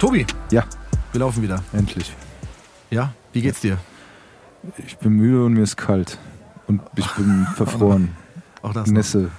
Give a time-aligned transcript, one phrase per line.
[0.00, 0.64] Tobi, Ja,
[1.12, 1.62] wir laufen wieder.
[1.72, 2.12] endlich.
[2.90, 3.76] Ja, wie geht's dir?
[4.86, 6.18] Ich bin müde und mir ist kalt.
[6.66, 8.10] Und ich bin verfroren.
[8.62, 8.88] Auch das.
[8.90, 9.30] Nässe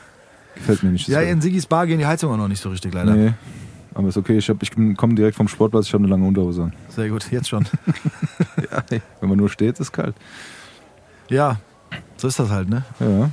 [0.56, 1.08] gefällt mir nicht.
[1.08, 3.14] Ja, in Sigis Bar gehen die Heizungen auch noch nicht so richtig leider.
[3.16, 3.34] Nee,
[3.96, 4.38] aber ist okay.
[4.38, 6.74] Ich, hab- ich komme direkt vom Sportplatz, ich habe eine lange Unterhose an.
[6.90, 7.66] Sehr gut, jetzt schon.
[8.72, 10.16] Ja, hey, wenn man nur steht, ist es kalt.
[11.30, 11.58] ja,
[12.18, 12.84] so ist das halt, ne?
[13.00, 13.30] Ja.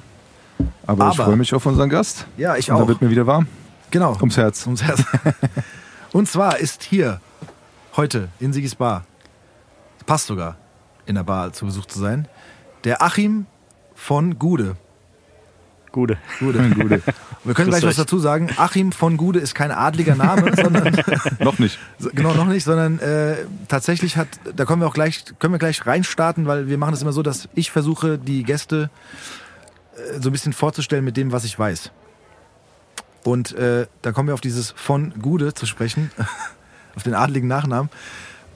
[0.86, 2.26] Aber, ich Aber- freue mich auf unseren Gast.
[2.36, 2.88] Ja, ich Und da auch.
[2.88, 3.46] wird mir wieder warm.
[3.90, 4.16] Genau.
[4.20, 4.66] Ums Herz.
[4.66, 5.04] Ums Herz.
[6.12, 7.20] Und zwar ist hier
[7.96, 9.04] heute in Sigis Bar,
[10.06, 10.56] passt sogar
[11.06, 12.28] in der Bar zu Besuch zu sein,
[12.84, 13.46] der Achim
[13.94, 14.76] von Gude.
[15.92, 16.18] Gute.
[16.38, 16.70] Gude.
[16.70, 17.02] Gute.
[17.44, 18.50] Wir können gleich was dazu sagen.
[18.56, 20.96] Achim von Gude ist kein adliger Name, sondern
[21.40, 21.78] Noch nicht.
[22.12, 23.36] Genau, noch nicht, sondern äh,
[23.68, 27.02] tatsächlich hat, da können wir auch gleich, können wir gleich reinstarten, weil wir machen es
[27.02, 28.90] immer so, dass ich versuche, die Gäste
[29.96, 31.90] äh, so ein bisschen vorzustellen mit dem, was ich weiß.
[33.24, 36.10] Und äh, da kommen wir auf dieses von Gude zu sprechen,
[36.96, 37.90] auf den adligen Nachnamen.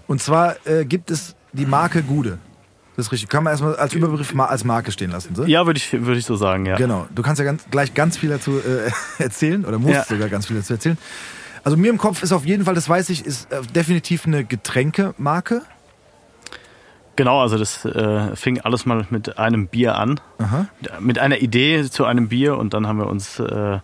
[0.06, 2.38] Und zwar äh, gibt es die Marke Gude.
[2.96, 3.28] Das ist richtig.
[3.30, 5.34] Kann man erstmal als Überbegriff ma als Marke stehen lassen.
[5.34, 5.44] So?
[5.44, 6.76] Ja, würde ich, würde ich so sagen, ja.
[6.76, 7.06] Genau.
[7.14, 8.90] Du kannst ja ganz, gleich ganz viel dazu äh,
[9.22, 10.04] erzählen oder musst Ja.
[10.04, 10.98] sogar ganz viel dazu erzählen.
[11.64, 14.44] Also mir im Kopf ist auf jeden Fall, das weiß ich, ist äh, definitiv eine
[14.44, 15.62] Getränkemarke.
[17.16, 20.18] Genau, also das äh, fing alles mal mit einem Bier an.
[20.38, 20.66] Aha.
[20.98, 23.78] Mit einer Idee zu einem Bier und dann haben wir uns äh,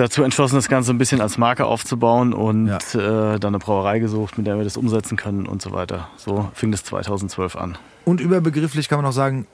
[0.00, 2.76] dazu entschlossen, das Ganze ein bisschen als Marke aufzubauen und Ja.
[2.76, 6.08] äh, dann eine Brauerei gesucht, mit der wir das umsetzen können und so weiter.
[6.16, 7.76] So fing das 2012 an.
[8.04, 9.46] Und überbegrifflich kann man auch sagen,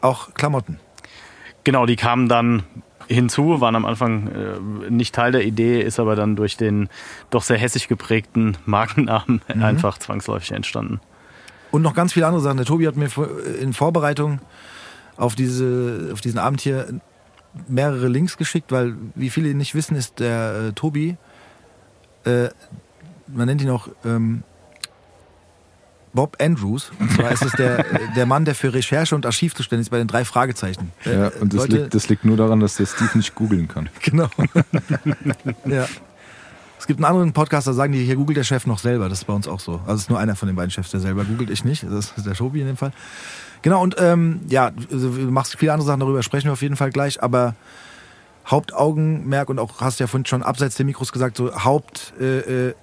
[0.00, 0.78] auch Klamotten.
[1.64, 2.62] Genau, die kamen dann
[3.08, 6.88] hinzu, waren am Anfang äh, nicht Teil der Idee, ist aber dann durch den
[7.30, 11.00] doch sehr hessig geprägten Markennamen einfach zwangsläufig entstanden.
[11.70, 12.56] Und noch ganz viele andere Sachen.
[12.58, 13.28] Der Tobi hat mir vor-
[13.60, 14.40] in Vorbereitung
[15.16, 16.86] auf, diese, auf diesen Abend hier
[17.68, 21.16] mehrere Links geschickt, weil, wie viele nicht wissen, ist der äh, Tobi,
[22.24, 22.48] äh,
[23.28, 24.42] man nennt ihn auch ähm,
[26.12, 26.90] Bob Andrews.
[26.98, 27.84] Und zwar ist es der,
[28.16, 30.92] der Mann, der für Recherche und Archiv zuständig ist bei den drei Fragezeichen.
[31.04, 33.88] Ja, und das, Leute- liegt, das liegt nur daran, dass der Steve nicht googeln kann.
[34.02, 34.28] Genau.
[35.66, 35.86] ja.
[36.78, 39.08] Es gibt einen anderen Podcast, da sagen die, hier googelt der Chef noch selber.
[39.08, 39.80] Das ist bei uns auch so.
[39.80, 41.82] Also es ist nur einer von den beiden Chefs, der selber googelt, ich nicht.
[41.82, 42.92] Das ist der Tobi in dem Fall.
[43.66, 46.76] Genau, und ähm, ja, also du machst viele andere Sachen darüber, sprechen wir auf jeden
[46.76, 47.56] Fall gleich, aber
[48.46, 52.74] Hauptaugenmerk und auch hast ja vorhin schon abseits der Mikros gesagt, so Haupt äh, äh,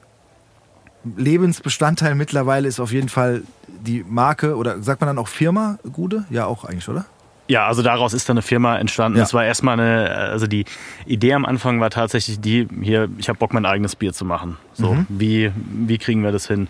[1.15, 6.25] Lebensbestandteil mittlerweile ist auf jeden Fall die Marke oder sagt man dann auch Firma Gude?
[6.29, 7.05] Ja, auch eigentlich, oder?
[7.49, 9.17] Ja, also daraus ist dann eine Firma entstanden.
[9.17, 9.23] Ja.
[9.23, 10.63] Es war erstmal eine, also die
[11.05, 14.57] Idee am Anfang war tatsächlich die, hier, ich habe Bock, mein eigenes Bier zu machen.
[14.73, 15.05] So, Mhm.
[15.09, 15.51] wie,
[15.85, 16.67] wie kriegen wir das hin?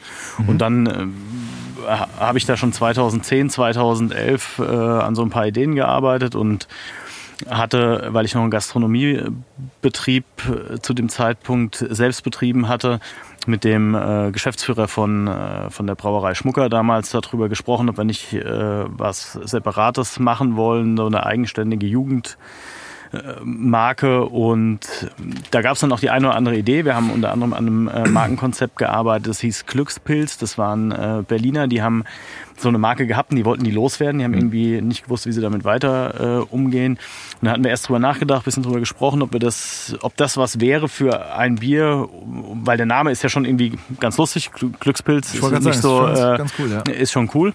[0.47, 1.05] Und dann ha-
[1.87, 6.67] habe ich da schon 2010, 2011 äh, an so ein paar Ideen gearbeitet und
[7.49, 12.99] hatte, weil ich noch einen Gastronomiebetrieb äh, zu dem Zeitpunkt selbst betrieben hatte,
[13.47, 18.03] mit dem äh, Geschäftsführer von, äh, von der Brauerei Schmucker damals darüber gesprochen, ob wir
[18.03, 22.37] nicht äh, was Separates machen wollen, so eine eigenständige Jugend.
[23.43, 24.79] Marke und
[25.51, 26.85] da gab es dann auch die eine oder andere Idee.
[26.85, 30.37] Wir haben unter anderem an einem äh, Markenkonzept gearbeitet, das hieß Glückspilz.
[30.37, 32.03] Das waren äh, Berliner, die haben
[32.57, 34.19] so eine Marke gehabt und die wollten die loswerden.
[34.19, 36.93] Die haben irgendwie nicht gewusst, wie sie damit weiter äh, umgehen.
[36.93, 36.99] Und
[37.41, 40.59] dann hatten wir erst drüber nachgedacht, bisschen drüber gesprochen, ob wir das, ob das was
[40.59, 42.07] wäre für ein Bier,
[42.63, 44.51] weil der Name ist ja schon irgendwie ganz lustig.
[44.55, 46.93] Gl- Glückspilz ist nicht sagen, so, ist schon äh, cool, ja.
[46.93, 47.53] ist schon cool.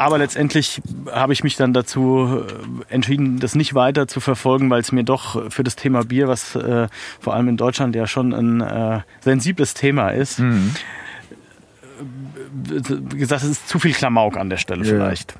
[0.00, 0.80] Aber letztendlich
[1.12, 2.42] habe ich mich dann dazu
[2.88, 6.26] äh, entschieden, das nicht weiter zu verfolgen, weil es mir doch für das Thema Bier,
[6.26, 6.88] was äh,
[7.20, 10.74] vor allem in Deutschland ja schon ein äh, sensibles Thema ist, Mhm.
[12.70, 14.90] äh, gesagt, es ist zu viel Klamauk an der Stelle Ja.
[14.90, 15.34] vielleicht.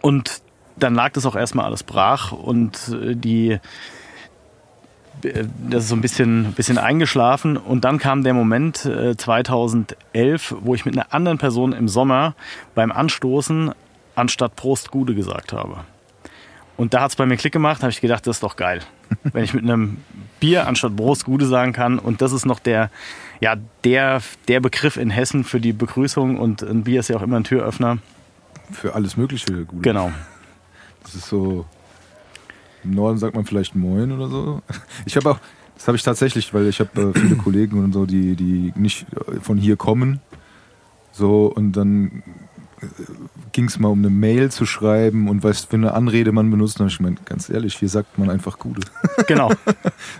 [0.00, 0.40] Und
[0.78, 3.58] dann lag das auch erstmal alles brach und äh, die
[5.70, 7.56] das ist so ein bisschen, bisschen eingeschlafen.
[7.56, 12.34] Und dann kam der Moment äh, 2011, wo ich mit einer anderen Person im Sommer
[12.74, 13.72] beim Anstoßen
[14.14, 15.78] anstatt Prost Gude gesagt habe.
[16.76, 18.80] Und da hat es bei mir Klick gemacht, habe ich gedacht, das ist doch geil.
[19.22, 19.98] Wenn ich mit einem
[20.40, 21.98] Bier anstatt Prost Gude sagen kann.
[21.98, 22.90] Und das ist noch der,
[23.40, 26.38] ja, der, der Begriff in Hessen für die Begrüßung.
[26.38, 27.98] Und ein Bier ist ja auch immer ein Türöffner.
[28.72, 29.82] Für alles Mögliche gut.
[29.82, 30.12] Genau.
[31.02, 31.66] Das ist so.
[32.86, 34.62] Im Norden sagt man vielleicht Moin oder so.
[35.06, 35.38] Ich habe auch,
[35.74, 39.06] das habe ich tatsächlich, weil ich habe äh, viele Kollegen und so, die, die nicht
[39.12, 40.20] äh, von hier kommen.
[41.12, 42.22] So, und dann
[43.52, 46.78] ging es mal um eine Mail zu schreiben und was für eine Anrede man benutzt.
[46.78, 48.82] Habe ich gemeint, ganz ehrlich, hier sagt man einfach Gute.
[49.26, 49.50] Genau.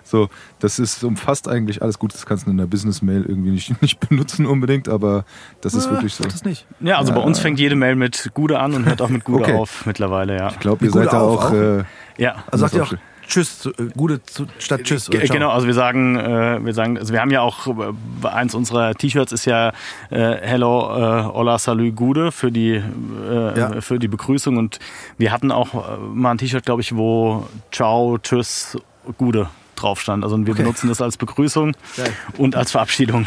[0.05, 0.29] So,
[0.61, 2.14] das ist umfasst eigentlich alles gut.
[2.14, 5.25] Das kannst du in der Business-Mail irgendwie nicht, nicht benutzen unbedingt, aber
[5.61, 6.25] das ist Ah, wirklich so.
[6.25, 6.67] das nicht.
[6.81, 9.43] Ja, also bei uns fängt jede Mail mit Gude an und hört auch mit Gude
[9.44, 9.53] Okay.
[9.55, 10.49] auf mittlerweile, ja.
[10.49, 11.47] Ich glaube, ihr seid da auch.
[11.47, 11.53] auch?
[11.53, 11.85] Äh,
[12.19, 12.44] Ja.
[12.50, 15.08] Also sagt Das ihr auch Tschüss, äh, Gute zu, statt Tschüss.
[15.08, 15.34] Oder Ge- Ciao.
[15.37, 18.94] Genau, also wir sagen, äh, wir sagen, also wir haben ja auch äh, eins unserer
[18.94, 19.69] T-Shirts ist ja
[20.11, 23.81] äh, Hello, äh, Hola, Salut, Gude für die äh, Ja.
[23.81, 24.78] für die Begrüßung und
[25.19, 28.76] wir hatten auch äh, mal ein T-Shirt, glaube ich, wo Ciao, Tschüss,
[29.19, 30.25] Gude drauf stand.
[30.25, 30.62] Also wir Okay.
[30.62, 32.11] benutzen das als Begrüßung Geil.
[32.38, 33.26] und als Verabschiedung.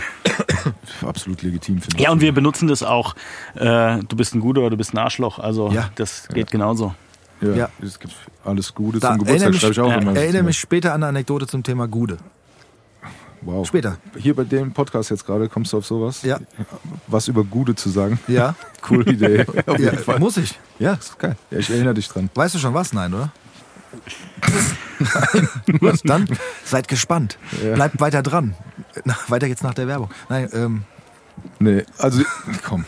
[1.06, 2.04] absolut legitim, finde ich.
[2.04, 3.16] Ja, und wir benutzen das auch.
[3.56, 5.38] Äh, du bist ein Gude oder du bist ein Arschloch.
[5.40, 5.90] Also Ja.
[5.96, 6.96] das geht genauso.
[7.42, 7.70] Ja, Ja.
[7.82, 8.14] Es gibt
[8.44, 10.16] alles Gute Da zum Geburtstag, schreibe ich auch ja, immer.
[10.16, 12.18] erinnere mich später an eine Anekdote zum Thema Gude.
[13.42, 13.66] Wow.
[13.66, 13.98] Später.
[14.18, 16.24] Hier bei dem Podcast jetzt gerade, kommst du auf sowas?
[16.24, 16.40] Ja.
[17.08, 18.20] Was über Gute zu sagen?
[18.28, 19.46] Ja, Coole Idee.
[19.66, 20.20] Auf ja jeden Fall.
[20.20, 20.60] muss ich.
[20.78, 21.38] Ja, ist geil.
[21.50, 22.30] Ja, ich erinnere dich dran.
[22.36, 22.92] Weißt du schon was?
[22.92, 23.32] Nein, oder?
[25.82, 26.28] Was dann?
[26.66, 27.38] Seid gespannt.
[27.74, 28.56] Bleibt weiter dran.
[29.06, 30.10] Na, weiter geht's nach der Werbung.
[30.28, 30.84] Nein, ähm,
[31.60, 32.22] Nee, also
[32.68, 32.84] komm.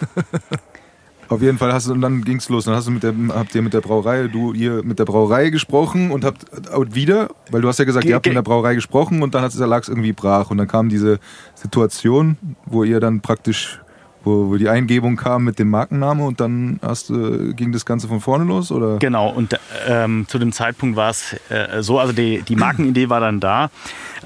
[1.32, 2.66] Auf jeden Fall hast du und dann ging's los.
[2.66, 5.50] Dann hast du mit der, habt ihr mit der Brauerei, du ihr mit der Brauerei
[5.50, 6.46] gesprochen und habt
[6.76, 9.34] und wieder, weil du hast ja gesagt, Ge- ihr habt mit der Brauerei gesprochen und
[9.34, 11.20] dann hat es lag's irgendwie brach und dann kam diese
[11.56, 13.80] Situation, wo ihr dann praktisch,
[14.26, 18.08] wo, wo die Eingebung kam mit dem Markenname und dann hast du, ging das Ganze
[18.10, 18.98] von vorne los oder?
[19.00, 19.58] Genau, und
[19.88, 23.70] ähm, zu dem Zeitpunkt war es äh, so, also die, die Markenidee war dann da,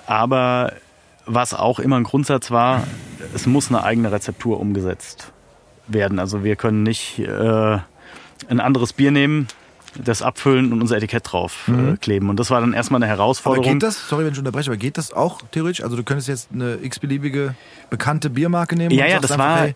[0.07, 0.73] aber
[1.27, 2.83] was auch immer ein Grundsatz war,
[3.33, 5.31] es muss eine eigene Rezeptur umgesetzt
[5.87, 6.19] werden.
[6.19, 7.77] Also wir können nicht äh,
[8.47, 9.47] ein anderes Bier nehmen,
[10.03, 12.29] das abfüllen und unser Etikett drauf äh, kleben.
[12.29, 13.73] Und das war dann erstmal eine aber Herausforderung.
[13.73, 14.09] geht das?
[14.09, 15.83] Sorry, wenn ich unterbreche, aber geht das auch theoretisch?
[15.83, 17.55] Also du könntest jetzt eine x-beliebige
[17.89, 18.91] bekannte Biermarke nehmen?
[18.91, 19.75] Ja, und ja, das einfach, war, hey,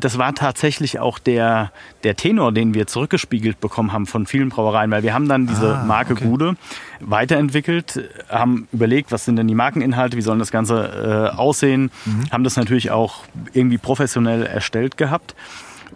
[0.00, 1.72] das war tatsächlich auch der,
[2.04, 5.76] der Tenor, den wir zurückgespiegelt bekommen haben von vielen Brauereien, weil wir haben dann diese
[5.78, 6.24] Ah, Marke okay.
[6.24, 6.56] Gude
[7.00, 12.30] weiterentwickelt, haben überlegt, was sind denn die Markeninhalte, wie sollen das Ganze äh, aussehen, Mhm.
[12.30, 15.34] haben das natürlich auch irgendwie professionell erstellt gehabt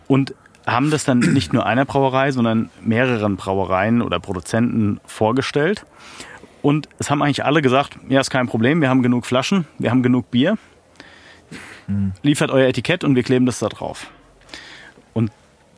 [0.09, 0.35] und
[0.67, 5.85] haben das dann nicht nur einer Brauerei, sondern mehreren Brauereien oder Produzenten vorgestellt.
[6.63, 9.91] Und es haben eigentlich alle gesagt, ja, ist kein Problem, wir haben genug Flaschen, wir
[9.91, 10.59] haben genug Bier
[12.23, 14.11] liefert euer Etikett und wir kleben das da drauf.
[15.13, 15.31] Und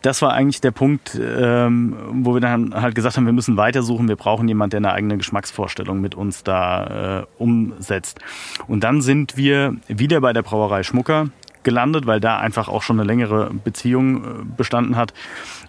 [0.03, 4.09] das war eigentlich der Punkt, ähm, wo wir dann halt gesagt haben, wir müssen weitersuchen,
[4.09, 8.19] wir brauchen jemanden, der eine eigene Geschmacksvorstellung mit uns da äh, umsetzt.
[8.67, 11.29] Und dann sind wir wieder bei der Brauerei Schmucker
[11.63, 15.15] gelandet, weil da einfach auch schon eine längere Beziehung äh, bestanden hat.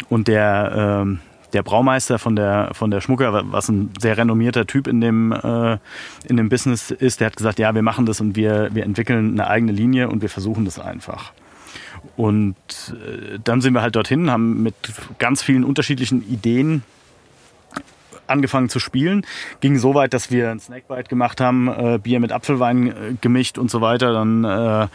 [0.09, 1.19] Und der, ähm,
[1.53, 5.77] der Braumeister von der, von der Schmucker, was ein sehr renommierter Typ in dem, äh,
[6.27, 9.33] in dem Business ist, der hat gesagt, ja, wir machen das und wir, wir entwickeln
[9.33, 11.31] eine eigene Linie und wir versuchen das einfach.
[12.17, 12.55] Und
[12.91, 14.75] äh, dann sind wir halt dorthin, haben mit
[15.19, 16.83] ganz vielen unterschiedlichen Ideen
[18.27, 19.25] angefangen zu spielen.
[19.59, 23.57] Ging so weit, dass wir ein Snackbite gemacht haben, äh, Bier mit Apfelwein äh, gemischt
[23.57, 24.13] und so weiter.
[24.13, 24.87] Dann äh,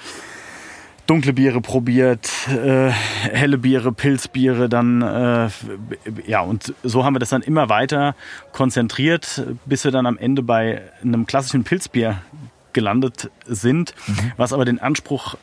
[1.08, 5.48] dunkle Biere probiert, äh, helle Biere, Pilzbiere, dann äh,
[6.26, 8.14] ja und so haben wir das dann immer weiter
[8.52, 12.18] konzentriert, bis wir dann am Ende bei einem klassischen Pilzbier
[12.74, 13.94] gelandet sind,
[14.36, 15.36] was aber den Anspruch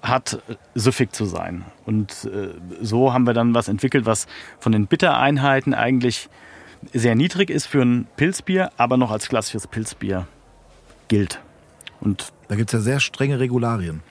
[0.00, 0.40] hat,
[0.74, 1.64] süffig zu sein.
[1.84, 4.26] Und äh, so haben wir dann was entwickelt, was
[4.60, 6.30] von den Bittereinheiten eigentlich
[6.94, 10.26] sehr niedrig ist für ein Pilzbier, aber noch als klassisches Pilzbier
[11.08, 11.40] gilt.
[12.00, 14.02] Und Da gibt es ja sehr strenge Regularien.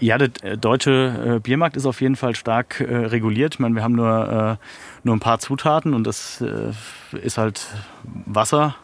[0.00, 3.54] Ja, der äh, deutsche äh, Biermarkt ist auf jeden Fall stark äh, reguliert.
[3.54, 4.58] Ich meine, wir haben nur,
[5.02, 6.42] nur ein paar Zutaten und das
[7.12, 7.66] ist halt
[8.26, 8.76] Wasser,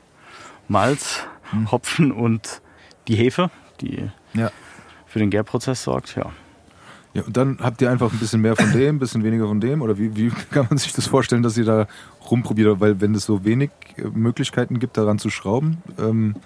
[0.68, 1.26] Malz,
[1.70, 2.60] Hopfen und
[3.08, 4.50] die Hefe, die Ja.
[5.06, 6.16] für den Gärprozess sorgt.
[6.16, 6.30] Ja.
[7.12, 9.60] Ja, und dann habt ihr einfach ein bisschen mehr von dem, ein bisschen weniger von
[9.60, 9.82] dem?
[9.82, 11.88] Oder wie, wie kann man sich das vorstellen, dass ihr da
[12.30, 12.78] rumprobiert?
[12.78, 13.70] Weil wenn es so wenig
[14.14, 16.36] Möglichkeiten gibt, daran zu schrauben, ähm,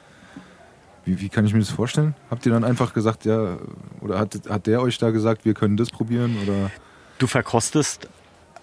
[1.05, 2.15] wie, wie kann ich mir das vorstellen?
[2.31, 3.59] Habt ihr dann einfach gesagt, ja,
[4.01, 6.37] oder hat, hat der euch da gesagt, wir können das probieren?
[6.43, 6.71] Oder
[7.19, 8.09] Du verkostest,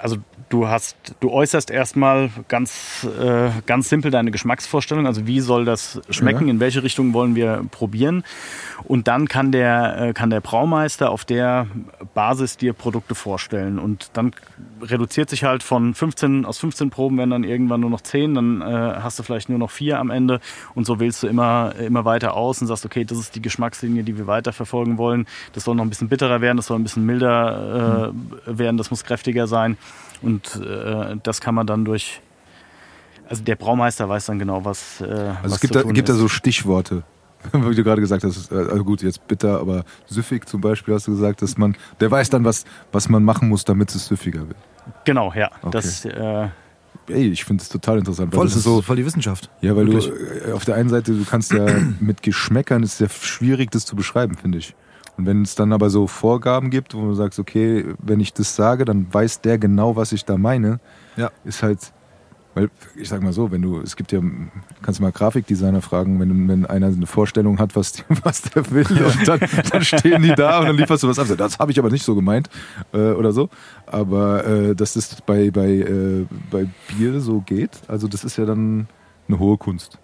[0.01, 0.17] also
[0.49, 6.01] du hast, du äußerst erstmal ganz, äh, ganz simpel deine Geschmacksvorstellung, also wie soll das
[6.09, 6.51] schmecken, Ja.
[6.51, 8.23] in welche Richtung wollen wir probieren.
[8.83, 11.67] Und dann kann der, äh, kann der Braumeister auf der
[12.13, 13.79] Basis dir Produkte vorstellen.
[13.79, 14.31] Und dann
[14.81, 18.61] reduziert sich halt von 15, aus 15 Proben werden dann irgendwann nur noch 10, dann
[18.61, 20.41] äh, hast du vielleicht nur noch vier am Ende.
[20.75, 24.03] Und so wählst du immer, immer weiter aus und sagst, okay, das ist die Geschmackslinie,
[24.03, 25.27] die wir weiter verfolgen wollen.
[25.53, 28.11] Das soll noch ein bisschen bitterer werden, das soll ein bisschen milder
[28.47, 29.77] äh, werden, das muss kräftiger sein.
[30.21, 32.21] Und äh, das kann man dann durch
[33.31, 34.99] also der Braumeister weiß dann genau, was.
[34.99, 37.03] Äh, Also was es gibt, zu da, gibt da so Stichworte.
[37.53, 41.07] Wie du gerade gesagt hast, äh, also gut, jetzt bitter, aber süffig zum Beispiel hast
[41.07, 44.41] du gesagt, dass man, der weiß dann, was, was man machen muss, damit es süffiger
[44.41, 44.57] wird.
[45.05, 45.49] Genau, ja.
[45.61, 45.71] Okay.
[45.71, 46.49] Das, äh,
[47.07, 48.33] Ey, ich finde es total interessant.
[48.33, 49.49] Weil Voll, das ist so, voll die Wissenschaft.
[49.61, 50.07] ja, weil Wirklich.
[50.07, 51.65] du äh, auf der einen Seite, du kannst ja
[52.01, 54.75] mit Geschmäckern ist ja schwierig, das zu beschreiben, finde ich.
[55.21, 58.55] Und wenn es dann aber so Vorgaben gibt, wo du sagst, okay, wenn ich das
[58.55, 60.79] sage, dann weiß der genau, was ich da meine,
[61.15, 61.29] Ja.
[61.45, 61.77] ist halt,
[62.55, 64.19] weil ich sag mal so, wenn du, es gibt ja,
[64.81, 68.71] kannst du mal Grafikdesigner fragen, wenn, wenn einer eine Vorstellung hat, was, die, was der
[68.71, 69.39] will, und dann,
[69.71, 71.27] dann stehen die da und dann lieferst du was ab.
[71.37, 72.49] Das habe ich aber nicht so gemeint
[72.91, 73.49] äh, oder so.
[73.85, 78.45] Aber äh, dass das bei, bei, äh, bei Bier so geht, also das ist ja
[78.45, 78.87] dann
[79.27, 79.99] eine hohe Kunst.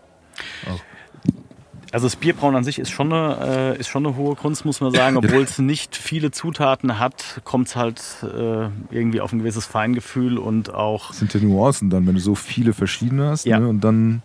[1.91, 4.81] Also das Bierbrauen an sich ist schon eine, äh, ist schon eine hohe Kunst, muss
[4.81, 5.17] man sagen.
[5.17, 10.37] Obwohl es nicht viele Zutaten hat, kommt es halt äh, irgendwie auf ein gewisses Feingefühl
[10.37, 13.45] und auch Das sind ja Nuancen dann, wenn du so viele verschiedene hast.
[13.45, 13.59] Ja.
[13.59, 13.67] Ne?
[13.67, 14.21] Und dann,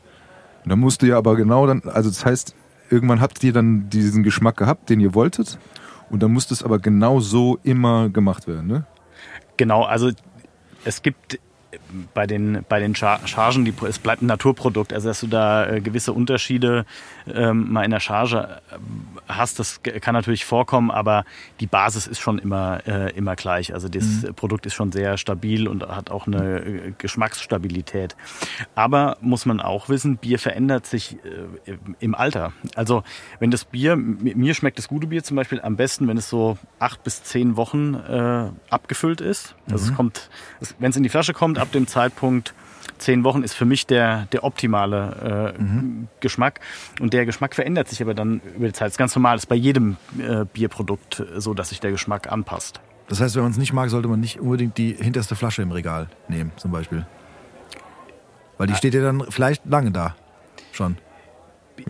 [0.64, 2.54] dann musst du ja aber genau dann, also das heißt,
[2.90, 5.58] irgendwann habt ihr dann diesen Geschmack gehabt, den ihr wolltet.
[6.10, 8.86] Und dann muss das aber genau so immer gemacht werden, ne?
[9.56, 10.10] Genau, also
[10.84, 11.38] es gibt
[12.14, 15.66] bei den, bei den Char- Chargen, die, es bleibt ein Naturprodukt, also dass du da
[15.66, 16.84] äh, gewisse Unterschiede
[17.32, 18.76] ähm, mal in der Charge äh,
[19.28, 21.24] hast, das kann natürlich vorkommen, aber
[21.60, 23.72] die Basis ist schon immer, äh, immer gleich.
[23.72, 28.16] Also das Produkt ist schon sehr stabil und hat auch eine äh, Geschmacksstabilität.
[28.74, 31.16] Aber muss man auch wissen, Bier verändert sich
[31.66, 32.52] äh, im Alter.
[32.74, 33.02] Also
[33.38, 36.58] wenn das Bier, mir schmeckt das gute Bier zum Beispiel am besten, wenn es so
[36.78, 39.54] acht bis zehn Wochen äh, abgefüllt ist.
[39.70, 40.28] Also es kommt,
[40.78, 42.54] wenn es in die Flasche kommt, ab dem Zeitpunkt
[42.98, 45.62] zehn Wochen ist für mich der, der optimale äh,
[46.20, 46.60] Geschmack.
[47.00, 48.86] Und der Geschmack verändert sich aber dann über die Zeit.
[48.86, 49.36] Das ist ganz normal.
[49.36, 52.80] Das ist bei jedem äh, Bierprodukt äh, so, dass sich der Geschmack anpasst.
[53.08, 55.72] Das heißt, wenn man es nicht mag, sollte man nicht unbedingt die hinterste Flasche im
[55.72, 57.06] Regal nehmen, zum Beispiel.
[58.58, 60.14] Weil die steht ja dann vielleicht lange da.
[60.70, 60.96] Schon.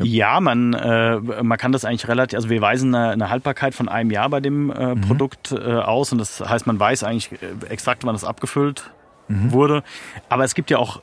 [0.00, 3.88] Ja, man, äh, man kann das eigentlich relativ, also wir weisen eine, eine Haltbarkeit von
[3.88, 7.66] einem Jahr bei dem äh, Produkt äh, aus und das heißt, man weiß eigentlich äh,
[7.68, 8.90] exakt, wann es abgefüllt
[9.28, 9.82] wurde.
[10.28, 11.00] Aber es gibt ja auch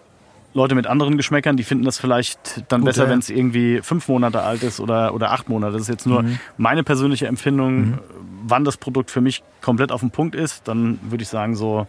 [0.54, 3.10] Leute mit anderen Geschmäckern, die finden das vielleicht dann Gut, besser, ja.
[3.12, 5.74] wenn es irgendwie fünf Monate alt ist oder, oder acht Monate.
[5.74, 6.26] Das ist jetzt nur
[6.58, 8.00] meine persönliche Empfindung,
[8.46, 10.68] wann das Produkt für mich komplett auf dem Punkt ist.
[10.68, 11.88] Dann würde ich sagen so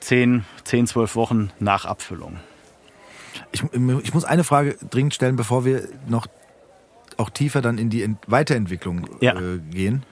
[0.00, 2.38] zehn, zehn, zwölf Wochen nach Abfüllung.
[3.52, 3.62] Ich,
[4.02, 6.26] ich muss eine Frage dringend stellen, bevor wir noch
[7.18, 9.34] auch tiefer dann in die Ent Weiterentwicklung Ja.
[9.38, 10.02] äh, gehen.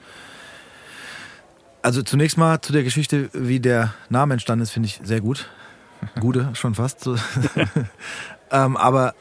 [1.82, 5.48] Also zunächst mal zu der Geschichte, wie der Name entstanden ist, finde ich sehr gut.
[6.18, 7.08] Gute, schon fast.
[8.52, 9.14] Ähm, aber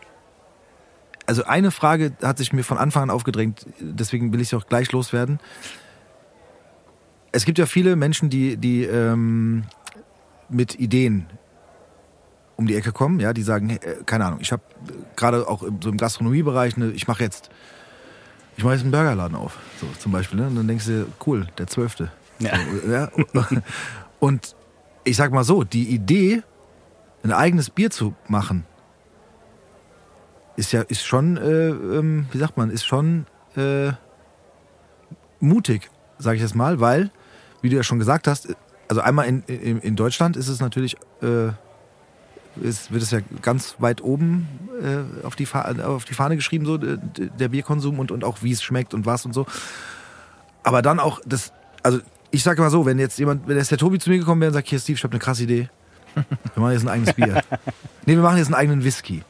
[1.27, 4.65] also eine Frage hat sich mir von Anfang an aufgedrängt, deswegen will ich sie auch
[4.65, 5.39] gleich loswerden.
[7.31, 9.65] Es gibt ja viele Menschen, die, die ähm,
[10.49, 11.27] mit Ideen
[12.55, 14.63] um die Ecke kommen, ja, die sagen, äh, keine Ahnung, ich habe
[15.15, 17.51] gerade auch im, so im Gastronomiebereich, ne, ich mache jetzt,
[18.57, 20.47] ich mache jetzt einen Burgerladen auf, so zum Beispiel, ne?
[20.47, 22.11] Und dann denkst du, cool, der Zwölfte.
[22.87, 23.09] Ja.
[24.19, 24.55] Und
[25.03, 26.43] ich sag mal so, die Idee,
[27.23, 28.65] ein eigenes Bier zu machen,
[30.55, 33.91] ist ja, ist schon, äh, ähm, wie sagt man, ist schon äh,
[35.39, 37.11] mutig, sage ich jetzt mal, weil,
[37.61, 38.55] wie du ja schon gesagt hast,
[38.87, 41.49] also einmal in, in, in Deutschland ist es natürlich, äh,
[42.61, 44.47] ist, wird es ja ganz weit oben
[44.81, 48.51] äh, auf, die Fahne, auf die Fahne geschrieben, so der Bierkonsum und, und auch wie
[48.51, 49.45] es schmeckt und was und so.
[50.63, 51.53] Aber dann auch das,
[51.83, 51.99] also
[52.31, 54.49] ich sage mal so, wenn jetzt jemand, wenn jetzt der Tobi zu mir gekommen wäre
[54.49, 55.69] und sagt, hier Steve, ich habe eine krasse Idee,
[56.15, 57.41] wir machen jetzt ein eigenes Bier.
[58.05, 59.23] nee, wir machen jetzt einen eigenen Whisky.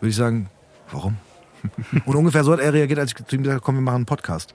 [0.00, 0.48] Würde ich sagen,
[0.90, 1.16] warum?
[2.04, 3.96] Und ungefähr so hat er reagiert, als ich zu ihm gesagt habe, komm, wir machen
[3.96, 4.54] einen Podcast.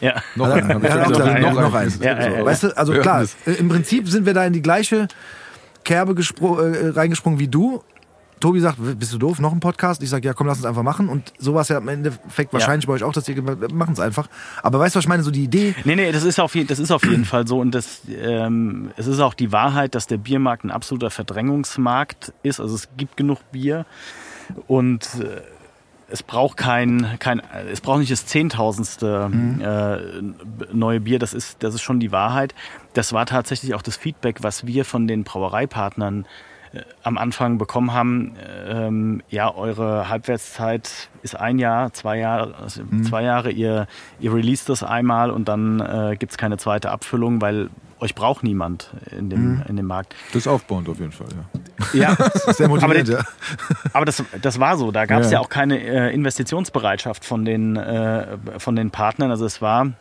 [0.00, 0.22] Ja.
[0.36, 1.10] Noch ja, gesagt.
[1.10, 2.02] noch noch, noch einen.
[2.02, 2.44] Ja, ja.
[2.44, 5.08] Weißt du, also klar, im Prinzip sind wir da in die gleiche
[5.84, 7.82] Kerbe äh, reingesprungen wie du.
[8.42, 10.02] Tobi sagt, bist du doof, noch ein Podcast?
[10.02, 11.08] Ich sage, ja komm, lass uns einfach machen.
[11.08, 13.40] Und so war es ja im Endeffekt wahrscheinlich bei euch auch, dass ihr
[13.72, 14.28] machen es einfach.
[14.62, 15.22] Aber weißt du, was ich meine?
[15.22, 17.58] So die Idee, Nee, nee, das ist auf, je- das ist auf jeden Fall so.
[17.60, 22.60] Und das, ähm, es ist auch die Wahrheit, dass der Biermarkt ein absoluter Verdrängungsmarkt ist.
[22.60, 23.86] Also es gibt genug Bier
[24.66, 25.40] und äh,
[26.08, 27.40] es braucht kein, kein,
[27.72, 29.30] es braucht nicht das zehntausendste
[29.62, 31.18] äh, neue Bier.
[31.18, 32.54] Das ist, das ist schon die Wahrheit.
[32.92, 36.26] Das war tatsächlich auch das Feedback, was wir von den Brauereipartnern
[37.02, 38.36] am Anfang bekommen haben,
[38.66, 43.86] ähm, ja, eure Halbwertszeit ist ein Jahr, zwei Jahre, also zwei Jahre, ihr,
[44.20, 47.68] ihr released das einmal und dann äh, gibt es keine zweite Abfüllung, weil
[48.00, 50.16] euch braucht niemand in dem, in dem Markt.
[50.32, 52.16] Das ist aufbauend auf jeden Fall, ja.
[52.16, 52.16] Ja,
[52.52, 53.24] sehr motivierend, Aber ja.
[53.92, 54.90] aber das, das war so.
[54.90, 55.38] Da gab es Ja.
[55.38, 55.40] ja.
[55.40, 59.30] auch keine äh, Investitionsbereitschaft von den, äh, von den Partnern.
[59.30, 59.92] Also es war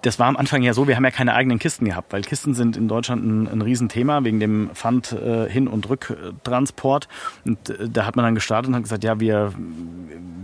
[0.00, 2.54] das war am Anfang ja so, wir haben ja keine eigenen Kisten gehabt, weil Kisten
[2.54, 7.08] sind in Deutschland ein, ein Riesenthema wegen dem Pfand äh, Hin- und Rücktransport.
[7.44, 9.52] Und äh, da hat man dann gestartet und hat gesagt, ja, wir,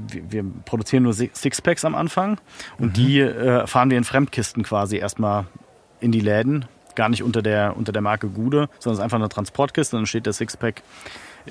[0.08, 2.38] wir, wir produzieren nur Si- Sixpacks am Anfang
[2.78, 5.46] und die äh, fahren wir in Fremdkisten quasi erstmal
[6.00, 9.18] in die Läden, gar nicht unter der, unter der Marke Gude, sondern es ist einfach
[9.18, 10.82] eine Transportkiste und dann steht der Sixpack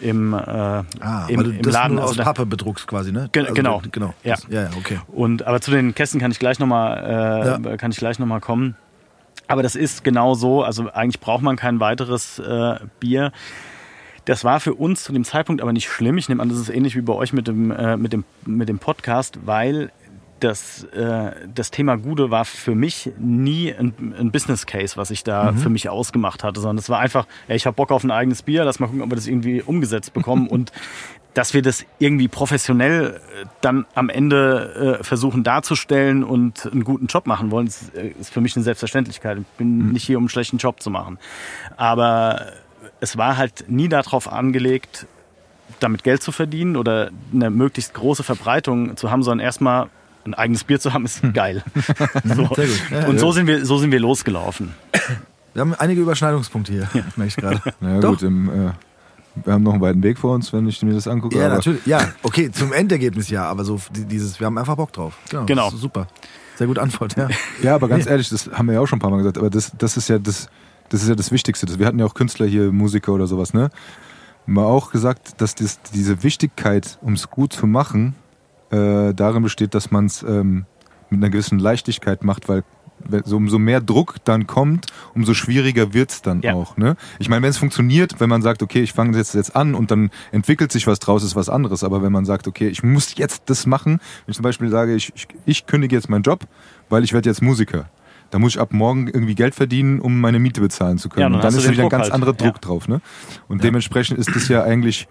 [0.01, 0.83] im, äh, Ah,
[1.27, 1.93] im, weil du im das Laden.
[1.95, 3.29] nur Also aus da- Pappe bedruckst quasi, ne?
[3.31, 3.81] Gen- genau.
[3.91, 4.13] Genau.
[4.23, 4.35] Ja.
[4.35, 4.99] Das, ja, ja, okay.
[5.07, 8.39] Und aber zu den Kästen kann ich gleich nochmal äh, kann ich gleich noch mal
[8.39, 8.75] kommen.
[9.47, 10.63] Aber das ist genau so.
[10.63, 13.31] Also eigentlich braucht man kein weiteres äh, Bier.
[14.25, 16.17] Das war für uns zu dem Zeitpunkt aber nicht schlimm.
[16.17, 18.67] Ich nehme an, das ist ähnlich wie bei euch mit dem, äh, mit dem, mit
[18.67, 19.89] dem Podcast, weil
[20.39, 25.23] das, äh, das Thema Gude war für mich nie ein, ein Business Case, was ich
[25.23, 28.11] da für mich ausgemacht hatte, sondern es war einfach, ey, ich habe Bock auf ein
[28.11, 30.71] eigenes Bier, lass mal gucken, ob wir das irgendwie umgesetzt bekommen und
[31.33, 37.05] dass wir das irgendwie professionell äh, dann am Ende äh, versuchen darzustellen und einen guten
[37.05, 39.37] Job machen wollen, ist, äh, ist für mich eine Selbstverständlichkeit.
[39.39, 41.19] Ich bin nicht hier, um einen schlechten Job zu machen.
[41.75, 42.53] Aber
[42.99, 45.05] es war halt nie darauf angelegt,
[45.79, 49.89] damit Geld zu verdienen oder eine möglichst große Verbreitung zu haben, sondern erstmal
[50.27, 51.63] ein eigenes Bier zu haben, ist geil.
[52.23, 52.49] so.
[52.55, 52.81] Sehr gut.
[52.91, 54.73] Ja, Und so sind wir, so sind wir losgelaufen.
[55.53, 57.61] Wir haben einige Überschneidungspunkte hier, merke ich gerade.
[57.79, 58.09] Naja, Doch.
[58.11, 58.71] gut, im, äh,
[59.43, 61.37] wir haben noch einen weiten Weg vor uns, wenn ich mir das angucke.
[61.37, 61.85] Ja, aber natürlich.
[61.85, 65.17] Ja, okay, zum Endergebnis ja, aber so die- dieses, wir haben einfach Bock drauf.
[65.29, 65.65] Genau.
[65.65, 66.07] das ist Super.
[66.57, 67.27] Sehr gute Antwort, ja.
[67.61, 69.49] Ja, aber ganz ehrlich, das haben wir ja auch schon ein paar Mal gesagt, aber
[69.51, 70.49] das, das ist ja das,
[70.89, 71.65] das ist ja das Wichtigste.
[71.67, 73.69] Das- Wir hatten ja auch Künstler hier, Musiker oder sowas, ne?
[74.47, 78.15] Mal auch gesagt, dass das, diese Wichtigkeit, um es gut zu machen,
[78.71, 80.65] äh, darin besteht, dass man es ähm,
[81.09, 82.63] mit einer gewissen Leichtigkeit macht, weil
[83.25, 86.53] so, umso mehr Druck dann kommt, umso schwieriger wird's dann Ja.
[86.53, 86.77] auch.
[86.77, 86.95] Ne?
[87.19, 89.91] Ich meine, wenn es funktioniert, wenn man sagt, okay, ich fange jetzt, jetzt an und
[89.91, 91.83] dann entwickelt sich was draus, ist was anderes.
[91.83, 93.93] Aber wenn man sagt, okay, ich muss jetzt das machen,
[94.25, 96.45] wenn ich zum Beispiel sage, ich, ich, ich kündige jetzt meinen Job,
[96.89, 97.85] weil ich werde jetzt Musiker.
[98.31, 101.21] Da muss ich ab morgen irgendwie Geld verdienen, um meine Miete bezahlen zu können.
[101.21, 102.13] Ja, dann und dann ist wieder ein ganz halt.
[102.13, 102.61] anderer Druck Ja.
[102.61, 102.87] drauf.
[102.87, 102.99] Ne?
[103.47, 105.07] Und dementsprechend ist das ja eigentlich,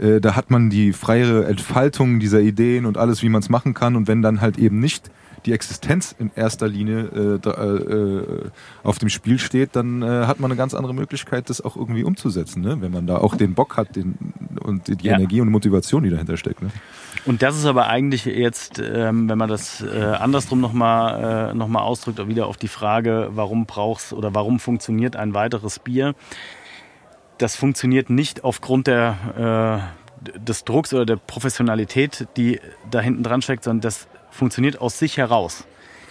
[0.00, 3.74] äh, da hat man die freiere Entfaltung dieser Ideen und alles, wie man es machen
[3.74, 3.96] kann.
[3.96, 5.10] Und wenn dann halt eben nicht
[5.44, 8.50] die Existenz in erster Linie äh, da, äh,
[8.82, 12.02] auf dem Spiel steht, dann äh, hat man eine ganz andere Möglichkeit, das auch irgendwie
[12.04, 12.78] umzusetzen, ne?
[12.80, 14.16] wenn man da auch den Bock hat den,
[14.60, 15.14] und die Ja.
[15.14, 16.62] Energie und Motivation, die dahinter steckt.
[16.62, 16.70] Ne?
[17.26, 21.68] Und das ist aber eigentlich jetzt, ähm, wenn man das äh, andersrum nochmal äh, noch
[21.68, 26.14] mal ausdrückt, auch wieder auf die Frage, warum brauchst oder warum funktioniert ein weiteres Bier?
[27.38, 29.90] Das funktioniert nicht aufgrund der,
[30.24, 34.98] äh, des Drucks oder der Professionalität, die da hinten dran steckt, sondern das funktioniert aus
[34.98, 35.64] sich heraus.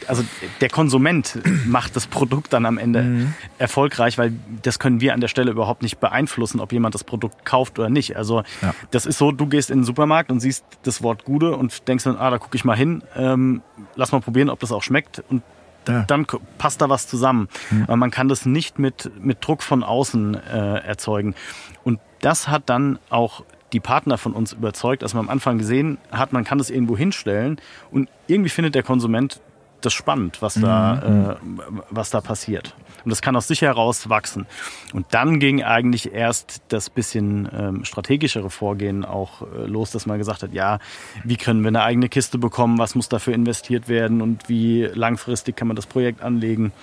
[0.08, 0.24] Also
[0.62, 5.30] der Konsument macht das Produkt dann am Ende erfolgreich, weil das können wir an der
[5.30, 8.16] Stelle überhaupt nicht beeinflussen, ob jemand das Produkt kauft oder nicht.
[8.18, 8.76] Also Ja.
[8.92, 12.04] das ist so, du gehst in den Supermarkt und siehst das Wort Gude und denkst
[12.04, 13.62] dann, ah, da gucke ich mal hin, ähm,
[13.96, 15.42] lass mal probieren, ob das auch schmeckt und
[15.88, 16.04] Ja.
[16.04, 16.26] dann
[16.58, 17.48] passt da was zusammen.
[17.84, 21.36] Aber man kann das nicht mit, mit Druck von außen äh, erzeugen.
[21.84, 23.44] Und das hat dann auch
[23.74, 26.96] die Partner von uns überzeugt, dass man am Anfang gesehen hat, man kann das irgendwo
[26.98, 27.60] hinstellen
[27.92, 29.42] und irgendwie findet der Konsument
[29.82, 31.52] das spannend, was da, äh,
[31.90, 32.74] was da passiert.
[33.06, 34.48] Und das kann aus sich heraus wachsen.
[34.94, 40.18] Und dann ging eigentlich erst das bisschen ähm, strategischere Vorgehen auch äh, los, dass man
[40.18, 40.80] gesagt hat, ja,
[41.24, 45.56] wie können wir eine eigene Kiste bekommen, was muss dafür investiert werden und wie langfristig
[45.56, 46.74] kann man das Projekt anlegen.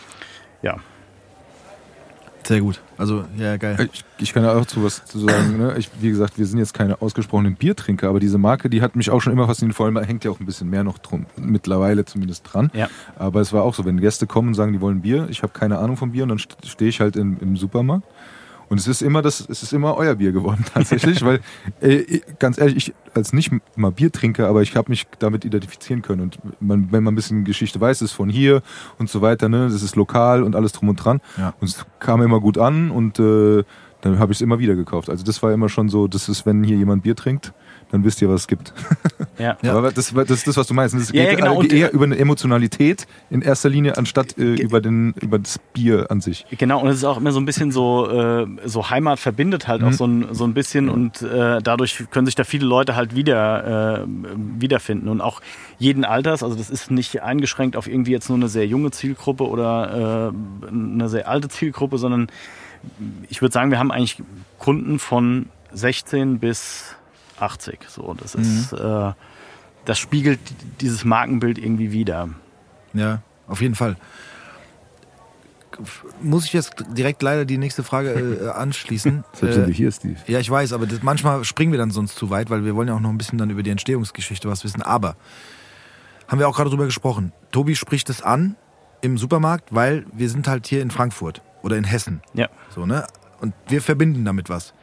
[0.62, 0.76] Ja,
[2.44, 2.80] Sehr gut.
[2.98, 3.88] Also, ja, geil.
[3.92, 5.58] Ich, ich kann da auch zu was zu sagen.
[5.58, 5.74] Ne?
[5.78, 9.10] Ich, wie gesagt, wir sind jetzt keine ausgesprochenen Biertrinker, aber diese Marke, die hat mich
[9.10, 9.76] auch schon immer fasziniert.
[9.76, 12.70] Vor allem hängt ja auch ein bisschen mehr noch drum, mittlerweile zumindest dran.
[12.74, 12.88] Ja.
[13.16, 15.52] Aber es war auch so, wenn Gäste kommen und sagen, die wollen Bier, ich habe
[15.52, 18.04] keine Ahnung vom Bier und dann st- stehe ich halt im, im Supermarkt.
[18.72, 21.40] Und es ist immer das, es ist immer euer Bier geworden tatsächlich, weil
[21.82, 26.22] äh, ganz ehrlich, ich als nicht mal Biertrinker, aber ich habe mich damit identifizieren können.
[26.22, 28.62] Und man, wenn man ein bisschen Geschichte weiß, ist von hier
[28.98, 31.20] und so weiter, ne, das ist lokal und alles drum und dran.
[31.36, 31.52] Ja.
[31.60, 33.62] Und es kam immer gut an und äh,
[34.00, 35.10] dann habe ich es immer wieder gekauft.
[35.10, 37.52] Also das war immer schon so, das ist, wenn hier jemand Bier trinkt,
[37.92, 38.72] dann wisst ihr, was es gibt.
[39.38, 39.56] ja.
[39.62, 39.74] Ja.
[39.74, 40.94] Aber das, das ist das, was du meinst.
[40.94, 41.58] Es Ja, geht ja, genau.
[41.58, 45.60] Und, eher äh, über eine Emotionalität in erster Linie, anstatt äh, über, den, über das
[45.74, 46.46] Bier an sich.
[46.56, 49.82] Genau, und es ist auch immer so ein bisschen so, äh, so Heimat verbindet halt
[49.82, 53.14] auch so ein, so ein bisschen und äh, dadurch können sich da viele Leute halt
[53.14, 54.06] wieder äh,
[54.58, 55.40] wiederfinden und auch
[55.78, 59.46] jeden Alters, also das ist nicht eingeschränkt auf irgendwie jetzt nur eine sehr junge Zielgruppe
[59.46, 60.32] oder
[60.64, 62.28] äh, eine sehr alte Zielgruppe, sondern
[63.28, 64.22] ich würde sagen, wir haben eigentlich
[64.58, 66.96] Kunden von 16 bis
[67.42, 67.80] 80.
[67.88, 69.12] So, das ist, äh,
[69.84, 70.40] das spiegelt
[70.80, 72.28] dieses Markenbild irgendwie wider.
[72.94, 73.96] Ja, auf jeden Fall.
[76.20, 79.24] Muss ich jetzt direkt leider die nächste Frage äh, anschließen?
[79.32, 80.16] Selbst sind Äh, hier, Steve.
[80.26, 82.88] Ja, ich weiß, aber das, manchmal springen wir dann sonst zu weit, weil wir wollen
[82.88, 84.82] ja auch noch ein bisschen dann über die Entstehungsgeschichte was wissen.
[84.82, 85.16] Aber
[86.28, 87.32] haben wir auch gerade drüber gesprochen.
[87.50, 88.56] Tobi spricht es an,
[89.00, 92.20] im Supermarkt, weil wir sind halt hier in Frankfurt oder in Hessen.
[92.34, 92.48] Ja.
[92.74, 93.06] So, ne?
[93.40, 94.74] Und wir verbinden damit was.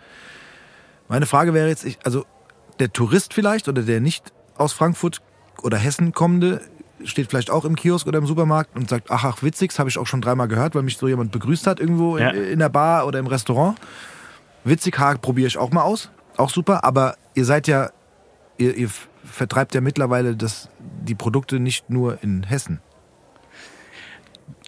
[1.08, 2.26] Meine Frage wäre jetzt, ich, also
[2.80, 5.22] der Tourist vielleicht oder der nicht aus Frankfurt
[5.62, 6.62] oder Hessen kommende
[7.06, 9.89] steht vielleicht auch im Kiosk oder im Supermarkt und sagt, ach, ach, witzig, das habe
[9.89, 12.32] ich auch schon dreimal gehört, weil mich so jemand begrüßt hat irgendwo Ja.
[12.32, 13.78] in, in der Bar oder im Restaurant.
[14.65, 16.10] Witzig, Haag probiere ich auch mal aus.
[16.36, 17.92] Auch super, aber ihr seid ja,
[18.58, 18.89] ihr, ihr
[19.24, 20.68] vertreibt ja mittlerweile das,
[21.02, 22.82] die Produkte nicht nur in Hessen.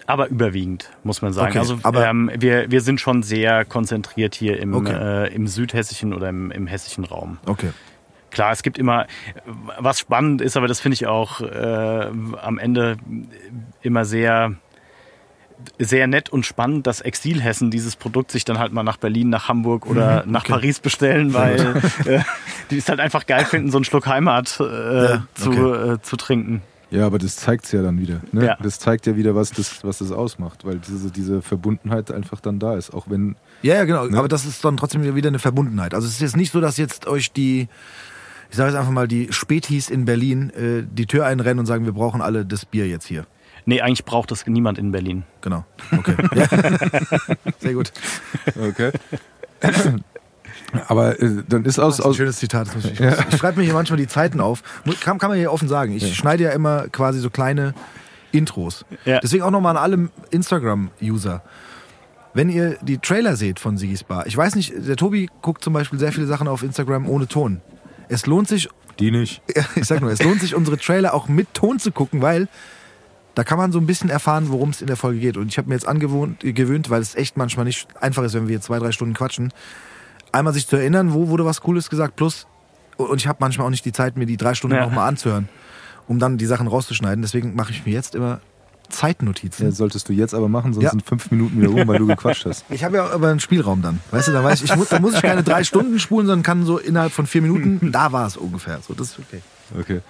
[0.06, 1.50] Aber überwiegend, muss man sagen.
[1.50, 4.92] Okay, also aber- ähm, wir, wir sind schon sehr konzentriert hier im, Okay.
[5.28, 7.38] äh, im südhessischen oder im, im hessischen Raum.
[7.46, 7.70] Okay.
[8.32, 9.06] Klar, es gibt immer,
[9.78, 12.06] was spannend ist, aber das finde ich auch äh,
[12.40, 12.96] am Ende
[13.82, 14.54] immer sehr,
[15.78, 19.48] sehr nett und spannend, dass Exilhessen dieses Produkt sich dann halt mal nach Berlin, nach
[19.48, 22.20] Hamburg oder nach Paris bestellen, weil äh,
[22.70, 25.92] die es halt einfach geil finden, so einen Schluck Heimat äh, Ja, zu, okay.
[25.92, 26.62] äh, zu trinken.
[26.92, 28.20] Ja, aber das zeigt's ja dann wieder.
[28.32, 28.44] Ne?
[28.44, 28.58] Ja.
[28.62, 32.58] Das zeigt ja wieder, was das, was das ausmacht, weil diese, diese Verbundenheit einfach dann
[32.58, 32.92] da ist.
[32.92, 34.06] Auch wenn, Ja, ja, genau.
[34.06, 34.18] Ne?
[34.18, 35.94] Aber das ist dann trotzdem wieder eine Verbundenheit.
[35.94, 37.68] Also es ist jetzt nicht so, dass jetzt euch die,
[38.52, 41.86] ich sage jetzt einfach mal, die Spätis in Berlin äh, die Tür einrennen und sagen,
[41.86, 43.24] wir brauchen alle das Bier jetzt hier.
[43.64, 45.22] Nee, eigentlich braucht das niemand in Berlin.
[45.40, 45.64] Genau.
[45.96, 46.14] Okay.
[46.34, 46.46] ja.
[47.60, 47.92] Sehr gut.
[48.60, 48.92] okay.
[50.86, 52.66] aber äh, dann ist aus, Das ist ein aus schönes Zitat.
[52.66, 54.62] Das muss ich ich schreibe mir hier manchmal die Zeiten auf.
[55.00, 55.96] Kann, kann man hier offen sagen.
[55.96, 57.72] Ich schneide ja immer quasi so kleine
[58.32, 58.84] Intros.
[59.06, 59.20] Ja.
[59.20, 61.42] Deswegen auch nochmal an alle Instagram-User.
[62.34, 65.72] Wenn ihr die Trailer seht von Sigis Bar, ich weiß nicht, der Tobi guckt zum
[65.72, 67.62] Beispiel sehr viele Sachen auf Instagram ohne Ton.
[68.12, 69.42] Es lohnt sich, die nicht.
[69.74, 72.48] ich sag nur, es lohnt sich, unsere Trailer auch mit Ton zu gucken, weil
[73.34, 75.36] da kann man so ein bisschen erfahren, worum es in der Folge geht.
[75.38, 78.48] Und ich habe mir jetzt angewohnt, gewöhnt, weil es echt manchmal nicht einfach ist, wenn
[78.48, 79.52] wir zwei, drei Stunden quatschen,
[80.32, 82.46] einmal sich zu erinnern, wo wurde was Cooles gesagt, plus,
[82.98, 84.82] und ich habe manchmal auch nicht die Zeit, mir die drei Stunden Ja.
[84.84, 85.48] nochmal anzuhören,
[86.06, 87.22] um dann die Sachen rauszuschneiden.
[87.22, 88.40] Deswegen mache ich mir jetzt immer
[88.92, 89.66] Zeitnotizen.
[89.66, 90.90] Ja, solltest du jetzt aber machen, sonst Ja.
[90.90, 92.64] sind fünf Minuten wieder rum, weil du gequatscht hast.
[92.70, 93.98] Ich habe ja aber einen Spielraum dann.
[94.12, 96.42] Weißt du, da weiß ich, ich muss, da muss ich keine drei Stunden spulen, sondern
[96.44, 98.78] kann so innerhalb von vier Minuten, da war es ungefähr.
[98.86, 99.40] So, das ist okay.
[99.78, 100.00] Okay.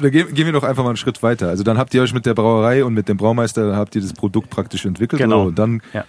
[0.00, 1.48] Da gehen, gehen wir doch einfach mal einen Schritt weiter.
[1.48, 4.12] Also dann habt ihr euch mit der Brauerei und mit dem Braumeister habt ihr das
[4.12, 5.20] Produkt praktisch entwickelt.
[5.20, 5.42] Genau.
[5.42, 6.04] So, und dann Ja.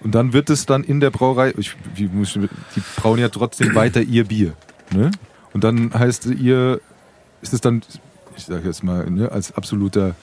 [0.00, 1.52] und dann wird es dann in der Brauerei.
[1.58, 4.54] Ich, ich- die brauen ja trotzdem weiter ihr Bier.
[4.90, 5.10] Ne?
[5.52, 6.80] Und dann heißt ihr,
[7.42, 7.82] ist es dann,
[8.34, 10.14] ich sage jetzt mal, ne, als absoluter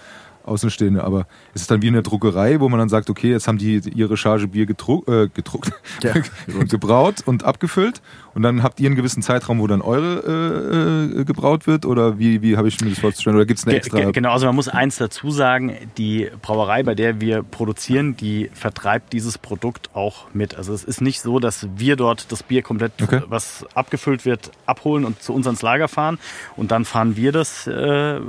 [0.49, 3.47] Außenstehender, aber ist es dann wie in der Druckerei, wo man dann sagt, okay, jetzt
[3.47, 5.71] haben die ihre Charge Bier gedruckt, äh, gedruckt
[6.03, 6.13] Ja.
[6.69, 8.01] gebraut und abgefüllt
[8.39, 12.19] und dann habt ihr einen gewissen Zeitraum, wo dann eure äh, äh, gebraut wird oder
[12.19, 13.99] wie, wie habe ich mir das vorzustellen oder gibt es eine extra?
[13.99, 18.49] ge- Genau, also man muss eins dazu sagen, die Brauerei, bei der wir produzieren, die
[18.53, 20.55] vertreibt dieses Produkt auch mit.
[20.55, 23.21] Also es ist nicht so, dass wir dort das Bier komplett, Okay.
[23.27, 26.17] was abgefüllt wird, abholen und zu uns ans Lager fahren
[26.55, 28.21] und dann fahren wir das äh,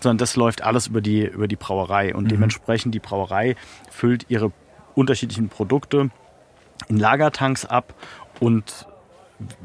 [0.00, 3.54] sondern das läuft alles über die, über die Brauerei und dementsprechend die Brauerei
[3.90, 4.50] füllt ihre
[4.94, 6.08] unterschiedlichen Produkte
[6.88, 7.94] in Lagertanks ab
[8.40, 8.86] und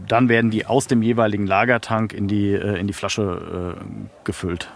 [0.07, 3.83] dann werden die aus dem jeweiligen Lagertank in die, äh, in die Flasche äh,
[4.23, 4.69] gefüllt.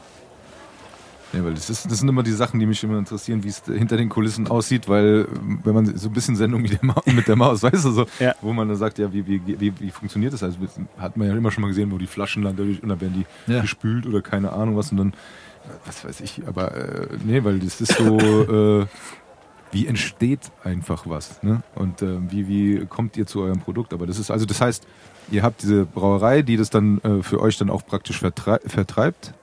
[1.33, 3.63] Ja, weil das, ist, das sind immer die Sachen, die mich immer interessieren, wie es
[3.65, 7.01] hinter den Kulissen aussieht, weil ähm, wenn man so ein bisschen Sendung mit der, Ma
[7.05, 8.35] mit der Maus, weißt du, so, Ja.
[8.41, 10.43] wo man dann sagt, ja, wie, wie, wie, wie funktioniert das?
[10.43, 10.57] Also
[10.97, 13.25] hat man ja immer schon mal gesehen, wo die Flaschen landen dadurch und dann werden
[13.47, 13.61] die Ja.
[13.61, 15.13] gespült oder keine Ahnung was und dann,
[15.85, 18.19] was weiß ich, aber äh, nee, weil das ist so,
[18.81, 18.85] äh,
[19.71, 21.63] wie entsteht einfach was, ne?
[21.75, 23.93] Und äh, wie, wie kommt ihr zu eurem Produkt?
[23.93, 24.85] Aber das ist, also das heißt,
[25.31, 29.33] ihr habt diese Brauerei, die das dann äh, für euch dann auch praktisch vertrei vertreibt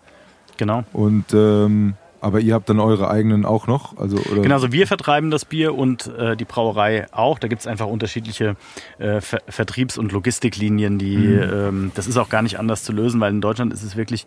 [0.59, 0.85] Genau.
[0.93, 4.89] und ähm, aber ihr habt dann eure eigenen auch noch, also oder Genau, also wir
[4.89, 7.39] vertreiben das Bier und äh, die Brauerei auch.
[7.39, 8.57] Da gibt es einfach unterschiedliche
[8.99, 13.21] äh, Ver Vertriebs- und Logistiklinien, die ähm, das ist auch gar nicht anders zu lösen,
[13.21, 14.27] weil in Deutschland ist es wirklich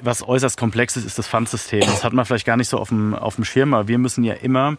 [0.00, 1.80] was äußerst komplexes ist das Pfandsystem.
[1.80, 4.24] Das hat man vielleicht gar nicht so auf dem, auf dem Schirm, aber wir müssen
[4.24, 4.76] ja immer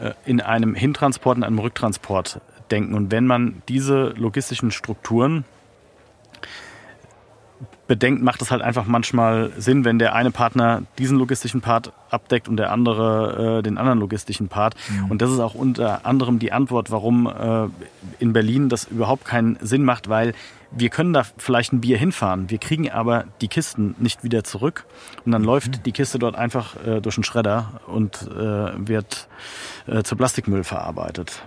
[0.00, 2.94] äh, in einem Hintransport und einem Rücktransport denken.
[2.94, 5.44] Und wenn man diese logistischen Strukturen
[7.88, 12.46] bedenkt, macht es halt einfach manchmal Sinn, wenn der eine Partner diesen logistischen Part abdeckt
[12.46, 14.74] und der andere äh, den anderen logistischen Part.
[15.08, 17.68] Und das ist auch unter anderem die Antwort, warum äh,
[18.22, 20.34] in Berlin das überhaupt keinen Sinn macht, weil
[20.70, 24.84] wir können da vielleicht ein Bier hinfahren, wir kriegen aber die Kisten nicht wieder zurück.
[25.24, 29.28] Und dann läuft die Kiste dort einfach äh, durch den Schredder und äh, wird
[29.86, 31.42] äh, zu Plastikmüll verarbeitet.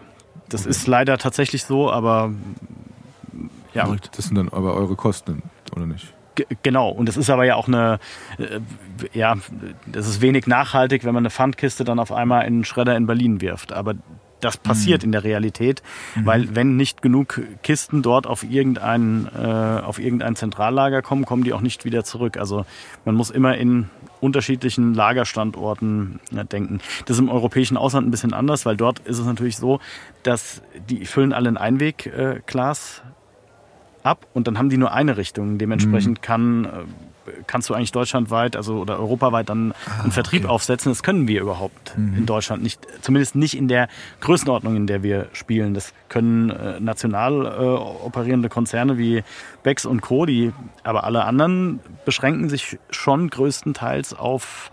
[0.50, 2.32] Das ist leider tatsächlich so, aber
[3.74, 5.44] ja, das sind dann aber eure Kosten,
[5.76, 6.14] oder nicht?
[6.36, 8.00] Ge- Genau, und das ist aber ja auch eine,
[8.38, 8.60] äh,
[9.14, 9.38] ja,
[9.86, 13.06] das ist wenig nachhaltig, wenn man eine Pfandkiste dann auf einmal in einen Schredder in
[13.06, 13.72] Berlin wirft.
[13.72, 13.94] Aber
[14.42, 15.82] das passiert in der Realität,
[16.24, 21.54] weil wenn nicht genug Kisten dort auf irgendein, äh, auf irgendein Zentrallager kommen, kommen die
[21.54, 22.38] auch nicht wieder zurück.
[22.38, 22.66] Also
[23.06, 26.80] man muss immer in unterschiedlichen Lagerstandorten ja, denken.
[27.06, 29.80] Das ist im europäischen Ausland ein bisschen anders, weil dort ist es natürlich so,
[30.24, 35.58] dass die füllen alle ein Einwegglas äh, ab und dann haben die nur eine Richtung.
[35.58, 36.70] Dementsprechend kann, äh,
[37.48, 40.52] kannst du eigentlich deutschlandweit, also oder europaweit dann einen Vertrieb okay.
[40.52, 40.92] aufsetzen.
[40.92, 43.88] Das können wir überhaupt in Deutschland nicht, zumindest nicht in der
[44.22, 45.74] Größenordnung, in der wir spielen.
[45.74, 49.24] Das können äh, national äh, operierende Konzerne wie
[49.64, 50.52] Becks und Co., die,
[50.84, 54.72] aber alle anderen beschränken sich schon größtenteils auf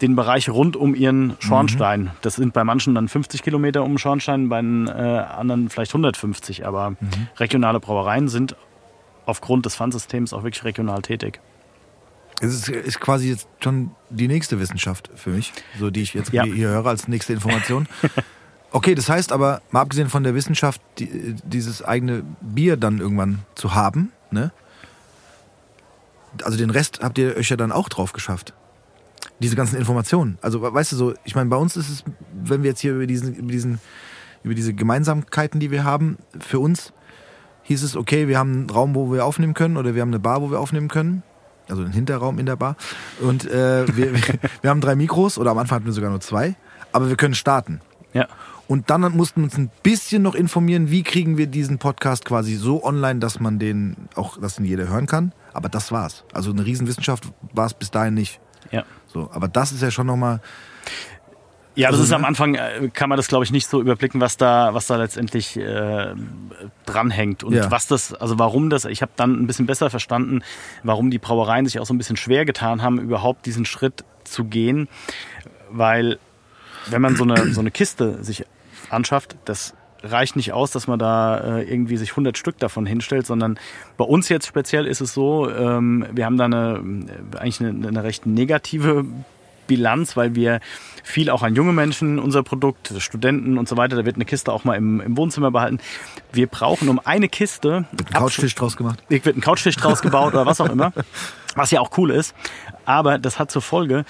[0.00, 2.10] den Bereich rund um ihren Schornstein.
[2.22, 5.90] Das sind bei manchen dann 50 Kilometer um den Schornstein, bei den äh, anderen vielleicht
[5.90, 6.66] 150.
[6.66, 6.94] Aber
[7.36, 8.56] regionale Brauereien sind
[9.26, 11.40] aufgrund des Pfandsystems auch wirklich regional tätig.
[12.40, 16.32] Es ist, ist quasi jetzt schon die nächste Wissenschaft für mich, so die ich jetzt
[16.32, 16.44] Ja.
[16.44, 17.86] hier höre als nächste Information.
[18.72, 23.40] Okay, das heißt aber, mal abgesehen von der Wissenschaft, die, dieses eigene Bier dann irgendwann
[23.56, 24.52] zu haben, ne?
[26.44, 28.54] Also den Rest habt ihr euch ja dann auch drauf geschafft.
[29.40, 30.38] Diese ganzen Informationen.
[30.40, 33.08] Also weißt du so, ich meine, bei uns ist es, wenn wir jetzt hier über
[33.08, 33.80] diesen, über diesen,
[34.44, 36.92] über diese Gemeinsamkeiten, die wir haben, für uns
[37.64, 40.20] hieß es, okay, wir haben einen Raum, wo wir aufnehmen können, oder wir haben eine
[40.20, 41.24] Bar, wo wir aufnehmen können.
[41.70, 42.76] Also einen Hinterraum in der Bar.
[43.20, 44.22] Und äh, wir, wir,
[44.62, 46.54] wir haben drei Mikros, oder am Anfang hatten wir sogar nur zwei,
[46.92, 47.80] aber wir können starten.
[48.12, 48.26] Ja.
[48.70, 52.54] Und dann mussten wir uns ein bisschen noch informieren, wie kriegen wir diesen Podcast quasi
[52.54, 55.32] so online, dass man den auch, dass ihn jeder hören kann.
[55.52, 56.22] Aber das war's.
[56.32, 58.40] Also eine Riesenwissenschaft war es bis dahin nicht.
[58.70, 58.84] Ja.
[59.08, 60.40] So, aber das ist ja schon nochmal.
[61.76, 62.26] Ja, das Also, ist am ne?
[62.28, 65.56] Anfang, äh, kann man das glaube ich nicht so überblicken, was da, was da letztendlich
[65.56, 66.14] äh,
[66.86, 67.70] dranhängt und Ja.
[67.70, 70.42] was das, also warum das, ich habe dann ein bisschen besser verstanden,
[70.82, 74.44] warum die Brauereien sich auch so ein bisschen schwer getan haben, überhaupt diesen Schritt zu
[74.44, 74.88] gehen,
[75.70, 76.18] weil
[76.86, 78.44] wenn man so eine, so eine Kiste sich
[78.90, 83.26] anschafft, das reicht nicht aus, dass man da äh, irgendwie sich 100 Stück davon hinstellt,
[83.26, 83.58] sondern
[83.98, 86.82] bei uns jetzt speziell ist es so, ähm, wir haben da eine,
[87.34, 89.04] äh, eigentlich eine, eine recht negative
[89.70, 90.58] Bilanz, weil wir
[91.04, 94.52] viel auch an junge Menschen, unser Produkt, Studenten und so weiter, da wird eine Kiste
[94.52, 95.78] auch mal im, im Wohnzimmer behalten.
[96.32, 99.00] Wir brauchen um eine Kiste Mit einem Couchtisch draus gemacht.
[99.08, 100.92] wird ein Couchtisch draus gebaut oder was auch immer,
[101.54, 102.34] was ja auch cool ist.
[102.84, 104.04] Aber das hat zur Folge,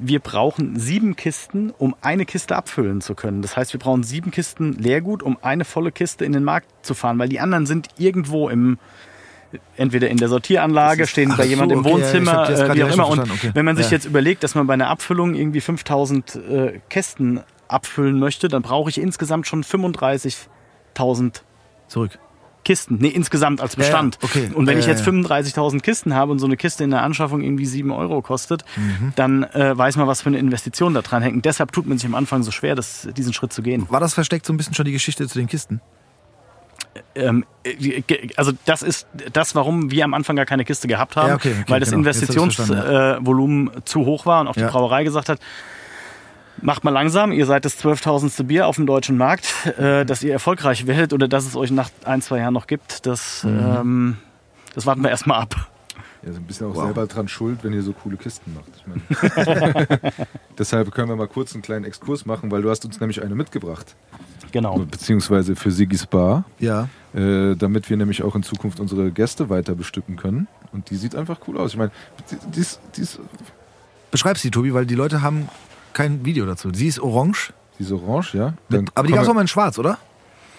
[0.00, 3.42] wir brauchen sieben Kisten, um eine Kiste abfüllen zu können.
[3.42, 6.94] Das heißt, wir brauchen sieben Kisten Leergut, um eine volle Kiste in den Markt zu
[6.94, 8.78] fahren, weil die anderen sind irgendwo im
[9.76, 12.92] entweder in der Sortieranlage, stehen ach bei so, jemand im okay, Wohnzimmer, äh, wie auch
[12.92, 13.08] immer.
[13.08, 13.50] Und okay.
[13.54, 13.92] wenn man sich Ja.
[13.92, 18.90] jetzt überlegt, dass man bei einer Abfüllung irgendwie 5000 äh, Kästen abfüllen möchte, dann brauche
[18.90, 21.42] ich insgesamt schon 35.000
[21.88, 22.18] Zurück.
[22.64, 22.98] Kisten.
[23.00, 24.18] Nee, insgesamt als Ja, ja, Bestand.
[24.22, 24.48] okay.
[24.54, 25.12] Und wenn ich jetzt ja.
[25.12, 29.12] 35.000 Kisten habe und so eine Kiste in der Anschaffung irgendwie 7 Euro kostet, Mhm.
[29.16, 31.34] dann äh, weiß man, was für eine Investition da dran hängt.
[31.36, 33.86] Und deshalb tut man sich am Anfang so schwer, das, diesen Schritt zu gehen.
[33.90, 35.80] War das versteckt so ein bisschen schon die Geschichte zu den Kisten?
[37.14, 38.02] Ähm, äh,
[38.36, 41.54] also das ist das, warum wir am Anfang gar keine Kiste gehabt haben, Ja, okay,
[41.60, 42.00] okay, weil das genau.
[42.00, 44.66] Investitionsvolumen äh, Volumen zu hoch war und auch Ja.
[44.66, 45.38] die Brauerei gesagt hat,
[46.60, 48.44] macht mal langsam, ihr seid das 12.000.
[48.44, 51.88] Bier auf dem deutschen Markt, äh, dass ihr erfolgreich werdet oder dass es euch nach
[52.04, 53.58] ein, zwei Jahren noch gibt, das, Mhm.
[53.58, 54.16] ähm,
[54.74, 55.68] das warten wir erstmal ab.
[56.24, 56.84] Ja, so ein bisschen auch Wow.
[56.84, 58.70] selber dran schuld, wenn ihr so coole Kisten macht.
[58.76, 60.12] Ich meine,
[60.58, 63.34] deshalb können wir mal kurz einen kleinen Exkurs machen, weil du hast uns nämlich eine
[63.34, 63.96] mitgebracht.
[64.52, 64.78] Genau.
[64.78, 66.88] Beziehungsweise für Sigis Bar, Ja.
[67.14, 70.46] äh, damit wir nämlich auch in Zukunft unsere Gäste weiter bestücken können.
[70.72, 71.72] Und die sieht einfach cool aus.
[71.72, 71.90] Ich meine,
[72.30, 73.18] die, die, ist, die, ist,
[74.10, 75.48] Beschreib sie, Tobi, weil die Leute haben
[75.92, 76.70] kein Video dazu.
[76.72, 78.54] Sie ist orange, die ist orange, ja.
[78.68, 79.98] mit, aber die gab es auch mal in schwarz, oder?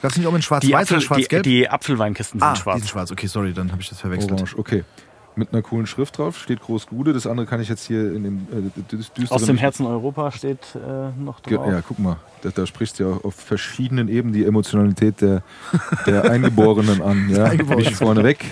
[0.01, 1.43] Gab es nicht auch mal in Die, schwarz-weiß oder die, schwarz-gelb?
[1.43, 2.79] die Apfelweinkisten sind ah, die schwarz.
[2.79, 3.11] sind schwarz.
[3.11, 4.33] Okay, sorry, dann habe ich das verwechselt.
[4.33, 4.83] Orange, okay.
[5.35, 7.11] Mit einer coolen Schrift drauf, steht groß Gude.
[7.11, 9.27] Das andere kann ich jetzt hier in dem äh, dü- düsteren...
[9.31, 11.67] Aus dem Herzen Europa steht äh, noch drauf.
[11.67, 15.41] Ja, guck mal, da, da sprichst du ja auf verschiedenen Ebenen die Emotionalität der,
[16.05, 17.29] der Eingeborenen an.
[17.29, 17.85] Ja, Eingeborenen.
[17.85, 18.45] nicht vorneweg.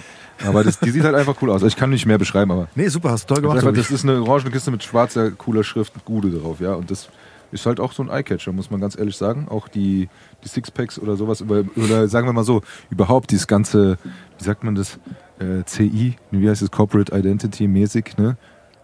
[0.44, 1.62] Aber das, die sieht halt einfach cool aus.
[1.62, 3.66] Ich kann nicht mehr beschreiben, aber Nee, super, hast du toll das, gemacht.
[3.66, 3.78] Tobi.
[3.78, 6.60] das ist eine orangene Kiste mit schwarzer, cooler Schrift, Gude drauf.
[6.62, 7.10] Ja, und das
[7.52, 9.48] ist halt auch so ein Eyecatcher, muss man ganz ehrlich sagen.
[9.50, 10.10] Auch die,
[10.44, 14.00] die Sixpacks oder sowas, über, oder sagen wir mal so, überhaupt dieses ganze,
[14.40, 14.98] wie sagt man das,
[15.42, 18.38] äh, CI, wie heißt es, Corporate Identity mäßig, ne?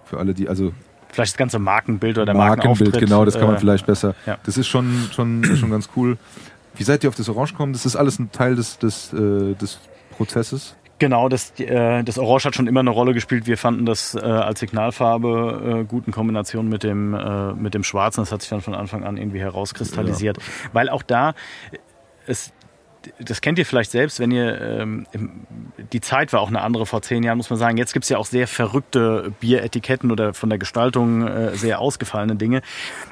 [0.06, 0.74] Für alle, die, also
[1.10, 4.13] Vielleicht das ganze Markenbild oder der Markenbild, genau, das kann man äh, vielleicht besser.
[4.26, 4.38] ja.
[4.43, 6.17] Das ist schon, schon, schon ganz cool.
[6.76, 7.74] Wie seid ihr auf das Orange gekommen?
[7.74, 9.80] Das ist alles ein Teil des, des, äh, des
[10.12, 10.76] Prozesses.
[11.00, 13.46] Genau, das, äh, das Orange hat schon immer eine Rolle gespielt.
[13.46, 17.84] Wir fanden das äh, als Signalfarbe äh, gut in Kombination mit dem, äh, mit dem
[17.84, 18.22] Schwarzen.
[18.22, 20.38] Das hat sich dann von Anfang an irgendwie herauskristallisiert.
[20.74, 21.36] Weil auch da,
[22.26, 22.52] es,
[23.20, 25.08] das kennt ihr vielleicht selbst, wenn ihr, ähm,
[25.91, 27.78] die Zeit war auch eine andere vor zehn Jahren, muss man sagen.
[27.78, 32.62] Jetzt gibt's ja auch sehr verrückte Bieretiketten oder von der Gestaltung äh, sehr ausgefallene Dinge.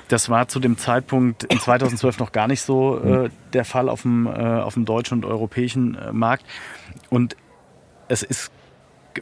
[0.08, 4.03] Das war zu dem Zeitpunkt in 2012 noch gar nicht so äh, der Fall auf
[4.03, 6.45] dem, äh, auf dem deutschen und europäischen äh, Markt.
[7.10, 7.36] Und
[8.08, 8.51] es ist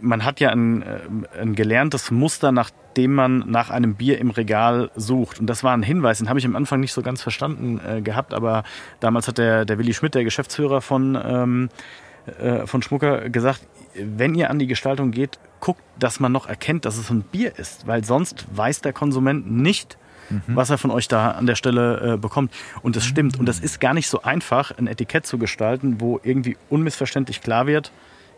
[0.02, 1.00] man hat ja ein, äh,
[1.42, 5.40] ein gelerntes Muster, nach dem man nach einem Bier im Regal sucht.
[5.40, 8.02] Und das war ein Hinweis, den habe ich am Anfang nicht so ganz verstanden äh,
[8.02, 8.64] gehabt, aber
[9.00, 11.70] damals hat der, der Willi Schmidt, der Geschäftsführer von, ähm,
[12.40, 16.86] äh, von Schmucker, gesagt, wenn ihr an die Gestaltung geht, guckt, dass man noch erkennt,
[16.86, 19.98] dass es ein Bier ist, weil sonst weiß der Konsument nicht,
[20.48, 22.52] was er von euch da an der Stelle äh, bekommt.
[22.82, 23.40] Und das stimmt.
[23.40, 27.68] Und das ist gar nicht so einfach, ein Etikett zu gestalten, wo irgendwie unmissverständlich klar
[27.68, 27.92] wird,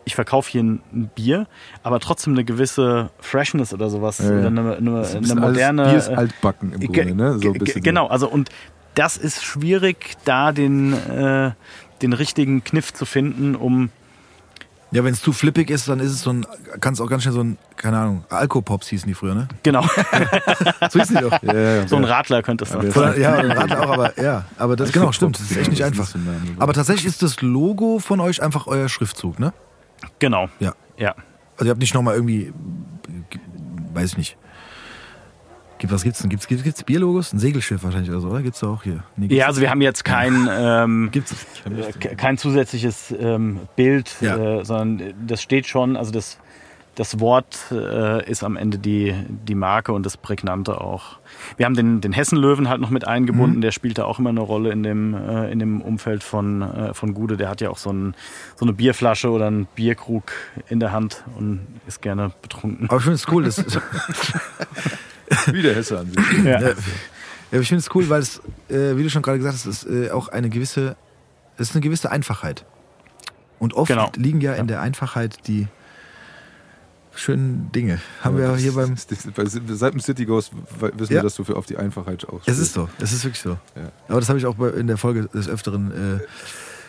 [0.06, 1.46] ich verkaufe hier ein, ein Bier,
[1.82, 4.18] aber trotzdem eine gewisse Freshness oder sowas.
[4.20, 4.46] Ja, ja.
[4.46, 5.84] Eine, eine, Das ist ein eine moderne.
[5.84, 7.38] Bier ist äh, altbacken im Grunde, ne?
[7.40, 7.58] So ein.
[7.82, 8.48] Genau, also und
[8.94, 11.50] das ist schwierig, da den, äh,
[12.02, 13.90] den richtigen Kniff zu finden, um
[14.92, 16.46] Ja, wenn es zu flippig ist, dann ist es so ein,
[16.80, 19.48] kann es auch ganz schnell so ein, keine Ahnung, Alkopops hießen die früher, ne?
[19.64, 19.82] genau
[20.90, 21.32] So hießen die doch.
[21.42, 21.88] Ja, ja, ja.
[21.88, 22.88] so ein Radler könnte es sein.
[22.90, 25.80] Oder, ja, oder Radler auch, aber ja, aber das genau stimmt, das ist echt nicht
[25.80, 26.04] Ja, einfach.
[26.04, 26.38] ist so ein Name.
[26.58, 29.52] Aber tatsächlich ist das Logo von euch einfach euer Schriftzug, ne?
[30.18, 30.48] Genau.
[30.60, 30.72] Ja.
[30.98, 31.14] Ja.
[31.56, 32.52] Also ihr habt nicht nochmal irgendwie,
[33.94, 34.36] weiß ich nicht.
[35.78, 36.30] Gibt, was gibt's denn?
[36.30, 37.34] Gibt's, gibt's, gibt's Bierlogos?
[37.34, 38.40] Ein Segelschiff wahrscheinlich oder so, oder?
[38.42, 39.04] Gibt's da auch hier?
[39.16, 41.34] Nee, Ja, also wir haben jetzt kein, ähm, Gibt's?
[41.66, 44.60] äh, kein zusätzliches ähm, Bild, Ja.
[44.60, 46.38] äh, sondern das steht schon, also das,
[46.96, 51.18] das Wort äh, ist am Ende die, die Marke und das Prägnante auch.
[51.58, 54.40] Wir haben den, den Hessenlöwen halt noch mit eingebunden, der spielt da auch immer eine
[54.40, 57.36] Rolle in dem, äh, in dem Umfeld von, äh, von Gude.
[57.36, 58.14] Der hat ja auch so, ein,
[58.56, 60.32] so eine Bierflasche oder einen Bierkrug
[60.68, 62.88] in der Hand und ist gerne betrunken.
[62.88, 63.58] Aber ich finde es cool, das,
[65.52, 66.44] Wie der Hesse an sich.
[66.44, 66.60] Ja.
[66.60, 66.70] Ja,
[67.52, 69.84] aber ich finde es cool, weil es, äh, wie du schon gerade gesagt hast, ist
[69.84, 70.96] äh, auch eine gewisse,
[71.58, 72.64] es ist eine gewisse Einfachheit.
[73.58, 74.10] Und oft Genau.
[74.16, 75.68] liegen ja in der Einfachheit die
[77.16, 78.00] schönen Dinge.
[78.22, 78.94] Haben wir ja hier beim.
[78.96, 81.18] Seit dem City Ghost wissen Ja.
[81.18, 83.58] wir, dass du für auf die Einfachheit auch Es ist so, es ist wirklich so.
[83.74, 83.90] Ja.
[84.08, 86.20] Aber das habe ich auch in der Folge des Öfteren äh,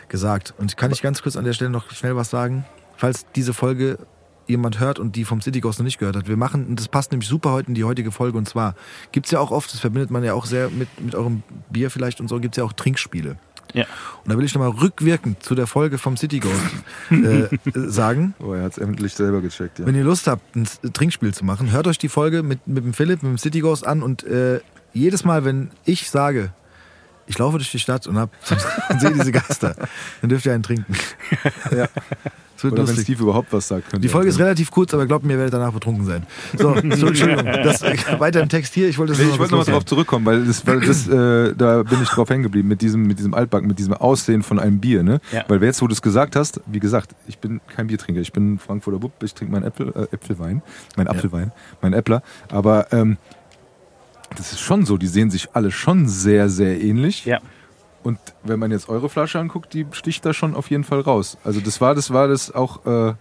[0.10, 0.54] gesagt.
[0.58, 2.66] Und kann ich ganz kurz an der Stelle noch schnell was sagen?
[2.96, 4.00] Falls diese Folge
[4.48, 6.28] jemand hört und die vom City Ghost noch nicht gehört hat.
[6.28, 8.38] Wir machen, und das passt nämlich super heute in die heutige Folge.
[8.38, 8.76] Und zwar
[9.12, 11.92] gibt es ja auch oft, das verbindet man ja auch sehr mit, mit eurem Bier
[11.92, 13.38] vielleicht und so, gibt es ja auch Trinkspiele.
[13.74, 13.86] Ja.
[14.24, 16.62] Und da will ich nochmal rückwirkend zu der Folge vom City Ghost
[17.12, 19.86] äh, sagen, Oh, er hat es endlich selber gecheckt, ja.
[19.86, 22.94] wenn ihr Lust habt, ein Trinkspiel zu machen, hört euch die Folge mit, mit dem
[22.94, 24.60] Philipp, mit dem City Ghost an und äh,
[24.94, 26.52] jedes Mal, wenn ich sage,
[27.28, 28.32] ich laufe durch die Stadt und, hab,
[28.90, 29.76] und sehe diese Geister,
[30.22, 30.96] dann dürft ihr einen trinken.
[31.72, 31.88] Ja.
[32.58, 32.96] Das wird Oder wenn.
[32.96, 34.04] Steve überhaupt was sagt.
[34.04, 36.26] Die Folge ist relativ kurz, aber glaubt mir, ihr werdet danach betrunken sein.
[36.58, 37.46] So, Entschuldigung.
[37.46, 37.84] Das,
[38.20, 38.90] weiter im Text hier.
[38.90, 41.08] Ich wollte das Nee, ich noch wollte nochmal kurz drauf zurückkommen, weil, das, weil das,
[41.08, 44.42] äh, da bin ich drauf hängen geblieben mit diesem, mit diesem Altbacken, mit diesem Aussehen
[44.42, 45.22] von einem Bier, ne?
[45.32, 45.46] Ja.
[45.48, 48.58] Weil jetzt, wo du es gesagt hast, wie gesagt, ich bin kein Biertrinker, ich bin
[48.58, 50.64] Frankfurter Bub, ich trinke meinen Äpfel, äh, Äpfelwein,
[50.96, 51.52] mein Apfelwein,
[51.84, 53.18] mein Äppler, aber ähm,
[54.36, 57.26] das ist schon so, die sehen sich alle schon sehr, sehr ähnlich.
[57.26, 57.40] Ja.
[58.08, 61.38] Und wenn man jetzt eure Flasche anguckt, die sticht da schon auf jeden Fall raus.
[61.44, 63.16] Also das war, das war das auch, äh,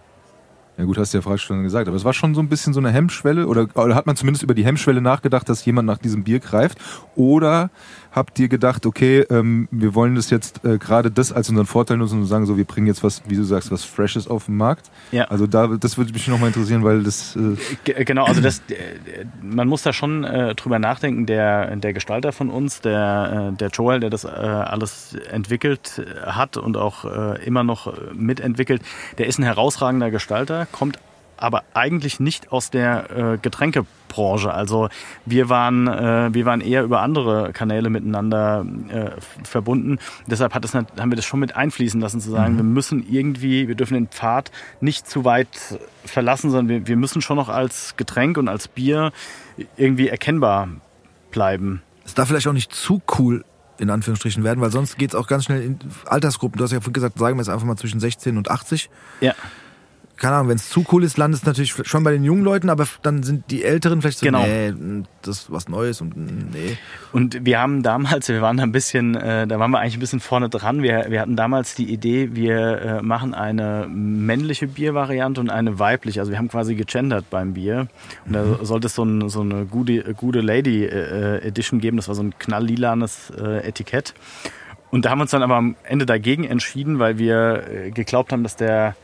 [0.77, 2.79] ja gut, hast du ja schon gesagt, aber es war schon so ein bisschen so
[2.79, 6.23] eine Hemmschwelle oder, oder hat man zumindest über die Hemmschwelle nachgedacht, dass jemand nach diesem
[6.23, 6.77] Bier greift?
[7.15, 7.69] Oder
[8.11, 11.97] habt ihr gedacht, okay, ähm, wir wollen das jetzt äh, gerade das als unseren Vorteil
[11.97, 14.57] nutzen und sagen so, wir bringen jetzt was, wie du sagst, was Freshes auf den
[14.57, 14.89] Markt?
[15.11, 15.25] Ja.
[15.25, 19.25] Also da, das würde mich nochmal interessieren, weil das, äh, Ge- Genau, also das, äh,
[19.41, 21.25] man muss da schon äh, drüber nachdenken.
[21.25, 26.27] Der, der Gestalter von uns, der, äh, der Joel, der das äh, alles entwickelt äh,
[26.27, 28.81] hat und auch äh, immer noch äh, mitentwickelt,
[29.17, 30.99] der ist ein herausragender Gestalter, kommt
[31.37, 34.51] aber eigentlich nicht aus der äh, Getränkebranche.
[34.53, 34.89] Also
[35.25, 39.11] wir waren, äh, wir waren eher über andere Kanäle miteinander äh,
[39.43, 39.99] verbunden.
[40.25, 43.67] Deshalb hat das, haben wir das schon mit einfließen lassen, zu sagen, wir müssen irgendwie,
[43.67, 44.51] wir dürfen den Pfad
[44.81, 45.47] nicht zu weit
[46.05, 49.11] verlassen, sondern wir, wir müssen schon noch als Getränk und als Bier
[49.77, 50.69] irgendwie erkennbar
[51.31, 51.81] bleiben.
[52.05, 53.43] Es darf vielleicht auch nicht zu cool
[53.79, 56.57] in Anführungsstrichen werden, weil sonst geht es auch ganz schnell in Altersgruppen.
[56.57, 58.89] Du hast ja vorhin gesagt, sagen wir es einfach mal zwischen 16 und 80.
[59.21, 59.35] Ja.
[60.17, 62.69] Keine Ahnung, wenn es zu cool ist, landet es natürlich schon bei den jungen Leuten,
[62.69, 64.43] aber dann sind die Älteren vielleicht so, Genau.
[64.43, 64.73] nee,
[65.21, 66.77] das ist was Neues und nee.
[67.13, 69.99] Und wir haben damals, wir waren da ein bisschen, äh, da waren wir eigentlich ein
[69.99, 70.81] bisschen vorne dran.
[70.81, 76.19] Wir, wir hatten damals die Idee, wir äh, machen eine männliche Biervariante und eine weibliche.
[76.19, 77.87] Also wir haben quasi gegendert beim Bier.
[78.25, 81.97] Und da sollte es so, ein, so eine gute, gute Lady äh, Edition geben.
[81.97, 84.15] Das war so ein knalllilanes äh, Etikett.
[84.89, 88.31] Und da haben wir uns dann aber am Ende dagegen entschieden, weil wir äh, geglaubt
[88.31, 88.95] haben, dass der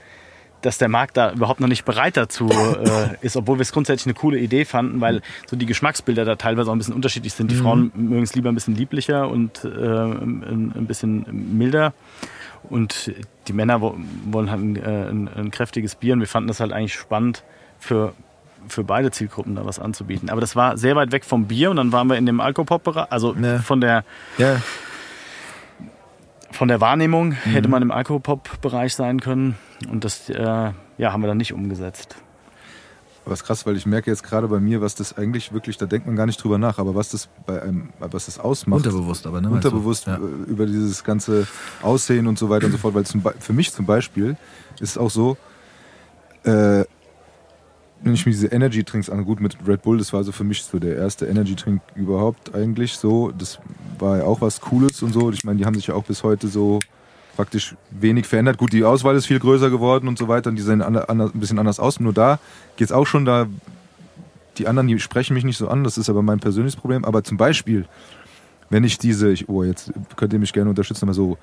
[0.63, 2.49] dass der Markt da überhaupt noch nicht bereit dazu
[2.83, 6.35] äh, ist, obwohl wir es grundsätzlich eine coole Idee fanden, weil so die Geschmacksbilder da
[6.35, 7.51] teilweise auch ein bisschen unterschiedlich sind.
[7.51, 11.25] Die Frauen mögen es lieber ein bisschen lieblicher und äh, ein, bisschen
[11.57, 11.93] milder.
[12.69, 13.11] Und
[13.47, 13.95] die Männer wo-
[14.25, 17.43] wollen halt ein, äh, ein, ein kräftiges Bier und wir fanden das halt eigentlich spannend
[17.77, 18.13] für,
[18.69, 20.29] für beide Zielgruppen da was anzubieten.
[20.29, 23.07] Aber das war sehr weit weg vom Bier und dann waren wir in dem Alkopop-Bereich,
[23.11, 23.59] also Ja.
[23.59, 24.05] von der
[24.37, 24.61] Ja,
[26.53, 27.33] von der Wahrnehmung Mhm.
[27.51, 29.55] hätte man im Alkopop-Bereich sein können
[29.91, 32.15] und das äh, ja, haben wir dann nicht umgesetzt.
[33.25, 35.77] Aber es ist krass, weil ich merke jetzt gerade bei mir, was das eigentlich wirklich,
[35.77, 38.85] da denkt man gar nicht drüber nach, aber was das bei einem, was das ausmacht.
[38.85, 39.49] unterbewusst aber, ne?
[39.49, 40.15] Unterbewusst Ja.
[40.17, 41.47] äh, über dieses ganze
[41.81, 42.93] Aussehen und so weiter und so fort.
[42.95, 44.35] Weil zum, für mich zum Beispiel
[44.81, 45.37] ist es auch so,
[46.43, 46.83] äh,
[48.03, 50.43] wenn ich mir diese Energy Drinks an, gut mit Red Bull, das war so für
[50.43, 53.31] mich so der erste Energy Drink überhaupt eigentlich so.
[53.31, 53.59] Das
[53.97, 55.31] war ja auch was Cooles und so.
[55.31, 56.79] Ich meine, die haben sich ja auch bis heute so
[57.35, 58.57] praktisch wenig verändert.
[58.57, 61.31] Gut, die Auswahl ist viel größer geworden und so weiter und die sehen ander, ander,
[61.33, 61.99] ein bisschen anders aus.
[61.99, 62.39] Nur da
[62.75, 63.47] geht es auch schon da,
[64.57, 67.05] die anderen, die sprechen mich nicht so an, das ist aber mein persönliches Problem.
[67.05, 67.85] Aber zum Beispiel,
[68.69, 71.37] wenn ich diese, ich, oh, jetzt könnt ihr mich gerne unterstützen, aber so,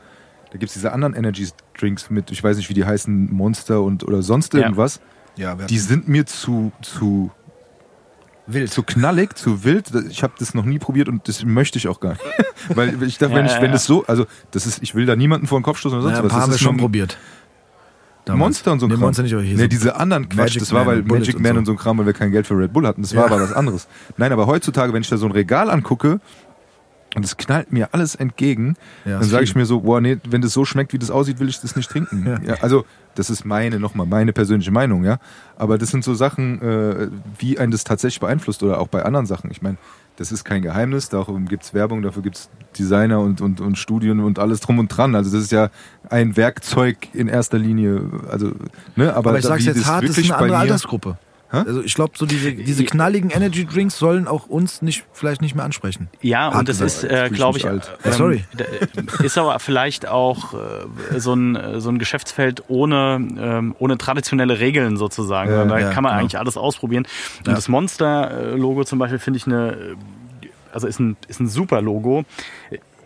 [0.52, 1.48] da gibt es diese anderen Energy
[1.78, 4.96] Drinks mit, ich weiß nicht, wie die heißen, Monster und oder sonst irgendwas.
[4.96, 5.02] Ja,
[5.40, 7.30] wir Die sind mir zu, zu,
[8.46, 8.70] wild.
[8.70, 9.90] zu knallig, zu wild.
[10.10, 12.22] Ich habe das noch nie probiert und das möchte ich auch gar nicht.
[12.76, 13.72] Weil ich dachte, Ja, wenn ich, ja, wenn ja.
[13.72, 16.16] das so, also das ist, ich will da niemanden vor den Kopf stoßen oder sonst
[16.16, 16.32] ja, ein was.
[16.32, 17.16] paar Das haben wir schon probiert.
[18.26, 18.38] Damals.
[18.40, 19.00] Monster und so ein nee, Kram.
[19.04, 21.42] Monster nicht, aber hier Nee, diese anderen Quatsch, Magic das war, weil Man, Magic und
[21.42, 21.58] Man so.
[21.60, 23.00] und so ein Kram, weil wir kein Geld für Red Bull hatten.
[23.02, 23.20] Das Ja.
[23.20, 23.88] war aber was anderes.
[24.18, 26.20] Nein, aber heutzutage, wenn ich da so ein Regal angucke
[27.16, 30.40] und es knallt mir alles entgegen, Ja, dann sage ich mir so, boah, nee, wenn
[30.42, 32.24] das so schmeckt, wie das aussieht, will ich das nicht trinken.
[32.26, 32.40] Ja.
[32.54, 32.60] Ja.
[32.62, 32.84] also,
[33.16, 35.18] das ist meine, nochmal, meine persönliche Meinung, ja.
[35.56, 37.08] Aber das sind so Sachen, äh,
[37.38, 39.50] wie einen das tatsächlich beeinflusst oder auch bei anderen Sachen.
[39.50, 39.76] Ich meine,
[40.16, 42.48] das ist kein Geheimnis, darum gibt's Werbung, dafür gibt's
[42.78, 45.16] Designer und, und, und Studien und alles drum und dran.
[45.16, 45.70] Also das ist ja
[46.08, 48.02] ein Werkzeug in erster Linie.
[48.30, 48.52] Also,
[48.94, 51.18] ne, aber, Aber ich da- sag's jetzt hart, das ist eine andere Altersgruppe.
[51.52, 51.56] Hä?
[51.66, 55.56] Also ich glaube, so diese, diese knalligen Energy Drinks sollen auch uns nicht vielleicht nicht
[55.56, 56.08] mehr ansprechen.
[56.22, 58.44] Ja, Hart und das gesagt, ist, äh, glaube ich, ähm, Ja, sorry.
[59.24, 64.96] ist aber vielleicht auch äh, so, ein, so ein Geschäftsfeld ohne, ähm, ohne traditionelle Regeln
[64.96, 65.50] sozusagen.
[65.50, 66.20] Ja, da ja, kann man genau.
[66.20, 67.06] eigentlich alles ausprobieren.
[67.40, 67.54] Und Ja.
[67.54, 69.96] das Monster-Logo zum Beispiel finde ich eine,
[70.72, 72.24] also ist ein, ist ein super Logo.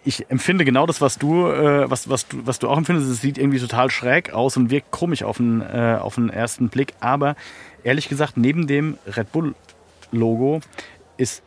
[0.04, 3.08] Ich empfinde genau das, was du, äh, was, was du, was du auch empfindest.
[3.10, 6.68] Es sieht irgendwie total schräg aus und wirkt komisch auf den, äh, auf den ersten
[6.68, 6.92] Blick.
[7.00, 7.36] Aber
[7.84, 9.54] ehrlich gesagt, neben dem Red Bull
[10.10, 10.60] Logo
[11.16, 11.42] ist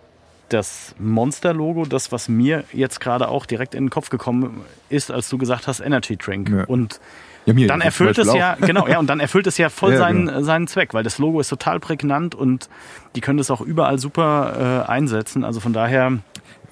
[0.49, 5.29] das Monster-Logo, das, was mir jetzt gerade auch direkt in den Kopf gekommen ist, als
[5.29, 6.49] du gesagt hast, Energy Drink.
[6.49, 6.63] Ja.
[6.65, 7.01] Und
[7.45, 9.97] Ja, mir dann erfüllt es ja, genau, ja, und dann erfüllt es ja voll Ja,
[9.97, 10.41] seinen, genau.
[10.43, 12.69] seinen Zweck, weil das Logo ist total prägnant und
[13.15, 15.43] die können das auch überall super äh, einsetzen.
[15.43, 16.17] Also von daher,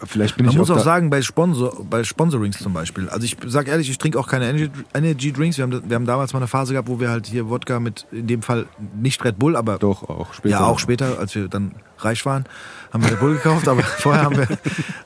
[0.04, 3.08] Vielleicht bin Man ich muss auch da- sagen, bei, Sponsor, bei Sponsorings zum Beispiel.
[3.10, 5.58] Also ich sag ehrlich, ich trinke auch keine Energy, Energy Drinks.
[5.58, 8.06] Wir haben, wir haben damals mal eine Phase gehabt, wo wir halt hier Wodka mit,
[8.12, 8.66] in dem Fall
[9.00, 10.50] nicht Red Bull, aber Doch, auch später.
[10.56, 12.44] ja auch später, als wir dann reich waren,
[12.92, 13.68] haben wir Red Bull gekauft.
[13.70, 14.48] Aber vorher haben wir,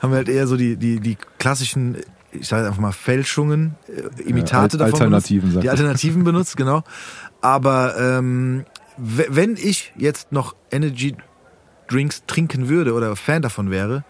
[0.02, 1.98] haben wir halt eher so die, die, die klassischen,
[2.32, 5.64] ich sage einfach mal Fälschungen, äh, Imitate Ja, Al- davon Alternativen, benutzt.
[5.64, 5.70] Die.
[5.70, 6.84] Alternativen benutzt, genau.
[7.42, 8.66] Aber ähm,
[8.98, 11.16] wenn ich jetzt noch Energy
[11.88, 14.04] Drinks trinken würde oder Fan davon wäre,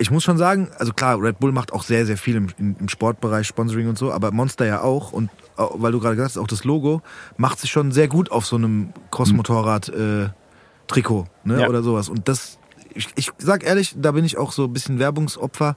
[0.00, 2.88] ich muss schon sagen, also klar, Red Bull macht auch sehr, sehr viel im, im,
[2.88, 5.12] Sportbereich, Sponsoring und so, aber Monster ja auch.
[5.12, 5.28] Und
[5.58, 7.02] äh, weil du gerade gesagt hast, auch das Logo
[7.36, 11.60] macht sich schon sehr gut auf so einem Cross-Motorrad-Trikot ne?
[11.60, 11.68] Ja.
[11.68, 12.08] oder sowas.
[12.08, 12.58] Und das,
[12.94, 15.76] ich, ich sag ehrlich, da bin ich auch so ein bisschen Werbungsopfer.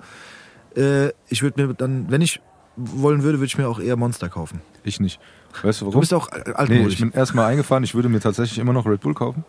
[0.78, 2.40] Äh, ich würde mir dann, wenn ich
[2.78, 4.62] wollen würde, würde ich mir auch eher Monster kaufen.
[4.86, 5.20] Ich nicht.
[5.62, 5.96] Weißt du warum?
[5.96, 6.94] Du bist auch äh, Nee, altmodisch.
[6.94, 9.44] ich bin erstmal eingefahren, ich würde mir tatsächlich immer noch Red Bull kaufen,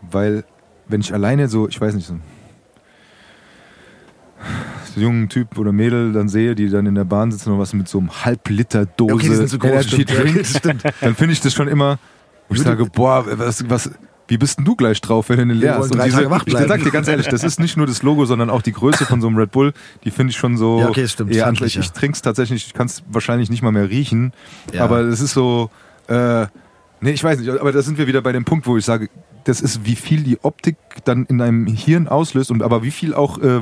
[0.00, 0.44] weil
[0.88, 2.14] wenn ich alleine so, ich weiß nicht, so
[4.96, 7.88] jungen Typ oder Mädel dann sehe, die dann in der Bahn sitzen und was mit
[7.88, 10.42] so einem Halbliter Dose Okay, die sind groß, Energy Drink,
[11.00, 11.98] dann finde ich das schon immer,
[12.48, 13.90] wo ich sage, boah, was, was,
[14.28, 15.92] wie bist denn du gleich drauf, wenn du den leer hast?
[15.92, 18.62] Und diese, ich sag dir ganz ehrlich, das ist nicht nur das Logo, sondern auch
[18.62, 19.72] die Größe von so einem Red Bull,
[20.04, 22.74] die finde ich schon so Ja, okay, stimmt, eher ich, ich trinke es tatsächlich, ich
[22.74, 24.32] kann es wahrscheinlich nicht mal mehr riechen,
[24.72, 24.84] Ja.
[24.84, 25.70] aber es ist so,
[26.08, 26.46] äh,
[27.00, 29.08] nee, ich weiß nicht, aber da sind wir wieder bei dem Punkt, wo ich sage,
[29.44, 33.14] das ist, wie viel die Optik dann in deinem Hirn auslöst und aber wie viel
[33.14, 33.60] auch äh,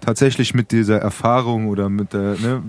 [0.00, 2.62] tatsächlich mit dieser Erfahrung oder mit der, ne,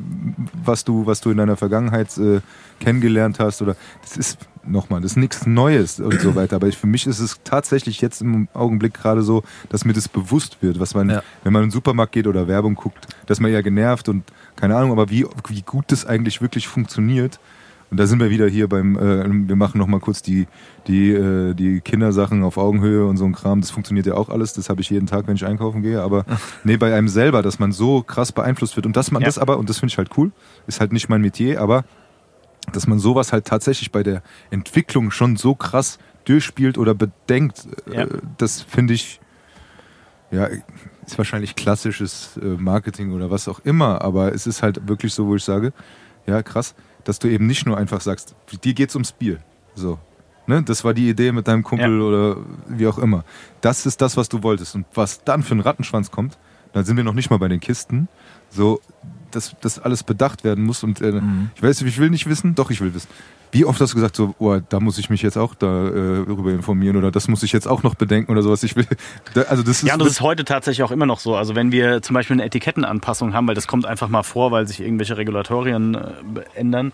[0.64, 2.42] was du, was du in deiner Vergangenheit äh,
[2.80, 6.58] kennengelernt hast oder das ist nochmal, das ist nichts Neues und so weiter.
[6.58, 10.08] Aber ich, für mich ist es tatsächlich jetzt im Augenblick gerade so, dass mir das
[10.08, 11.24] bewusst wird, was man, Ja.
[11.44, 14.24] wenn man in den Supermarkt geht oder Werbung guckt, dass man ja genervt und
[14.56, 17.40] keine Ahnung, aber wie, wie gut das eigentlich wirklich funktioniert.
[17.92, 20.48] Und da sind wir wieder hier beim, äh, wir machen nochmal kurz die,
[20.88, 23.62] die, äh, die Kindersachen auf Augenhöhe und so ein Kram.
[23.62, 24.54] Das funktioniert ja auch alles.
[24.54, 26.02] Das habe ich jeden Tag, wenn ich einkaufen gehe.
[26.02, 26.26] Aber
[26.64, 28.86] nee, bei einem selber, dass man so krass beeinflusst wird.
[28.86, 29.28] Und dass man Ja.
[29.28, 30.32] das aber, und das finde ich halt cool,
[30.68, 31.84] ist halt nicht mein Metier, aber
[32.74, 34.22] dass man sowas halt tatsächlich bei der
[34.52, 38.02] Entwicklung schon so krass durchspielt oder bedenkt, Ja.
[38.04, 39.20] äh, das finde ich,
[40.30, 40.48] ja,
[41.08, 45.26] ist wahrscheinlich klassisches äh, Marketing oder was auch immer, aber es ist halt wirklich so,
[45.26, 45.74] wo ich sage,
[46.28, 49.38] ja, krass, dass du eben nicht nur einfach sagst, dir geht's ums Bier.
[49.76, 50.00] So.
[50.48, 50.64] Ne?
[50.64, 52.04] Das war die Idee mit deinem Kumpel Ja.
[52.04, 52.38] oder
[52.68, 53.24] wie auch immer.
[53.62, 54.76] Das ist das, was du wolltest.
[54.76, 56.38] Und was dann für ein Rattenschwanz kommt,
[56.74, 58.08] dann sind wir noch nicht mal bei den Kisten.
[58.50, 58.82] So,
[59.32, 60.84] dass das alles bedacht werden muss.
[60.84, 61.22] Und äh,
[61.56, 63.10] ich weiß, ich will nicht wissen, doch, ich will wissen.
[63.52, 66.98] Wie oft hast du gesagt, so, oh, da muss ich mich jetzt auch darüber informieren
[66.98, 68.64] oder das muss ich jetzt auch noch bedenken oder sowas.
[68.64, 68.86] Ich will,
[69.50, 71.36] also das ist, Ja, und das ist heute tatsächlich auch immer noch so.
[71.36, 74.68] Also wenn wir zum Beispiel eine Etikettenanpassung haben, weil das kommt einfach mal vor, weil
[74.68, 76.00] sich irgendwelche Regulatorien äh,
[76.56, 76.94] ändern,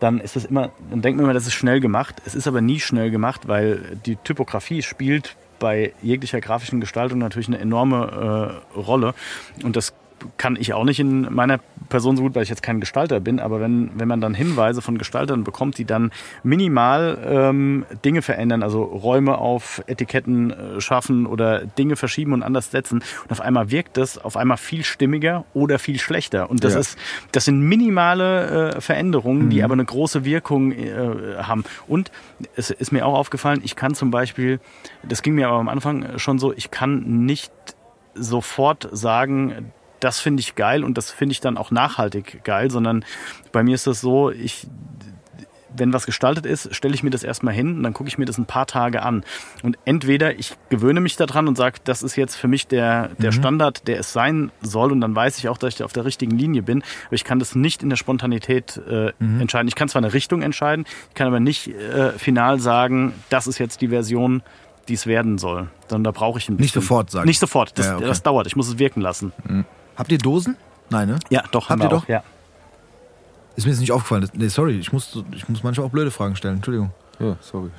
[0.00, 2.16] dann ist das immer, dann denkt man immer, das ist schnell gemacht.
[2.24, 7.48] Es ist aber nie schnell gemacht, weil die Typografie spielt bei jeglicher grafischen Gestaltung natürlich
[7.48, 9.14] eine enorme äh, Rolle.
[9.62, 9.92] Und das
[10.36, 11.58] kann ich auch nicht in meiner
[11.88, 14.80] Person so gut, weil ich jetzt kein Gestalter bin, aber wenn, wenn man dann Hinweise
[14.82, 16.12] von Gestaltern bekommt, die dann
[16.42, 22.70] minimal ähm, Dinge verändern, also Räume auf Etiketten äh, schaffen oder Dinge verschieben und anders
[22.70, 26.50] setzen und auf einmal wirkt das auf einmal viel stimmiger oder viel schlechter.
[26.50, 26.80] Und das Ja.
[26.80, 26.98] ist,
[27.32, 31.64] das sind minimale äh, Veränderungen, die aber eine große Wirkung äh, haben.
[31.88, 32.10] Und
[32.56, 34.60] es ist mir auch aufgefallen, ich kann zum Beispiel,
[35.02, 37.52] das ging mir aber am Anfang schon so, ich kann nicht
[38.14, 43.04] sofort sagen, das finde ich geil und das finde ich dann auch nachhaltig geil, sondern
[43.52, 44.66] bei mir ist das so, ich
[45.76, 48.24] wenn was gestaltet ist, stelle ich mir das erstmal hin und dann gucke ich mir
[48.24, 49.24] das ein paar Tage an.
[49.62, 53.32] Und entweder ich gewöhne mich daran und sage, das ist jetzt für mich der, der
[53.32, 56.36] Standard, der es sein soll und dann weiß ich auch, dass ich auf der richtigen
[56.36, 56.82] Linie bin.
[57.06, 59.68] Aber ich kann das nicht in der Spontanität äh, entscheiden.
[59.68, 63.58] Ich kann zwar eine Richtung entscheiden, ich kann aber nicht äh, final sagen, das ist
[63.58, 64.42] jetzt die Version,
[64.88, 65.68] die es werden soll.
[65.88, 66.82] Sondern da brauche ich ein Nicht bisschen.
[66.82, 67.26] sofort sagen.
[67.26, 68.06] Nicht sofort, das, Ja, okay.
[68.06, 68.46] das dauert.
[68.46, 69.32] Ich muss es wirken lassen.
[70.00, 70.56] Habt ihr Dosen?
[70.90, 71.18] Nein, ne?
[71.30, 72.04] Ja, doch, Habt haben ihr wir doch?
[72.04, 72.08] auch.
[72.08, 72.22] Ja.
[73.56, 74.22] Ist mir jetzt nicht aufgefallen.
[74.22, 76.56] Das- Nee, sorry, ich muss, ich muss manchmal auch blöde Fragen stellen.
[76.56, 76.90] Entschuldigung.
[77.20, 77.70] ja, sorry.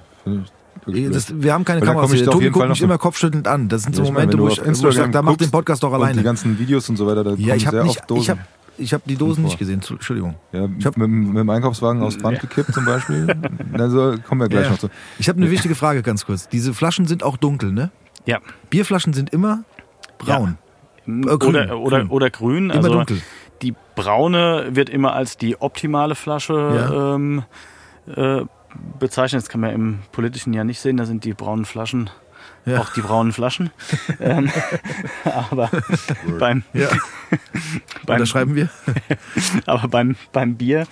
[0.86, 3.68] Das, wir haben keine auf Tobi guckt mich noch- immer kopfschüttelnd an.
[3.70, 5.84] Das sind so Ja, meine, Momente, wo ich, wo ich sage, da macht den Podcast
[5.84, 6.24] doch Und die alleine.
[6.24, 8.22] ganzen Videos und so weiter, da Ja, kommen ich habe sehr nicht, oft Dosen.
[8.22, 8.38] ich hab,
[8.78, 9.82] ich hab die Dosen nicht gesehen.
[9.82, 10.36] Zu- Entschuldigung.
[10.54, 12.42] ja, ich hab- mit, mit dem Einkaufswagen aufs Band Ja.
[12.42, 13.28] gekippt zum Beispiel.
[13.74, 14.72] Also kommen wir gleich Ja.
[14.72, 14.90] noch zu.
[15.20, 16.48] Ich habe eine wichtige Frage ganz kurz.
[16.50, 17.92] Diese Flaschen sind auch dunkel, ne?
[18.26, 18.40] ja.
[18.70, 19.64] Bierflaschen sind immer
[20.20, 20.58] braun.
[21.08, 22.10] Äh, grün, oder, oder, grün.
[22.10, 22.64] oder grün.
[22.70, 23.22] Immer also dunkel.
[23.62, 27.16] Die braune wird immer als die optimale Flasche Ja.
[27.16, 27.44] ähm,
[28.16, 28.42] äh,
[29.00, 29.42] bezeichnet.
[29.44, 30.98] Das kann man im politischen ja nicht sehen.
[30.98, 32.10] Da sind die braunen Flaschen
[32.66, 32.80] Ja.
[32.80, 33.70] auch die braunen Flaschen.
[34.20, 34.50] ähm,
[35.24, 35.70] aber
[36.40, 36.88] beim, Ja,
[38.06, 38.70] beim, da schreiben wir.
[39.66, 40.88] aber beim, beim Bier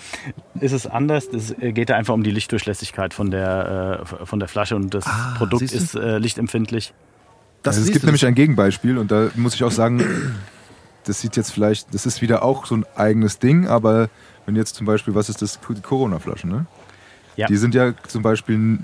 [0.59, 1.27] ist es anders.
[1.27, 5.05] Es geht da einfach um die Lichtdurchlässigkeit von der, äh, von der Flasche und das
[5.07, 6.93] Ah, Produkt ist äh, lichtempfindlich.
[7.63, 10.03] Das also es gibt nämlich ein Gegenbeispiel und da muss ich auch sagen,
[11.05, 14.09] das sieht jetzt vielleicht, das ist wieder auch so ein eigenes Ding, aber
[14.45, 16.65] wenn jetzt zum Beispiel, was ist das, die Corona-Flaschen, ne?
[17.35, 17.47] Ja.
[17.47, 18.79] Die sind ja zum Beispiel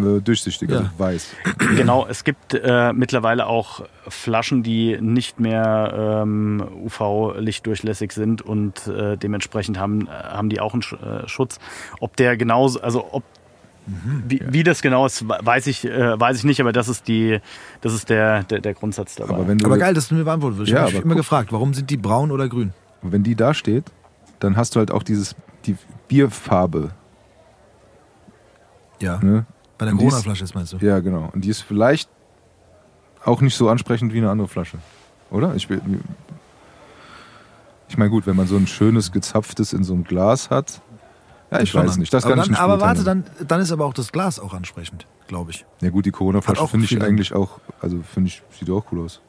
[0.00, 0.90] äh, durchsichtig, also Ja.
[0.98, 1.34] weiß.
[1.76, 9.16] Genau, es gibt äh, mittlerweile auch Flaschen, die nicht mehr ähm, UV-lichtdurchlässig sind und äh,
[9.16, 11.58] dementsprechend haben, äh, haben die auch einen Sch äh, Schutz.
[12.00, 13.24] Ob der genauso, also ob
[14.28, 17.38] wie, wie das genau ist, weiß ich, äh, weiß ich nicht, aber das ist die,
[17.80, 19.34] das ist der, der, der Grundsatz dabei.
[19.34, 20.68] Aber wenn du, Aber geil, dass du mir beantwortet wirst.
[20.68, 22.72] Ich Ja, habe mich immer guck- gefragt, warum sind die braun oder grün?
[23.02, 23.84] wenn die da steht,
[24.40, 25.76] dann hast du halt auch dieses, die
[26.08, 26.90] Bierfarbe.
[29.00, 29.18] Ja.
[29.22, 29.46] Ne?
[29.78, 30.78] Bei der Corona-Flasche ist meinst du?
[30.78, 31.28] Ja, genau.
[31.32, 32.08] Und die ist vielleicht
[33.24, 34.78] auch nicht so ansprechend wie eine andere Flasche.
[35.30, 35.54] Oder?
[35.54, 35.68] Ich,
[37.88, 40.80] ich meine, gut, wenn man so ein schönes, gezapftes in so einem Glas hat.
[41.50, 42.00] Ja, ich weiß an.
[42.00, 42.12] nicht.
[42.12, 44.38] Das aber kann ich dann, nicht Aber warte, dann, dann ist aber auch das Glas
[44.40, 45.64] auch ansprechend, glaube ich.
[45.80, 49.20] Ja, gut, die Corona-Flasche finde ich eigentlich auch, also finde ich, sieht auch cool aus.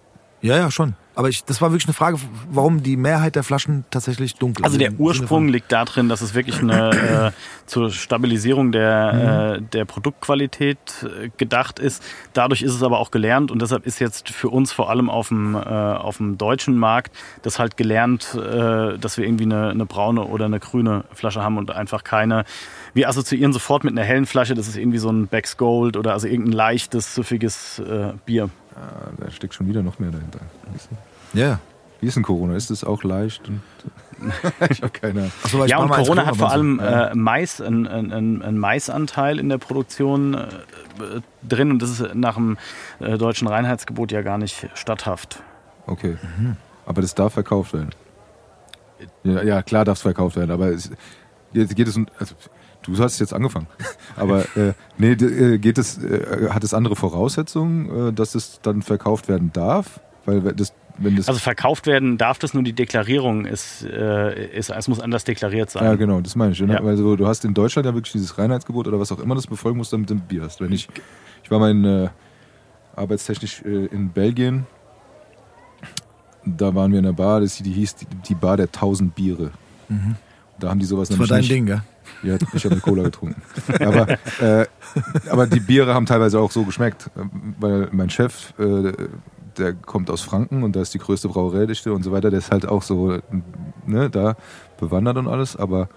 [0.42, 0.96] Ja, ja, schon.
[1.18, 2.20] Aber ich, das war wirklich eine Frage,
[2.52, 6.10] warum die Mehrheit der Flaschen tatsächlich dunkel Also der im Sinne Ursprung von- liegt darin,
[6.10, 6.92] dass es wirklich eine
[7.34, 12.04] äh, zur Stabilisierung der, äh, der Produktqualität äh, gedacht ist.
[12.34, 15.30] Dadurch ist es aber auch gelernt und deshalb ist jetzt für uns vor allem auf
[15.30, 17.12] dem, äh, auf dem deutschen Markt
[17.42, 21.58] das halt gelernt, äh, dass wir irgendwie eine, eine braune oder eine grüne Flasche haben
[21.58, 22.46] und einfach keine.
[22.94, 26.14] Wir assoziieren sofort mit einer hellen Flasche, das ist irgendwie so ein Becks Gold oder
[26.14, 28.52] also irgendein leichtes, süffiges äh, Bier.
[28.76, 30.40] Ah, da steckt schon wieder noch mehr dahinter.
[31.34, 31.60] Ja.
[32.00, 32.56] Wie ist denn Corona?
[32.56, 33.48] Ist das auch leicht?
[33.48, 33.62] Und
[34.70, 35.32] ich habe keine Ahnung.
[35.48, 39.58] So, Ja, und Corona hat vor allem äh, Mais, einen ein, ein Maisanteil in der
[39.58, 40.48] Produktion äh,
[41.48, 42.58] drin und das ist nach dem
[43.00, 45.42] äh, deutschen Reinheitsgebot ja gar nicht statthaft.
[45.88, 46.18] Okay.
[46.86, 47.90] Aber das darf verkauft werden.
[49.24, 50.92] Ja, ja klar darf es verkauft werden, aber es,
[51.54, 52.08] jetzt geht es um.
[52.20, 52.36] Also,
[52.84, 53.68] du hast jetzt angefangen.
[54.16, 58.82] Aber äh, nee, äh, geht es, äh, hat es andere Voraussetzungen, äh, dass es dann
[58.82, 60.00] verkauft werden darf?
[60.26, 60.74] Weil das
[61.28, 65.70] Also verkauft werden darf das nur die Deklarierung ist, äh, ist es muss anders deklariert
[65.70, 65.84] sein.
[65.84, 66.60] ja, genau, das meine ich.
[66.62, 66.74] Ne?
[66.74, 66.84] Ja.
[66.84, 69.48] Weil so, du hast in Deutschland ja wirklich dieses Reinheitsgebot oder was auch immer das
[69.48, 70.60] befolgen musst, damit du ein Bier hast.
[70.62, 70.88] Wenn ich,
[71.44, 72.10] ich war mal in, äh,
[72.96, 74.66] arbeitstechnisch äh, in Belgien,
[76.46, 79.52] da waren wir in der Bar, das, die hieß die, die Bar der tausend Biere.
[80.60, 81.52] da haben die sowas Das war dein nicht.
[81.52, 81.82] Ding, gell?
[82.24, 83.42] Ja, ich habe eine Cola getrunken.
[83.80, 84.08] Aber,
[84.42, 84.66] äh,
[85.30, 87.22] aber die Biere haben teilweise auch so geschmeckt, äh,
[87.60, 88.94] weil mein Chef, äh,
[89.58, 92.52] der kommt aus Franken und da ist die größte Brauereidichte und so weiter, der ist
[92.52, 93.18] halt auch so
[93.86, 94.36] ne, da
[94.80, 95.90] bewandert und alles, aber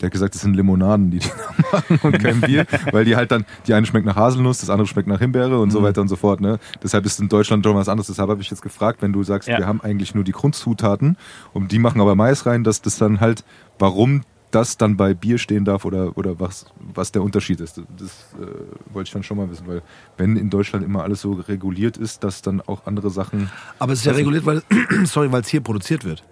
[0.00, 1.28] der hat gesagt, das sind Limonaden, die die
[1.72, 4.68] da machen und kein Bier, weil die halt dann, die eine schmeckt nach Haselnuss, das
[4.68, 6.40] andere schmeckt nach Himbeere und so weiter und so fort.
[6.42, 6.58] Ne?
[6.82, 8.08] Deshalb ist in Deutschland schon was anderes.
[8.08, 9.56] Deshalb habe ich jetzt gefragt, wenn du sagst, Ja.
[9.56, 11.16] wir haben eigentlich nur die Grundzutaten
[11.54, 13.42] und die machen aber Mais rein, dass das dann halt,
[13.78, 14.20] warum
[14.50, 17.78] das dann bei Bier stehen darf oder, oder was, was der Unterschied ist.
[17.98, 18.46] Das äh,
[18.92, 19.82] wollte ich dann schon mal wissen, weil
[20.16, 23.50] wenn in Deutschland immer alles so reguliert ist, dass dann auch andere Sachen.
[23.78, 24.62] Aber es ist ja reguliert, weil,
[25.04, 26.22] sorry, weil es hier produziert wird.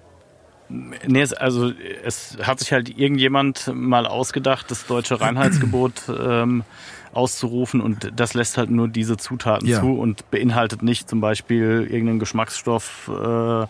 [0.68, 1.72] Nee, es, also
[2.04, 6.64] es hat sich halt irgendjemand mal ausgedacht, das deutsche Reinheitsgebot ähm,
[7.12, 9.80] auszurufen und das lässt halt nur diese Zutaten Ja.
[9.80, 13.66] zu und beinhaltet nicht zum Beispiel irgendeinen Geschmacksstoff äh,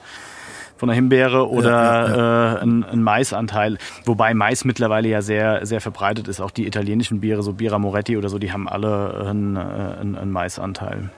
[0.77, 3.79] von der Himbeere oder Ja, Äh, ein, ein Maisanteil.
[4.05, 6.41] Wobei Mais mittlerweile ja sehr, sehr verbreitet ist.
[6.41, 10.17] Auch die italienischen Biere, so Bira Moretti oder so, die haben alle einen, äh, einen,
[10.17, 11.11] einen Maisanteil.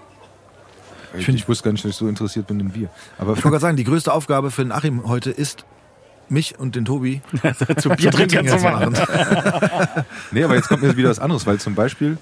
[1.17, 2.89] Ich, find- wusste gar nicht, dass ich so interessiert bin in Bier.
[3.19, 5.65] Aber Ich wollte gerade sagen, die größte Aufgabe für den Achim heute ist,
[6.29, 7.23] mich und den Tobi
[7.79, 8.95] Zu Biertrinkern zu machen.
[10.33, 12.19] Nee, aber jetzt kommt mir wieder was anderes, weil zum Beispiel,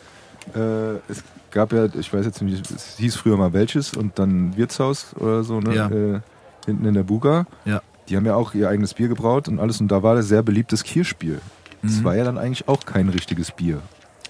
[0.55, 4.57] äh, es gab ja, ich weiß jetzt nicht, es hieß früher mal welches und dann
[4.57, 5.75] Wirtshaus oder so, ne?
[5.75, 5.89] Ja.
[5.89, 6.21] Äh,
[6.65, 7.47] hinten in der Buga.
[7.65, 7.81] Ja.
[8.09, 10.43] Die haben ja auch ihr eigenes Bier gebraut und alles und da war das sehr
[10.43, 11.39] beliebtes Kirschbier.
[11.83, 12.05] Das Mhm.
[12.05, 13.81] war ja dann eigentlich auch kein richtiges Bier.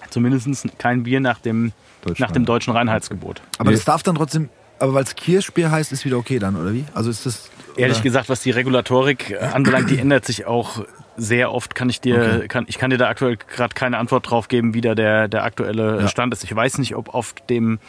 [0.09, 1.71] Zumindest kein Bier nach dem,
[2.19, 3.41] nach dem deutschen Reinheitsgebot.
[3.57, 3.75] Aber Nee.
[3.75, 6.85] das darf dann trotzdem, aber weil es Kirschbier heißt, ist wieder okay dann, oder wie?
[6.93, 7.49] Also ist das.
[7.77, 8.03] Ehrlich oder?
[8.03, 10.85] gesagt, was die Regulatorik äh, anbelangt, die ändert sich auch
[11.17, 11.75] sehr oft.
[11.75, 12.47] Kann ich dir, Okay.
[12.47, 15.43] kann, ich kann dir da aktuell gerade keine Antwort drauf geben, wie da der, der
[15.43, 16.07] aktuelle Ja.
[16.07, 16.43] Stand ist.
[16.45, 17.79] Ich weiß nicht, ob auf dem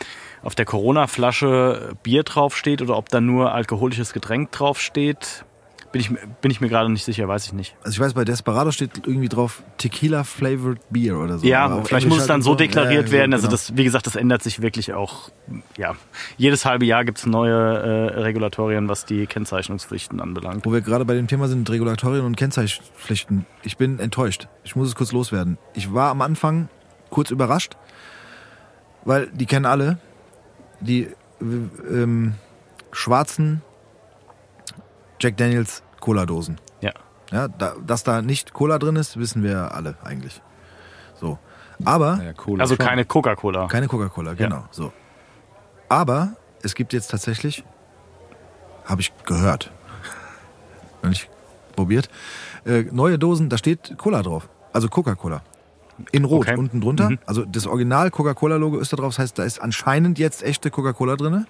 [0.43, 5.45] auf der Corona-Flasche Bier draufsteht oder ob da nur alkoholisches Getränk draufsteht.
[5.93, 6.11] Bin ich,
[6.43, 7.74] bin ich mir gerade nicht sicher, weiß ich nicht.
[7.82, 11.47] Also ich weiß, bei Desperado steht irgendwie drauf Tequila Flavored Beer oder so.
[11.47, 13.32] Ja, vielleicht Englisch muss es halt dann so deklariert Ja, werden.
[13.32, 13.53] Also genau.
[13.53, 15.30] das, wie gesagt, das ändert sich wirklich auch.
[15.78, 15.95] Ja,
[16.37, 20.66] jedes halbe Jahr gibt es neue äh, Regulatorien, was die Kennzeichnungspflichten anbelangt.
[20.66, 23.47] Wo wir gerade bei dem Thema sind, Regulatorien und Kennzeichnungspflichten.
[23.62, 24.49] Ich bin enttäuscht.
[24.64, 25.57] Ich muss es kurz loswerden.
[25.72, 26.68] Ich war am Anfang
[27.09, 27.76] kurz überrascht,
[29.05, 29.99] weil die kennen alle
[30.81, 31.14] die äh,
[31.91, 32.35] ähm,
[32.93, 33.62] schwarzen
[35.20, 36.61] Jack Daniels Cola-Dosen.
[36.81, 36.93] Ja.
[37.33, 40.41] Ja, da, dass da nicht Cola drin ist, wissen wir alle eigentlich.
[41.14, 41.39] So.
[41.85, 43.66] Aber Cola Also keine Coca-Cola.
[43.66, 44.64] keine Coca-Cola, genau.
[44.70, 44.93] So.
[45.89, 47.64] Aber es gibt jetzt tatsächlich,
[48.85, 49.70] habe ich gehört,
[51.03, 51.29] noch nicht
[51.74, 52.09] probiert,
[52.64, 54.49] äh, neue Dosen, da steht Cola drauf.
[54.72, 55.43] Also Coca-Cola.
[56.12, 56.57] In Rot Okay.
[56.57, 57.11] unten drunter.
[57.11, 57.18] Mhm.
[57.26, 59.14] Also das Original Coca-Cola-Logo ist da drauf.
[59.14, 61.47] Das heißt, da ist anscheinend jetzt echte Coca-Cola drin.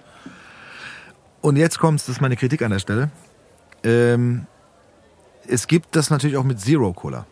[1.41, 3.09] Und jetzt kommt's, das ist meine Kritik an der Stelle.
[3.83, 4.47] Ähm,
[5.47, 7.25] es gibt das natürlich auch mit Zero Cola.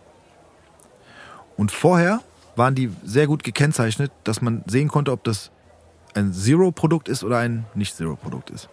[1.57, 2.21] Und vorher
[2.55, 5.51] waren die sehr gut gekennzeichnet, dass man sehen konnte, ob das
[6.13, 8.69] ein Zero-Produkt ist oder ein Nicht-Zero-Produkt ist.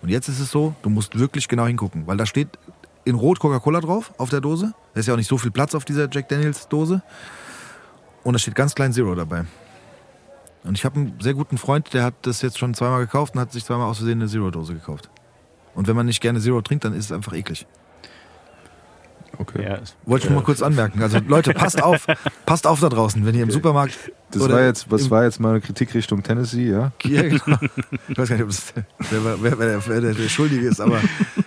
[0.00, 2.48] Und jetzt ist es so, du musst wirklich genau hingucken, weil da steht
[3.04, 4.72] in Rot Coca-Cola drauf auf der Dose.
[4.94, 7.02] Da ist ja auch nicht so viel Platz auf dieser Jack Daniels Dose.
[8.28, 9.46] Und da steht ganz klein Zero dabei.
[10.62, 13.40] Und ich habe einen sehr guten Freund, der hat das jetzt schon zweimal gekauft und
[13.40, 15.08] hat sich zweimal aus Versehen eine Zero-Dose gekauft.
[15.74, 17.66] Und wenn man nicht gerne Zero trinkt, dann ist es einfach eklig.
[19.38, 19.64] Okay.
[19.64, 21.02] Ja, Wollte ich nur mal kurz anmerken.
[21.02, 22.06] Also Leute, passt auf,
[22.44, 23.96] passt auf da draußen, wenn ihr im Supermarkt
[24.30, 26.92] Das oder war jetzt, was war jetzt mal eine Kritik Richtung Tennessee, ja?
[27.04, 27.38] Ja, genau.
[28.08, 28.72] Ich weiß gar nicht, ob es,
[29.10, 30.98] wer, wer, wer, wer, wer der, der Schuldige ist, aber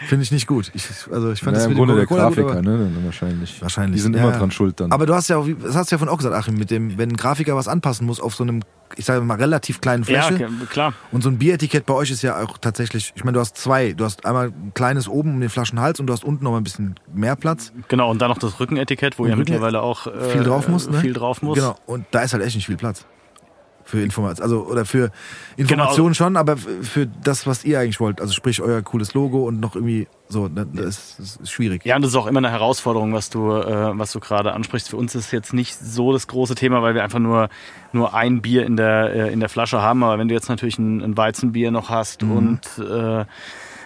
[0.08, 0.72] finde ich nicht gut.
[0.74, 2.78] Ich, also ich fand Naja, das im mit Grunde dem der Grafiker, gut, aber- ne?
[2.78, 3.62] Dann wahrscheinlich.
[3.62, 3.96] Wahrscheinlich.
[3.98, 4.24] Die sind ja.
[4.24, 4.92] immer dran schuld dann.
[4.92, 6.98] Aber du hast ja auch, das hast du ja von auch gesagt, Achim, mit dem,
[6.98, 8.62] wenn ein Grafiker was anpassen muss auf so einem,
[8.98, 10.46] ich sage mal, relativ kleinen ja, Fläche.
[10.46, 10.94] okay, klar.
[11.12, 13.94] Und so ein Bieretikett bei euch ist ja auch tatsächlich, ich meine, du hast zwei.
[13.94, 16.58] Du hast einmal ein kleines oben um den Flaschenhals und du hast unten noch mal
[16.58, 17.72] ein bisschen mehr Platz.
[17.88, 20.68] Genau, und dann noch das Rückenetikett, wo Und ja Rücken- mittlerweile auch äh, viel drauf
[20.68, 21.00] muss, ne?
[21.00, 21.58] Viel drauf muss.
[21.58, 21.76] Genau.
[21.86, 23.06] Und da ist halt echt nicht viel Platz.
[23.84, 25.12] Für Informationen, also oder für
[25.58, 28.22] Informationen schon, aber für das, was ihr eigentlich wollt.
[28.22, 31.84] Also sprich euer cooles Logo und noch irgendwie so, ne, das ist, das ist schwierig.
[31.84, 34.88] Ja, und das ist auch immer eine Herausforderung, was du, äh, was du gerade ansprichst.
[34.90, 37.50] Für uns ist jetzt nicht so das große Thema, weil wir einfach nur,
[37.92, 40.04] nur ein Bier in der, äh, in der Flasche haben.
[40.04, 42.32] Aber wenn du jetzt natürlich ein, ein Weizenbier noch hast Mhm.
[42.32, 43.26] und äh,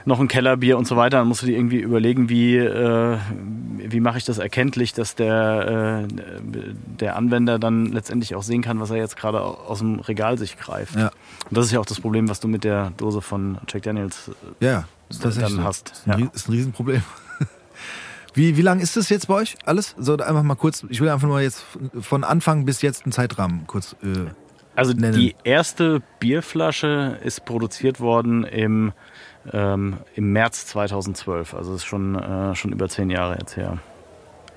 [0.06, 3.18] noch ein Kellerbier und so weiter, dann musst du dir irgendwie überlegen, wie, äh,
[3.78, 6.16] wie mache ich das erkenntlich, dass der, äh,
[6.99, 10.58] der Anwender dann letztendlich auch sehen kann, was er jetzt gerade aus dem Regal sich
[10.58, 10.95] greift.
[10.95, 11.12] Ja.
[11.49, 14.32] Und das ist ja auch das Problem, was du mit der Dose von Jack Daniels
[14.60, 14.84] äh, Ja.
[15.10, 15.89] Das dann hast.
[15.91, 16.30] Ist ein, Ja.
[16.34, 17.03] Ist ein Riesenproblem.
[18.34, 19.95] Wie, wie lang ist das jetzt bei euch alles?
[19.97, 21.64] So einfach mal kurz, ich will einfach nur jetzt
[22.01, 23.95] von Anfang bis jetzt einen Zeitrahmen kurz.
[24.03, 24.26] Äh,
[24.76, 25.14] Also nennen.
[25.18, 28.91] die erste Bierflasche ist produziert worden im,
[29.54, 31.54] ähm, im März 2012.
[31.54, 33.78] Also ist schon, äh, schon über zehn Jahre jetzt her.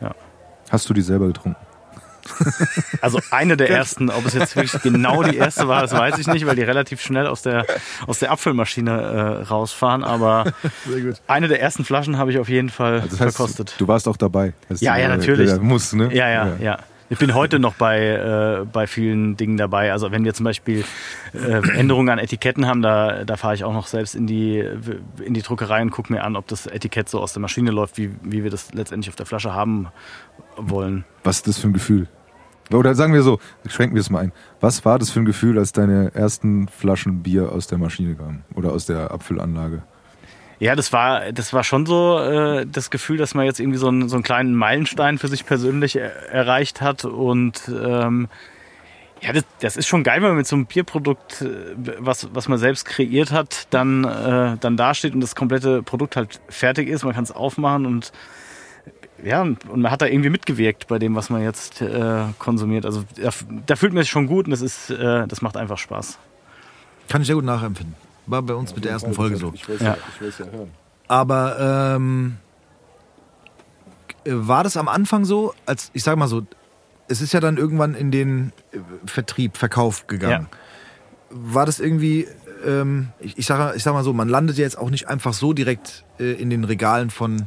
[0.01, 0.14] Ja.
[0.70, 1.57] Hast du die selber getrunken?
[3.01, 6.26] Also eine der ersten, ob es jetzt wirklich genau die erste war, das weiß ich
[6.26, 7.64] nicht, weil die relativ schnell aus der,
[8.07, 10.05] aus der Abfüllmaschine äh, rausfahren.
[10.05, 10.53] Aber
[11.26, 13.74] eine der ersten Flaschen habe ich auf jeden Fall Also das heißt, verkostet.
[13.78, 14.53] Du warst auch dabei.
[14.68, 15.59] Das Ja, ja, äh, natürlich.
[15.61, 16.12] Muss, ne?
[16.12, 16.78] Ja, ja, ja.
[17.11, 19.92] Ich bin heute noch bei, äh, bei vielen Dingen dabei.
[19.92, 20.84] Also wenn wir zum Beispiel
[21.32, 24.62] äh, Änderungen an Etiketten haben, da, da fahre ich auch noch selbst in die,
[25.24, 27.96] in die Druckerei und gucke mir an, ob das Etikett so aus der Maschine läuft,
[27.96, 29.88] wie, wie wir das letztendlich auf der Flasche haben
[30.56, 31.04] wollen.
[31.24, 32.09] Was ist das für ein Gefühl?
[32.70, 34.32] Oder sagen wir so, schränken wir es mal ein.
[34.61, 38.44] Was war das für ein Gefühl, als deine ersten Flaschen Bier aus der Maschine kamen?
[38.54, 39.82] Oder aus der Abfüllanlage?
[40.61, 43.88] Ja, das war, das war schon so äh, das Gefühl, dass man jetzt irgendwie so
[43.88, 47.04] einen, so einen kleinen Meilenstein für sich persönlich er erreicht hat.
[47.04, 48.28] Und ähm,
[49.20, 52.48] ja, das, das ist schon geil, wenn man mit so einem Bierprodukt, äh, was, was
[52.48, 57.04] man selbst kreiert hat, dann, äh, dann dasteht und das komplette Produkt halt fertig ist.
[57.04, 58.12] Man kann es aufmachen und
[59.24, 62.84] ja, und man hat da irgendwie mitgewirkt bei dem, was man jetzt äh, konsumiert.
[62.84, 63.30] Also da,
[63.66, 66.18] da fühlt man sich schon gut und das ist, äh, das macht einfach Spaß.
[67.09, 68.07] Kann ich sehr gut nachempfinden.
[68.29, 69.53] War bei uns mit der ersten Folge so.
[69.55, 69.97] Ich weiß Ja.
[70.14, 70.70] ich weiß ja hören.
[71.09, 72.37] Aber ähm,
[74.26, 76.43] war das am Anfang so, als ich sag mal so,
[77.09, 80.47] es ist ja dann irgendwann in den äh, Vertrieb, Verkauf gegangen.
[81.31, 82.26] War das irgendwie,
[82.66, 85.33] ähm, ich, ich, sag, ich sag mal so, man landet ja jetzt auch nicht einfach
[85.33, 87.47] so direkt äh, in den Regalen von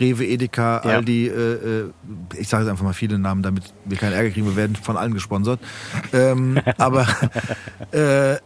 [0.00, 0.96] Rewe, Edeka, Ja.
[0.96, 1.90] Aldi, äh, äh,
[2.36, 4.96] ich sage jetzt einfach mal viele Namen, damit wir keinen Ärger kriegen, wir werden von
[4.96, 5.60] allen gesponsert.
[6.12, 7.06] Ähm, aber
[7.92, 8.36] äh,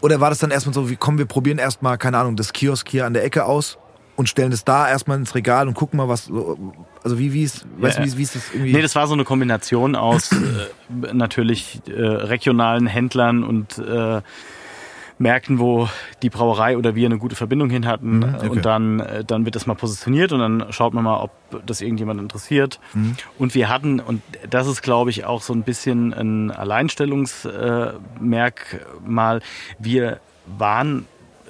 [0.00, 2.88] oder war das dann erstmal so, wie komm, wir probieren erstmal, keine Ahnung, das Kiosk
[2.88, 3.78] hier an der Ecke aus
[4.16, 6.24] und stellen es da erstmal ins Regal und gucken mal, was.
[6.26, 6.58] so-
[7.04, 8.06] Also wie, wie ist, weißt du, Ja.
[8.12, 8.72] wie, wie ist das irgendwie?
[8.72, 14.20] Nee, das war so eine Kombination aus äh, natürlich äh, regionalen Händlern und äh,
[15.18, 15.88] Märkten, wo
[16.22, 18.18] die Brauerei oder wir eine gute Verbindung hin hatten.
[18.18, 18.48] Mhm, okay.
[18.48, 21.30] Und dann, äh, dann wird das mal positioniert und dann schaut man mal, ob
[21.66, 22.80] das irgendjemand interessiert.
[22.94, 23.16] Mhm.
[23.38, 29.40] Und wir hatten, und das ist, glaube ich, auch so ein bisschen ein Alleinstellungsmerkmal,
[29.78, 31.04] wir waren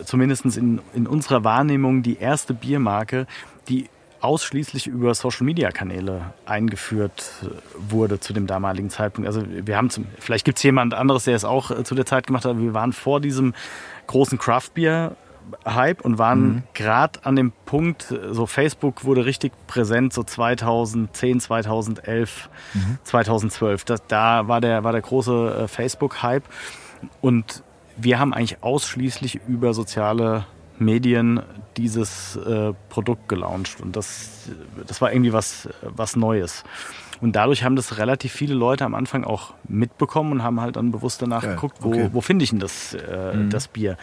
[0.05, 3.27] zumindest in, in unserer Wahrnehmung die erste Biermarke,
[3.69, 3.89] die
[4.21, 7.47] ausschließlich über Social-Media-Kanäle eingeführt äh,
[7.79, 9.27] wurde zu dem damaligen Zeitpunkt.
[9.27, 12.07] Also wir haben zum, vielleicht gibt es jemand anderes, der es auch äh, zu der
[12.07, 13.55] Zeit gemacht hat, wir waren vor diesem
[14.07, 20.23] großen Craft-Bier-Hype und waren gerade an dem Punkt, äh, so Facebook wurde richtig präsent, so
[20.23, 22.49] 2010, 2011,
[23.05, 23.85] 2012.
[23.85, 26.45] Das, da war der, war der große Facebook-Hype
[27.21, 27.63] und
[27.97, 30.47] wir haben eigentlich ausschließlich über soziale
[30.79, 31.43] Medien
[31.77, 34.31] dieses äh, Produkt gelauncht und das,
[34.87, 36.65] das war irgendwie was, was Neues.
[37.21, 40.93] Und dadurch haben das relativ viele Leute am Anfang auch mitbekommen und haben halt dann
[40.93, 42.11] bewusst danach Geil, geguckt, wo, okay.
[42.13, 43.97] wo finde ich denn das, äh, das Bier.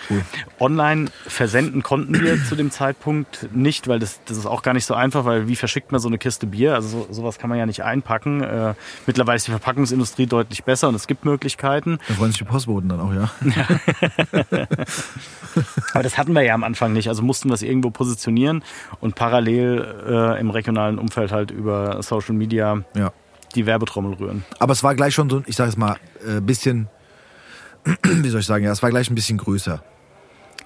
[0.60, 4.86] Online versenden konnten wir zu dem Zeitpunkt nicht, weil das, das ist auch gar nicht
[4.86, 6.76] so einfach, weil wie verschickt man so eine Kiste Bier?
[6.76, 8.42] Also so, sowas kann man ja nicht einpacken.
[8.42, 8.74] Äh,
[9.06, 12.00] mittlerweile ist die Verpackungsindustrie deutlich besser und es gibt Möglichkeiten.
[12.08, 13.30] da freuen sich die Postboten dann auch, ja.
[15.94, 17.08] Aber das hatten wir ja am Anfang nicht.
[17.08, 18.64] Also mussten wir es irgendwo positionieren
[19.00, 23.05] und parallel äh, im regionalen Umfeld halt über Social Media ja.
[23.56, 24.46] Die Werbetrommel rühren.
[24.60, 26.88] Aber es war gleich schon so, ich sage es mal, ein äh, bisschen,
[28.04, 29.84] wie soll ich sagen, ja, es war gleich ein bisschen größer.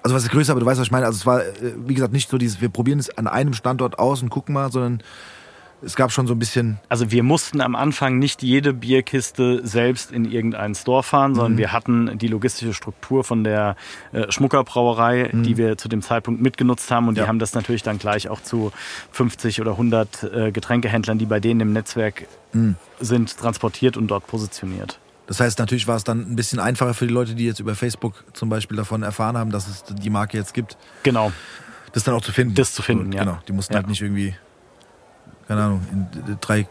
[0.02, 1.06] Also was ist größer, aber du weißt, was ich meine.
[1.06, 4.00] Also es war, äh, wie gesagt, nicht so dieses, wir probieren es an einem Standort
[4.00, 5.04] aus und gucken mal, sondern
[5.82, 10.12] es gab schon so ein bisschen, Also wir mussten am Anfang nicht jede Bierkiste selbst
[10.12, 13.76] in irgendeinen Store fahren, sondern wir hatten die logistische Struktur von der
[14.12, 17.24] äh, Schmuckerbrauerei, die wir zu dem Zeitpunkt mitgenutzt haben und Ja.
[17.24, 18.72] die haben das natürlich dann gleich auch zu
[19.12, 22.28] 50 oder 100 äh, Getränkehändlern, die bei denen im Netzwerk
[23.00, 25.00] sind, transportiert und dort positioniert.
[25.28, 27.76] das heißt, natürlich war es dann ein bisschen einfacher für die Leute, die jetzt über
[27.76, 31.32] Facebook zum Beispiel davon erfahren haben, dass es die Marke jetzt gibt, Genau.
[31.94, 32.56] das dann auch zu finden.
[32.56, 33.24] Das zu finden, So, ja.
[33.24, 33.78] Genau, die mussten Ja.
[33.80, 34.34] halt nicht irgendwie,
[35.50, 36.66] keine Ahnung, in drei,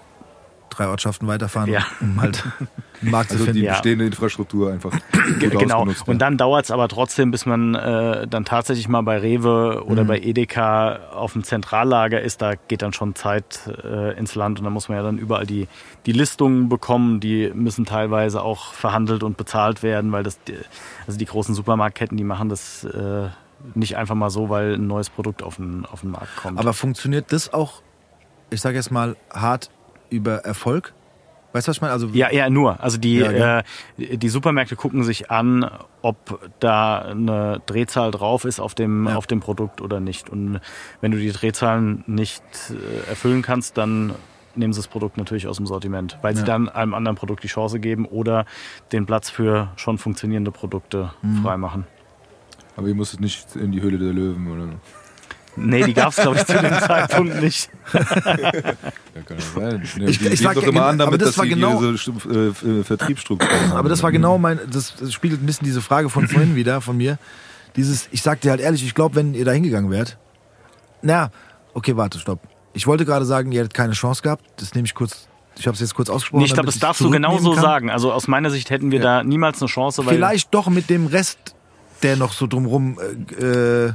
[0.70, 1.80] drei Ortschaften weiterfahren, Ja.
[2.00, 2.44] um halt
[3.02, 3.66] einen Markt Also zu die finden.
[3.66, 3.72] Ja.
[3.74, 4.92] bestehende Infrastruktur einfach
[5.40, 5.78] Genau.
[5.80, 6.18] ausgenutzt, Und ja.
[6.20, 10.18] dann dauert es aber trotzdem, bis man äh, dann tatsächlich mal bei Rewe oder bei
[10.20, 12.40] Edeka auf dem Zentrallager ist.
[12.40, 15.46] Da geht dann schon Zeit äh, ins Land und da muss man ja dann überall
[15.46, 15.68] die,
[16.06, 17.20] die Listungen bekommen.
[17.20, 20.54] Die müssen teilweise auch verhandelt und bezahlt werden, weil das, die-
[21.06, 23.28] also die großen Supermarktketten, die machen das äh,
[23.74, 26.58] nicht einfach mal so, weil ein neues Produkt auf den, auf den Markt kommt.
[26.60, 27.82] Aber funktioniert das auch,
[28.50, 29.70] ich sage jetzt mal, hart
[30.10, 30.92] über Erfolg?
[31.52, 31.92] Weißt du, was ich meine?
[31.94, 32.78] Also, Ja, ja, nur.
[32.82, 33.62] Also die, Ja, äh,
[33.96, 35.68] die Supermärkte gucken sich an,
[36.02, 39.16] ob da eine Drehzahl drauf ist auf dem, Ja.
[39.16, 40.28] auf dem Produkt oder nicht.
[40.28, 40.60] Und
[41.00, 44.14] wenn du die Drehzahlen nicht äh, erfüllen kannst, dann
[44.54, 46.46] nehmen sie das Produkt natürlich aus dem Sortiment, weil sie Ja.
[46.46, 48.44] dann einem anderen Produkt die Chance geben oder
[48.92, 51.42] den Platz für schon funktionierende Produkte Mhm.
[51.42, 51.84] freimachen.
[52.76, 54.68] Aber ihr musstet nicht in die Höhle der Löwen oder
[55.60, 57.68] Nee, die gab es, glaube ich, zu dem Zeitpunkt nicht.
[57.92, 59.82] Ja, kann ja sein.
[59.98, 62.10] Ja, Ich- ich sag doch ja, immer an, aber damit, das dass war genau- diese
[62.30, 63.72] äh, äh, Vertriebsstrukturen haben.
[63.76, 66.80] Aber das war genau mein, das, das spiegelt ein bisschen diese Frage von vorhin wieder,
[66.80, 67.18] von mir.
[67.76, 70.18] Dieses, ich sag dir halt ehrlich, ich glaube, wenn ihr da hingegangen wärt,
[71.02, 71.30] na,
[71.74, 72.40] okay, warte, stopp.
[72.72, 74.44] Ich wollte gerade sagen, ihr hättet keine Chance gehabt.
[74.56, 75.28] Das nehme ich kurz,
[75.58, 76.40] ich habe es jetzt kurz ausgesprochen.
[76.40, 77.62] Nee, ich glaube, das darfst du genauso kann.
[77.62, 77.90] sagen.
[77.90, 81.06] Also aus meiner Sicht hätten wir da niemals eine Chance, weil Vielleicht doch mit dem
[81.06, 81.38] Rest,
[82.02, 82.98] der noch so drumrum,
[83.40, 83.44] äh,
[83.86, 83.92] äh,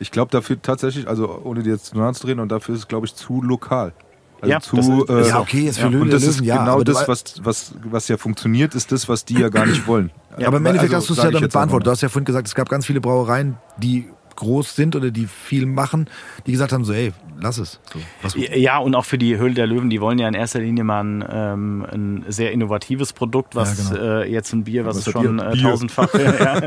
[0.00, 2.88] Ich glaube dafür tatsächlich, also ohne dir jetzt nahe zu drehen, und dafür ist es,
[2.88, 3.92] glaube ich, zu lokal.
[4.40, 6.40] Also Ja, zu, das ist- äh, ja, okay, jetzt für und Löwen das der ist
[6.42, 6.58] ja.
[6.58, 10.12] genau das, was, was, was ja funktioniert, ist das, was die ja gar nicht wollen.
[10.36, 11.86] aber im Endeffekt Also, hast du es ja damit beantwortet.
[11.88, 14.08] Du hast ja vorhin gesagt, es gab ganz viele Brauereien, die
[14.38, 16.08] groß sind oder die viel machen,
[16.46, 17.80] die gesagt haben so, ey, lass es.
[17.92, 20.60] So, was, Ja, und auch für die Höhle der Löwen, die wollen ja in erster
[20.60, 24.04] Linie mal ein, ähm, ein sehr innovatives Produkt, was Ja, genau.
[24.20, 25.62] äh, jetzt ein Bier, was, Was schon äh, Bier.
[25.62, 26.62] tausendfach ja.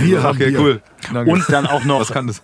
[0.00, 0.60] Wir haben okay, Bier.
[0.60, 0.82] cool.
[1.12, 1.30] Danke.
[1.30, 2.42] und dann auch noch was kann das?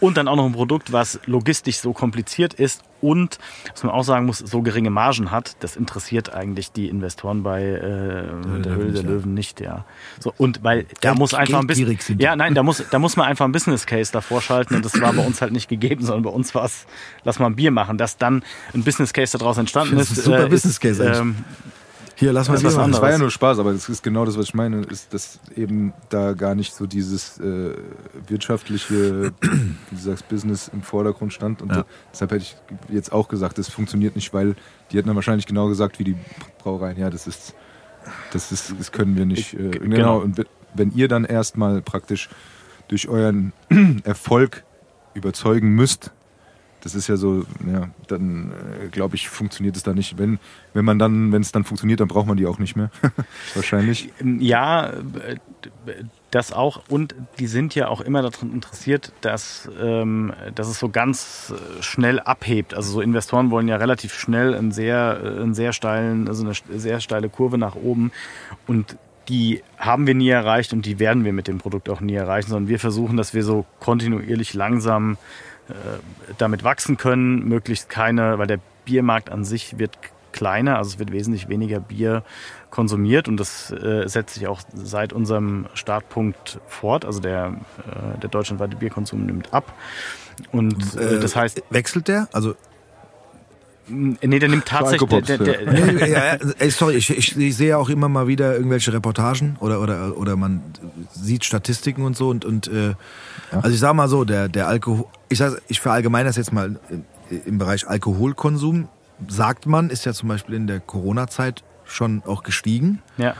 [0.00, 3.38] Und dann auch noch ein Produkt, was logistisch so kompliziert ist und
[3.72, 5.56] was man auch sagen muss, so geringe Margen hat.
[5.60, 9.02] Das interessiert eigentlich die Investoren bei äh, der Höhle der.
[9.02, 9.84] Löwen nicht, ja.
[10.18, 13.16] So und weil da Geld- muss einfach ein bisschen ja nein, da muss da muss
[13.16, 16.04] man einfach ein Business Case davor schalten und das war bei uns halt nicht gegeben,
[16.04, 16.86] sondern bei uns war es,
[17.24, 18.42] lass mal ein Bier machen, dass dann
[18.74, 20.10] ein Business Case daraus entstanden ist.
[20.10, 21.18] ist ein super äh, Business Case eigentlich.
[21.18, 21.36] ähm,
[22.20, 22.92] Hier, lass mal Das was machen.
[22.92, 23.20] Das war ja anderes.
[23.20, 26.54] nur Spaß, aber das ist genau das, was ich meine, ist, dass eben da gar
[26.54, 27.74] nicht so dieses äh,
[28.28, 31.62] wirtschaftliche, wie du sagst, Business im Vordergrund stand.
[31.62, 31.84] Und Ja.
[32.12, 32.56] deshalb hätte ich
[32.88, 34.54] jetzt auch gesagt, das funktioniert nicht, weil
[34.92, 36.16] die hätten dann wahrscheinlich genau gesagt, wie die
[36.62, 37.54] Brauereien, ja, das ist,
[38.32, 39.54] das ist, das können wir nicht.
[39.54, 39.96] Äh, genau.
[39.96, 40.18] genau.
[40.20, 42.28] Und wenn- wenn ihr dann erstmal praktisch
[42.86, 43.52] durch euren
[44.04, 44.62] Erfolg
[45.14, 46.12] überzeugen müsst,
[46.82, 48.52] das ist ja so, ja, dann
[48.82, 50.18] äh, glaube ich, funktioniert es da nicht.
[50.18, 50.38] Wenn,
[50.72, 52.90] wenn man dann, wenn es dann funktioniert, dann braucht man die auch nicht mehr.
[53.54, 54.10] Wahrscheinlich.
[54.38, 55.36] Ja, äh,
[56.30, 56.82] das auch.
[56.88, 61.82] Und die sind ja auch immer daran interessiert, dass, ähm, dass es so ganz äh,
[61.82, 62.74] schnell abhebt.
[62.74, 67.00] Also so Investoren wollen ja relativ schnell einen sehr, einen sehr steilen, also eine sehr
[67.00, 68.12] steile Kurve nach oben.
[68.66, 68.96] Und
[69.28, 72.50] die haben wir nie erreicht und die werden wir mit dem Produkt auch nie erreichen,
[72.50, 75.49] sondern wir versuchen, dass wir so kontinuierlich langsam äh,
[76.38, 79.98] damit wachsen können, möglichst keine, weil der Biermarkt an sich wird
[80.32, 82.22] kleiner, also es wird wesentlich weniger Bier
[82.70, 87.04] konsumiert und das äh, setzt sich auch seit unserem Startpunkt fort.
[87.04, 89.72] Also der, äh, der deutschlandweite Bierkonsum nimmt ab.
[90.52, 92.28] Und äh, das heißt, Wechselt der?
[92.32, 92.54] Also,
[93.90, 97.70] nee, der nimmt tatsächlich, der, der, der, nee, ja, ey, sorry, ich, ich, ich sehe
[97.70, 100.62] ja auch immer mal wieder irgendwelche Reportagen oder, oder, oder man
[101.12, 102.94] sieht Statistiken und so und, und äh,
[103.50, 106.78] also ich sag mal so, der, der Alkohol, ich, sag, ich verallgemeine das jetzt mal
[106.88, 107.04] im,
[107.44, 108.88] im Bereich Alkoholkonsum,
[109.28, 113.02] sagt man, ist ja zum Beispiel in der Corona-Zeit schon auch gestiegen.
[113.18, 113.34] ja.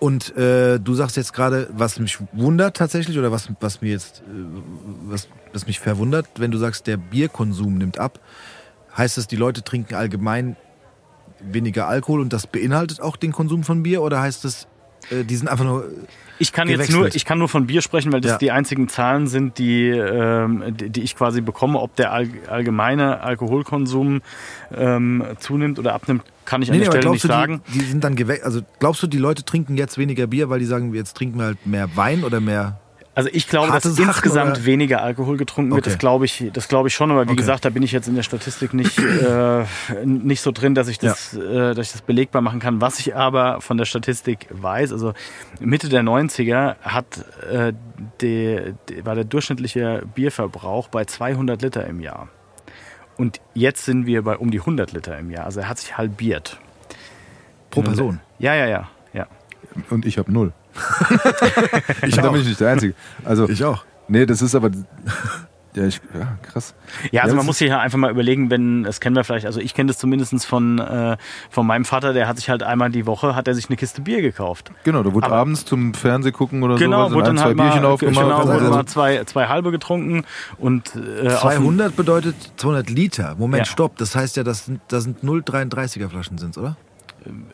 [0.00, 4.20] Und äh, du sagst jetzt gerade, was mich wundert tatsächlich oder was, was mir jetzt,
[4.20, 4.22] äh,
[5.06, 8.20] was, was mich verwundert, wenn du sagst, der Bierkonsum nimmt ab,
[8.98, 10.56] heißt das, die Leute trinken allgemein
[11.40, 14.66] weniger Alkohol und das beinhaltet auch den Konsum von Bier oder heißt es,
[15.10, 15.84] äh, die sind einfach nur
[16.40, 18.38] Ich kann jetzt nur, ich kann nur von Bier sprechen, weil das Ja.
[18.38, 21.78] die einzigen Zahlen sind, die, ähm, die, die ich quasi bekomme.
[21.80, 24.20] Ob der all, allgemeine Alkoholkonsum
[24.76, 27.62] ähm, zunimmt oder abnimmt, kann ich an Nee, nee, der aber Stelle nicht du, sagen.
[27.72, 30.58] die, die sind dann gewechselt, also glaubst du, die Leute trinken jetzt weniger Bier, weil
[30.58, 32.80] die sagen, jetzt trinken wir halt mehr Wein oder mehr
[33.18, 34.64] Also ich glaube, Harte dass Sachen, insgesamt oder?
[34.64, 35.80] weniger Alkohol getrunken wird.
[35.80, 35.90] Okay.
[35.90, 37.10] Das glaube ich, das glaube ich schon.
[37.10, 37.34] Aber wie Okay.
[37.34, 39.64] gesagt, da bin ich jetzt in der Statistik nicht, äh,
[40.04, 42.80] nicht so drin, dass ich das, äh, dass ich das belegbar machen kann.
[42.80, 45.14] Was ich aber von der Statistik weiß, also
[45.58, 47.72] Mitte der 90er hat äh,
[48.20, 52.28] die, die, war der durchschnittliche Bierverbrauch bei 200 Liter im Jahr.
[53.16, 55.44] Und jetzt sind wir bei um die 100 Liter im Jahr.
[55.46, 56.60] Also er hat sich halbiert.
[57.70, 58.20] pro Person?
[58.38, 59.26] Ja, ja, ja, ja.
[59.90, 60.52] Und ich habe null.
[62.06, 62.94] Ich da bin ich nicht der Einzige.
[63.24, 63.84] Also, Ich auch.
[64.08, 64.70] nee, das ist aber.
[65.74, 66.74] Ja, ich, ja krass.
[67.12, 69.44] Ja, also Ja, man muss sich ja einfach mal überlegen, wenn, das kennen wir vielleicht,
[69.46, 71.16] also ich kenne das zumindest von, äh,
[71.50, 74.00] von meinem Vater, der hat sich halt einmal die Woche, hat er sich eine Kiste
[74.00, 74.72] Bier gekauft.
[74.82, 77.44] Genau, da wurde Aber- abends zum Fernseh gucken oder Genau, so, wurde ein, dann zwei
[77.48, 78.24] halt mal, Bierchen aufgemacht.
[78.24, 78.70] genau, wurde so.
[78.72, 80.24] mal zwei, zwei halbe getrunken
[80.56, 83.36] und äh, auf dem- 200 bedeutet 200 Liter.
[83.38, 83.72] Moment, Ja.
[83.72, 83.98] stopp.
[83.98, 86.76] Das heißt ja, das sind, das sind 0,33er Flaschen sind, oder?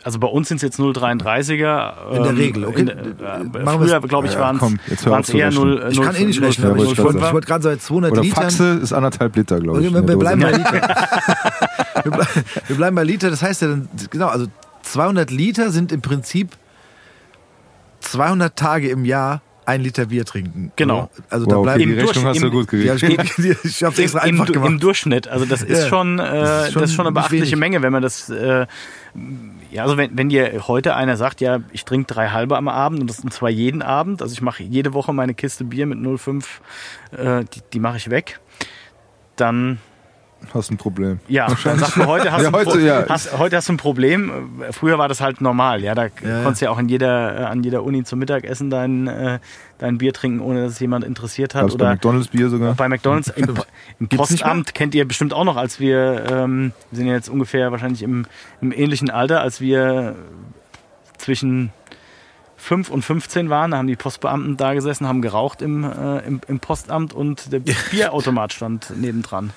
[0.03, 2.11] Also bei uns sind es jetzt 0,33er.
[2.15, 2.81] In der ähm, Regel, okay.
[2.81, 5.65] in der- Äh, früher, glaube ich, waren es eher rechnen.
[5.65, 8.43] 0, Ich kann eh nicht rechnen, ich ich wollte gerade sagen, 200 Oder Litern.
[8.43, 9.89] Faxe ist anderthalb Liter, glaube ich.
[9.89, 10.53] Okay, wir, bleiben bei.
[10.53, 10.73] Liter.
[12.05, 12.27] wir, ble
[12.69, 13.31] wir bleiben bei Liter.
[13.31, 14.47] Das heißt ja dann, genau, also
[14.83, 16.51] 200 Liter sind im Prinzip
[18.01, 20.73] 200 Tage im Jahr ein Liter Bier trinken.
[20.77, 21.11] Genau.
[21.31, 23.39] Also da Wow, bleibt okay, die Im Rechnung hast du im- gut ja, gekriegt.
[23.39, 24.71] ich, ich hab's extra Im, einfach im, gemacht.
[24.71, 25.29] Im Durchschnitt.
[25.29, 25.89] Also das ist Ja.
[25.89, 27.57] schon, äh, Das ist schon das ist schon eine beachtliche wenig.
[27.57, 28.29] Menge, wenn man das.
[28.31, 28.67] Äh,
[29.71, 33.01] ja, also wenn, wenn dir heute einer sagt, ja, ich trinke drei halbe am Abend
[33.01, 35.99] und das sind zwar jeden Abend, also ich mache jede Woche meine Kiste Bier mit
[35.99, 36.45] 0,5,
[37.17, 38.41] äh, die, die mache ich weg,
[39.37, 39.79] dann
[40.53, 41.21] Hast ein Problem.
[41.29, 43.05] ja, dann sagt man heute hast, Ja, du ein heute, ja.
[43.09, 44.51] hast heute hast du ein Problem.
[44.71, 46.43] Früher war das halt normal, ja, da ja.
[46.43, 49.39] konntest du ja auch in jeder äh, an jeder Uni zum Mittagessen dein äh,
[49.79, 52.75] dein Bier trinken, ohne dass es jemand interessiert hat Gab's bei oder McDonalds Bier sogar?
[52.75, 53.55] bei McDonalds im,
[54.01, 58.03] im Postamt kennt ihr bestimmt auch noch, als wir, ähm, wir sind jetzt ungefähr wahrscheinlich
[58.03, 58.27] im,
[58.61, 60.17] im ähnlichen Alter, als wir
[61.19, 61.73] zwischen
[62.57, 66.41] 5 und 15 waren, da haben die Postbeamten da gesessen, haben geraucht im, äh, im,
[66.49, 69.51] im Postamt und der Bierautomat stand nebendran.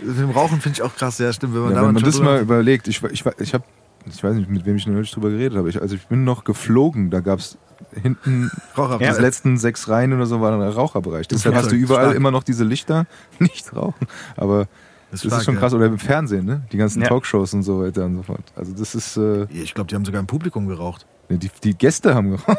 [0.00, 1.54] Mit dem Rauchen finde ich auch krass, ja, stimmt.
[1.54, 3.64] Wenn man, Ja, wenn man das mal überlegt, ich, ich, ich habe,
[4.06, 5.68] ich weiß nicht, mit wem ich neulich drüber geredet habe.
[5.68, 7.58] Ich, also ich bin noch geflogen, da gab es
[8.00, 9.16] hinten Raucherbereich.
[9.16, 11.28] die letzten sechs Reihen oder so war dann der Raucherbereich.
[11.28, 12.16] Deshalb hast du überall stark.
[12.16, 13.06] immer noch diese Lichter,
[13.38, 14.06] nicht rauchen.
[14.36, 14.66] Aber
[15.10, 15.60] das, stark, ist schon ja.
[15.60, 15.74] krass.
[15.74, 16.62] Oder im Fernsehen, ne?
[16.72, 17.08] Die ganzen Ja.
[17.08, 18.44] Talkshows und so weiter und so fort.
[18.56, 21.06] Also das ist, äh, Ich glaube, die haben sogar im Publikum geraucht.
[21.28, 22.58] Die, die Gäste haben geraucht.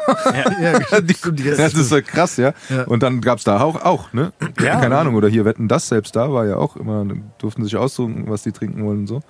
[0.60, 2.52] Ja, die, die Ja, das ist so krass, ja.
[2.68, 2.84] Ja.
[2.84, 4.32] Und dann gab's da auch, auch ne?
[4.60, 4.80] Ja.
[4.80, 7.06] Keine Ahnung, oder hier wetten das selbst da war ja auch immer,
[7.38, 9.22] durften sich aussuchen, was die trinken wollen und so.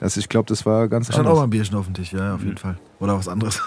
[0.00, 2.12] Also ich glaube, das war ganz Da stand auch mal ein Bierchen auf dem Tisch,
[2.12, 2.76] ja, auf jeden Fall.
[3.00, 3.62] Oder was anderes.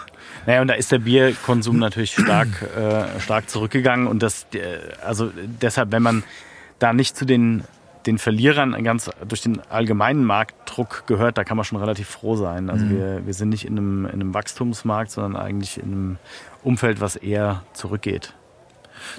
[0.45, 2.47] Naja, und da ist der Bierkonsum natürlich stark,
[2.77, 6.23] äh, stark zurückgegangen und das, äh, also deshalb, wenn man
[6.79, 7.63] da nicht zu den,
[8.07, 12.69] den Verlierern ganz durch den allgemeinen Marktdruck gehört, da kann man schon relativ froh sein.
[12.69, 16.17] Also wir, wir sind nicht in einem, in einem Wachstumsmarkt, sondern eigentlich in einem
[16.63, 18.33] Umfeld, was eher zurückgeht.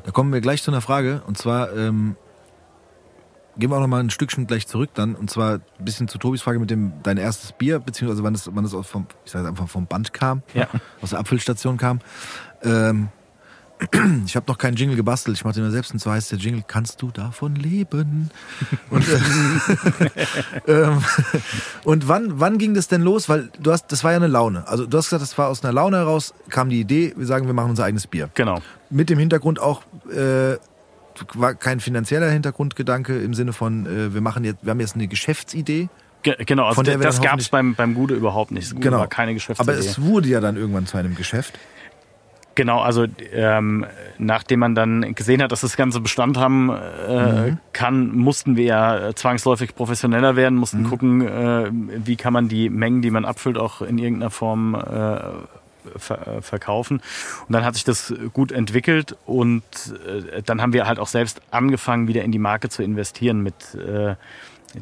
[0.04, 1.22] Da kommen wir gleich zu einer Frage.
[1.26, 2.16] Und zwar ähm,
[3.58, 5.14] gehen wir auch noch mal ein Stückchen gleich zurück dann.
[5.14, 8.48] Und zwar ein bisschen zu Tobis Frage mit dem dein erstes Bier, beziehungsweise wann es
[8.52, 10.66] wann es aus vom, ich sage einfach vom Band kam, Ja.
[11.02, 12.00] aus der Abfüllstation kam.
[12.62, 13.08] Ähm,
[14.26, 15.36] ich habe noch keinen Jingle gebastelt.
[15.36, 18.30] Ich mache den mir selbst und so heißt der Jingle, kannst du davon leben?
[18.90, 19.04] Und,
[20.66, 20.88] äh,
[21.84, 23.28] und wann, wann ging das denn los?
[23.28, 24.66] Weil du hast, das war ja eine Laune.
[24.66, 27.46] Also du hast gesagt, das war aus einer Laune heraus, kam die Idee, wir sagen,
[27.46, 28.60] wir machen unser eigenes Bier Genau.
[28.90, 30.56] mit dem Hintergrund auch äh,
[31.34, 35.08] war kein finanzieller Hintergrundgedanke im Sinne von äh, wir machen jetzt wir haben jetzt eine
[35.08, 35.88] Geschäftsidee
[36.22, 38.70] Ge genau, also das gab es beim, beim Gude überhaupt nicht.
[38.70, 39.70] Gude genau war keine Geschäftsidee.
[39.70, 41.54] aber es wurde ja dann irgendwann zu einem Geschäft
[42.58, 43.86] Genau, also ähm,
[44.18, 49.14] nachdem man dann gesehen hat, dass das Ganze Bestand haben äh, kann, mussten wir ja
[49.14, 53.80] zwangsläufig professioneller werden, mussten gucken, äh, wie kann man die Mengen, die man abfüllt, auch
[53.80, 54.78] in irgendeiner Form äh,
[55.98, 57.00] ver äh, verkaufen.
[57.46, 59.62] Und dann hat sich das gut entwickelt und
[60.04, 63.76] äh, dann haben wir halt auch selbst angefangen, wieder in die Marke zu investieren mit
[63.76, 64.16] äh,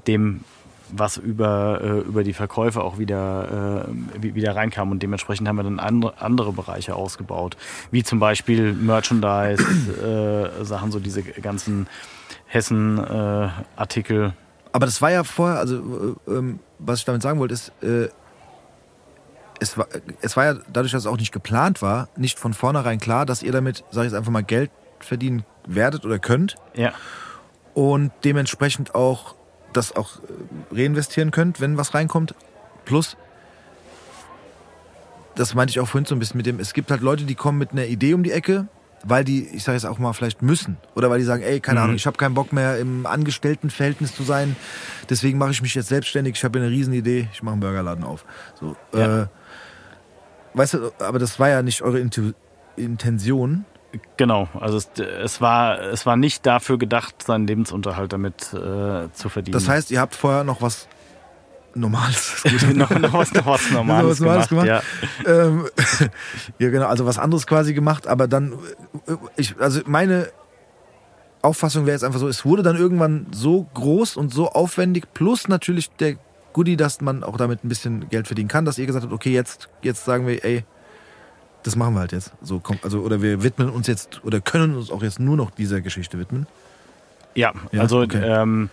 [0.07, 0.45] dem
[0.93, 4.91] was über, äh, über die Verkäufe auch wieder, äh, wie- wieder reinkam.
[4.91, 7.57] Und dementsprechend haben wir dann andere, andere Bereiche ausgebaut,
[7.91, 9.63] wie zum Beispiel Merchandise,
[10.61, 11.87] äh, Sachen, so diese ganzen
[12.47, 14.33] Hessen-Artikel.
[14.73, 18.09] aber das war ja vorher also äh, ähm, was ich damit sagen wollte ist äh,
[19.61, 19.87] es war
[20.21, 23.43] es war ja dadurch dass es auch nicht geplant war nicht von vornherein klar dass
[23.43, 24.71] ihr damit sage ich jetzt einfach mal Geld
[25.01, 26.93] verdienen werdet oder könnt ja.
[27.75, 29.35] und dementsprechend auch
[29.77, 32.35] das auch äh, reinvestieren könnt, wenn was reinkommt.
[32.85, 33.17] Plus,
[35.35, 37.35] das meinte ich auch vorhin so ein bisschen mit dem, es gibt halt Leute, die
[37.35, 38.69] kommen mit einer Idee um die Ecke,
[39.05, 40.79] weil die, ich sage jetzt auch mal, vielleicht müssen.
[40.95, 41.85] Oder weil die sagen, ey, keine Mhm.
[41.85, 44.57] Ahnung, ich habe keinen Bock mehr im Angestelltenverhältnis zu sein,
[45.11, 48.25] deswegen mache ich mich jetzt selbstständig, ich habe eine Riesenidee, ich mache einen Burgerladen auf.
[48.59, 49.23] So, Ja.
[49.23, 49.27] äh,
[50.55, 52.33] weißt du, aber das war ja nicht eure Intu
[52.77, 53.65] Intention.
[54.17, 59.29] Genau, also es, es, war, es war nicht dafür gedacht, seinen Lebensunterhalt damit äh, zu
[59.29, 59.53] verdienen.
[59.53, 60.89] Das heißt, ihr habt vorher noch was
[61.75, 62.43] Normales.
[62.75, 64.49] noch, noch, was, noch was Normales, gemacht.
[64.49, 64.83] gemacht?
[65.27, 65.67] ähm,
[66.59, 68.55] ja, genau, also was anderes quasi gemacht, aber dann,
[69.07, 70.29] äh, ich, also meine
[71.43, 75.49] Auffassung wäre jetzt einfach so, es wurde dann irgendwann so groß und so aufwendig, plus
[75.49, 76.17] natürlich der
[76.53, 79.33] Goodie, dass man auch damit ein bisschen Geld verdienen kann, dass ihr gesagt habt, okay,
[79.33, 80.65] jetzt, jetzt sagen wir, ey,
[81.67, 82.33] das machen wir halt jetzt.
[82.43, 85.51] So, komm, also, oder wir widmen uns jetzt, oder können uns auch jetzt nur noch
[85.51, 86.47] dieser Geschichte widmen.
[87.35, 88.23] Ja, Ja, also okay.
[88.25, 88.71] ähm,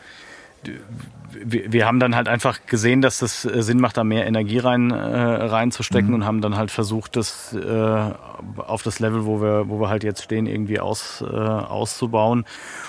[1.46, 4.60] wir, wir haben dann halt einfach gesehen, dass das äh, Sinn macht, da mehr Energie
[4.60, 6.14] rein äh, reinzustecken Mhm.
[6.16, 8.12] und haben dann halt versucht, das äh,
[8.58, 12.46] auf das Level, wo wir, wo wir halt jetzt stehen, irgendwie aus, äh, auszubauen.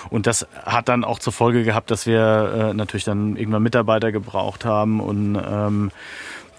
[0.09, 4.11] Und das hat dann auch zur Folge gehabt, dass wir äh, natürlich dann irgendwann Mitarbeiter
[4.11, 5.91] gebraucht haben und ähm,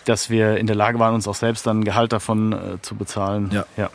[0.06, 3.50] dass wir in der Lage waren, uns auch selbst dann Gehalt davon äh, zu bezahlen.
[3.52, 3.66] Ja.
[3.76, 3.90] ja.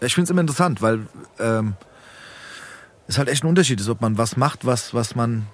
[0.00, 1.06] Ich finde es immer interessant, weil
[1.38, 1.74] ähm,
[3.06, 5.46] es halt echt ein Unterschied ist, ob man was macht, was, was man,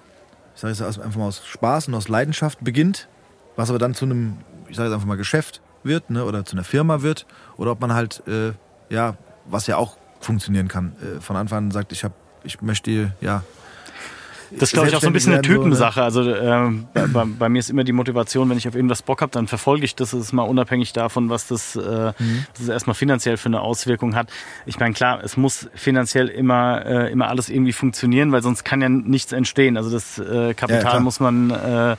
[0.55, 3.07] ich sage jetzt einfach mal aus Spaß und aus Leidenschaft beginnt,
[3.55, 4.37] was aber dann zu einem,
[4.69, 7.25] ich sage jetzt einfach mal Geschäft wird, ne, oder zu einer Firma wird,
[7.57, 8.53] oder ob man halt, äh,
[8.89, 10.95] ja, was ja auch funktionieren kann.
[11.01, 12.13] Äh, von Anfang an sagt, ich habe,
[12.43, 13.43] ich möchte, ja,
[14.51, 16.03] Das ist, glaube ich, auch so ein bisschen eine werden, Typensache.
[16.03, 19.31] Also ähm, bei, bei, mir ist immer die Motivation, wenn ich auf irgendwas Bock habe,
[19.31, 20.11] dann verfolge ich das.
[20.11, 21.79] Das ist mal unabhängig davon, was das, äh,
[22.19, 22.45] Mhm.
[22.51, 24.29] was das erstmal finanziell für eine Auswirkung hat.
[24.65, 28.81] Ich meine, klar, es muss finanziell immer, äh, immer alles irgendwie funktionieren, weil sonst kann
[28.81, 29.77] ja nichts entstehen.
[29.77, 30.99] Also das äh, Kapital klar.
[30.99, 31.95] muss man äh,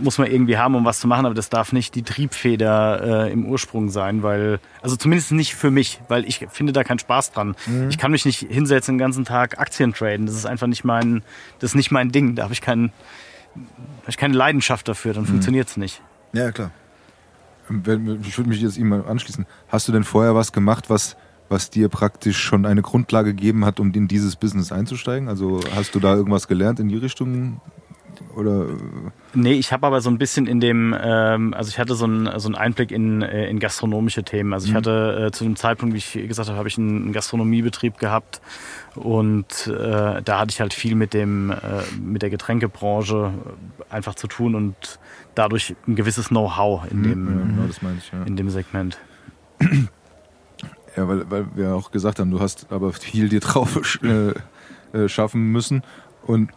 [0.00, 3.32] muss man irgendwie haben, um was zu machen, aber das darf nicht die Triebfeder äh,
[3.32, 7.32] im Ursprung sein, weil, also zumindest nicht für mich, weil ich finde da keinen Spaß
[7.32, 7.56] dran.
[7.88, 10.26] Ich kann mich nicht hinsetzen den ganzen Tag Aktien traden.
[10.26, 11.22] Das ist einfach nicht mein,
[11.58, 12.34] das ist nicht mein Ding.
[12.36, 12.92] Da habe ich keinen,
[14.02, 16.00] hab ich keine Leidenschaft dafür, dann funktioniert's nicht.
[16.32, 16.70] Ja, klar.
[17.68, 19.46] Wenn- Ich würde mich jetzt ihm mal anschließen.
[19.68, 21.16] Hast du denn vorher was gemacht, was,
[21.48, 25.28] was dir praktisch schon eine Grundlage gegeben hat, um in dieses Business einzusteigen?
[25.28, 27.60] Also hast du da irgendwas gelernt in die Richtung?
[28.36, 28.66] Oder
[29.34, 32.38] Nee, ich habe aber so ein bisschen in dem, ähm, also ich hatte so einen,
[32.38, 34.52] so einen Einblick in, äh, in gastronomische Themen.
[34.52, 37.98] Also ich hatte äh, zu dem Zeitpunkt, wie ich gesagt habe, habe ich einen, Gastronomiebetrieb
[37.98, 38.40] gehabt
[38.94, 41.56] und äh, da hatte ich halt viel mit dem, äh,
[42.00, 44.74] mit der Getränkebranche äh, einfach zu tun und
[45.34, 48.22] dadurch ein gewisses Know-how in ja, dem, genau, das meine ich, ja.
[48.24, 48.98] in dem Segment.
[50.96, 54.34] Ja, weil, weil wir auch gesagt haben, du hast aber viel dir drauf äh,
[54.92, 55.82] äh, schaffen müssen.
[56.26, 56.50] Und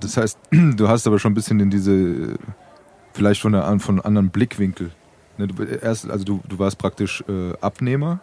[0.00, 2.36] das heißt, du hast aber schon ein bisschen in diese,
[3.12, 4.90] vielleicht von, der, von einem anderen Blickwinkel.
[5.38, 8.20] Ne, du, erst, also du, du warst praktisch äh, Abnehmer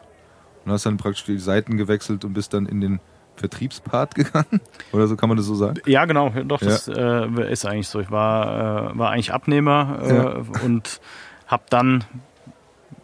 [0.65, 2.99] und hast dann praktisch die Seiten gewechselt und bist dann in den
[3.35, 4.61] Vertriebspart gegangen.
[4.91, 5.79] Oder so kann man das so sagen?
[5.85, 7.99] Ja, genau, doch, das äh, ist eigentlich so.
[7.99, 10.43] Ich war, äh, war eigentlich Abnehmer äh, Ja.
[10.63, 11.01] und
[11.47, 12.03] habe dann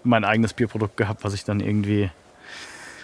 [0.03, 2.09] mein eigenes Bierprodukt gehabt, was ich dann irgendwie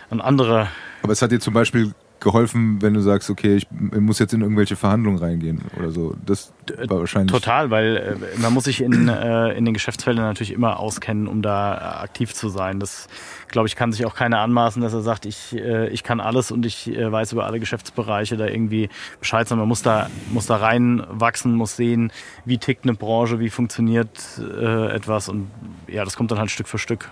[0.09, 0.70] an andere
[1.03, 4.41] Aber es hat dir zum Beispiel geholfen, wenn du sagst, okay, ich muss jetzt in
[4.41, 6.16] irgendwelche Verhandlungen reingehen oder so.
[6.26, 6.53] Das
[6.88, 7.32] war wahrscheinlich.
[7.32, 11.41] Total, weil äh, man muss sich in, äh, in den Geschäftsfeldern natürlich immer auskennen, um
[11.41, 12.80] da äh, aktiv zu sein.
[12.80, 13.07] Das,
[13.49, 16.51] glaube ich, kann sich auch keiner anmaßen, dass er sagt, ich, äh, ich kann alles
[16.51, 18.89] und ich äh, weiß über alle Geschäftsbereiche da irgendwie
[19.20, 22.11] Bescheid, sondern man muss da, muss da reinwachsen, muss sehen,
[22.45, 24.09] wie tickt eine Branche, wie funktioniert
[24.39, 25.51] äh, etwas und
[25.88, 27.09] ja, das kommt dann halt Stück für Stück.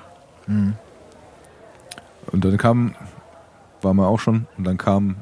[2.31, 2.95] Und dann kam,
[3.83, 5.17] war man auch schon, und dann kam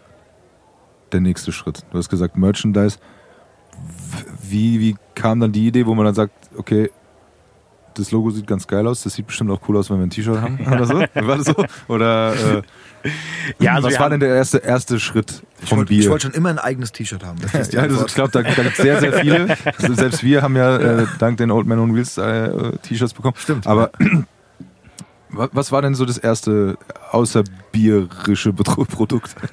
[1.12, 1.84] der nächste Schritt.
[1.92, 2.98] Du hast gesagt Merchandise.
[4.44, 6.90] Wie, wie kam dann die Idee, wo man dann sagt, okay,
[7.96, 10.10] das Logo sieht ganz geil aus, das sieht bestimmt auch cool aus, wenn wir ein
[10.10, 10.94] T-Shirt haben oder so?
[11.00, 11.66] War das so?
[11.90, 12.62] Oder äh,
[13.60, 16.10] Ja, also was wir war denn der erste, erste Schritt Ich vom wollte ich Bier?
[16.12, 17.40] wollte schon immer ein eigenes T-Shirt haben.
[17.52, 19.58] Das ja, das, ich glaube, da, da gibt es sehr, sehr viele.
[19.78, 23.36] Also selbst wir haben ja äh, dank den Old Man on Wheels äh, T-Shirts bekommen.
[23.38, 23.68] Stimmt.
[23.68, 24.24] Aber wa-
[25.34, 26.78] was war denn so das erste
[27.12, 29.36] außerbierische Produkt?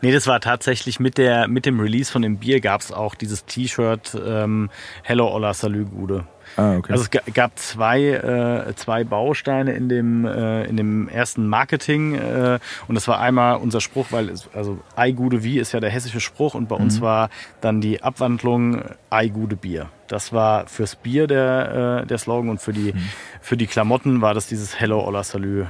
[0.00, 3.14] Nee, das war tatsächlich mit, der, mit dem Release von dem Bier gab es auch
[3.14, 4.70] dieses T-Shirt ähm,
[5.02, 6.26] Hello Ola Salü Gude.
[6.56, 6.92] Ah, okay.
[6.92, 12.14] Also es ga- gab zwei, äh, zwei Bausteine in dem, äh, in dem ersten Marketing
[12.14, 15.80] äh, und das war einmal unser Spruch, weil es, also Ei Gude Wie ist ja
[15.80, 17.30] der hessische Spruch und bei uns war
[17.60, 19.88] dann die Abwandlung Ei Gude Bier.
[20.08, 22.92] Das war fürs Bier der, äh, der Slogan und für die,
[23.40, 25.66] für die Klamotten war das dieses Hello Ola Salü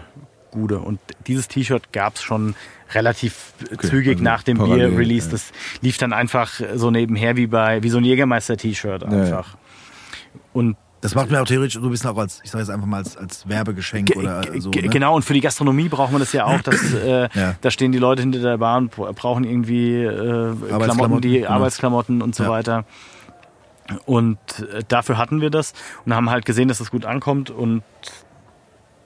[0.50, 0.78] Gude.
[0.78, 2.54] Und dieses T-Shirt gab es schon
[2.92, 5.26] relativ zügig also nach dem Bier-Release.
[5.26, 5.32] ja.
[5.32, 9.08] Das lief dann einfach so nebenher wie bei wie so ein Jägermeister-T-Shirt ja.
[9.08, 9.56] einfach.
[10.52, 12.86] Und Das macht mir auch theoretisch so ein bisschen auch als, ich sage jetzt einfach
[12.86, 14.70] mal als, als Werbegeschenk Ge- oder so.
[14.70, 14.82] Ne?
[14.88, 16.60] Genau, und für die Gastronomie braucht man das ja auch.
[16.60, 17.54] Dass, äh, Ja.
[17.60, 21.50] Da stehen die Leute hinter der Bahn, bra- brauchen irgendwie äh, Klamotten, die genau.
[21.50, 22.50] Arbeitsklamotten und so Ja.
[22.50, 22.84] weiter.
[24.06, 24.38] Und
[24.72, 25.72] äh, dafür hatten wir das
[26.06, 27.50] und haben halt gesehen, dass das gut ankommt.
[27.50, 27.82] Und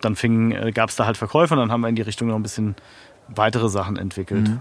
[0.02, 2.28] dann fing, äh, gab es da halt Verkäufe und dann haben wir in die Richtung
[2.28, 2.76] noch ein bisschen
[3.28, 4.48] weitere Sachen entwickelt.
[4.48, 4.60] Mhm.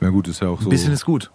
[0.00, 0.68] ja gut, ist ja auch so.
[0.68, 1.30] Ein bisschen ist gut.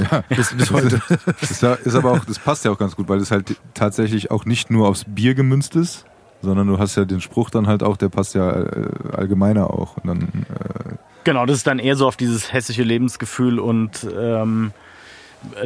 [0.00, 0.24] Ja.
[0.28, 1.00] Bis, bis heute.
[1.40, 4.30] Das ist, ist aber auch, das passt ja auch ganz gut, weil es halt tatsächlich
[4.30, 6.04] auch nicht nur aufs Bier gemünzt ist,
[6.42, 9.96] sondern du hast ja den Spruch dann halt auch, der passt ja äh, allgemeiner auch.
[9.98, 10.94] Und dann, äh,
[11.24, 14.72] Genau, das ist dann eher so auf dieses hessische Lebensgefühl und ähm,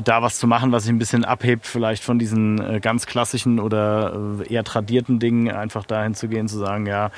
[0.03, 3.61] da was zu machen, was sich ein bisschen abhebt, vielleicht von diesen äh, ganz klassischen
[3.61, 7.11] oder äh, eher tradierten Dingen, einfach dahin zu gehen, zu sagen, ja,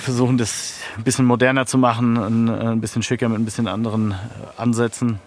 [0.00, 4.14] versuchen das ein bisschen moderner zu machen, ein, ein bisschen schicker mit ein bisschen anderen
[4.56, 5.18] Ansätzen.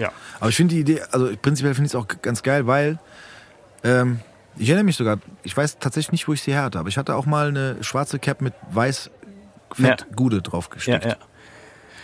[0.00, 0.10] Ja.
[0.40, 2.98] Aber ich finde die Idee, also prinzipiell finde ich es auch ganz geil, weil
[3.84, 4.20] ähm,
[4.56, 6.98] ich erinnere mich sogar, ich weiß tatsächlich nicht, wo ich sie her hatte, aber ich
[6.98, 9.10] hatte auch mal eine schwarze Cap mit weiß
[9.72, 10.06] Fett Ja.
[10.16, 11.04] Gude Ja, draufgestickt.
[11.04, 11.16] ja.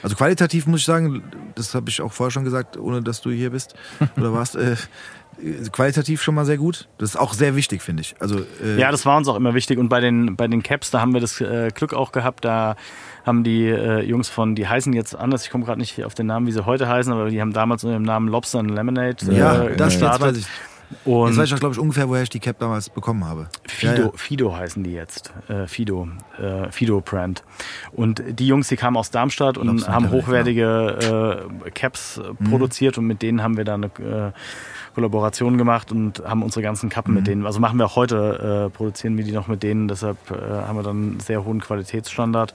[0.02, 1.22] Also qualitativ muss ich sagen,
[1.54, 3.74] das habe ich auch vorher schon gesagt, ohne dass du hier bist
[4.16, 4.76] oder warst, äh,
[5.72, 6.88] qualitativ schon mal sehr gut.
[6.98, 8.14] Das ist auch sehr wichtig, finde ich.
[8.20, 9.78] Also äh, Ja, das war uns auch immer wichtig.
[9.78, 12.44] Und bei den, bei den Caps, da haben wir das äh, Glück auch gehabt.
[12.44, 12.76] Da
[13.26, 16.26] haben die äh, Jungs von, die heißen jetzt anders, ich komme gerade nicht auf den
[16.26, 19.16] Namen, wie sie heute heißen, aber die haben damals unter dem Namen Lobster and Lemonade
[19.32, 20.20] ja, äh, das, das gestartet.
[20.28, 20.46] weiß ich.
[21.04, 23.48] Und Jetzt weiß ich auch, glaube ich, ungefähr, woher ich die Cap damals bekommen habe.
[23.66, 24.10] Fido, Ja, ja.
[24.14, 25.32] Fido heißen die jetzt.
[25.48, 26.06] Äh, Fido,
[26.40, 27.42] äh, Fido Brand.
[27.90, 32.50] Und die Jungs, die kamen aus Darmstadt und haben hochwertige äh, Caps äh, Mhm.
[32.50, 34.32] produziert und mit denen haben wir dann eine
[34.96, 37.16] äh, Kollaboration gemacht und haben unsere ganzen Kappen Mhm.
[37.18, 37.46] mit denen.
[37.46, 40.76] Also machen wir auch heute, äh, produzieren wir die noch mit denen, deshalb äh, haben
[40.76, 42.54] wir dann einen sehr hohen Qualitätsstandard.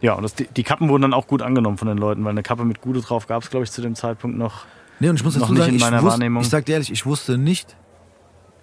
[0.00, 2.30] Ja, und das, die, die Kappen wurden dann auch gut angenommen von den Leuten, weil
[2.30, 4.64] eine Kappe mit Gude drauf gab es, glaube ich, zu dem Zeitpunkt noch.
[5.00, 6.42] Nee, und ich muss Noch dazu nicht sagen, in ich, meiner wusste, Wahrnehmung.
[6.42, 7.76] ich sag dir ehrlich, ich wusste nicht,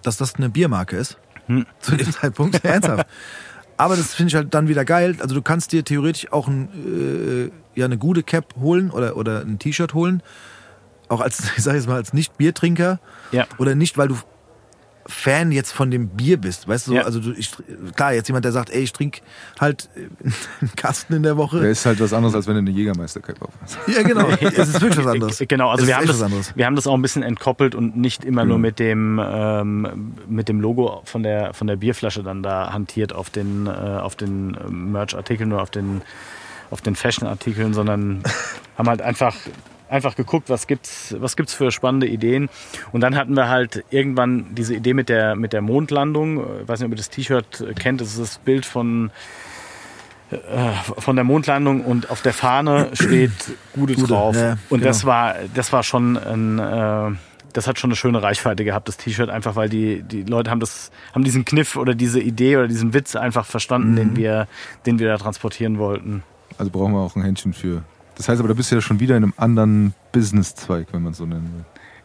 [0.02, 1.18] dass das eine Biermarke ist.
[1.46, 1.66] Hm.
[1.80, 2.64] Zu dem Zeitpunkt.
[2.64, 3.06] Ernsthaft.
[3.76, 5.16] Aber das finde ich halt dann wieder geil.
[5.20, 6.68] Also du kannst dir theoretisch auch ein,
[7.74, 10.22] äh, ja, eine gute Cap holen oder, oder ein T-Shirt holen.
[11.10, 12.98] Auch als, ich sag jetzt mal, als Nicht-Biertrinker.
[13.32, 13.46] Ja.
[13.58, 14.16] Oder nicht, weil du
[15.06, 16.68] Fan jetzt von dem Bier bist.
[16.68, 17.02] Weißt du, Ja.
[17.02, 17.50] also du, ich,
[17.96, 19.22] klar, jetzt jemand, der sagt, ey, ich trinke
[19.58, 20.00] halt äh,
[20.60, 21.58] einen Kasten in der Woche.
[21.60, 23.78] Der ist halt was anderes, als wenn du eine Jägermeister-Cap aufhast.
[23.88, 24.28] Ja, genau.
[24.28, 25.42] es ist wirklich was anderes.
[25.48, 28.44] Genau, also wir haben, das, wir haben das auch ein bisschen entkoppelt und nicht immer
[28.44, 28.60] nur Ja.
[28.60, 33.30] mit dem, ähm, mit dem Logo von der, von der Bierflasche dann da hantiert auf
[33.30, 36.02] den, äh, auf den äh, Merch-Artikeln oder auf den,
[36.70, 38.22] auf den Fashion-Artikeln, sondern
[38.78, 39.34] haben halt einfach,
[39.90, 42.48] einfach geguckt, was gibt's, was gibt's für spannende Ideen.
[42.92, 46.38] Und dann hatten wir halt irgendwann diese Idee mit der, mit der Mondlandung.
[46.62, 48.00] Ich weiß nicht, ob ihr das T-Shirt äh, kennt.
[48.00, 49.10] Das ist das Bild von,
[50.30, 50.36] äh,
[50.98, 53.32] von der Mondlandung und auf der Fahne steht
[53.74, 54.36] Gude, Gude, drauf.
[54.36, 54.84] ja, und genau.
[54.84, 57.16] das war, das war schon ein, äh,
[57.52, 60.60] das hat schon eine schöne Reichweite gehabt, das T-Shirt, einfach weil die, die Leute haben
[60.60, 63.96] das, haben diesen Kniff oder diese Idee oder diesen Witz einfach verstanden, Mhm.
[63.96, 64.46] den wir,
[64.86, 66.22] den wir da transportieren wollten.
[66.58, 67.82] Also brauchen wir auch ein Händchen für.
[68.20, 71.12] Das heißt aber, da bist du ja schon wieder in einem anderen Business-Zweig, wenn man
[71.12, 71.64] es so nennen will.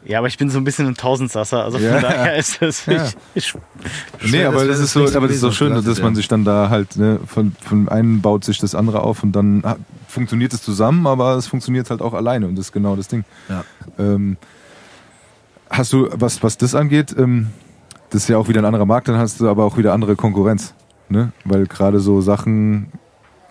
[0.10, 2.00] Ja, aber ich bin so ein bisschen ein Tausendsasser, also von Ja.
[2.00, 3.04] daher ist das, Ja.
[3.34, 3.54] ich,
[4.24, 6.14] ich, Nee, aber das, das ist so, aber das ist so schön, dass hast, man
[6.14, 6.16] ja.
[6.16, 9.62] sich dann da halt, ne, von, von einem baut sich das andere auf und dann
[10.08, 13.26] funktioniert es zusammen, aber es funktioniert halt auch alleine und das ist genau das Ding.
[13.50, 13.66] Ja.
[14.00, 14.38] Ähm,
[15.70, 17.48] hast du, was, was das angeht, ähm,
[18.12, 20.16] das ist ja auch wieder ein anderer Markt, dann hast du aber auch wieder andere
[20.16, 20.74] Konkurrenz.
[21.10, 21.34] Ne?
[21.44, 22.88] Weil gerade so Sachen,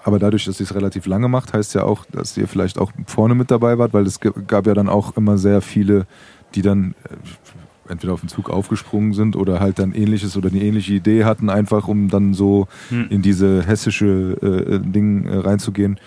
[0.05, 2.93] aber dadurch, dass ihr es relativ lange macht, heißt ja auch, dass ihr vielleicht auch
[3.07, 6.07] vorne mit dabei wart, weil es gab ja dann auch immer sehr viele,
[6.55, 10.61] die dann äh, entweder auf den Zug aufgesprungen sind oder halt dann ähnliches oder eine
[10.61, 13.07] ähnliche Idee hatten, einfach um dann so Hm.
[13.11, 15.99] in diese hessische äh, Ding äh, reinzugehen.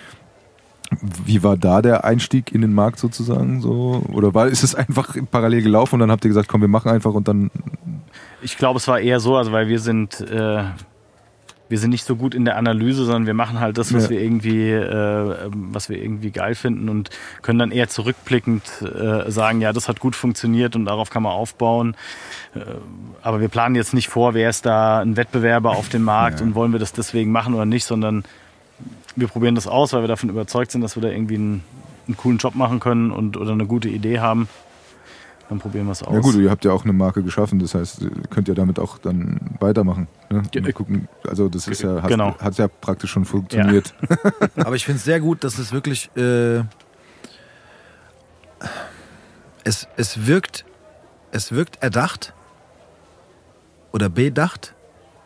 [1.26, 4.03] Wie war da der Einstieg in den Markt sozusagen so?
[4.14, 6.90] Oder war, ist es einfach parallel gelaufen und dann habt ihr gesagt, komm, wir machen
[6.90, 7.52] einfach und dann.
[8.41, 10.64] ich glaube, es war eher so, also weil wir sind, äh,
[11.69, 14.10] wir sind nicht so gut in der Analyse, sondern wir machen halt das, was Ja.
[14.11, 17.10] wir irgendwie, äh, was wir irgendwie geil finden und
[17.41, 21.34] können dann eher zurückblickend äh, sagen, ja, das hat gut funktioniert und darauf kann man
[21.34, 21.95] aufbauen.
[22.56, 22.60] Äh,
[23.22, 26.45] aber wir planen jetzt nicht vor, wer ist da ein Wettbewerber auf dem Markt Ja.
[26.45, 28.23] und wollen wir das deswegen machen oder nicht, sondern
[29.15, 31.64] wir probieren das aus, weil wir davon überzeugt sind, dass wir da irgendwie einen,
[32.07, 34.48] einen coolen Job machen können und oder eine gute Idee haben.
[35.49, 36.14] Dann probieren wir es aus.
[36.14, 38.80] Ja gut, ihr habt ja auch eine Marke geschaffen, das heißt, ihr könnt ja damit
[38.80, 40.07] auch dann weitermachen.
[40.30, 40.44] Ne?
[40.53, 41.07] Ja, gucken.
[41.28, 42.38] Also das ist ja, hat, Genau.
[42.38, 43.94] hat ja praktisch schon funktioniert.
[44.57, 46.10] Aber ich finde es sehr gut, dass es wirklich.
[46.18, 46.64] Äh,
[49.64, 50.65] es, es wirkt.
[51.32, 52.34] Es wirkt erdacht
[53.91, 54.74] oder bedacht,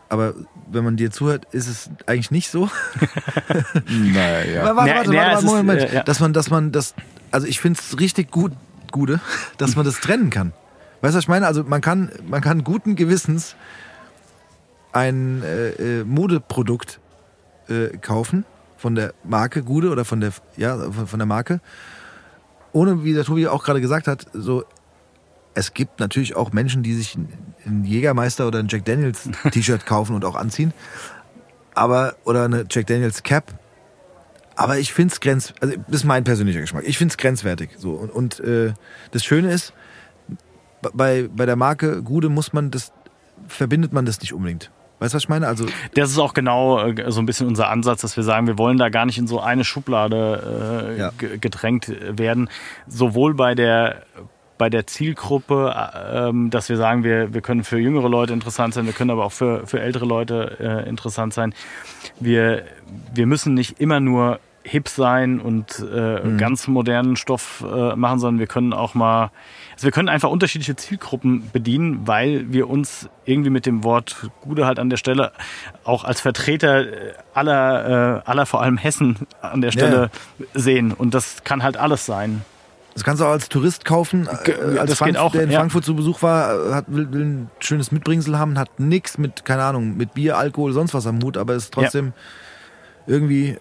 [0.08, 0.34] aber
[0.70, 2.68] wenn man dir zuhört, ist es eigentlich nicht so.
[3.88, 4.76] naja.
[4.76, 6.02] Warte, Ja, warte, ja, warte, es Moment, äh, ja.
[6.02, 6.94] Dass man, dass man das,
[7.30, 8.52] also ich finde es richtig gut,
[8.92, 9.20] Gude,
[9.58, 10.52] dass man das trennen kann.
[11.00, 11.46] Weißt du, was ich meine?
[11.46, 13.56] Also man kann, man kann guten Gewissens
[14.92, 17.00] ein äh, äh, Modeprodukt
[17.68, 18.44] äh, kaufen
[18.76, 21.60] von der Marke Gude oder von der, ja, von, der Marke,
[22.72, 24.64] ohne, wie der Tobi auch gerade gesagt hat, so
[25.54, 27.16] es gibt natürlich auch Menschen, die sich
[27.66, 30.72] ein Jägermeister oder ein Jack Daniels T-Shirt kaufen und auch anziehen.
[31.74, 33.54] Aber, oder eine Jack Daniels Cap.
[34.56, 36.84] Aber ich finde es grenz, also das ist mein persönlicher Geschmack.
[36.86, 37.70] Ich finde es grenzwertig.
[37.78, 37.92] So.
[37.92, 38.72] Und, und äh,
[39.10, 39.72] das Schöne ist,
[40.94, 42.92] bei, bei der Marke Gude muss man das,
[43.48, 44.70] verbindet man das nicht unbedingt.
[44.98, 45.48] Weißt du, was ich meine?
[45.48, 48.56] Also, Das ist auch genau äh, so ein bisschen unser Ansatz, dass wir sagen, wir
[48.58, 51.10] wollen da gar nicht in so eine Schublade äh, Ja.
[51.18, 52.48] ge- gedrängt werden.
[52.86, 54.02] Sowohl bei der
[54.62, 58.74] bei der Zielgruppe, äh, ähm, dass wir sagen, wir, wir können für jüngere Leute interessant
[58.74, 61.52] sein, wir können aber auch für, für ältere Leute äh, interessant sein.
[62.20, 62.62] Wir,
[63.12, 68.38] wir müssen nicht immer nur hip sein und äh, ganz modernen Stoff äh, machen, sondern
[68.38, 69.32] wir können auch mal,
[69.72, 74.64] also wir können einfach unterschiedliche Zielgruppen bedienen, weil wir uns irgendwie mit dem Wort Gude
[74.64, 75.32] halt an der Stelle
[75.82, 80.10] auch als Vertreter äh, aller, äh, aller vor allem Hessen an der Stelle
[80.54, 80.92] sehen.
[80.92, 82.42] Und das kann halt alles sein.
[82.94, 84.28] Das kannst du auch als Tourist kaufen.
[84.44, 85.58] Äh, als das Frank, auch, der in ja.
[85.58, 89.44] Frankfurt zu Besuch war, äh, hat, will, will ein schönes Mitbringsel haben, hat nichts mit,
[89.44, 92.12] keine Ahnung, mit Bier, Alkohol, sonst was am Hut, aber ist trotzdem
[93.06, 93.58] irgendwie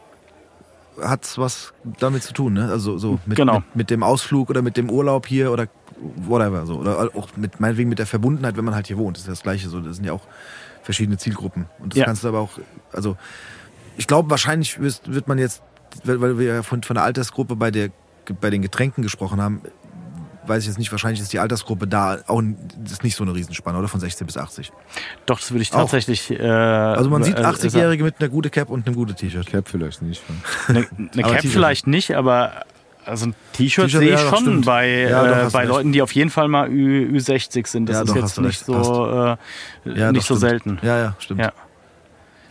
[1.01, 2.69] hat's was damit zu tun, ne?
[2.69, 3.55] Also so mit, Genau.
[3.59, 5.67] mit, mit dem Ausflug oder mit dem Urlaub hier oder
[6.17, 6.75] whatever so.
[6.75, 9.17] Oder auch mit meinetwegen mit der Verbundenheit, wenn man halt hier wohnt.
[9.17, 9.69] Das ist das Gleiche.
[9.69, 10.27] So, das sind ja auch
[10.83, 11.65] verschiedene Zielgruppen.
[11.79, 12.05] Und das Ja.
[12.05, 12.59] kannst du aber auch,
[12.91, 13.15] also
[13.97, 15.61] ich glaube, wahrscheinlich wird man jetzt,
[16.03, 17.89] weil weil wir ja von, von der Altersgruppe bei, der,
[18.39, 19.61] bei den Getränken gesprochen haben,
[20.47, 22.41] weiß ich jetzt nicht, wahrscheinlich ist die Altersgruppe da auch
[22.83, 23.87] das ist nicht so eine Riesenspanne, oder?
[23.87, 24.71] Von 16 bis 80.
[25.25, 26.31] Doch, das würde ich tatsächlich.
[26.31, 29.45] Äh, Also man sieht äh, 80-Jährige mit einer gute Cap und einem gute T-Shirt.
[29.45, 30.21] Cap vielleicht nicht.
[30.67, 32.65] Eine, eine Aber Cap vielleicht nicht, aber
[33.05, 34.65] also ein T-Shirt sehe ich ja, schon stimmt.
[34.65, 35.69] bei, Ja, doch, äh, bei recht.
[35.69, 37.87] Leuten, die auf jeden Fall mal Ü, Ü60 sind.
[37.89, 38.65] Das Ja, ist doch, jetzt nicht recht.
[38.65, 39.07] so,
[39.85, 40.39] äh, Ja, nicht doch, so stimmt.
[40.39, 40.79] selten.
[40.81, 41.41] Ja, ja, stimmt.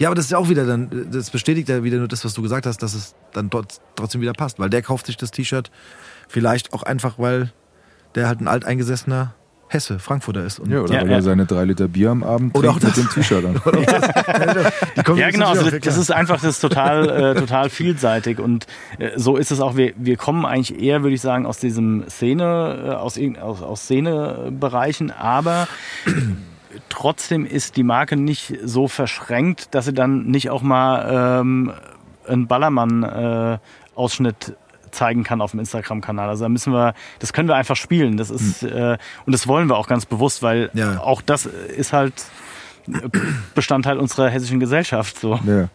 [0.00, 0.08] Ja.
[0.08, 2.42] Aber das ist ja auch wieder dann, das bestätigt ja wieder nur das, was du
[2.42, 4.58] gesagt hast, dass es dann dort trotzdem wieder passt.
[4.58, 5.70] Weil der kauft sich das T-Shirt
[6.28, 7.52] vielleicht auch einfach, weil
[8.14, 9.34] der halt ein alteingesessener
[9.68, 10.58] Hesse, Frankfurter ist.
[10.58, 11.16] Und Ja, oder Ja, weil ja.
[11.16, 13.60] er seine drei Liter Bier am Abend Oder trinkt auch mit dem T-Shirt an.
[15.16, 15.50] Ja, genau.
[15.50, 18.66] Also das, das ist einfach das ist total, äh, total vielseitig und
[18.98, 19.76] äh, so ist es auch.
[19.76, 23.82] Wir, wir kommen eigentlich eher, würde ich sagen, aus diesem Szene, äh, aus, aus, aus
[23.82, 25.68] Szenebereichen, aber
[26.88, 31.72] trotzdem ist die Marke nicht so verschränkt, dass sie dann nicht auch mal ähm,
[32.28, 34.56] einen Ballermann-Ausschnitt
[34.90, 36.28] zeigen kann auf dem Instagram-Kanal.
[36.28, 38.16] Also da müssen wir, das können wir einfach spielen.
[38.16, 41.00] Das ist äh, und das wollen wir auch ganz bewusst, weil Ja.
[41.00, 42.14] auch das ist halt
[43.54, 45.18] Bestandteil unserer hessischen Gesellschaft.
[45.18, 45.38] So.
[45.44, 45.68] Ja.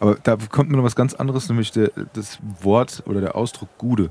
[0.00, 3.68] Aber da kommt mir noch was ganz anderes, nämlich der, das Wort oder der Ausdruck
[3.78, 4.10] Gude.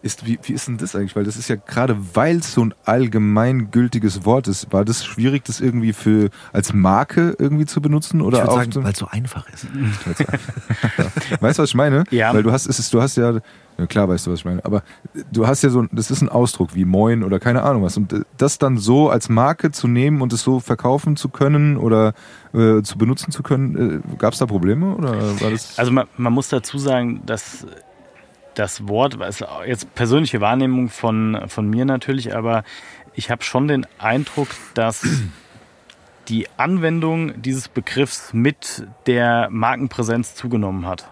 [0.00, 1.16] Ist, wie, wie ist denn das eigentlich?
[1.16, 5.44] Weil das ist ja gerade, weil es so ein allgemeingültiges Wort ist, war das schwierig,
[5.44, 8.20] das irgendwie für als Marke irgendwie zu benutzen?
[8.20, 9.66] Ich Oder würde auch sagen, weil es so einfach ist.
[11.40, 12.04] Weißt du, was ich meine?
[12.10, 12.32] Ja.
[12.32, 13.40] Weil du hast, es ist, du hast ja,
[13.78, 14.82] ja, klar weißt du, was ich meine, aber
[15.32, 17.96] du hast ja so, das ist ein Ausdruck wie Moin oder keine Ahnung was.
[17.96, 21.76] Und äh, das dann so als Marke zu nehmen und es so verkaufen zu können
[21.76, 22.12] oder
[22.54, 25.78] äh, zu benutzen zu können, äh, gab es da Probleme oder war das?
[25.78, 27.66] Also man, man muss dazu sagen, dass
[28.58, 32.64] das Wort, was jetzt persönliche Wahrnehmung von, von mir natürlich, aber
[33.14, 35.06] ich habe schon den Eindruck, dass
[36.28, 41.08] die Anwendung dieses Begriffs mit der Markenpräsenz zugenommen hat.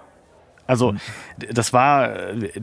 [0.66, 0.96] Also
[1.38, 2.10] das war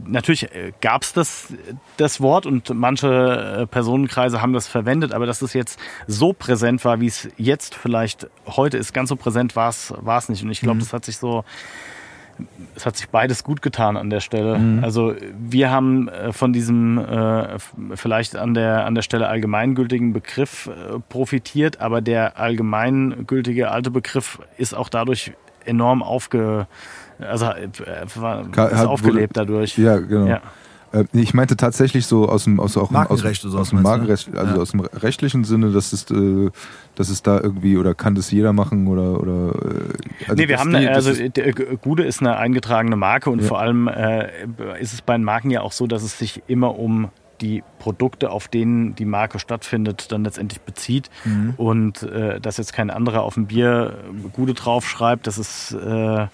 [0.06, 0.50] natürlich
[0.82, 1.54] gab es das
[1.96, 6.84] das Wort und manche äh, Personenkreise haben das verwendet, aber dass es jetzt so präsent
[6.84, 10.44] war, wie es jetzt vielleicht heute ist, ganz so präsent war es war es nicht.
[10.44, 11.46] Und ich glaube, das hat sich so
[12.76, 14.60] es hat sich beides gut getan an der Stelle.
[14.82, 17.58] Also wir haben äh, von diesem äh,
[17.96, 24.40] vielleicht an der an der Stelle allgemeingültigen Begriff äh, profitiert, aber der allgemeingültige alte Begriff
[24.58, 25.34] ist auch dadurch
[25.66, 26.68] enorm aufge
[27.20, 27.70] also äh,
[28.16, 29.78] war, ist hat- aufgelebt dadurch.
[29.78, 30.26] ja, genau.
[30.28, 30.42] Ja.
[30.94, 33.86] Äh, ich meinte tatsächlich so aus dem aus auch Markenrecht aus, oder aus dem meinst
[33.86, 34.62] du, Markenrecht, also Ja.
[34.62, 36.50] aus dem rechtlichen Sinne, dass es äh,
[36.96, 40.60] dass es da irgendwie oder kann das jeder machen oder oder äh, also nee, wir
[40.60, 43.48] haben, die- also G- Gude ist eine eingetragene Marke und Ja.
[43.48, 44.30] vor allem äh,
[44.80, 47.10] ist es bei den Marken ja auch so, dass es sich immer um
[47.42, 51.54] die Produkte, auf denen die Marke stattfindet, dann letztendlich bezieht Mhm.
[51.58, 53.96] und äh, dass jetzt kein anderer auf dem Bier
[54.34, 56.28] Gude draufschreibt, das ist äh,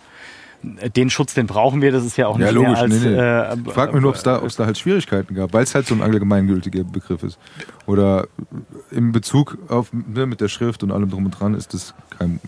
[0.63, 3.09] den Schutz, den brauchen wir, das ist ja auch Ja, nicht logisch, mehr als nee,
[3.09, 3.15] nee.
[3.15, 5.73] Äh, Ich frage mich nur, ob es da, ob's da halt Schwierigkeiten gab, weil es
[5.73, 7.37] halt so ein allgemeingültiger Begriff ist.
[7.85, 8.27] Oder
[8.91, 12.39] im Bezug auf ne, mit der Schrift und allem drum und dran ist das kein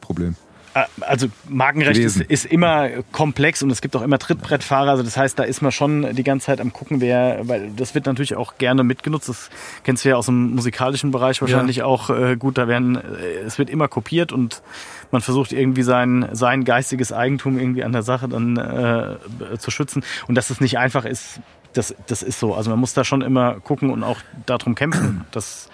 [0.00, 0.34] Problem.
[0.82, 4.90] Äh, Also Markenrecht ist, ist immer komplex und es gibt auch immer Trittbrettfahrer.
[4.90, 7.94] Also das heißt, da ist man schon die ganze Zeit am gucken, wer, weil das
[7.94, 9.28] wird natürlich auch gerne mitgenutzt.
[9.28, 9.50] Das
[9.84, 12.58] kennst du ja aus dem musikalischen Bereich wahrscheinlich auch äh, gut.
[12.58, 13.00] Da werden, äh,
[13.46, 14.62] es wird immer kopiert und
[15.10, 20.04] man versucht irgendwie sein, sein geistiges Eigentum irgendwie an der Sache dann äh, zu schützen.
[20.26, 21.40] Und dass es nicht einfach ist,
[21.72, 22.54] das, das ist so.
[22.54, 25.24] Also man muss da schon immer gucken und auch darum kämpfen.
[25.32, 25.68] Das,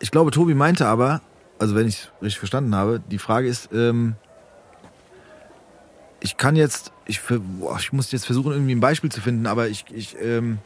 [0.00, 1.20] Ich glaube, Tobi meinte aber,
[1.58, 4.16] also wenn ich es richtig verstanden habe, die Frage ist, ähm,
[6.24, 7.20] ich kann jetzt, ich,
[7.60, 10.58] boah, ich muss jetzt versuchen, irgendwie ein Beispiel zu finden, aber ich, ich ähm,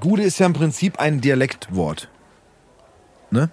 [0.00, 2.08] Gude ist ja im Prinzip ein Dialektwort.
[3.30, 3.50] Ne?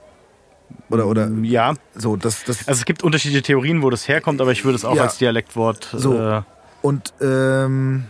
[0.90, 4.52] Oder, oder, ja, so, das, das, also es gibt unterschiedliche Theorien, wo das herkommt, aber
[4.52, 5.04] ich würde es auch Ja.
[5.04, 6.18] als Dialektwort So.
[6.20, 6.42] äh,
[6.82, 8.06] Und ähm,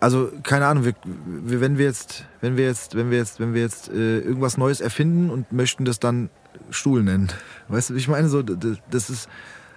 [0.00, 3.54] also keine Ahnung, wir, wir, wenn wir jetzt, wenn wir jetzt, wenn wir jetzt, wenn
[3.54, 6.28] wir jetzt äh, irgendwas Neues erfinden und möchten das dann
[6.70, 7.28] Stuhl nennen,
[7.68, 8.28] weißt du, wie ich meine?
[8.28, 9.28] So, d- d- das ist,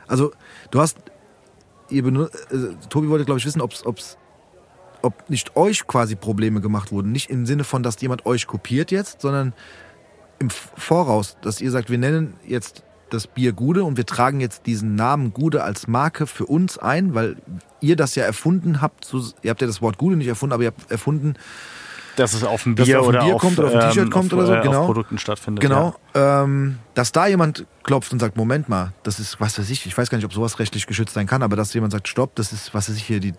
[0.07, 0.31] also
[0.71, 0.97] du hast,
[1.91, 4.17] ihr benu- äh, Tobi wollte glaube ich wissen, ob's, ob's,
[5.01, 8.91] ob nicht euch quasi Probleme gemacht wurden, nicht im Sinne von, dass jemand euch kopiert
[8.91, 9.53] jetzt, sondern
[10.39, 14.65] im Voraus, dass ihr sagt, wir nennen jetzt das Bier Gude und wir tragen jetzt
[14.67, 17.35] diesen Namen Gude als Marke für uns ein, weil
[17.81, 19.03] ihr das ja erfunden habt.
[19.03, 21.33] So, ihr habt ja das Wort Gude nicht erfunden, aber ihr habt erfunden,
[22.15, 24.03] dass es auf dem Bier auf ein oder Bier auf, kommt oder auf ein T-Shirt
[24.05, 24.85] ähm, kommt oder so, äh, genau.
[24.85, 25.61] Produkten stattfindet.
[25.61, 25.95] Genau.
[26.13, 29.97] Ähm, dass da jemand klopft und sagt, Moment mal, das ist, was weiß ich, ich
[29.97, 32.51] weiß gar nicht, ob sowas rechtlich geschützt sein kann, aber dass jemand sagt, stopp, das
[32.53, 33.33] ist, was weiß ich hier, die äh,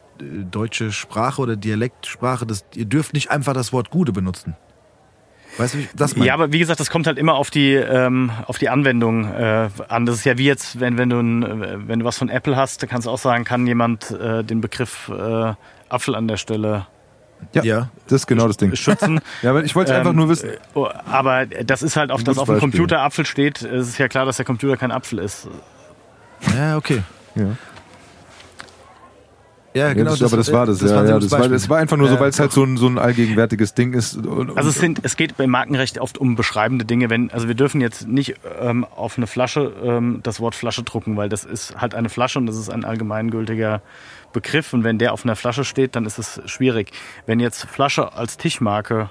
[0.50, 4.56] deutsche Sprache oder Dialektsprache, das, ihr dürft nicht einfach das Wort Gude benutzen.
[5.58, 6.18] Weißt du, wie ich das Ja.
[6.18, 6.26] meine?
[6.28, 9.68] ja, aber wie gesagt, das kommt halt immer auf die ähm, auf die Anwendung äh,
[9.88, 10.06] an.
[10.06, 12.56] Das ist ja wie jetzt, wenn wenn du ein, äh, wenn du was von Apple
[12.56, 15.52] hast, dann kannst du auch sagen, kann jemand äh, den Begriff äh,
[15.90, 16.86] Apfel an der Stelle
[17.52, 17.88] Ja, Ja.
[18.06, 18.74] das ist genau das Ding.
[18.76, 19.20] schützen.
[19.42, 20.50] Ja, aber ich wollte einfach Ähm, nur wissen.
[20.50, 22.58] äh, oh, Aber das ist halt, auf, dass auf dem.
[22.58, 25.48] Computer Apfel steht, es ist ja klar, dass der Computer kein Apfel ist.
[26.56, 27.02] Ja, okay.
[27.34, 27.42] Ja.
[29.74, 30.10] Ja, Ja, genau.
[30.10, 30.82] das, aber das war das.
[30.82, 32.62] war ja, ein ja, das, war, das war einfach nur so, weil es halt so
[32.62, 34.16] ein, so ein allgegenwärtiges Ding ist.
[34.18, 37.08] Und, Also es, sind, es geht beim Markenrecht oft um beschreibende Dinge.
[37.08, 41.16] Wenn, also wir dürfen jetzt nicht ähm, auf eine Flasche ähm, das Wort Flasche drucken,
[41.16, 43.80] weil das ist halt eine Flasche und das ist ein allgemeingültiger
[44.32, 44.72] Begriff.
[44.72, 46.92] Und wenn der auf einer Flasche steht, dann ist es schwierig.
[47.26, 49.08] Wenn jetzt Flasche als Tischmarke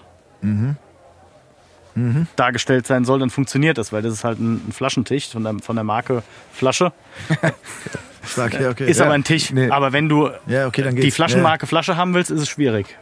[2.35, 5.55] dargestellt sein soll, dann funktioniert das, weil das ist halt ein, ein Flaschentisch von der,
[5.61, 6.23] von der Marke
[6.53, 6.93] Flasche.
[8.23, 8.89] Sag, ja, okay.
[8.89, 9.05] Ist ja.
[9.05, 9.51] aber ein Tisch.
[9.51, 9.69] Nee.
[9.69, 11.11] Aber wenn du Ja, okay, die.
[11.11, 12.97] Flaschenmarke Flasche haben willst, ist es schwierig.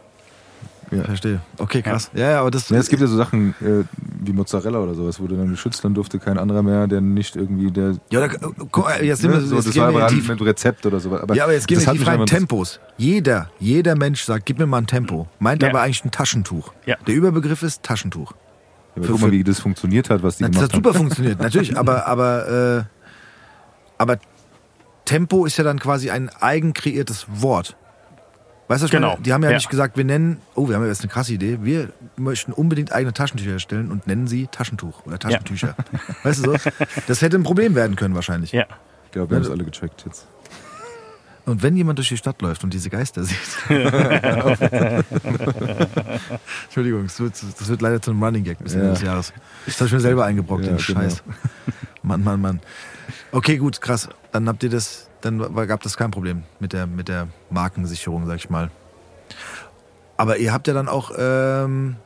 [0.90, 1.40] Ja, verstehe.
[1.58, 2.10] Okay, krass.
[2.14, 2.68] Ja, ja, aber das.
[2.68, 3.84] ja, es gibt ja so Sachen äh,
[4.20, 7.70] wie Mozzarella oder sowas, wurde dann geschützt, dann durfte kein anderer mehr, der nicht irgendwie
[7.70, 7.94] der.
[8.10, 8.28] ja, da,
[8.70, 10.28] guck, jetzt sind Ne, wir, so, jetzt das war aber tief.
[10.28, 11.16] mit Rezept oder so.
[11.16, 12.80] Aber Ja, aber jetzt gehen das wir die freien einfach- Tempos.
[12.96, 15.28] Jeder, jeder Mensch sagt, gib mir mal ein Tempo.
[15.38, 15.68] Meint Ja.
[15.68, 16.72] aber eigentlich ein Taschentuch.
[16.86, 16.96] Ja.
[17.06, 18.32] Der Überbegriff ist Taschentuch.
[18.96, 21.76] Aber guck mal, wie das funktioniert hat, was die Das gemacht hat super funktioniert, natürlich.
[21.78, 22.84] Aber, aber, äh,
[23.96, 24.18] aber
[25.04, 27.76] Tempo ist ja dann quasi ein eigen kreiertes Wort.
[28.70, 29.10] Weißt du, Genau.
[29.14, 29.22] meine?
[29.22, 29.56] die haben ja, Ja.
[29.56, 32.92] nicht gesagt, wir nennen, oh, wir haben ja jetzt eine krasse Idee, wir möchten unbedingt
[32.92, 35.74] eigene Taschentücher herstellen und nennen sie Taschentuch oder Taschentücher.
[36.22, 36.70] Weißt du so?
[37.08, 38.52] Das hätte ein Problem werden können wahrscheinlich.
[38.52, 38.66] Ja.
[39.06, 40.28] Ich glaube, wir haben es alle gecheckt jetzt.
[41.46, 43.36] Und wenn jemand durch die Stadt läuft und diese Geister sieht.
[46.66, 48.92] Entschuldigung, das wird, das wird leider zu einem Running Gag bis Ende Ja.
[48.92, 49.32] des Jahres.
[49.66, 51.00] Das habe ich mir selber eingebrockt, Ja, den genau.
[51.00, 51.24] Scheiß.
[52.04, 52.60] Mann, Mann, Mann.
[53.32, 54.08] Okay, gut, krass.
[54.30, 58.36] Dann habt ihr das, dann gab das kein Problem mit der, mit der Markensicherung, sag
[58.36, 58.70] ich mal.
[60.16, 61.96] Aber ihr habt ja dann auch, ähm,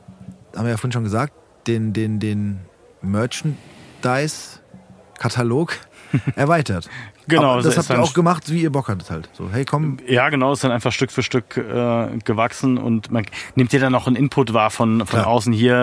[0.55, 1.33] haben wir ja vorhin schon gesagt,
[1.67, 2.61] den, den, den
[3.01, 5.73] Merchandise-Katalog
[6.35, 6.89] erweitert.
[7.27, 9.29] Genau, Aber das habt ihr auch gemacht, wie ihr Bock hattet halt.
[9.33, 13.25] So, hey, komm, Ja, genau, ist dann einfach Stück für Stück äh, gewachsen und man
[13.55, 15.27] nimmt dir dann noch einen Input wahr von, von Klar.
[15.27, 15.75] außen hier.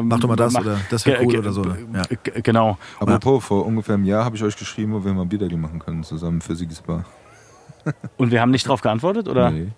[0.00, 1.78] Äh, Mach doch mal das oder das wär ge- cool oder so, ne?
[1.94, 2.02] Ja.
[2.42, 2.78] Genau.
[2.98, 6.02] Apropos, vor ungefähr einem Jahr habe ich euch geschrieben, wo wir mal Bierdeckel machen können,
[6.02, 7.04] zusammen für Sigis Bar.
[8.16, 9.50] Und wir haben nicht drauf geantwortet, oder?
[9.50, 9.68] Nee.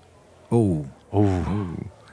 [0.51, 0.85] Oh.
[1.11, 1.29] Oh.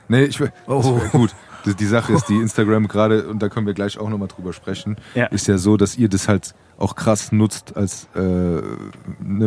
[0.07, 0.51] Nee, ich will.
[0.67, 0.81] Oh.
[1.11, 1.33] Gut.
[1.65, 4.97] Die, Sache ist, die Instagram gerade, und da können wir gleich auch nochmal drüber sprechen,
[5.15, 5.25] Ja.
[5.27, 8.61] ist ja so, dass ihr das halt auch krass nutzt, als, äh, ne,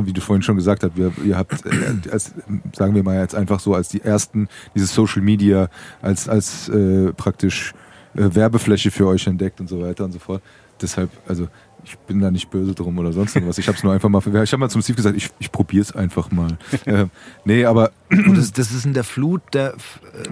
[0.05, 2.35] wie du vorhin schon gesagt hast, wir, ihr habt, äh, als,
[2.77, 5.69] sagen wir mal jetzt einfach so, als die ersten dieses Social Media
[6.03, 7.73] als, als äh, praktisch
[8.15, 10.43] äh, Werbefläche für euch entdeckt und so weiter und so fort.
[10.83, 11.49] Deshalb, also
[11.85, 13.59] ich bin da nicht böse drum oder sonst irgendwas.
[13.59, 15.83] Ich habe es nur einfach mal, ich habe mal zum Steve gesagt, ich, ich probiere
[15.83, 16.59] es einfach mal.
[16.85, 17.07] äh,
[17.45, 19.75] nee, aber Und das, das ist in der Flut der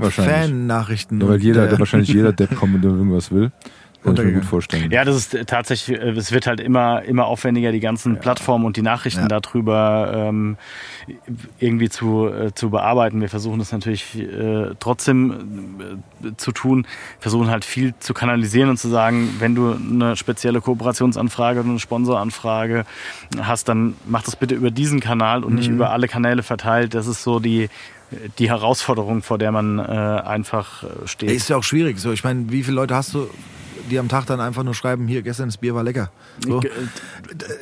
[0.00, 0.10] äh.
[0.10, 1.20] Fan-Nachrichten.
[1.20, 3.52] Ja, weil jeder, der, wahrscheinlich jeder Depp kommt, wenn der irgendwas will.
[4.02, 4.90] Kann ich mir gut vorstellen.
[4.90, 8.64] Ja, das ist äh, tatsächlich, äh, es wird halt immer, immer aufwendiger, die ganzen Plattformen
[8.64, 9.40] und die Nachrichten Ja.
[9.40, 10.56] darüber ähm,
[11.58, 13.20] irgendwie zu, äh, zu bearbeiten.
[13.20, 16.86] Wir versuchen das natürlich äh, trotzdem äh, zu tun,
[17.18, 21.78] versuchen halt viel zu kanalisieren und zu sagen, wenn du eine spezielle Kooperationsanfrage oder eine
[21.78, 22.84] Sponsoranfrage
[23.40, 26.94] hast, dann mach das bitte über diesen Kanal und nicht über alle Kanäle verteilt.
[26.94, 27.68] Das ist so die,
[28.38, 31.30] die Herausforderung, vor der man äh, einfach äh, steht.
[31.30, 31.98] Ist ja auch schwierig.
[31.98, 33.28] So, ich meine, wie viele Leute hast du,
[33.90, 36.10] die am Tag dann einfach nur schreiben, hier, gestern das Bier war lecker.
[36.42, 36.62] So.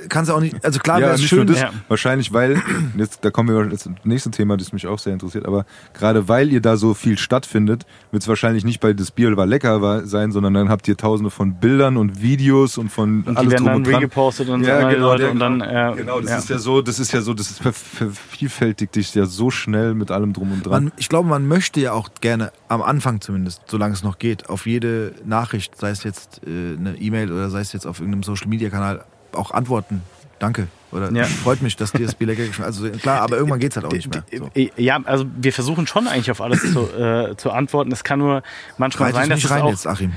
[0.09, 1.47] Kannst du auch nicht, also klar Ja, wäre schön.
[1.47, 1.71] das, Ja.
[1.89, 2.63] wahrscheinlich, weil,
[2.97, 6.29] jetzt, da kommen wir jetzt zum nächsten Thema, das mich auch sehr interessiert, aber gerade
[6.29, 9.83] weil ihr da so viel stattfindet, wird es wahrscheinlich nicht bei das Bier war lecker
[9.83, 13.37] war, sein, sondern dann habt ihr tausende von Bildern und Videos und von Und die
[13.37, 13.95] alles werden drum dann und dran.
[13.97, 16.39] regepostet und so ja, genau, Leute der, und dann äh, genau, das ja.
[16.39, 20.33] ist ja so, das ist ja so, das vervielfältigt dich ja so schnell mit allem
[20.33, 20.85] drum und dran.
[20.85, 24.49] Man, ich glaube, man möchte ja auch gerne, am Anfang zumindest, solange es noch geht,
[24.49, 28.23] auf jede Nachricht, sei es jetzt äh, eine E-Mail oder sei es jetzt auf irgendeinem
[28.23, 30.03] Social-Media-Kanal, auch antworten.
[30.39, 30.69] Danke.
[30.93, 31.25] Oder Ja.
[31.25, 32.67] freut mich, dass dir das Bier lecker geschmeckt hat.
[32.67, 34.23] Also klar, aber irgendwann geht es halt auch nicht mehr.
[34.39, 34.49] So.
[34.55, 37.91] Äh, Ja, also wir versuchen schon eigentlich auf alles zu, äh, zu antworten.
[37.93, 38.43] Es kann nur
[38.79, 39.71] manchmal Reite dich sein, dass nicht es rein auch.
[39.71, 40.13] jetzt, Achim.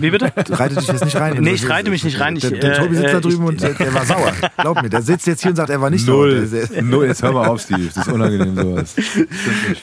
[0.00, 0.32] Wie bitte?
[0.34, 1.36] Reite dich jetzt nicht rein.
[1.42, 2.36] Nee, ich reite mich nicht rein.
[2.36, 4.32] Ich, der, der äh, Tobi sitzt da äh, drüben ich- und der, der war sauer.
[4.56, 6.46] Glaub mir, der sitzt jetzt hier und sagt, er war nicht Null.
[6.46, 6.82] sauer.
[6.82, 7.88] Null, jetzt hör mal auf, Steve.
[7.94, 8.96] Das ist unangenehm sowas.
[8.98, 9.82] Stimmt nicht.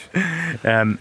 [0.64, 0.98] Ähm,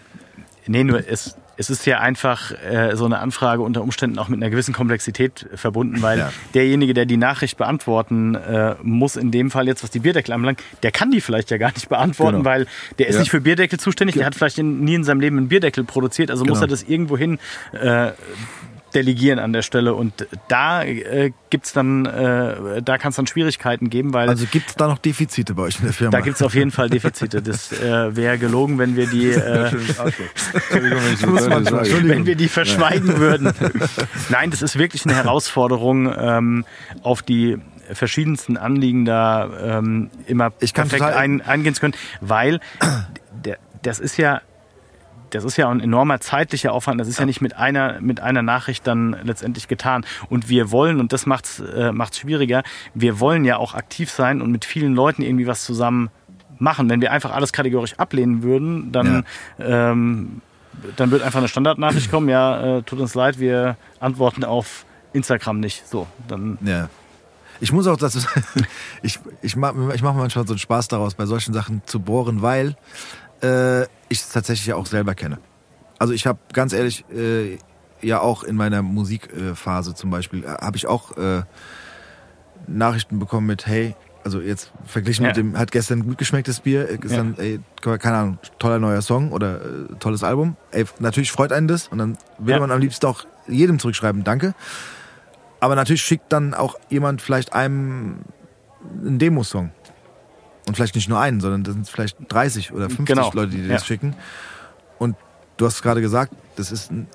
[0.67, 4.39] nee, nur es, es ist ja einfach äh, so eine Anfrage unter Umständen auch mit
[4.41, 6.29] einer gewissen Komplexität verbunden, weil Ja.
[6.53, 10.61] derjenige, der die Nachricht beantworten äh, muss, in dem Fall jetzt, was die Bierdeckel anbelangt,
[10.83, 12.45] der kann die vielleicht ja gar nicht beantworten, Genau.
[12.45, 12.67] weil
[12.99, 13.21] der ist Ja.
[13.21, 16.45] nicht für Bierdeckel zuständig, der hat vielleicht nie in seinem Leben einen Bierdeckel produziert, also
[16.45, 16.65] muss Genau.
[16.65, 17.39] er das irgendwohin
[17.73, 18.11] äh,
[18.93, 19.93] delegieren an der Stelle.
[19.93, 24.69] Und da äh, gibt's dann, äh, da kann es dann Schwierigkeiten geben, weil Also gibt
[24.69, 26.11] es da noch Defizite bei euch in der Firma?
[26.11, 27.41] da gibt's auf jeden Fall Defizite.
[27.41, 29.71] Das äh, wäre gelogen, wenn wir die, äh,
[30.71, 33.53] wenn wir die verschweigen würden.
[34.29, 36.65] Nein, das ist wirklich eine Herausforderung, ähm,
[37.03, 37.57] auf die
[37.93, 42.59] verschiedensten Anliegen da ähm, immer Ich kann perfekt ein, eingehen zu können, weil
[43.45, 44.41] der, das ist ja
[45.31, 46.99] das ist ja ein enormer zeitlicher Aufwand.
[46.99, 50.05] Das ist ja nicht mit einer, mit einer Nachricht dann letztendlich getan.
[50.29, 52.63] Und wir wollen, und das macht's, äh, macht's schwieriger,
[52.93, 56.09] wir wollen ja auch aktiv sein und mit vielen Leuten irgendwie was zusammen
[56.59, 56.89] machen.
[56.89, 59.25] Wenn wir einfach alles kategorisch ablehnen würden, dann,
[59.59, 60.41] ähm,
[60.95, 65.59] dann wird einfach eine Standardnachricht kommen, ja, äh, tut uns leid, wir antworten auf Instagram
[65.59, 65.87] nicht.
[65.87, 66.89] So, dann Ja.
[67.59, 68.19] Ich muss auch dazu
[69.01, 72.43] ich, ich mache ich mach manchmal so einen Spaß daraus, bei solchen Sachen zu bohren,
[72.43, 72.75] weil
[73.41, 75.37] äh, ich es tatsächlich ja auch selber kenne.
[75.99, 77.57] Also ich habe ganz ehrlich äh,
[78.01, 81.41] ja auch in meiner Musikphase zum Beispiel, äh, habe ich auch äh,
[82.67, 85.29] Nachrichten bekommen mit, hey, also jetzt verglichen Ja.
[85.29, 89.31] mit dem, hat gestern gut geschmecktes Bier, äh, gestern, ey, keine Ahnung, toller neuer Song
[89.31, 89.61] oder
[89.99, 90.57] tolles Album.
[90.71, 92.59] Ey, natürlich freut einen das und dann will Ja.
[92.59, 94.53] man am liebsten auch jedem zurückschreiben, danke.
[95.59, 98.17] Aber natürlich schickt dann auch jemand vielleicht einem
[99.01, 99.71] einen Demosong.
[100.67, 103.31] Und vielleicht nicht nur einen, sondern das sind vielleicht 30 oder 50 Genau.
[103.33, 103.73] Leute, die dir Ja.
[103.75, 104.15] das schicken.
[104.99, 105.15] Und
[105.57, 107.07] du hast gerade gesagt, das ist ein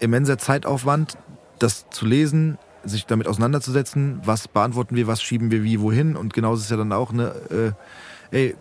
[0.00, 1.16] immenser Zeitaufwand,
[1.58, 6.16] das zu lesen, sich damit auseinanderzusetzen, was beantworten wir, was schieben wir wie wohin.
[6.16, 7.32] Und genauso ist es ja dann auch, ne,
[8.32, 8.56] äh, ey,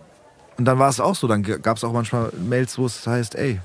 [0.57, 3.33] und dann war es auch so, dann gab es auch manchmal Mails, wo es heißt,
[3.35, 3.59] ey,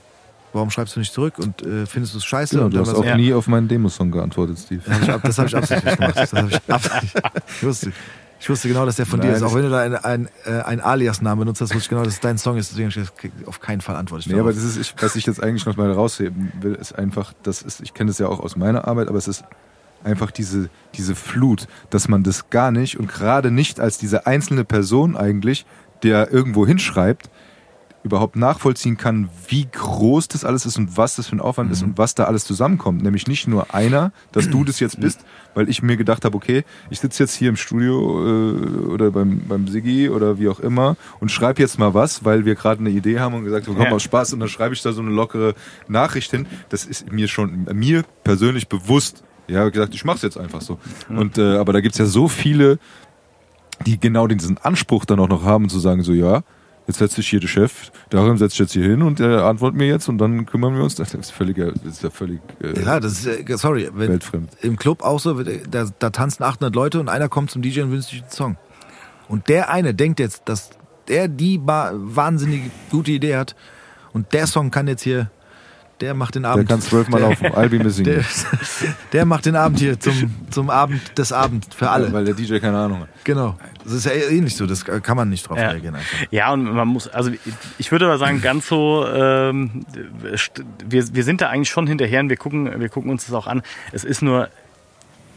[0.54, 2.54] warum schreibst du nicht zurück und äh, findest du es scheiße?
[2.54, 3.16] Genau, und du hast auch so, Ja.
[3.16, 4.80] nie auf meinen Demosong geantwortet, Steve.
[4.86, 6.16] das habe ich, ab- hab ich absichtlich gemacht.
[6.16, 7.12] Das hab ich, absichtlich.
[7.48, 7.92] Ich, wusste,
[8.38, 9.42] ich wusste genau, dass der von dir Nein, ist.
[9.42, 12.14] Auch wenn du da ein, ein, äh, ein Alias-Namen benutzt hast, wusste ich genau, dass
[12.14, 12.72] es dein Song ist.
[12.72, 12.92] Deswegen
[13.46, 14.62] auf keinen Fall antworte ich Nee, aber darauf.
[14.62, 17.80] das ist, ich, was ich jetzt eigentlich noch mal rausheben will, ist einfach, das ist,
[17.80, 19.44] ich kenne das ja auch aus meiner Arbeit, aber es ist
[20.04, 24.64] einfach diese, diese Flut, dass man das gar nicht und gerade nicht als diese einzelne
[24.64, 25.66] Person eigentlich,
[26.02, 27.30] der irgendwo hinschreibt,
[28.06, 31.82] überhaupt nachvollziehen kann, wie groß das alles ist und was das für ein Aufwand ist
[31.82, 33.02] und was da alles zusammenkommt.
[33.02, 35.24] Nämlich nicht nur einer, dass du das jetzt bist,
[35.54, 39.42] weil ich mir gedacht habe, okay, ich sitze jetzt hier im Studio äh, oder beim,
[39.48, 42.90] beim Siggi oder wie auch immer und schreibe jetzt mal was, weil wir gerade eine
[42.90, 45.10] Idee haben und gesagt haben, komm mal Spaß und dann schreibe ich da so eine
[45.10, 45.54] lockere
[45.88, 46.46] Nachricht hin.
[46.68, 49.24] Das ist mir schon, mir persönlich bewusst.
[49.48, 50.78] Ja, gesagt, ich mach's jetzt einfach so.
[51.08, 52.78] Und äh, aber da gibt's ja so viele,
[53.84, 56.42] die genau diesen Anspruch dann auch noch haben, zu sagen, so ja,
[56.86, 59.76] jetzt setzt sich hier der Chef, darin setzt sich jetzt hier hin und er antwortet
[59.78, 60.94] mir jetzt und dann kümmern wir uns.
[60.94, 64.50] Das ist völlig, das ist ja völlig äh, ja, das ist, äh, sorry, wenn, weltfremd.
[64.62, 67.90] im Club auch so, da, da tanzen 800 Leute und einer kommt zum DJ und
[67.90, 68.56] wünscht sich einen Song.
[69.28, 70.70] Und der eine denkt jetzt, dass
[71.08, 73.56] der die wahnsinnig gute Idee hat
[74.12, 75.30] und der Song kann jetzt hier,
[76.00, 76.68] der macht den Der Abend.
[76.68, 78.04] kann zwölfmal der, auf dem Albi missing.
[78.04, 78.24] der,
[79.12, 82.12] der macht den Abend hier zum, zum Abend des Abends für alle.
[82.12, 83.08] Weil der DJ keine Ahnung hat.
[83.24, 83.56] Genau.
[83.86, 85.68] Das ist ja ähnlich so, das kann man nicht drauf Ja.
[85.70, 86.18] reagieren einfach.
[86.32, 87.30] Ja, und man muss, also
[87.78, 89.86] ich würde aber sagen, ganz so, ähm,
[90.84, 93.46] wir, wir sind da eigentlich schon hinterher und wir gucken, wir gucken uns das auch
[93.46, 93.62] an.
[93.92, 94.48] Es ist nur,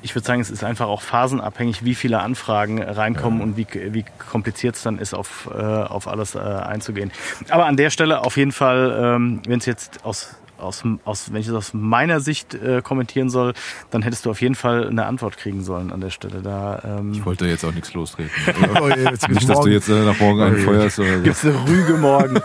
[0.02, 4.06] ich würde sagen, es ist einfach auch phasenabhängig, wie viele Anfragen reinkommen und wie, wie
[4.32, 7.12] kompliziert es dann ist, auf, äh, auf alles äh, einzugehen.
[7.50, 11.42] Aber an der Stelle auf jeden Fall, ähm, wenn es jetzt aus aus, aus, wenn
[11.42, 13.54] ich das aus meiner Sicht äh, kommentieren soll,
[13.92, 16.42] dann hättest du auf jeden Fall eine Antwort kriegen sollen an der Stelle.
[16.42, 18.32] Da ähm, Ich wollte jetzt auch nichts lostreten.
[18.80, 21.24] Oh, nicht, dass du jetzt äh, nach morgen einen feuerst oder so.
[21.24, 22.36] gibt's eine Rüge morgen.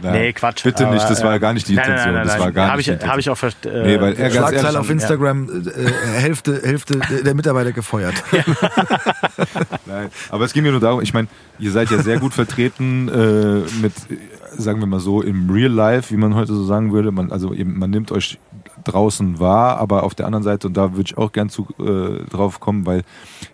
[0.00, 0.64] Nein, nee, Quatsch.
[0.64, 2.14] Bitte aber, nicht, das war äh, gar nicht die nein, nein, Intention.
[2.14, 3.10] Nein, nein, das war gar hab nicht Intention.
[3.10, 3.82] Habe ich auch verstanden.
[3.82, 8.14] Nee, weil er ganz ehrlich- auf Instagram, äh, Hälfte, Hälfte der Mitarbeiter gefeuert.
[9.86, 11.28] Nein, aber es ging mir nur darum, ich meine,
[11.58, 14.16] ihr seid ja sehr gut vertreten äh, mit, äh,
[14.58, 17.12] sagen wir mal so, im Real Life, wie man heute so sagen würde.
[17.12, 18.38] Man, also eben, man nimmt euch
[18.84, 22.24] draußen wahr, aber auf der anderen Seite, und da würde ich auch gern zu, äh,
[22.28, 23.02] drauf kommen, weil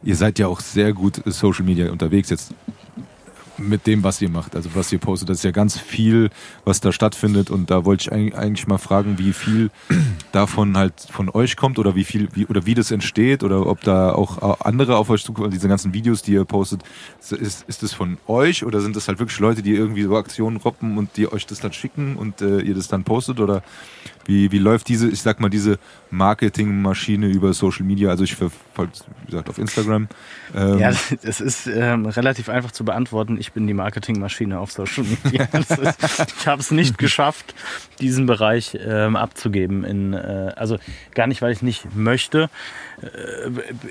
[0.03, 2.55] ihr seid ja auch sehr gut äh, Social Media unterwegs jetzt
[3.59, 5.29] mit dem, was ihr macht, also was ihr postet.
[5.29, 6.31] Das ist ja ganz viel,
[6.65, 7.51] was da stattfindet.
[7.51, 9.71] Und da wollte ich eigentlich- mal fragen, wie viel
[10.33, 13.81] davon halt von euch kommt oder wie viel, wie, oder wie das entsteht oder ob
[13.83, 16.83] da auch auch andere auf euch zukommen, diese ganzen Videos, die ihr postet,
[17.21, 20.57] ist, ist das von euch oder sind das halt wirklich Leute, die irgendwie so Aktionen
[20.57, 23.41] roppen und die euch das dann schicken und äh, ihr das dann postet?
[23.41, 23.63] Oder
[24.27, 25.79] wie, wie läuft diese, ich sag mal, diese
[26.11, 28.11] Marketingmaschine über Social Media?
[28.11, 28.93] Also ich verfolge,
[29.23, 30.09] wie gesagt, auf Instagram.
[30.55, 30.91] Ähm, Ja,
[31.23, 33.37] es ist ähm, relativ einfach zu beantworten.
[33.39, 35.45] Ich bin die Marketingmaschine auf Social Media.
[35.53, 35.79] Ist,
[36.39, 37.55] ich habe es nicht geschafft,
[38.01, 39.85] diesen Bereich ähm, abzugeben.
[39.85, 40.79] In, äh, also
[41.15, 42.51] gar nicht, weil ich nicht möchte.
[43.03, 43.07] Äh,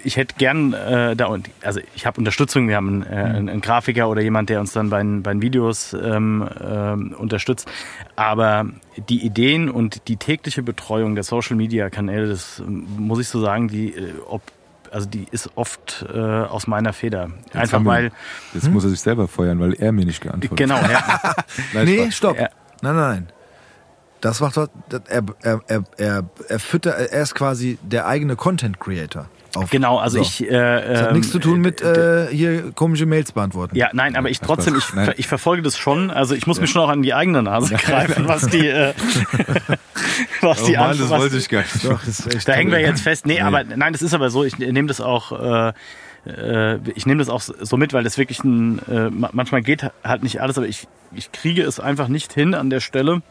[0.04, 2.68] ich hätte gern äh, da und also ich habe Unterstützung.
[2.68, 5.32] Wir haben einen, äh, einen, einen Grafiker oder jemand, der uns dann bei, den- bei
[5.34, 7.68] den Videos ähm, ähm, unterstützt.
[8.16, 8.66] Aber
[9.10, 13.40] die Ideen und die tägliche Betreuung der Social Media Kanäle, das ähm, muss ich so
[13.42, 14.42] sagen, die äh, ob
[14.92, 17.32] also die ist oft äh, aus meiner Feder.
[17.46, 18.12] jetzt Einfach weil,
[18.54, 20.92] Jetzt muss er sich selber feuern, weil er mir nicht geantwortet genau, hat.
[20.92, 21.34] ja,
[21.74, 22.38] Nein, Nee, stopp.
[22.40, 22.50] Ja.
[22.84, 23.28] Nein, nein, nein.
[24.24, 24.70] Das macht er,
[25.10, 25.24] er,
[25.68, 29.26] er, er, er füttert, er ist quasi der eigene Content Creator.
[29.56, 30.24] Auf, genau, also So.
[30.24, 30.50] ich...
[30.50, 33.76] Äh, Das hat ähm, nichts zu tun mit äh, hier komische Mails beantworten.
[33.76, 34.86] Ja, nein, aber ich trotzdem, ich,
[35.18, 36.10] ich verfolge das schon.
[36.10, 38.94] Also ich muss mir schon auch an die eigene Nase greifen, was die, äh,
[40.42, 41.84] was Oh die Mann, Antwort- das was- wollte ich gar nicht.
[41.86, 43.26] Doch, das ist echt Da hängen wir jetzt fest.
[43.26, 44.44] Nee, aber nein, das ist aber so.
[44.44, 45.32] Ich nehme das auch.
[45.70, 45.74] Äh,
[46.26, 48.80] äh, ich nehme das auch so mit, weil das wirklich ein.
[48.90, 52.54] Äh, ma- manchmal geht halt nicht alles, aber ich, ich kriege es einfach nicht hin
[52.56, 53.22] an der Stelle,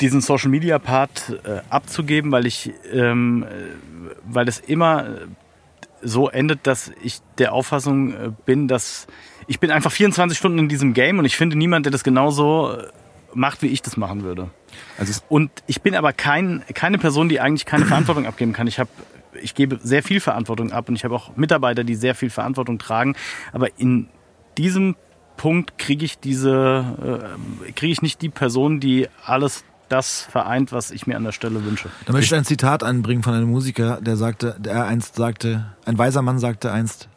[0.00, 3.46] diesen Social Media Part äh, abzugeben, weil ich, ähm, äh,
[4.24, 5.08] weil es immer äh,
[6.02, 9.06] so endet, dass ich der Auffassung äh, bin, dass
[9.46, 12.76] ich bin einfach 24 Stunden in diesem Game und ich finde niemand, der das genauso
[13.34, 14.50] macht, wie ich das machen würde.
[14.98, 18.66] Also Und ich bin aber kein, keine Person, die eigentlich keine Verantwortung abgeben kann.
[18.66, 18.90] Ich habe
[19.42, 22.78] ich gebe sehr viel Verantwortung ab und ich habe auch Mitarbeiter, die sehr viel Verantwortung
[22.78, 23.16] tragen.
[23.52, 24.08] Aber in
[24.56, 24.96] diesem
[25.36, 27.32] Punkt kriege ich diese,
[27.68, 31.32] äh, kriege ich nicht die Person, die alles das vereint, was ich mir an der
[31.32, 31.88] Stelle wünsche.
[32.06, 35.98] Da möchte ich ein Zitat anbringen von einem Musiker, der sagte, der einst sagte, ein
[35.98, 37.08] weiser Mann sagte einst,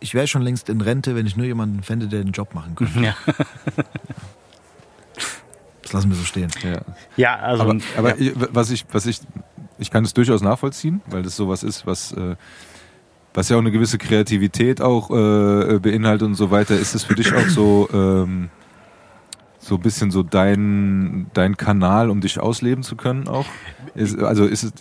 [0.00, 2.74] ich wäre schon längst in Rente, wenn ich nur jemanden fände, der den Job machen
[2.74, 3.00] könnte.
[3.00, 3.14] Ja,
[5.82, 6.50] Das lassen wir so stehen.
[6.62, 6.80] ja.
[7.16, 8.30] ja also Aber, aber ja.
[8.30, 9.20] ich- was ich, was ich,
[9.78, 12.36] ich kann es durchaus nachvollziehen, weil das sowas ist, was, äh,
[13.34, 16.76] was ja auch eine gewisse Kreativität auch äh, beinhaltet und so weiter.
[16.76, 18.50] Ist es für dich auch so, ähm,
[19.58, 23.46] so ein bisschen so dein, dein Kanal, um dich ausleben zu können auch?
[23.94, 24.72] Ist, also ist es,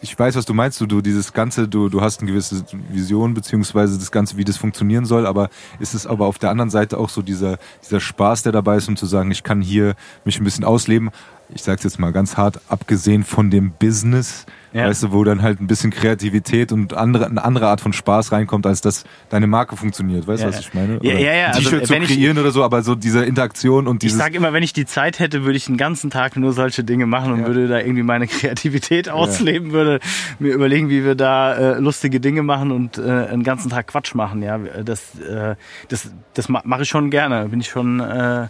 [0.00, 3.34] ich weiß, was du meinst, du, du dieses Ganze, du, du hast eine gewisse Vision,
[3.34, 6.98] beziehungsweise das Ganze, wie das funktionieren soll, aber ist es aber auf der anderen Seite
[6.98, 9.94] auch so dieser, dieser Spaß, der dabei ist, um zu sagen, ich kann hier
[10.24, 11.10] mich ein bisschen ausleben.
[11.54, 14.86] Ich sag's jetzt mal ganz hart, abgesehen von dem Business, Ja.
[14.88, 18.32] weißt du, wo dann halt ein bisschen Kreativität und andere, eine andere Art von Spaß
[18.32, 20.26] reinkommt, als dass deine Marke funktioniert.
[20.26, 20.94] Weißt du, Ja, was ich meine?
[20.94, 22.94] ja, Oder ja, ja, ein also T-Shirt zu wenn ich- kreieren oder so, aber so
[22.94, 24.18] diese Interaktion und ich dieses.
[24.18, 27.04] sage immer, wenn ich die Zeit hätte, würde ich den ganzen Tag nur solche Dinge
[27.04, 30.00] machen und würde da irgendwie meine Kreativität ausleben, würde
[30.38, 34.14] mir überlegen, wie wir da äh, lustige Dinge machen und äh, einen ganzen Tag Quatsch
[34.14, 34.42] machen.
[34.42, 35.54] Ja, das, äh,
[35.90, 37.46] das, das ma- mache ich schon gerne.
[37.50, 38.48] Bin ich schon, äh,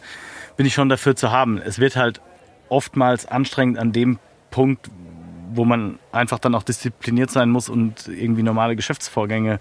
[0.56, 1.58] bin ich schon dafür zu haben.
[1.58, 2.20] Es wird halt
[2.72, 4.18] oftmals anstrengend an dem
[4.50, 4.90] Punkt,
[5.54, 9.60] wo man einfach dann auch diszipliniert sein muss und irgendwie normale Geschäftsvorgänge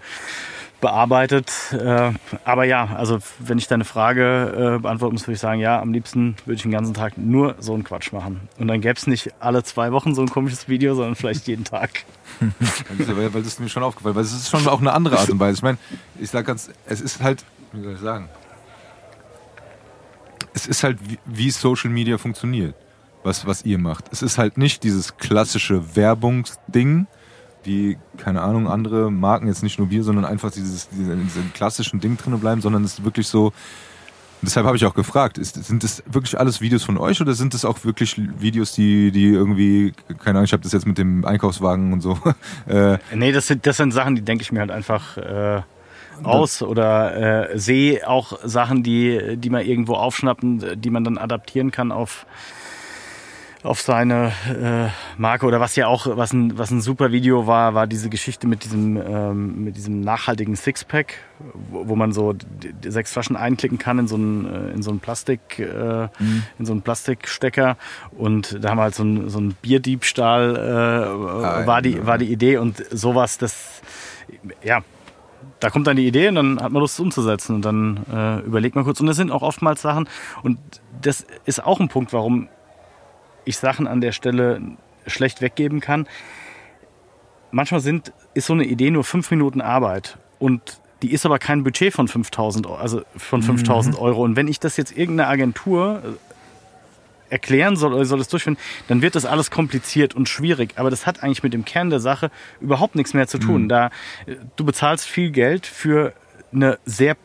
[0.80, 1.52] bearbeitet.
[1.72, 2.12] Äh,
[2.44, 5.92] aber ja, also wenn ich deine Frage äh, beantworten muss, würde ich sagen, ja, am
[5.92, 8.48] liebsten würde ich den ganzen Tag nur so einen Quatsch machen.
[8.58, 11.64] Und dann gäbe es nicht alle zwei Wochen so ein komisches Video, sondern vielleicht jeden
[11.64, 12.04] Tag.
[12.98, 15.38] weil, das ist mir schon aufgefallen, weil es ist schon auch eine andere Art und
[15.38, 15.58] Weise.
[15.58, 15.78] Ich meine,
[16.18, 18.28] ich sag ganz, es ist halt, wie soll ich sagen,
[20.54, 22.74] es ist halt, wie Social Media funktioniert,
[23.22, 24.06] was, was ihr macht.
[24.10, 27.06] Es ist halt nicht dieses klassische Werbungsding,
[27.64, 31.52] wie, keine Ahnung, andere Marken, jetzt nicht nur wir, sondern einfach dieses, diese, in diesem
[31.52, 33.52] klassischen Ding drin bleiben, sondern es ist wirklich so,
[34.44, 37.54] Deshalb habe ich auch gefragt, ist, sind das wirklich alles Videos von euch oder sind
[37.54, 41.24] das auch wirklich Videos, die, die irgendwie, keine Ahnung, ich habe das jetzt mit dem
[41.24, 42.18] Einkaufswagen und so,
[42.66, 45.62] äh, Nee, das sind, das sind Sachen, die denke ich mir halt einfach äh,
[46.24, 51.70] aus oder äh, sehe auch Sachen, die, die man irgendwo aufschnappen, die man dann adaptieren
[51.70, 52.26] kann auf
[53.62, 57.74] auf seine äh, Marke oder was ja auch was ein was ein super Video war
[57.74, 61.14] war diese Geschichte mit diesem ähm, mit diesem nachhaltigen Sixpack
[61.70, 62.34] wo, wo man so
[62.84, 66.08] sechs Flaschen einklicken kann in so einen äh, in so einen Plastik äh,
[66.58, 67.76] in so einen Plastikstecker.
[68.16, 72.18] Und da haben wir halt so ein so ein Bierdiebstahl äh, Ah, war die war
[72.18, 72.58] die Idee.
[72.58, 73.82] Und sowas das
[74.62, 74.80] ja
[75.60, 77.54] da kommt dann die Idee und dann hat man Lust es umzusetzen.
[77.54, 79.00] Und dann äh, überlegt man kurz.
[79.00, 80.08] Und das sind auch oftmals Sachen.
[80.42, 80.58] Und
[81.00, 82.48] das ist auch ein Punkt warum
[83.44, 84.60] ich Sachen an der Stelle
[85.06, 86.06] schlecht weggeben kann.
[87.50, 91.64] Manchmal sind, ist so eine Idee nur fünf Minuten Arbeit und die ist aber kein
[91.64, 94.22] Budget von 5000 Euro, also von 5000 Euro.
[94.22, 96.16] Und wenn ich das jetzt irgendeiner Agentur
[97.28, 98.58] erklären soll oder soll es durchführen,
[98.88, 100.74] dann wird das alles kompliziert und schwierig.
[100.76, 103.68] Aber das hat eigentlich mit dem Kern der Sache überhaupt nichts mehr zu tun.
[103.68, 103.86] Da
[104.26, 106.12] äh, du bezahlst viel Geld für
[106.52, 107.16] eine sehr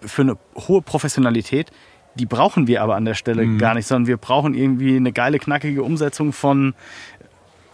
[0.00, 1.72] für eine hohe Professionalität.
[2.18, 5.38] Die brauchen wir aber an der Stelle gar nicht, sondern wir brauchen irgendwie eine geile,
[5.38, 6.74] knackige Umsetzung von,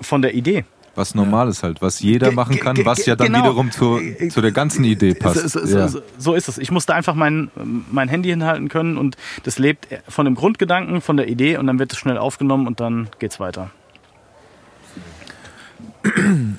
[0.00, 0.64] von der Idee.
[0.96, 3.40] Was normal ist halt, was jeder Ge- machen kann, was ja dann genau.
[3.42, 4.00] wiederum zur,
[4.30, 5.48] zu der ganzen Idee passt.
[5.48, 5.88] So, so, ja.
[6.18, 6.58] so, ist es.
[6.58, 7.50] Ich musste einfach mein,
[7.90, 11.80] mein Handy hinhalten können und das lebt von dem Grundgedanken, von der Idee und dann
[11.80, 13.70] wird es schnell aufgenommen und dann geht's weiter.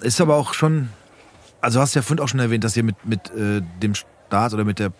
[0.02, 0.90] Ist aber auch schon,
[1.62, 4.54] also hast du ja vorhin auch schon erwähnt, dass ihr mit, mit äh, dem Start
[4.54, 4.92] oder mit der,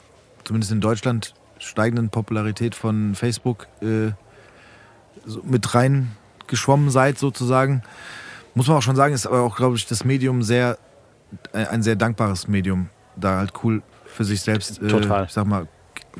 [0.46, 4.12] zumindest in Deutschland, steigenden Popularität von Facebook äh,
[5.26, 7.82] so mit reingeschwommen seid sozusagen.
[8.54, 10.78] Muss man auch schon sagen, ist aber auch, glaube ich, das Medium sehr,
[11.54, 15.26] äh, ein sehr dankbares Medium, da halt cool für sich selbst, äh, Total.
[15.26, 15.68] ich sag mal,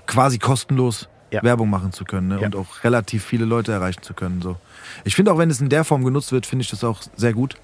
[0.06, 1.42] quasi kostenlos Ja.
[1.44, 2.40] Werbung machen zu können ne?
[2.40, 2.46] Ja.
[2.48, 4.42] und auch relativ viele Leute erreichen zu können.
[4.42, 4.58] So.
[5.06, 7.34] Ich finde auch, wenn es in der Form genutzt wird, finde ich das auch sehr
[7.34, 7.56] gut.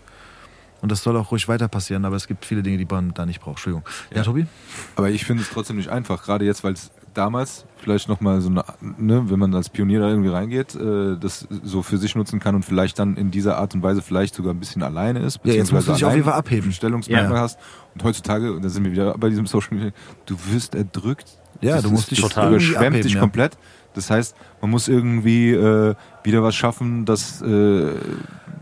[0.81, 3.25] Und das soll auch ruhig weiter passieren, aber es gibt viele Dinge, die man da
[3.25, 3.57] nicht braucht.
[3.57, 3.83] Entschuldigung.
[4.09, 4.23] Ja, Ja.
[4.23, 4.47] Tobi?
[4.95, 8.49] Aber ich finde es trotzdem nicht einfach, gerade jetzt, weil es damals vielleicht nochmal so
[8.49, 8.63] eine,
[8.97, 12.55] ne, wenn man als Pionier da irgendwie reingeht, äh, das so für sich nutzen kann
[12.55, 15.39] und vielleicht dann in dieser Art und Weise vielleicht sogar ein bisschen alleine ist.
[15.43, 16.71] Ja, jetzt musst du beziehungsweise dich auf jeden Fall abheben.
[16.71, 17.41] Stellungsmerkmal Ja.
[17.41, 17.59] hast.
[17.93, 19.91] Und heutzutage, und da sind wir wieder bei diesem Social Media,
[20.25, 21.25] du wirst erdrückt.
[21.59, 23.19] Ja, Das du musst ist- dich total überschwemmt abheben, dich ja.
[23.19, 23.57] komplett.
[23.93, 27.89] Das heißt, man muss irgendwie äh, wieder was schaffen, dass, äh,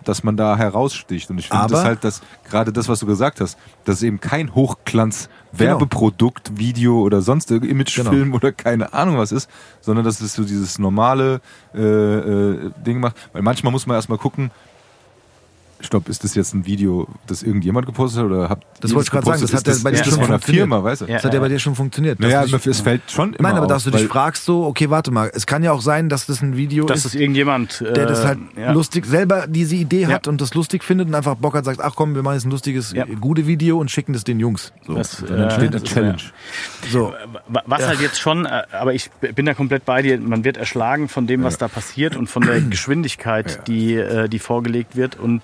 [0.10, 1.30] dass man da heraussticht.
[1.30, 4.19] Und ich finde das halt, dass gerade das, was du gesagt hast, das ist eben
[4.19, 6.60] kein Hochglanz Genau.
[6.60, 9.49] Video oder sonst Imagefilm oder keine Ahnung was ist,
[9.81, 11.41] sondern dass es so dieses normale
[11.73, 13.15] äh, äh, Ding macht.
[13.34, 14.52] Weil manchmal muss man erstmal gucken,
[15.81, 19.11] Stopp, ist das jetzt ein Video, das irgendjemand gepostet hat oder habt Das wollte ich
[19.11, 20.61] gerade sagen, das hat ja bei das, dir das schon von funktioniert.
[20.61, 21.06] Firma, weißt du?
[21.06, 21.14] Ja.
[21.15, 22.19] Das hat ja bei dir schon funktioniert.
[22.19, 24.89] Naja, du dich, es fällt schon immer nein, aber dass du dich fragst so, okay,
[24.89, 27.80] warte mal, es kann ja auch sein, dass das ein Video Dass ist, es irgendjemand.
[27.81, 28.72] der das äh, halt ja.
[28.72, 30.31] lustig selber diese Idee hat Ja.
[30.31, 32.51] und das lustig findet und einfach Bock hat, sagt, ach komm, wir machen jetzt ein
[32.51, 33.06] lustiges, Ja.
[33.06, 34.73] gute Video und schicken das den Jungs.
[34.85, 34.95] So.
[34.95, 36.18] Das, dann entsteht äh, eine das Challenge.
[36.91, 37.14] so.
[37.47, 40.57] Wa- Was halt jetzt schon, äh, aber ich bin da komplett bei dir, man wird
[40.57, 45.18] erschlagen von dem, was da passiert und von der Geschwindigkeit, die, äh, die vorgelegt wird.
[45.18, 45.43] Und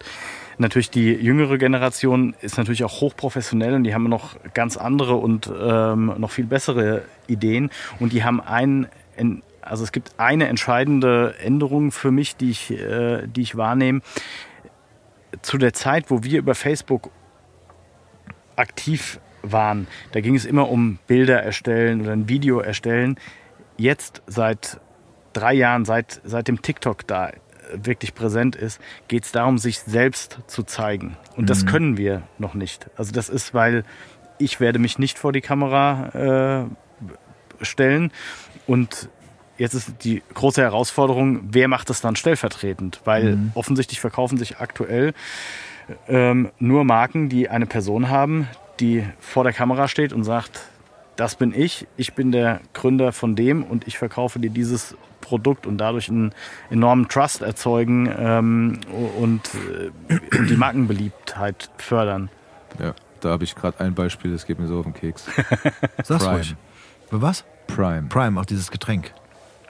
[0.57, 5.52] natürlich die jüngere Generation ist natürlich auch hochprofessionell und die haben noch ganz andere und
[5.60, 7.69] ähm, noch viel bessere Ideen.
[7.99, 8.88] Und die haben einen,
[9.18, 14.02] en- also es gibt eine entscheidende Änderung für mich, die ich, äh, die ich wahrnehme.
[15.41, 17.10] Zu der Zeit, wo wir über Facebook
[18.56, 23.19] aktiv waren, da ging es immer um Bilder erstellen oder ein Video erstellen.
[23.77, 24.80] Jetzt seit
[25.34, 27.32] drei Jahren, seit, seit dem TikTok da
[27.73, 31.17] wirklich präsent ist, geht es darum, sich selbst zu zeigen.
[31.35, 32.89] Und das können wir noch nicht.
[32.95, 33.83] Also das ist, weil
[34.37, 38.11] ich werde mich nicht vor die Kamera äh, stellen
[38.67, 39.09] und
[39.57, 42.99] Jetzt ist die große Herausforderung, wer macht das dann stellvertretend?
[43.05, 45.13] Weil offensichtlich verkaufen sich aktuell
[46.09, 48.49] ähm, nur Marken, die eine Person haben,
[48.81, 50.61] die vor der Kamera steht und sagt,
[51.15, 55.65] das bin ich, ich bin der Gründer von dem und ich verkaufe dir dieses Produkt
[55.65, 56.33] und dadurch einen
[56.69, 58.79] enormen Trust erzeugen ähm,
[59.17, 62.29] und, äh, und die Markenbeliebtheit fördern.
[62.79, 65.25] Ja, da habe ich gerade ein Beispiel, das geht mir so auf den Keks.
[66.03, 66.35] Sag's Prime.
[66.35, 66.55] ruhig.
[67.11, 67.43] Was?
[67.67, 68.07] Prime.
[68.09, 69.13] Prime, auch dieses Getränk.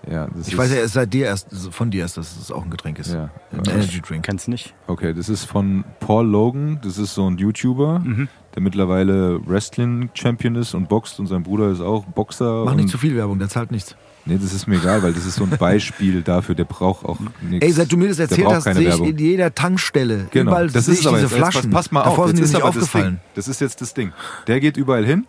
[0.10, 2.52] Ja, das Ich ist, weiß ja erst seit dir erst, von dir erst, dass es
[2.52, 3.14] auch ein Getränk ist.
[3.14, 3.30] Ja.
[3.52, 4.23] Ein Energy Drink.
[4.26, 4.73] Kennst nicht?
[4.88, 6.80] Okay, das ist von Paul Logan.
[6.84, 8.27] Das ist so ein YouTuber, Mhm.
[8.56, 12.64] der mittlerweile Wrestling-Champion ist und boxt und sein Bruder ist auch Boxer.
[12.65, 13.95] Mach nicht zu viel Werbung, der zahlt nichts.
[14.27, 16.56] Nee, das ist mir egal, weil das ist so ein Beispiel dafür.
[16.56, 17.64] Der braucht auch nichts.
[17.65, 19.07] Ey, seit du mir das erzählt hast, sehe ich Werbung.
[19.10, 21.69] in jeder Tankstelle, Genau, überall das sehe ist ich aber diese jetzt, Flaschen.
[21.69, 22.82] Pass, pass mal Davor auf, die ist mir aber das Ding.
[22.84, 23.19] aufgefallen.
[23.36, 24.14] Das ist jetzt das Ding.
[24.48, 25.26] Der geht überall hin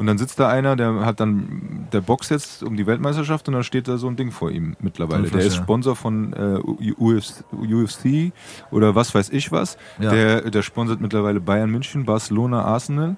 [0.00, 3.54] und dann sitzt da einer, der hat dann, der boxt jetzt um die Weltmeisterschaft und
[3.54, 5.28] dann steht da so ein Ding vor ihm mittlerweile.
[5.28, 5.54] Der ist.
[5.56, 6.58] Sponsor von äh,
[6.98, 8.32] UFC, UFC
[8.70, 9.76] oder was weiß ich was.
[9.98, 10.10] Ja.
[10.10, 13.16] Der, der sponsert mittlerweile Bayern München, Barcelona, Arsenal.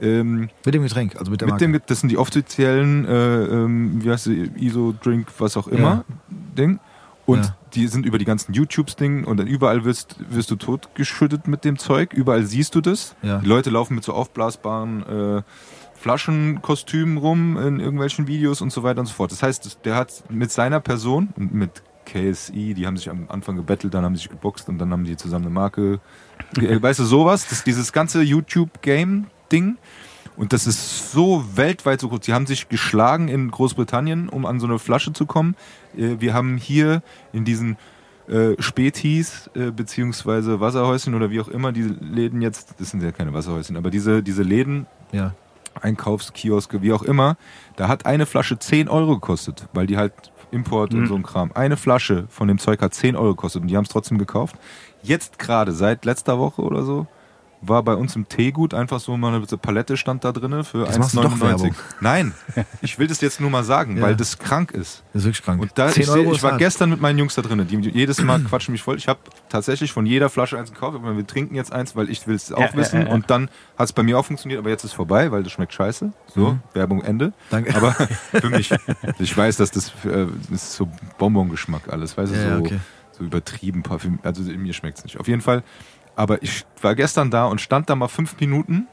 [0.00, 1.64] Ähm, Mit dem Getränk, also mit der mit Marke.
[1.72, 6.04] dem, das sind die offiziellen, äh, ähm, wie heißt sie, ISO-Drink, was auch immer,
[6.56, 6.78] Ding.
[7.26, 7.56] Und Ja.
[7.74, 11.76] die sind über die ganzen YouTubes-Ding und dann überall wirst, wirst du totgeschüttet mit dem
[11.78, 12.12] Zeug.
[12.12, 13.14] Überall siehst du das.
[13.22, 13.38] Ja.
[13.38, 15.02] Die Leute laufen mit so aufblasbaren
[15.38, 15.42] äh,
[16.00, 19.32] Flaschenkostümen rum in irgendwelchen Videos und so weiter und so fort.
[19.32, 23.56] Das heißt, der hat mit seiner Person und mit KSI, die haben sich am Anfang
[23.56, 26.00] gebettelt, dann haben sie sich geboxt und dann haben die zusammen eine Marke.
[26.56, 29.76] Äh, weißt du, sowas, das, dieses ganze YouTube-Game-Ding.
[30.36, 32.24] Und das ist so weltweit so gut.
[32.24, 35.54] Sie haben sich geschlagen in Großbritannien, um an so eine Flasche zu kommen.
[35.96, 37.02] Äh, Wir haben hier
[37.32, 37.76] in diesen
[38.28, 43.32] äh, Spätis beziehungsweise Wasserhäuschen oder wie auch immer die Läden jetzt, das sind ja keine
[43.34, 45.34] Wasserhäuschen, aber diese, diese Läden, Ja.
[45.80, 47.36] Einkaufskioske, wie auch immer,
[47.76, 50.12] da hat eine Flasche 10 Euro gekostet, weil die halt
[50.50, 51.00] Import Mhm.
[51.00, 51.52] und so ein Kram.
[51.54, 54.56] Eine Flasche von dem Zeug hat 10 Euro gekostet und die haben es trotzdem gekauft.
[55.02, 57.06] Jetzt gerade, seit letzter Woche oder so,
[57.62, 60.98] war bei uns im Teegut einfach so mal eine Palette stand da drinne für Jetzt
[60.98, 61.40] machst du doch 1,99.
[61.42, 61.74] Werbung.
[62.00, 62.34] Nein,
[62.80, 64.02] ich will das jetzt nur mal sagen, Ja.
[64.02, 65.02] weil das krank ist.
[65.12, 65.60] Das ist wirklich krank.
[65.60, 66.58] Und da, 10 ich, seh, Euro ich war hart.
[66.60, 68.96] gestern mit meinen Jungs da drin, die jedes Mal quatschen mich voll.
[68.96, 72.26] Ich habe tatsächlich von jeder Flasche eins gekauft, aber wir trinken jetzt eins, weil ich
[72.26, 73.02] will es auch Ja, wissen.
[73.02, 73.12] ja, ja.
[73.12, 75.74] Und dann hat es bei mir auch funktioniert, aber jetzt ist vorbei, weil das schmeckt
[75.74, 76.12] scheiße.
[76.34, 77.32] So, Werbung Ende.
[77.50, 77.74] Danke.
[77.74, 77.92] Aber
[78.32, 78.72] für mich,
[79.18, 80.88] ich weiß, dass das, äh, das ist so
[81.18, 82.80] Bonbon-Geschmack alles, weißt du, so, okay.
[83.12, 85.20] so übertrieben, Parfüm, also mir schmeckt es nicht.
[85.20, 85.62] Auf jeden Fall,
[86.20, 88.86] aber ich war gestern da und stand da mal fünf Minuten,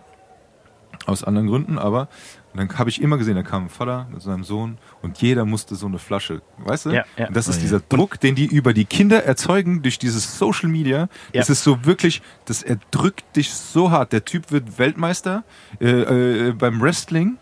[1.05, 2.07] aus anderen Gründen, aber
[2.55, 5.75] dann habe ich immer gesehen, da kam ein Vater mit seinem Sohn und jeder musste
[5.75, 6.89] so eine Flasche, weißt du?
[6.91, 7.27] Ja, ja.
[7.27, 10.69] Und das ist Oh, dieser Druck, den die über die Kinder erzeugen durch dieses Social
[10.69, 11.09] Media.
[11.33, 11.41] Ja.
[11.41, 14.13] Das ist so wirklich, das erdrückt dich so hart.
[14.13, 15.43] Der Typ wird Weltmeister
[15.81, 17.37] äh, äh, beim Wrestling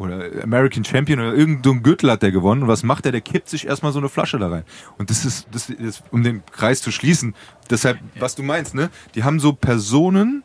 [0.00, 2.62] oder American Champion oder irgendein so Gürtel hat der gewonnen.
[2.62, 3.12] Und was macht er?
[3.12, 4.64] Der kippt sich erstmal so eine Flasche da rein.
[4.96, 7.34] Und das ist, das ist um den Kreis zu schließen.
[7.68, 8.88] Deshalb, was du meinst, ne?
[9.14, 10.42] Die haben so Personen,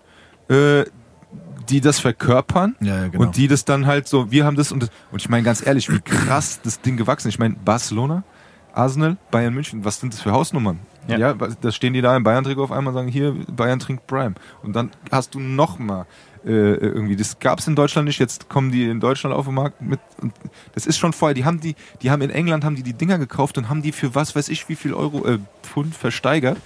[0.49, 0.83] äh,
[1.69, 3.23] die das verkörpern Ja, ja, genau.
[3.23, 5.65] und die das dann halt so, wir haben das und das, und ich meine ganz
[5.65, 7.35] ehrlich, wie krass das Ding gewachsen ist.
[7.35, 8.23] Ich meine, Barcelona,
[8.73, 10.79] Arsenal, Bayern München, was sind das für Hausnummern?
[11.07, 11.17] Ja.
[11.17, 14.35] Ja, da stehen die da im Bayern-Trikot auf einmal und sagen, hier, Bayern trinkt Prime.
[14.63, 16.07] Und dann hast du noch mal
[16.45, 19.55] äh, irgendwie, das gab es in Deutschland nicht, jetzt kommen die in Deutschland auf den
[19.55, 20.33] Markt mit und
[20.73, 23.17] das ist schon vorher, die haben die, die haben in England haben die die Dinger
[23.17, 26.57] gekauft und haben die für was weiß ich wie viel Euro, äh, Pfund versteigert.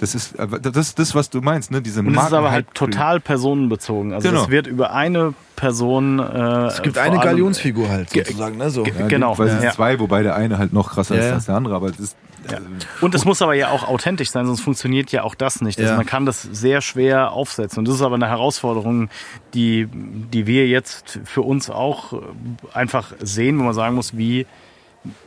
[0.00, 1.82] Das ist, äh, das ist das, was du meinst, ne?
[1.82, 4.12] Diese Und es ist aber halt total personenbezogen.
[4.12, 4.42] Also Genau.
[4.44, 6.20] es wird über eine Person.
[6.20, 8.58] Äh, Es gibt eine allem- Galionsfigur halt, sozusagen.
[8.58, 8.70] Ne?
[8.70, 8.84] So.
[8.84, 9.58] Ja, Genau, es ja.
[9.60, 11.98] sind zwei, wobei der eine halt noch krasser Ja, ist als der andere, aber das
[11.98, 12.16] ist,
[12.52, 12.58] Ja.
[13.00, 15.78] Und es muss aber ja auch authentisch sein, sonst funktioniert ja auch das nicht.
[15.78, 15.96] Also Ja.
[15.96, 17.80] man kann das sehr schwer aufsetzen.
[17.80, 19.08] Und das ist aber eine Herausforderung,
[19.54, 22.16] die, die wir jetzt für uns auch äh,
[22.72, 24.46] einfach sehen, wo man sagen muss, wie,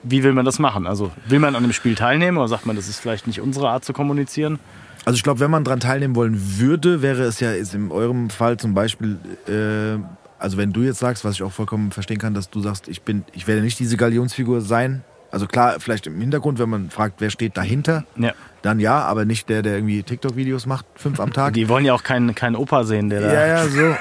[0.04, 0.88] wie will man das machen?
[0.88, 3.70] Also will man an dem Spiel teilnehmen oder sagt man, das ist vielleicht nicht unsere
[3.70, 4.60] Art zu kommunizieren?
[5.06, 8.58] Also ich glaube, wenn man dran teilnehmen wollen würde, wäre es ja in eurem Fall
[8.58, 9.18] zum Beispiel,
[9.48, 10.00] äh,
[10.38, 13.02] also wenn du jetzt sagst, was ich auch vollkommen verstehen kann, dass du sagst, ich
[13.02, 15.04] bin, ich werde nicht diese Galionsfigur sein.
[15.32, 18.34] Also klar, vielleicht im Hintergrund, wenn man fragt, wer steht dahinter, Ja.
[18.62, 21.54] dann ja, aber nicht der, der irgendwie TikTok-Videos macht, fünf am Tag.
[21.54, 23.34] Die wollen ja auch keinen, keinen Opa sehen, der da.
[23.34, 23.96] Ja, ja, so.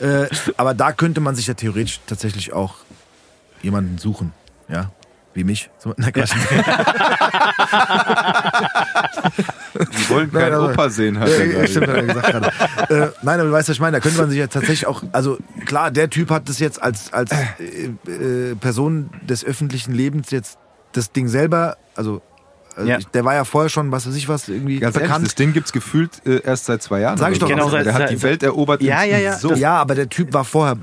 [0.06, 2.76] äh, aber da könnte man sich ja theoretisch tatsächlich auch
[3.62, 4.32] jemanden suchen,
[4.68, 4.90] ja,
[5.34, 5.70] wie mich.
[5.78, 6.32] So, na, Quatsch.
[9.74, 11.68] die wollen Nein, keinen also- Opa sehen, hat Ja, er ja, gerade.
[11.68, 13.04] stimmt, hat er gesagt gerade.
[13.04, 13.96] äh, nein, aber du weißt, was ich meine.
[13.96, 17.12] Da könnte man sich ja tatsächlich auch, also klar, der Typ hat das jetzt als,
[17.12, 20.58] als äh, äh, Person des öffentlichen Lebens jetzt
[20.92, 22.20] das Ding selber, also
[22.76, 22.98] äh, Ja.
[22.98, 25.26] ich- der war ja vorher schon, was weiß ich was, irgendwie Ganz ehrlich, bekannt.
[25.26, 27.18] das Ding gibt's gefühlt äh, erst seit zwei Jahren.
[27.18, 27.48] Sag ich doch.
[27.48, 27.54] so.
[27.54, 28.82] Genau, der seit- hat seit- die Welt erobert.
[28.82, 29.54] Ja, ja, ja, So.
[29.54, 30.76] ja, aber der Typ war vorher,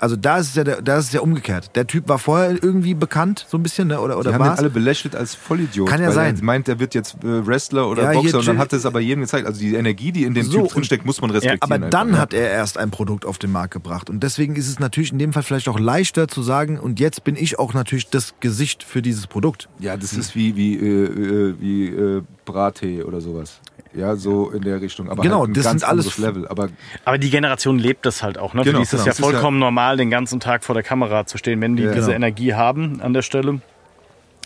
[0.00, 1.76] also da ist es ja, der, da ist es ja umgekehrt.
[1.76, 4.00] Der Typ war vorher irgendwie bekannt, so ein bisschen, ne?
[4.00, 5.88] oder, Die oder haben ihn alle belächelt als Vollidiot.
[5.88, 6.36] Kann ja weil sein.
[6.36, 8.86] Er meint, er wird jetzt äh, Wrestler oder Ja, Boxer und dann hat er es
[8.86, 9.46] aber jedem gezeigt.
[9.46, 11.60] Also die Energie, die in dem So, Typ drinsteckt, muss man respektieren.
[11.62, 12.18] Aber einfach, dann ja.
[12.18, 14.08] hat er erst ein Produkt auf den Markt gebracht.
[14.08, 17.24] Und deswegen ist es natürlich in dem Fall vielleicht auch leichter zu sagen, und jetzt
[17.24, 19.68] bin ich auch natürlich das Gesicht für dieses Produkt.
[19.78, 23.60] Ja, das ist wie, wie, äh, äh, wie äh, Brattee oder sowas.
[23.92, 25.10] Ja, so in der Richtung.
[25.10, 26.46] Aber Genau, halt ein das ganz sind alles- Level.
[26.46, 26.68] Aber
[27.04, 28.54] Aber die Generation lebt das halt auch.
[28.54, 28.62] Ne?
[28.62, 29.02] Genau, Für die ist es genau.
[29.04, 31.60] ja Das ist ja- vollkommen normal, den ganzen Tag vor der Kamera zu stehen.
[31.60, 32.16] Wenn die Ja, diese genau.
[32.16, 33.60] Energie haben an der Stelle,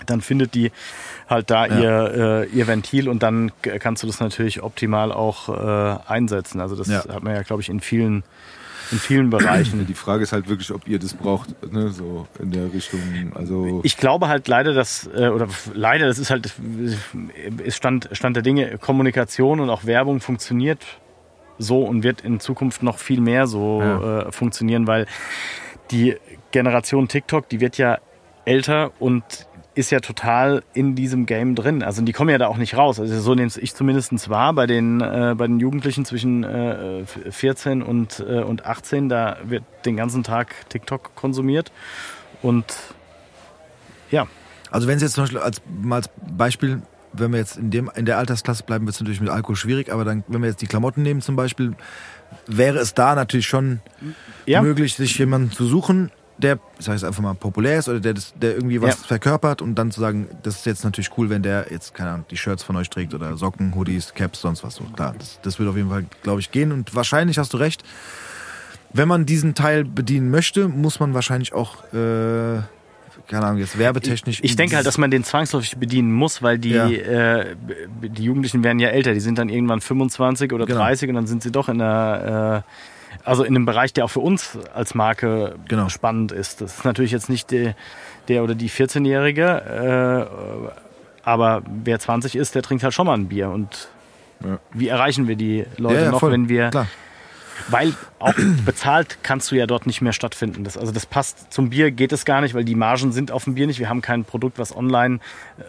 [0.06, 0.72] dann findet die
[1.28, 1.78] halt da Ja.
[1.78, 6.60] ihr, äh, ihr Ventil und dann kannst du das natürlich optimal auch äh, einsetzen.
[6.60, 7.00] Also das Ja.
[7.06, 8.22] hat man ja, glaube ich, in vielen,
[8.90, 9.86] in vielen Bereichen.
[9.86, 13.01] die Frage ist halt wirklich, ob ihr das braucht, ne, so in der Richtung.
[13.35, 16.52] Also Ich glaube halt leider, dass, äh, oder leider, das ist halt,
[17.62, 20.85] ist Stand, Stand der Dinge, Kommunikation und auch Werbung funktioniert
[21.59, 25.06] so und wird in Zukunft noch viel mehr so äh, funktionieren, weil
[25.90, 26.16] die
[26.51, 27.98] Generation TikTok, die wird ja
[28.44, 29.23] älter und
[29.74, 31.82] ist ja total in diesem Game drin.
[31.82, 33.01] Also die kommen ja da auch nicht raus.
[33.01, 37.82] Also so nehme ich zumindest wahr bei den, äh, bei den Jugendlichen zwischen äh, 14
[37.82, 39.09] und, äh, und 18.
[39.09, 41.72] Da wird den ganzen Tag TikTok konsumiert.
[42.42, 42.64] Und
[44.10, 44.26] ja,
[44.70, 46.82] Also wenn es jetzt zum Beispiel als, mal als Beispiel,
[47.12, 49.92] wenn wir jetzt in, dem, in der Altersklasse bleiben, wird es natürlich mit Alkohol schwierig,
[49.92, 51.74] aber dann, wenn wir jetzt die Klamotten nehmen zum Beispiel,
[52.46, 53.80] wäre es da natürlich schon
[54.46, 54.62] Ja.
[54.62, 58.15] möglich, sich jemanden zu suchen, der, ich sage jetzt einfach mal, populär ist oder der,
[58.40, 59.06] der irgendwie was Ja.
[59.06, 62.27] verkörpert und dann zu sagen, das ist jetzt natürlich cool, wenn der jetzt, keine Ahnung,
[62.31, 64.85] die Shirts von euch trägt oder Socken, Hoodies, Caps, sonst was so.
[64.85, 67.85] Klar, das, das wird auf jeden Fall, glaube ich, gehen und wahrscheinlich hast du recht.
[68.93, 72.61] Wenn man diesen Teil bedienen möchte, muss man wahrscheinlich auch, äh,
[73.28, 74.40] keine Ahnung, jetzt werbetechnisch.
[74.43, 76.89] Ich denke halt, dass man den zwangsläufig bedienen muss, weil die, Ja.
[76.89, 77.56] äh,
[78.02, 79.15] die Jugendlichen werden ja älter.
[79.15, 80.78] Die sind dann irgendwann 25 oder Genau.
[80.81, 82.70] 30 und dann sind sie doch in der, äh,
[83.24, 85.89] Also in einem Bereich, der auch für uns als Marke Genau.
[85.89, 86.61] spannend ist.
[86.61, 87.74] Das ist natürlich jetzt nicht der,
[88.28, 90.28] der oder die 14-Jährige,
[90.70, 90.70] äh,
[91.23, 93.51] aber wer 20 ist, der trinkt halt schon mal ein Bier.
[93.51, 93.89] Und
[94.45, 94.59] Ja.
[94.73, 96.32] wie erreichen wir die Leute Ja, noch, voll.
[96.32, 96.86] wenn wir Klar.
[97.69, 98.35] weil auch
[98.66, 100.65] bezahlt kannst du ja dort nicht mehr stattfinden.
[100.65, 103.45] Das, also das passt zum Bier geht es gar nicht, weil die Margen sind auf
[103.45, 103.78] dem Bier nicht.
[103.78, 105.20] Wir haben kein Produkt, was online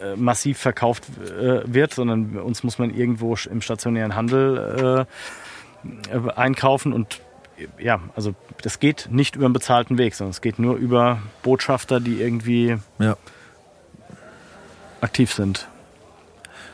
[0.02, 1.04] äh, massiv verkauft
[1.40, 5.06] äh, wird, sondern uns muss man irgendwo im stationären Handel
[6.10, 7.20] äh, äh, einkaufen und
[7.78, 12.00] ja, also das geht nicht über einen bezahlten Weg, sondern es geht nur über Botschafter,
[12.00, 13.16] die irgendwie Ja.
[15.00, 15.68] aktiv sind.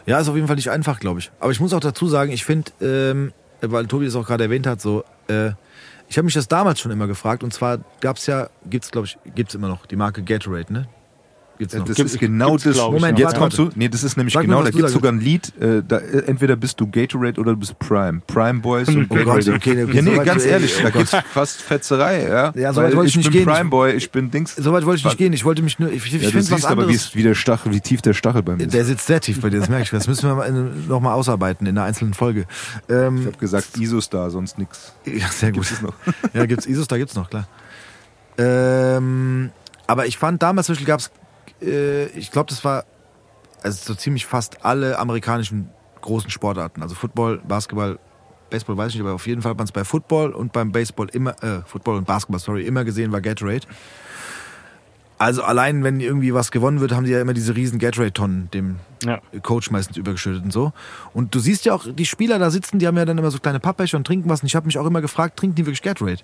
[0.06, 1.30] Ja, ist auf jeden Fall nicht einfach, glaube ich.
[1.38, 4.66] Aber ich muss auch dazu sagen, ich finde, ähm, weil Tobi das auch gerade erwähnt
[4.66, 5.50] hat, so, äh,
[6.08, 7.42] ich habe mich das damals schon immer gefragt.
[7.44, 10.22] Und zwar gab es ja, gibt es, glaube ich, gibt es immer noch die Marke
[10.22, 10.88] Gatorade, ne?
[11.62, 11.84] Gibt's noch.
[11.84, 12.76] Das Gibt's- ist genau gibt's, das.
[12.76, 13.18] ich, Moment.
[13.18, 13.70] Jetzt kommst du.
[13.76, 14.58] Nee, das ist nämlich Sag mir, genau.
[14.58, 15.52] was Da gibt es sogar ein Lied.
[15.60, 18.20] Äh, da, äh, entweder bist du Gatorade oder du bist Prime.
[18.26, 19.52] Prime Boys und Oh Gott, Gatorade.
[19.54, 20.98] okay, okay, ja, nee, so ganz ey, ehrlich, oh da Gott.
[21.10, 22.22] gibt's fast Fetzerei.
[22.28, 23.46] Ja, Ja, so weit wollte ich nicht bin gehen.
[23.46, 24.56] Prime Boy, ich bin Dings.
[24.56, 25.32] So weit wollte ich nicht gehen.
[25.32, 27.06] Ich wollte mich nur, ich, ich Ja, du finde was siehst aber, wie, anderes.
[27.06, 28.74] es- wie, der Stachel, wie tief der Stachel bei mir ist.
[28.74, 29.90] Der sitzt sehr tief bei dir, das merke ich.
[29.90, 32.46] Das müssen wir mal in- noch mal ausarbeiten in einer einzelnen Folge.
[32.88, 34.92] Ich Ähm, habe gesagt, Isostar, sonst nix.
[35.06, 35.62] ja, sehr gut.
[35.62, 35.94] Gibt's es noch?
[36.34, 37.46] Ja, gibt's Isos, da gibt's noch, klar.
[38.38, 39.50] Ähm,
[39.86, 41.10] aber ich fand damals zum Beispiel gab's,
[41.62, 42.84] äh, ich glaube, das war
[43.62, 45.70] also so ziemlich fast alle amerikanischen
[46.00, 47.98] großen Sportarten, also Football, Basketball,
[48.50, 50.72] Baseball weiß ich nicht, aber auf jeden Fall hat man es bei Football und beim
[50.72, 53.66] Baseball immer, äh, Football und Basketball, sorry, immer gesehen war Gatorade.
[55.18, 58.80] Also allein, wenn irgendwie was gewonnen wird, haben die ja immer diese riesen Gatorade-Tonnen dem
[59.04, 59.20] Ja.
[59.42, 60.72] Coach meistens übergeschüttet und so.
[61.14, 63.38] Und du siehst ja auch, die Spieler da sitzen, die haben ja dann immer so
[63.38, 64.42] kleine Pappbecher und trinken was.
[64.42, 66.22] Und ich habe mich auch immer gefragt, trinken die wirklich Gatorade?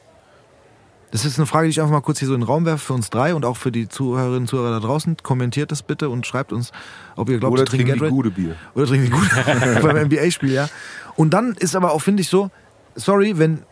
[1.11, 2.85] Das ist eine Frage, die ich einfach mal kurz hier so in den Raum werfe
[2.85, 5.17] für uns drei und auch für die Zuhörerinnen und Zuhörer da draußen.
[5.23, 6.73] Kommentiert das bitte und schreibt uns,
[7.17, 8.57] ob ihr glaubt, Oder trinken trinken gute Bier.
[8.75, 10.69] Oder trinken die gut beim NBA-Spiel, ja.
[11.17, 12.51] Und dann ist aber auch, finde ich so,
[12.95, 13.63] sorry, wenn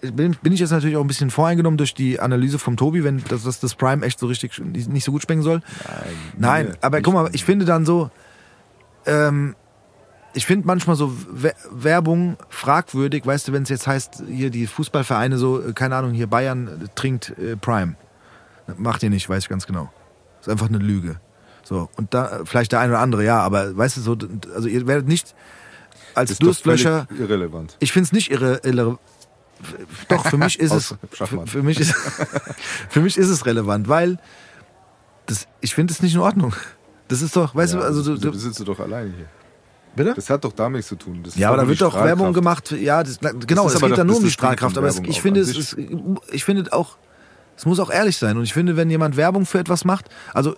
[0.00, 3.22] bin, bin ich jetzt natürlich auch ein bisschen voreingenommen durch die Analyse vom Tobi, wenn
[3.28, 5.60] das, das, das Prime echt so richtig nicht so gut schmecken soll.
[6.38, 8.10] Nein, nee, aber guck mal, ich finde dann so,
[9.06, 9.54] ähm,
[10.34, 14.66] ich finde manchmal so We- Werbung fragwürdig, weißt du, wenn es jetzt heißt, hier die
[14.66, 17.96] Fußballvereine so, äh, keine Ahnung, hier Bayern äh, trinkt äh, Prime.
[18.76, 19.92] Macht ihr nicht, weiß ich ganz genau.
[20.40, 21.20] Ist einfach eine Lüge.
[21.64, 24.16] So, und da, vielleicht der eine oder andere, ja, aber weißt du, so,
[24.54, 25.34] also ihr werdet nicht
[26.14, 27.76] als ist völlig irrelevant.
[27.80, 28.98] Ich finde es nicht irre, irre.
[30.08, 30.94] Doch, für mich ist es.
[31.12, 31.92] Für, für, mich ist,
[32.88, 34.18] für mich ist es relevant, weil
[35.26, 36.52] das, ich finde es nicht in Ordnung.
[37.08, 39.26] Das ist doch, weißt Ja, du, also du, sitzt du doch alleine hier.
[39.94, 40.14] Bitte?
[40.14, 41.20] Das hat doch damit nichts zu tun.
[41.22, 42.72] Das Ja, aber da wird doch Werbung gemacht.
[42.72, 44.76] Ja, das, genau, ist es geht dann nur das um die Strahlkraft.
[44.78, 45.58] Aber es, ich finde, es, sich.
[45.58, 45.76] ist,
[46.30, 46.96] ich finde auch,
[47.56, 48.36] es muss auch ehrlich sein.
[48.36, 50.56] Und ich finde, wenn jemand Werbung für etwas macht, also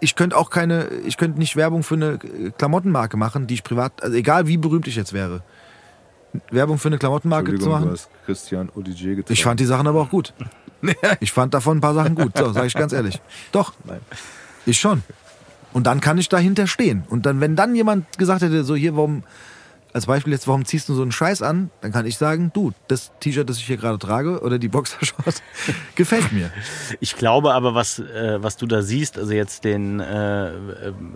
[0.00, 2.18] ich könnte auch keine, ich könnte nicht Werbung für eine
[2.58, 5.42] Klamottenmarke machen, die ich privat, also egal wie berühmt ich jetzt wäre.
[6.50, 7.86] Werbung für eine Klamottenmarke zu machen.
[7.86, 9.22] du hast Christian Odigier.
[9.28, 10.34] Ich fand die Sachen aber auch gut.
[11.20, 13.22] Ich fand davon ein paar Sachen gut, so, sage ich ganz ehrlich.
[13.52, 13.72] Doch.
[14.66, 15.04] Ich schon.
[15.72, 17.04] Und dann kann ich dahinter stehen.
[17.08, 19.22] Und dann, wenn dann jemand gesagt hätte, so hier, warum,
[19.92, 22.72] als Beispiel jetzt, warum ziehst du so einen Scheiß an, dann kann ich sagen, du,
[22.88, 25.42] das T-Shirt, das ich hier gerade trage, oder die Boxershorts,
[25.94, 26.50] gefällt mir.
[27.00, 30.50] Ich glaube aber, was, äh, was du da siehst, also jetzt den, äh,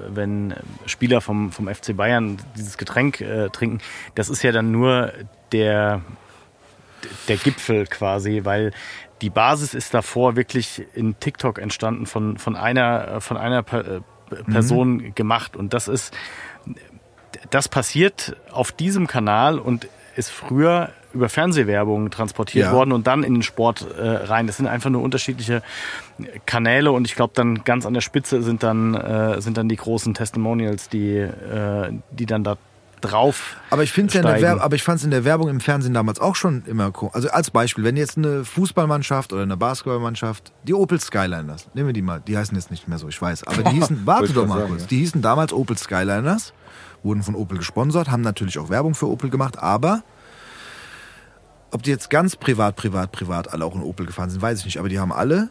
[0.09, 0.55] wenn
[0.87, 3.81] Spieler vom, vom FC Bayern dieses Getränk äh, trinken,
[4.15, 5.13] das ist ja dann nur
[5.53, 6.03] der,
[7.29, 8.73] der Gipfel quasi, weil
[9.23, 13.63] die Basis ist davor wirklich in TikTok entstanden von, von einer, von einer
[14.29, 16.13] Per- Person gemacht und das ist,
[17.51, 22.73] das passiert auf diesem Kanal und ist früher über Fernsehwerbung transportiert Ja.
[22.73, 24.47] worden und dann in den Sport äh, rein.
[24.47, 25.63] Das sind einfach nur unterschiedliche
[26.47, 29.77] Kanäle und ich glaube dann ganz an der Spitze sind dann äh, sind dann die
[29.77, 32.57] großen Testimonials, die äh, die dann da
[33.01, 33.57] drauf.
[33.71, 34.45] Aber ich finde ja in der steigen.
[34.45, 37.11] Werbung, aber ich fand es in der Werbung im Fernsehen damals auch schon immer cool.
[37.13, 41.93] Also als Beispiel, wenn jetzt eine Fußballmannschaft oder eine Basketballmannschaft, die Opel Skyliners, nehmen wir
[41.93, 44.47] die mal, die heißen jetzt nicht mehr so, ich weiß, aber die hießen, warte doch
[44.47, 44.89] mal sagen, kurz, ja.
[44.89, 46.53] die hießen damals Opel Skyliners,
[47.03, 50.03] wurden von Opel gesponsert, haben natürlich auch Werbung für Opel gemacht, aber
[51.71, 54.65] ob die jetzt ganz privat, privat, privat alle auch in Opel gefahren sind, weiß ich
[54.65, 55.51] nicht, aber die haben alle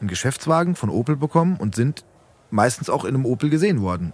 [0.00, 2.04] einen Geschäftswagen von Opel bekommen und sind
[2.50, 4.12] meistens auch in einem Opel gesehen worden.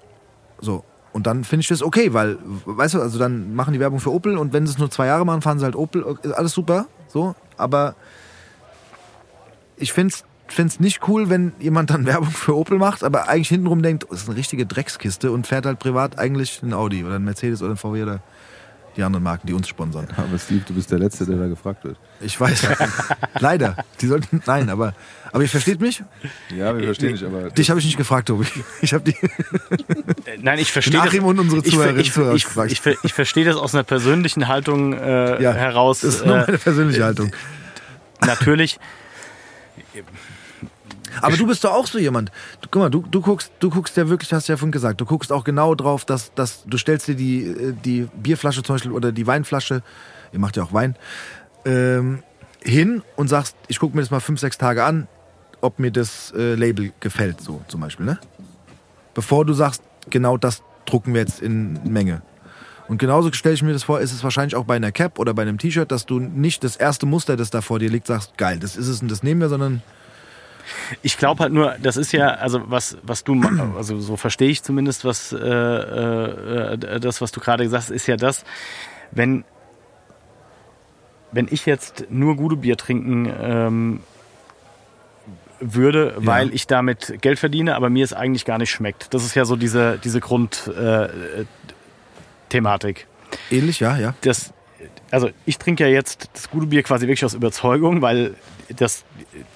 [0.61, 0.85] So.
[1.17, 2.37] Und dann finde ich das okay, weil,
[2.67, 5.07] weißt du, also dann machen die Werbung für Opel und wenn sie es nur zwei
[5.07, 7.35] Jahre machen, fahren sie halt Opel, alles super, so.
[7.57, 7.95] Aber
[9.79, 10.13] ich finde
[10.47, 14.09] es nicht cool, wenn jemand dann Werbung für Opel macht, aber eigentlich hintenrum denkt, oh,
[14.11, 17.63] das ist eine richtige Dreckskiste und fährt halt privat eigentlich ein Audi oder ein Mercedes
[17.63, 18.21] oder ein VW oder
[18.97, 20.09] die anderen Marken, die uns sponsern.
[20.17, 21.97] Aber Steve, du bist der Letzte, der da gefragt wird.
[22.21, 22.67] Ich weiß.
[23.41, 23.77] Leider.
[24.01, 24.43] Die sollten.
[24.47, 24.95] Nein, aber.
[25.33, 26.03] Aber ihr versteht mich?
[26.57, 27.51] Ja, wir verstehen dich, aber.
[27.51, 28.47] Dich habe ich nicht gefragt, Tobi.
[28.81, 29.17] Ich habe die.
[30.25, 31.09] Äh, Nein, ich verstehe das.
[31.09, 33.85] Achim und unsere ich, Zuhörerinnen ich, Zuhörer ich, ich, ich, ich verstehe das aus einer
[33.85, 36.01] persönlichen Haltung äh, Ja, heraus.
[36.01, 37.33] Das ist nur äh, meine persönliche Haltung.
[38.21, 38.79] natürlich.
[41.21, 42.31] Aber du bist doch auch so jemand.
[42.61, 45.01] Du, guck mal, du, du guckst, du guckst ja wirklich, hast du ja vorhin gesagt,
[45.01, 48.77] du guckst auch genau drauf, dass, dass du stellst dir die, äh, die Bierflasche zum
[48.77, 49.83] Beispiel oder die Weinflasche,
[50.33, 50.97] ihr macht ja auch Wein,
[51.65, 52.23] ähm,
[52.63, 55.09] hin und sagst, ich gucke mir das mal fünf, sechs Tage an,
[55.61, 58.19] ob mir das äh, Label gefällt, so zum Beispiel, ne?
[59.15, 62.23] Bevor du sagst, genau das drucken wir jetzt in Menge.
[62.89, 65.35] Und genauso stelle ich mir das vor, ist es wahrscheinlich auch bei einer Cap oder
[65.35, 68.39] bei einem T-Shirt, dass du nicht das erste Muster, das da vor dir liegt, sagst,
[68.39, 69.83] geil, das ist es und das nehmen wir, sondern
[71.03, 73.41] Ich glaube halt nur, das ist ja, also was, was du,
[73.77, 77.91] also so verstehe ich zumindest, was äh, äh, äh, das, was du gerade gesagt hast,
[77.91, 78.45] ist ja das,
[79.11, 79.45] wenn,
[81.33, 84.01] wenn ich jetzt nur gute Bier trinken ähm,
[85.61, 89.15] würde, weil ich damit Geld verdiene, aber mir es eigentlich gar nicht schmeckt.
[89.15, 90.77] Das ist ja so diese, diese Grundthematik.
[90.77, 91.45] Äh,
[92.49, 93.07] Thematik.
[93.51, 94.15] ähnlich, ja, ja.
[94.21, 94.53] das,
[95.11, 98.35] also ich trinke ja jetzt das gute Bier quasi wirklich aus Überzeugung, weil
[98.77, 99.05] das,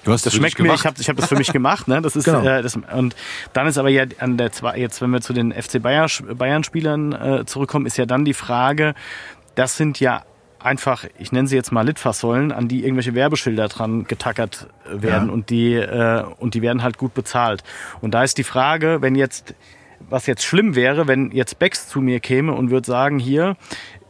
[0.05, 0.73] Du hast das schmeckt mir.
[0.73, 1.87] Ich habe ich hab das für mich gemacht.
[1.87, 2.01] Ne?
[2.01, 2.41] Das ist Genau.
[2.43, 3.15] äh, das, und
[3.53, 6.07] dann ist aber ja an der zwei, jetzt, wenn wir zu den FC Bayern,
[6.37, 8.93] Bayern Spielern äh, zurückkommen, ist ja dann die Frage.
[9.55, 10.23] Das sind ja
[10.59, 15.27] einfach, ich nenne sie jetzt mal Litfaßsäulen, an die irgendwelche Werbeschilder dran getackert äh, werden
[15.27, 15.33] Ja.
[15.33, 17.63] und die äh, und die werden halt gut bezahlt.
[17.99, 19.53] Und da ist die Frage, wenn jetzt
[20.09, 23.55] was jetzt schlimm wäre, wenn jetzt Becks zu mir käme und würde sagen, hier,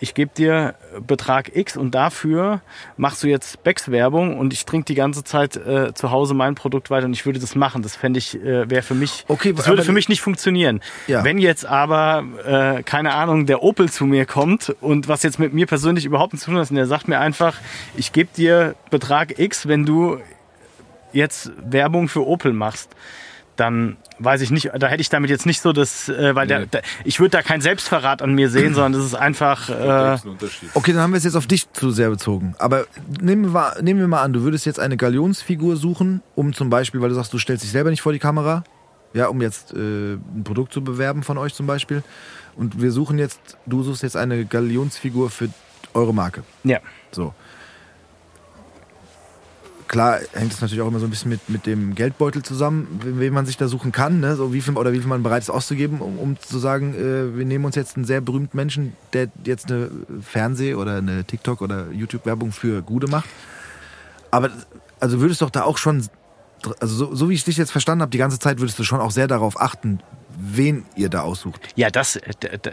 [0.02, 0.74] ich gebe dir
[1.06, 2.62] Betrag X und dafür
[2.98, 6.56] machst du jetzt Becks Werbung und ich trinke die ganze Zeit äh, zu Hause mein
[6.56, 7.84] Produkt weiter und ich würde das machen.
[7.84, 10.82] Das fände ich, äh, wäre für mich, Okay, das würde für mich nicht funktionieren.
[11.06, 11.24] Ja.
[11.24, 15.54] Wenn jetzt aber, äh, keine Ahnung, der Opel zu mir kommt und was jetzt mit
[15.54, 17.58] mir persönlich überhaupt nichts zu tun hat, und der sagt mir einfach,
[17.96, 20.18] ich gebe dir Betrag X, wenn du
[21.14, 22.90] jetzt Werbung für Opel machst,
[23.56, 26.60] dann weiß ich nicht, da hätte ich damit jetzt nicht so das, äh, weil der,
[26.60, 26.66] Nee.
[26.68, 30.18] der, ich würde da keinen Selbstverrat an mir sehen, sondern das ist einfach, äh.
[30.74, 32.56] Okay, dann haben wir es jetzt auf dich zu sehr bezogen.
[32.60, 32.86] Aber
[33.22, 36.70] nehmen wir, mal, nehmen wir mal an, du würdest jetzt eine Galionsfigur suchen, um zum
[36.70, 38.64] Beispiel, weil du sagst, du stellst dich selber nicht vor die Kamera,
[39.14, 42.04] ja, um jetzt äh, ein Produkt zu bewerben von euch zum Beispiel.
[42.56, 45.50] Und wir suchen jetzt, du suchst jetzt eine Galionsfigur für
[45.94, 46.44] eure Marke.
[46.64, 46.80] ja.
[47.14, 47.34] So.
[49.92, 53.34] Klar hängt es natürlich auch immer so ein bisschen mit, mit dem Geldbeutel zusammen, wen
[53.34, 54.38] man sich da suchen kann, ne?
[54.38, 57.38] so wie viel, oder wie viel man bereit ist auszugeben, um, um zu sagen, äh,
[57.38, 59.92] wir nehmen uns jetzt einen sehr berühmten Menschen, der jetzt eine
[60.22, 63.28] Fernseh- oder eine TikTok- oder YouTube-Werbung für Gude macht.
[64.32, 64.52] Aber
[65.02, 66.08] also würdest doch da auch schon,
[66.80, 69.00] also so, so wie ich dich jetzt verstanden habe, die ganze Zeit würdest du schon
[69.00, 70.00] auch sehr darauf achten,
[70.38, 71.62] wen ihr da aussucht.
[71.76, 72.20] Ja, das,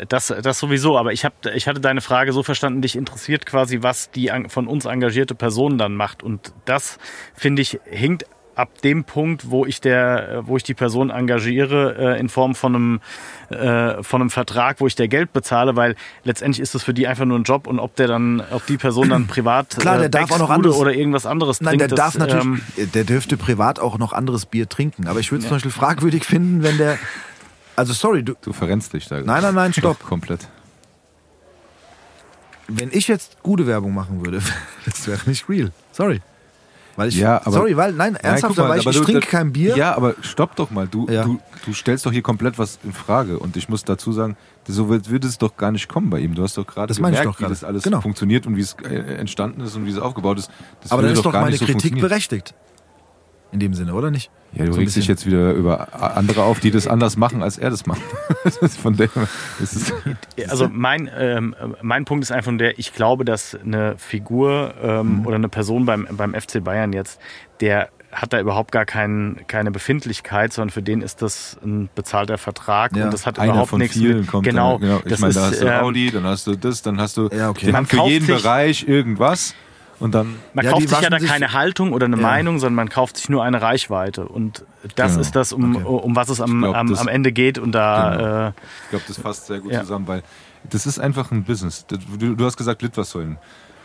[0.09, 0.97] das, das sowieso.
[0.99, 4.67] Aber ich, hab, ich hatte deine Frage so verstanden, dich interessiert quasi, was die von
[4.67, 6.23] uns engagierte Person dann macht.
[6.23, 6.99] Und das,
[7.35, 8.25] finde ich, hinkt
[8.59, 12.75] ab dem Punkt, wo ich der, wo ich die Person engagiere, äh, in Form von
[12.75, 13.01] einem,
[13.51, 15.95] äh, von einem Vertrag, wo ich der Geld bezahle, weil
[16.25, 18.77] letztendlich ist es für die einfach nur ein Job und ob der dann, ob die
[18.77, 21.93] Person dann privat Klar, der äh, darf auch noch anderes- oder irgendwas anderes Nein, trinkt,
[21.93, 22.45] der darf das, natürlich,
[22.77, 25.07] ähm, der dürfte privat auch noch anderes Bier trinken.
[25.07, 26.99] Aber ich würde es zum Beispiel fragwürdig finden, wenn der,
[27.77, 29.21] also sorry, du, Du verrennst dich da.
[29.21, 30.03] Nein, nein, nein, stopp.
[30.05, 30.49] Komplett.
[32.67, 34.43] wenn ich jetzt gute Werbung machen würde,
[34.85, 35.71] das wäre nicht real.
[35.93, 36.21] Sorry.
[36.99, 39.05] Weil ich, Ja, aber- sorry, weil, nein, Nein, ernsthaft, guck mal, weil ich, ich du-
[39.05, 39.77] trinke das- kein Bier.
[39.77, 40.89] Ja, aber stopp doch mal.
[40.89, 41.23] Du, Ja.
[41.23, 43.39] du, du stellst doch hier komplett was in Frage.
[43.39, 46.35] Und ich muss dazu sagen, so wird, wird es doch gar nicht kommen bei ihm.
[46.35, 48.01] Du hast doch gerade gemerkt, doch wie das alles Genau.
[48.01, 50.51] funktioniert und wie es äh, entstanden ist und wie es aufgebaut ist.
[50.83, 52.09] Das aber dann ist doch gar meine so Kritik funktionieren.
[52.09, 52.55] berechtigt.
[53.51, 54.31] In dem Sinne, oder nicht?
[54.53, 57.59] Ja, du So regst dich jetzt wieder über andere auf, die das anders machen, als
[57.59, 58.01] er das macht.
[58.83, 58.97] Von
[59.63, 59.93] es.
[60.49, 65.27] Also mein, ähm, mein Punkt ist einfach nur der, ich glaube, dass eine Figur ähm,
[65.27, 67.21] oder eine Person beim, beim FC Bayern jetzt,
[67.61, 72.39] der hat da überhaupt gar kein, keine Befindlichkeit, sondern für den ist das ein bezahlter
[72.39, 73.05] Vertrag Ja.
[73.05, 74.97] und das hat Einer überhaupt von nichts vielen mit, kommt genau, dann, genau.
[75.05, 77.17] Ich das meine, da ist, hast du ähm, Audi, dann hast du das, dann hast
[77.19, 77.71] du Ja, okay.
[77.73, 79.55] haben für jeden sich- Bereich irgendwas
[80.01, 82.23] und dann Man Ja, kauft sich ja da sich- keine Haltung oder eine Ja.
[82.23, 84.27] Meinung, sondern man kauft sich nur eine Reichweite.
[84.27, 84.65] Und
[84.97, 85.21] das Genau.
[85.21, 85.85] ist das, um, Okay.
[85.87, 87.59] um was es am, glaub, am, das- am Ende geht.
[87.59, 88.25] Und da, Genau.
[88.25, 88.53] äh,
[88.85, 89.81] Ich glaube, das fasst sehr gut Ja.
[89.81, 90.23] zusammen, weil
[90.71, 91.87] das ist einfach ein Business.
[91.87, 93.39] Du, du hast gesagt Litfaßsäulen.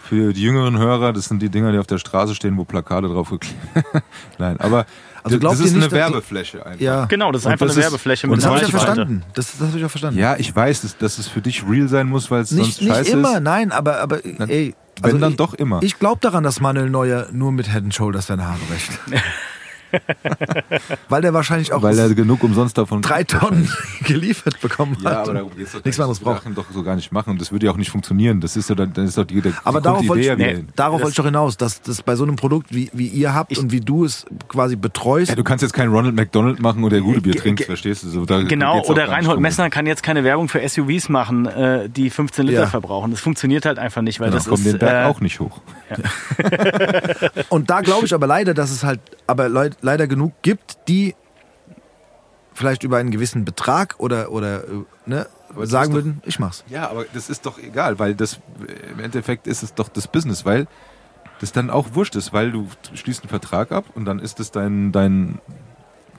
[0.05, 3.07] Für die jüngeren Hörer, das sind die Dinger, die auf der Straße stehen, wo Plakate
[3.07, 3.55] drauf geklebt
[4.37, 4.85] Nein, aber
[5.23, 6.81] Also das ist nicht, eine Werbefläche einfach.
[6.81, 7.05] Ja.
[7.05, 8.67] genau, das ist Und einfach das eine ist- Werbefläche und mit Das habe ich ja
[8.79, 9.23] verstanden.
[9.33, 10.19] Das, das habe ich auch verstanden.
[10.19, 12.81] Ja, ich weiß, dass, dass es für dich real sein muss, weil es nicht sonst
[12.81, 13.43] nicht scheiße immer, ist.
[13.43, 14.75] nein, aber, aber ey.
[15.01, 15.81] Wenn dann ich, doch immer.
[15.81, 18.91] Ich glaube daran, dass Manuel Neuer nur mit Head and Shoulders seine Haare wäscht.
[21.09, 23.69] Weil der wahrscheinlich auch Weil er genug umsonst davon drei Tonnen
[24.05, 25.17] geliefert bekommen Ja, hat.
[25.19, 26.43] aber darum geht's doch Nichts anderes braucht.
[26.55, 28.41] doch so gar nicht machen und das würde ja auch nicht funktionieren.
[28.41, 30.39] Das ist ja dann, dann ist doch die, der, Aber die darauf wollte ja ich,
[30.39, 33.33] nee, darauf wollte ich doch hinaus, dass das bei so einem Produkt, wie, wie ihr
[33.33, 36.83] habt und wie du es quasi betreust, Ja, du kannst jetzt keinen Ronald McDonald machen
[36.83, 38.09] und der gute Bier trinkt, verstehst du?
[38.09, 39.39] So, da Genau, oder Reinhold.
[39.39, 42.67] Messner kann jetzt keine Werbung für SUVs machen, äh, die 15 Liter Ja.
[42.67, 43.11] verbrauchen.
[43.11, 45.39] Das funktioniert halt einfach nicht, weil Dann das kommt ist den Berg äh, auch nicht
[45.39, 45.61] hoch.
[47.49, 51.15] Und da glaube ich aber leider, dass es halt aber leid, leider genug gibt, die
[52.53, 54.67] vielleicht über einen gewissen Betrag oder, oder äh,
[55.05, 55.27] ne,
[55.63, 56.63] sagen doch- würden, ich mach's.
[56.67, 58.39] Ja, aber das ist doch egal, weil das
[58.91, 60.67] im Endeffekt ist es doch das Business, weil
[61.39, 64.51] das dann auch wurscht ist, weil du schließt einen Vertrag ab und dann ist es
[64.51, 65.39] dein, dein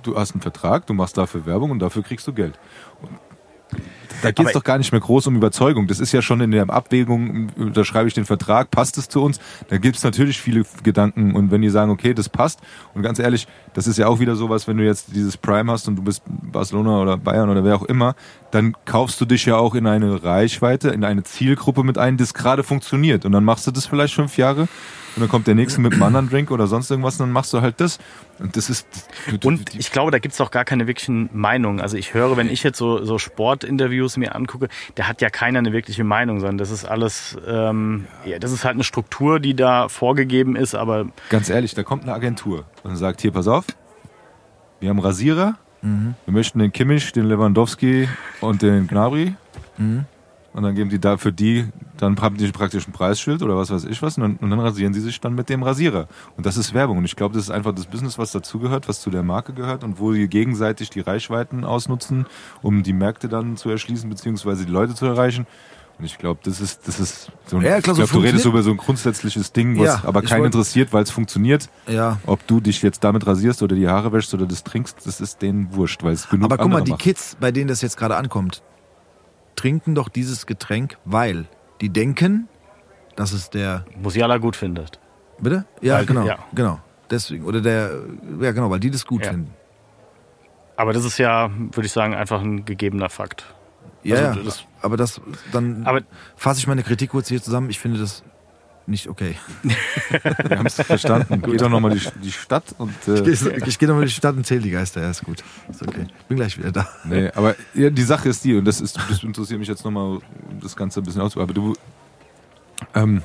[0.02, 2.58] du hast einen Vertrag, du machst dafür Werbung und dafür kriegst du Geld.
[3.00, 3.80] Und
[4.24, 5.86] da geht es doch gar nicht mehr groß um Überzeugung.
[5.86, 9.38] Das ist ja schon in der Abwägung, unterschreibe ich den Vertrag, passt es zu uns?
[9.68, 12.60] Da gibt es natürlich viele Gedanken und wenn die sagen, okay, das passt
[12.94, 15.88] und ganz ehrlich, das ist ja auch wieder sowas, wenn du jetzt dieses Prime hast
[15.88, 18.14] und du bist Barcelona oder Bayern oder wer auch immer,
[18.50, 22.34] dann kaufst du dich ja auch in eine Reichweite, in eine Zielgruppe mit ein, das
[22.34, 24.68] gerade funktioniert und dann machst du das vielleicht fünf Jahre
[25.16, 27.52] und dann kommt der nächste mit einem anderen Drink oder sonst irgendwas und dann machst
[27.52, 27.98] du halt das
[28.40, 28.86] und das ist
[29.30, 31.80] du- du- Und ich glaube, da gibt's auch gar keine wirklichen Meinungen.
[31.80, 35.60] Also ich höre, wenn ich jetzt so, so Sportinterviews mir angucke, da hat ja keiner
[35.60, 39.54] eine wirkliche Meinung, sondern das ist alles, ähm, ja, das ist halt eine Struktur, die
[39.54, 43.64] da vorgegeben ist, aber Ganz ehrlich, da kommt eine Agentur und sagt, hier, pass auf,
[44.80, 48.08] wir haben Rasierer, wir möchten den Kimmich, den Lewandowski
[48.40, 49.34] und den Gnabry.
[50.54, 51.66] Und dann geben die da für die,
[51.96, 54.60] dann haben die praktisch ein Preisschild oder was weiß ich was und dann, und dann
[54.60, 56.06] rasieren sie sich dann mit dem Rasierer.
[56.36, 56.98] Und das ist Werbung.
[56.98, 59.82] Und ich glaube, das ist einfach das Business, was dazugehört, was zu der Marke gehört
[59.82, 62.26] und wo die gegenseitig die Reichweiten ausnutzen,
[62.62, 65.48] um die Märkte dann zu erschließen, beziehungsweise die Leute zu erreichen.
[65.98, 68.18] Und ich glaube, das ist, das ist so ein, Ja, klar, ich so glaube, du
[68.20, 71.68] redest über so ein grundsätzliches Ding, was Ja, aber keinen interessiert, weil es funktioniert.
[71.88, 72.20] Ja.
[72.26, 75.42] Ob du dich jetzt damit rasierst oder die Haare wäschst oder das trinkst, das ist
[75.42, 77.00] denen wurscht, weil es genug Aber guck mal, die machen.
[77.00, 78.62] Kids, bei denen das jetzt gerade ankommt,
[79.64, 81.46] trinken doch dieses Getränk, weil
[81.80, 82.48] die denken,
[83.16, 83.86] dass es der.
[83.96, 85.00] Musiala gut findet.
[85.40, 85.64] Bitte?
[85.80, 86.26] Ja, Weil- genau.
[86.26, 86.38] ja.
[86.54, 86.80] Genau.
[87.10, 87.46] Deswegen.
[87.46, 87.90] Oder der.
[88.42, 89.30] Ja, genau, weil die das gut Ja.
[89.30, 89.54] finden.
[90.76, 93.46] Aber das ist ja, würde ich sagen, einfach ein gegebener Fakt.
[94.02, 95.18] Ja, Also das- aber das.
[95.50, 96.02] Dann Aber
[96.36, 97.70] fasse ich meine Kritik kurz hier zusammen.
[97.70, 98.22] Ich finde das
[98.86, 99.36] nicht okay.
[100.48, 101.42] Wir haben es verstanden.
[101.42, 102.92] Geh doch nochmal die, die Stadt und.
[103.08, 103.30] Äh,
[103.66, 105.02] Ich, gehe nochmal durch die Stadt und zähle die Geister.
[105.02, 105.42] Ja, ist gut.
[105.70, 106.06] Ist okay.
[106.28, 106.88] Bin gleich wieder da.
[107.04, 110.16] nee, aber ja, die Sache ist die, und das, ist, das interessiert mich jetzt nochmal,
[110.16, 111.36] um das Ganze ein bisschen aus.
[111.36, 111.74] Aber du,
[112.94, 113.22] ähm,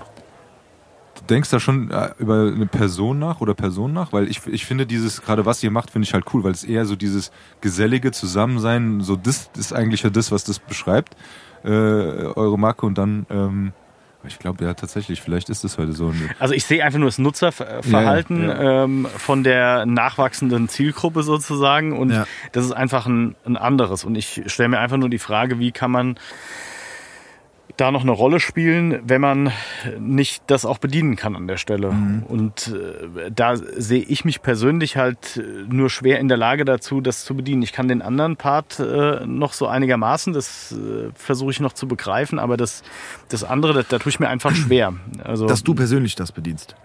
[1.16, 4.14] du denkst da schon äh, über eine Person nach oder Person nach?
[4.14, 6.64] Weil ich, ich finde dieses, gerade was ihr macht, finde ich halt cool, weil es
[6.64, 7.32] eher so dieses
[7.62, 11.16] gesellige Zusammensein, so das, das ist eigentlich ja das, was das beschreibt,
[11.64, 12.86] äh, eure Marke.
[12.86, 13.74] Und dann, ähm,
[14.26, 16.14] ich glaube ja tatsächlich, vielleicht ist das heute so.
[16.40, 21.98] Also ich sehe einfach nur das Nutzerverhalten Ja, ja, Ähm, von der nachwachsenden Zielgruppe sozusagen
[21.98, 22.26] und Ja.
[22.52, 24.04] das ist einfach ein, ein anderes.
[24.04, 26.20] Und ich stelle mir einfach nur die Frage, wie kann man
[27.80, 29.52] da noch eine Rolle spielen, wenn man
[30.00, 31.90] nicht das auch bedienen kann an der Stelle.
[32.28, 37.02] Und äh, da sehe ich mich persönlich halt äh, nur schwer in der Lage dazu,
[37.02, 37.62] das zu bedienen.
[37.62, 41.88] Ich kann den anderen Part äh, noch so einigermaßen, das äh, versuche ich noch zu
[41.88, 42.84] begreifen, aber das,
[43.30, 44.94] das andere, da, da tue ich mir einfach schwer.
[45.24, 46.76] Also, Dass du persönlich das bedienst.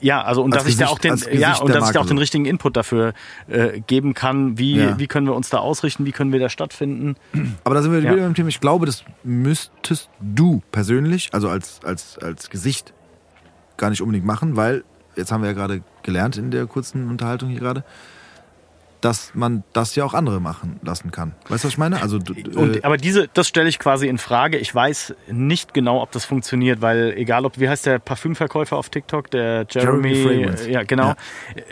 [0.00, 2.18] Ja, also und dass ich da auch den ja und dass ich da auch den
[2.18, 3.14] richtigen Input dafür
[3.48, 4.98] äh, geben kann, wie Ja.
[4.98, 7.16] wie können wir uns da ausrichten, wie können wir da stattfinden.
[7.64, 8.12] Aber da sind wir Ja.
[8.12, 8.48] wieder beim Thema.
[8.48, 12.92] Ich glaube, das müsstest du persönlich, also als, als, als Gesicht,
[13.76, 14.84] gar nicht unbedingt machen, weil,
[15.16, 17.84] jetzt haben wir ja gerade gelernt in der kurzen Unterhaltung hier gerade,
[19.00, 21.34] dass man das ja auch andere machen lassen kann.
[21.48, 22.02] Weißt du, was ich meine?
[22.02, 24.58] Also, du- Und, äh, aber diese, das stelle ich quasi in Frage.
[24.58, 28.88] Ich weiß nicht genau, ob das funktioniert, weil egal ob, wie heißt der Parfümverkäufer auf
[28.90, 31.08] TikTok, der Jeremy, Jeremy ja genau.
[31.08, 31.16] Ja.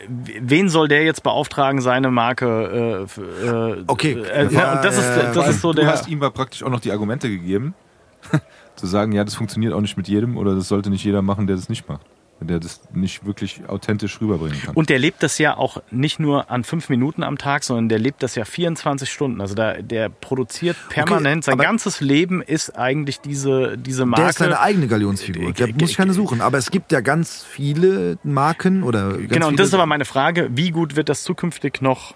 [0.09, 3.07] Wen soll der jetzt beauftragen, seine Marke?
[3.19, 4.13] Äh, äh, Okay.
[4.13, 5.91] Äh, Ja, und das ist, äh, das ist so du der.
[5.91, 7.75] hast ihm aber praktisch auch noch die Argumente gegeben,
[8.77, 11.47] zu sagen, ja, das funktioniert auch nicht mit jedem oder das sollte nicht jeder machen,
[11.47, 12.03] der das nicht macht.
[12.41, 14.75] Der das nicht wirklich authentisch rüberbringen kann.
[14.75, 17.99] Und der lebt das ja auch nicht nur an fünf Minuten am Tag, sondern der
[17.99, 19.41] lebt das ja 24 Stunden.
[19.41, 21.45] Also da, der produziert permanent.
[21.45, 24.23] Sein aber- ganzes Leben ist eigentlich diese, diese Marke.
[24.23, 25.53] der ist seine eigene Galionsfigur.
[25.55, 26.41] Da Äh, muss ich keine suchen.
[26.43, 30.05] Aber es gibt ja ganz viele Marken oder ganz genau, und das ist aber meine
[30.05, 32.15] Frage, wie gut wird das zukünftig noch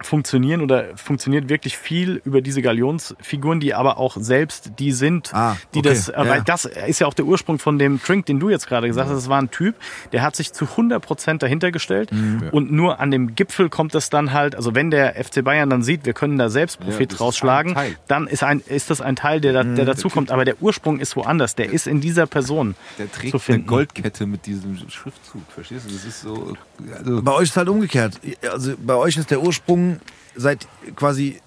[0.00, 5.56] funktionieren oder funktioniert wirklich viel über diese Galionsfiguren, die aber auch selbst die sind, Ah,
[5.74, 6.28] die okay, das, äh, ja.
[6.28, 9.08] weil das ist ja auch der Ursprung von dem Drink, den du jetzt gerade gesagt
[9.08, 9.16] hast.
[9.16, 9.74] Das war ein Typ,
[10.12, 12.48] der hat sich zu 100 Prozent dahinter gestellt Mhm.
[12.52, 15.82] und nur an dem Gipfel kommt es dann halt, also wenn der FC Bayern dann
[15.82, 17.76] sieht, wir können da selbst Ja, Profit das rausschlagen,
[18.06, 20.98] dann ist ein, ist das ein Teil, der, da, der dazu kommt, aber der Ursprung
[21.00, 23.66] ist woanders, der ist in dieser Person Der trägt zu eine finden.
[23.66, 25.92] Goldkette mit diesem Schriftzug, verstehst du?
[25.94, 26.54] Das ist so.
[26.96, 28.20] Also, Bei euch ist halt umgekehrt.
[28.50, 29.87] Also bei euch ist der Ursprung
[30.36, 30.66] seit
[30.96, 31.40] quasi,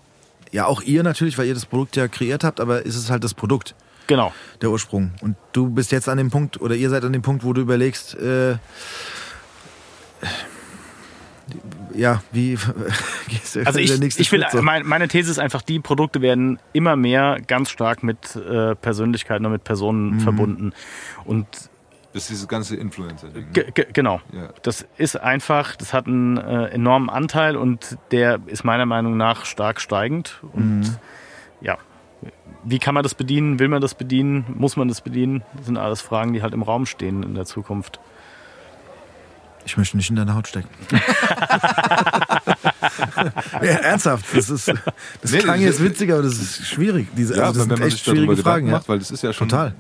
[0.52, 3.24] ja auch ihr natürlich, weil ihr das Produkt ja kreiert habt, aber ist es halt
[3.24, 3.76] das Produkt,
[4.08, 4.34] Genau.
[4.62, 5.12] der Ursprung.
[5.22, 7.62] Und du bist jetzt an dem Punkt, oder ihr seid an dem Punkt, wo du
[7.62, 8.58] überlegst, äh,
[11.94, 12.58] ja, wie
[13.28, 14.62] gehst du Also der ich, nächste ich will, so?
[14.62, 19.46] mein, meine These ist einfach, die Produkte werden immer mehr ganz stark mit äh, Persönlichkeiten
[19.46, 20.20] und mit Personen Mhm.
[20.22, 20.74] verbunden.
[21.26, 21.48] Und
[22.14, 23.46] das ist dieses ganze Influencer-Ding.
[23.46, 23.52] ne?
[23.54, 24.50] ge ge genau, Ja.
[24.64, 29.46] das ist einfach, das hat einen äh, enormen Anteil und der ist meiner Meinung nach
[29.46, 30.40] stark steigend.
[30.54, 30.96] Und Mhm.
[31.62, 31.78] ja,
[32.64, 33.60] wie kann man das bedienen?
[33.60, 34.46] Will man das bedienen?
[34.56, 35.44] Muss man das bedienen?
[35.56, 38.00] Das sind alles Fragen, die halt im Raum stehen in der Zukunft.
[39.66, 40.70] Ich möchte nicht in deine Haut stecken.
[43.62, 44.68] ja, ernsthaft, das ist,
[45.22, 47.08] das Nee, klang jetzt witziger, aber das ist schwierig.
[47.16, 48.68] Diese, Ja, also das sind echt schwierige Fragen.
[48.68, 48.74] Ja.
[48.74, 49.74] macht, weil das ist ja schon Total.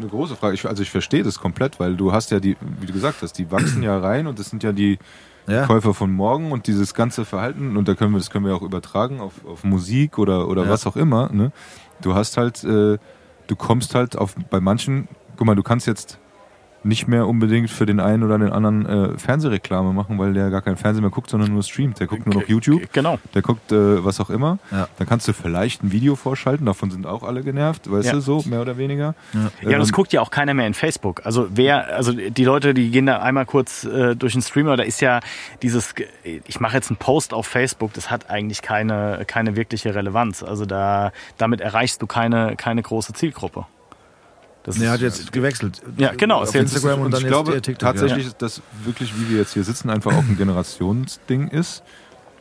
[0.00, 0.54] Eine große Frage.
[0.54, 3.34] Ich, also ich verstehe das komplett, weil du hast ja die, wie du gesagt hast,
[3.38, 4.98] die wachsen ja rein und das sind ja die
[5.46, 5.66] Ja.
[5.66, 8.62] Käufer von morgen und dieses ganze Verhalten und da können wir das können wir auch
[8.62, 10.70] übertragen auf, auf Musik oder oder Ja.
[10.70, 11.28] was auch immer.
[11.32, 11.50] Ne?
[12.02, 12.98] Du hast halt, äh,
[13.46, 15.08] du kommst halt auf bei manchen.
[15.36, 16.18] Guck mal, du kannst jetzt
[16.82, 20.62] nicht mehr unbedingt für den einen oder den anderen äh, Fernsehreklame machen, weil der gar
[20.62, 22.00] kein Fernsehen mehr guckt, sondern nur streamt.
[22.00, 22.90] Der guckt nur noch YouTube.
[22.92, 23.18] Genau.
[23.34, 24.58] Der guckt äh, was auch immer.
[24.70, 24.88] Ja.
[24.96, 28.12] Dann kannst du vielleicht ein Video vorschalten, davon sind auch alle genervt, weißt Ja.
[28.14, 29.14] du, so, mehr oder weniger.
[29.62, 31.20] Ja, das Ähm, guckt ja auch keiner mehr in Facebook.
[31.26, 34.82] Also wer, also die Leute, die gehen da einmal kurz äh, durch den Streamer, da
[34.82, 35.20] ist ja
[35.62, 35.94] dieses,
[36.24, 40.42] ich mache jetzt einen Post auf Facebook, das hat eigentlich keine, keine wirkliche Relevanz.
[40.42, 43.66] Also da, damit erreichst du keine, keine große Zielgruppe.
[44.70, 45.80] Das Nee, er hat jetzt gewechselt.
[45.96, 47.78] Ja, genau, Auf Instagram und, und dann ich jetzt glaube TikTok.
[47.78, 51.82] tatsächlich, ist das wirklich, wie wir jetzt hier sitzen, einfach auch ein Generationsding ist,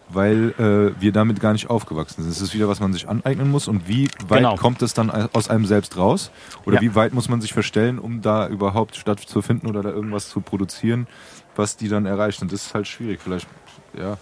[0.09, 0.53] weil
[0.97, 2.31] äh, wir damit gar nicht aufgewachsen sind.
[2.31, 4.55] Es ist wieder, was man sich aneignen muss und wie weit Genau.
[4.55, 6.31] kommt es dann aus einem selbst raus?
[6.65, 6.81] Oder Ja.
[6.81, 11.07] wie weit muss man sich verstellen, um da überhaupt stattzufinden oder da irgendwas zu produzieren,
[11.55, 12.41] was die dann erreicht?
[12.41, 13.19] Und das ist halt schwierig.
[13.23, 13.47] Vielleicht,
[13.95, 14.01] ja.
[14.01, 14.17] Ja.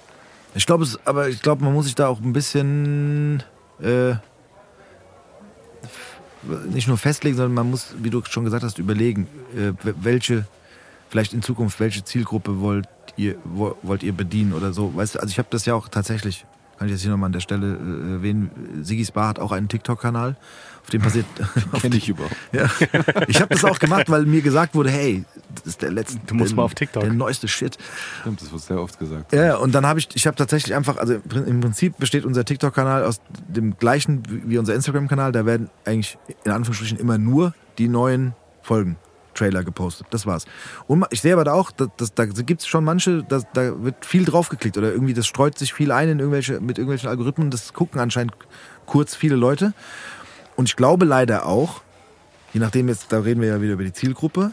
[0.56, 3.44] Ich glaube, aber ich glaube, man muss sich da auch ein bisschen
[3.82, 4.16] äh,
[6.70, 10.46] nicht nur festlegen, sondern man muss, wie du schon gesagt hast, überlegen, äh, welche,
[11.10, 14.96] vielleicht in Zukunft, welche Zielgruppe wollt ihr, wo, wollt ihr bedienen oder so.
[14.96, 16.46] Weißt du, also ich habe das ja auch tatsächlich,
[16.78, 18.52] kann ich jetzt hier nochmal an der Stelle äh, erwähnen,
[18.84, 20.36] Sigis Bar hat auch einen TikTok-Kanal,
[20.88, 21.26] auf dem passiert.
[21.82, 22.36] Kenne ich überhaupt.
[22.54, 22.70] Ja.
[23.28, 26.34] Ich habe das auch gemacht, weil mir gesagt wurde, hey, das ist der letzte, Du
[26.36, 27.04] musst der, mal auf TikTok.
[27.04, 27.78] der neueste Shit.
[28.22, 29.34] Stimmt, das wird sehr oft gesagt.
[29.34, 32.24] Ja, und dann habe ich, ich habe tatsächlich einfach, also im Prin- im Prinzip besteht
[32.26, 33.20] unser TikTok-Kanal aus
[33.50, 35.32] dem gleichen wie unser Instagram-Kanal.
[35.34, 38.96] Da werden eigentlich in Anführungsstrichen immer nur die neuen Folgen.
[39.34, 40.08] Trailer gepostet.
[40.10, 40.46] Das war's.
[40.88, 43.84] Und ich sehe aber da auch, dass, dass, da gibt es schon manche, dass, da
[43.84, 47.52] wird viel draufgeklickt oder irgendwie das streut sich viel ein in irgendwelche, mit irgendwelchen Algorithmen.
[47.52, 48.34] Das gucken anscheinend
[48.88, 49.74] kurz viele Leute.
[50.58, 51.82] Und ich glaube leider auch,
[52.52, 54.52] je nachdem jetzt, da reden wir ja wieder über die Zielgruppe,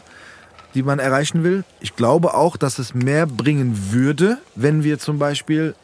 [0.73, 1.63] die man erreichen will.
[1.81, 5.75] Ich glaube auch, dass es mehr bringen würde, wenn wir zum Beispiel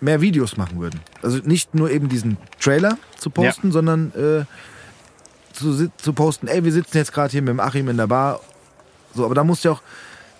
[0.00, 1.00] mehr Videos machen würden.
[1.22, 4.44] Also nicht nur eben diesen Trailer zu posten, sondern äh,
[5.52, 8.40] zu, zu posten, ey, wir sitzen jetzt gerade hier mit dem Achim in der Bar.
[9.14, 9.82] So, aber da musst du ja auch,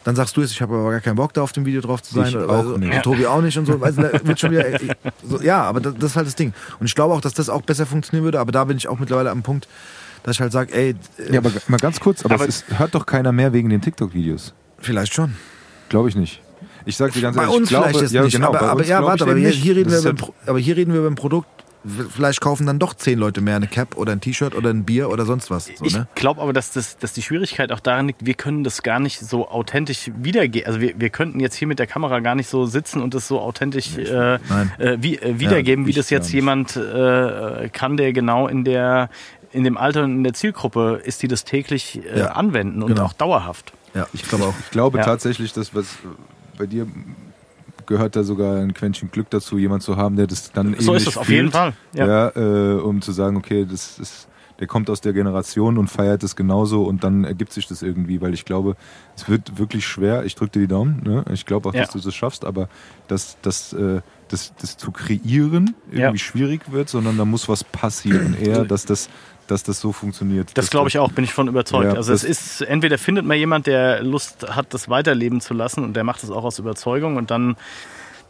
[0.04, 2.02] dann sagst du jetzt, ich habe aber gar keinen Bock da auf dem Video drauf
[2.02, 2.28] zu sein.
[2.28, 2.94] Ich oder, auch nicht.
[2.94, 3.74] und Tobi auch nicht und so.
[3.76, 4.64] Da wird schon wieder,
[5.22, 6.52] so, ja, aber das, das ist halt das Ding.
[6.80, 8.98] Und ich glaube auch, dass das auch besser funktionieren würde, aber da bin ich auch
[8.98, 9.68] mittlerweile am Punkt,
[10.24, 12.78] dass ich halt sage, ey, äh, Ja, aber mal ganz kurz, aber, Aber- es ist,
[12.78, 14.54] hört doch keiner mehr wegen den TikTok-Videos.
[14.78, 15.34] vielleicht schon.
[15.88, 16.40] Glaube ich nicht.
[16.84, 18.62] Ich sag dir ganz Bei ehrlich, uns ich glaube, vielleicht jetzt ja, nicht, genau, aber,
[18.62, 21.14] aber ja, warte, aber hier, hier reden wir über, aber hier reden wir über ein
[21.14, 21.48] Produkt.
[21.84, 25.10] Vielleicht kaufen dann doch zehn Leute mehr eine Cap oder ein T-Shirt oder ein Bier
[25.10, 25.66] oder sonst was.
[25.66, 26.06] So, Ich ne?
[26.14, 29.18] glaube aber, dass, das, dass die Schwierigkeit auch daran liegt, wir können das gar nicht
[29.20, 30.66] so authentisch wiedergeben.
[30.68, 33.26] Also wir, wir könnten jetzt hier mit der Kamera gar nicht so sitzen und das
[33.26, 34.72] so authentisch äh, Nein.
[34.78, 39.10] äh, wie, äh, wiedergeben, wie ich das jetzt jemand äh, kann, der genau in der
[39.52, 42.88] in dem Alter und in der Zielgruppe ist, die das täglich äh, Ja, anwenden und
[42.94, 43.04] genau.
[43.04, 43.72] auch dauerhaft.
[43.92, 44.54] Ja, ich glaube auch.
[44.60, 45.04] Ich glaube Ja.
[45.04, 45.96] tatsächlich, dass was äh,
[46.56, 46.86] bei dir
[47.86, 51.02] gehört da sogar ein Quäntchen Glück dazu, jemand zu haben, der das dann So ähnlich
[51.02, 51.72] ist es auf jeden Fall.
[51.94, 52.06] Ja.
[52.06, 54.28] Ja, äh, um zu sagen, okay, das ist,
[54.60, 58.20] der kommt aus der Generation und feiert es genauso und dann ergibt sich das irgendwie,
[58.20, 58.76] weil ich glaube,
[59.16, 60.24] es wird wirklich schwer.
[60.24, 61.02] Ich drücke dir die Daumen.
[61.04, 61.24] Ne?
[61.32, 61.82] Ich glaube auch, Ja.
[61.82, 62.68] dass du das schaffst, aber
[63.08, 66.16] dass das, äh, das, das zu kreieren irgendwie Ja.
[66.16, 68.34] schwierig wird, sondern da muss was passieren.
[68.40, 69.08] Eher, dass das,
[69.52, 70.50] dass das so funktioniert.
[70.54, 71.84] Das glaube ich auch, bin ich von überzeugt.
[71.84, 75.54] Ja, also es das- ist, entweder findet man jemand, der Lust hat, das weiterleben zu
[75.54, 77.56] lassen und der macht es auch aus Überzeugung und dann,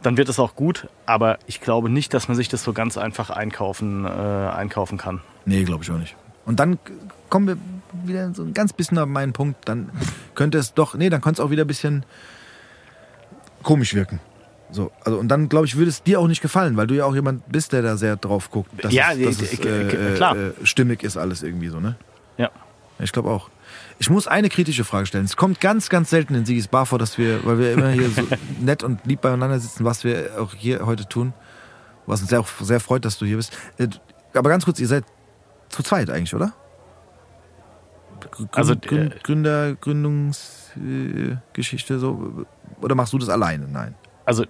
[0.03, 0.87] dann wird es auch gut.
[1.05, 5.21] Aber ich glaube nicht, dass man sich das so ganz einfach einkaufen, äh, einkaufen kann.
[5.45, 6.15] Nee, glaube ich auch nicht.
[6.45, 6.77] Und dann
[7.29, 7.57] kommen wir
[8.05, 9.67] wieder so ein ganz bisschen auf meinen Punkt.
[9.67, 9.89] Dann
[10.35, 12.05] könnte es doch, nee, dann könnte es auch wieder ein bisschen
[13.63, 14.19] komisch wirken.
[14.73, 17.05] So, also und dann glaube ich, würde es dir auch nicht gefallen, weil du ja
[17.05, 20.13] auch jemand bist, der da sehr drauf guckt, dass Ja, es, dass äh, es äh,
[20.13, 20.35] äh, klar.
[20.35, 21.95] Äh, stimmig ist alles irgendwie so, ne?
[22.37, 22.49] Ja.
[22.99, 23.49] Ich glaube auch.
[23.99, 25.25] Ich muss eine kritische Frage stellen.
[25.25, 28.09] Es kommt ganz, ganz selten in Sigis Bar vor, dass wir, weil wir immer hier
[28.09, 28.23] so
[28.59, 31.33] nett und lieb beieinander sitzen, was wir auch hier heute tun.
[32.07, 33.55] Was uns sehr, auch sehr freut, dass du hier bist.
[33.77, 33.89] Äh,
[34.33, 35.03] Aber ganz kurz, ihr seid
[35.69, 36.53] zu zweit eigentlich, oder?
[38.31, 42.45] Grün, Also, Grün, äh, Gründer, Gründungsgeschichte so.
[42.81, 43.67] Oder machst du das alleine?
[43.67, 43.93] Nein.
[44.25, 44.45] Also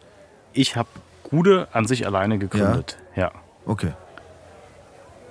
[0.53, 0.89] ich habe
[1.23, 2.97] Gude an sich alleine gegründet.
[3.15, 3.31] Ja.
[3.65, 3.93] Okay.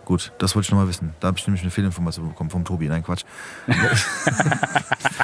[0.04, 1.14] Gut, das wollte ich nochmal wissen.
[1.20, 2.88] Da habe ich nämlich eine Fehlinformation bekommen vom Tobi.
[2.88, 3.22] Nein, Quatsch.
[3.68, 3.74] da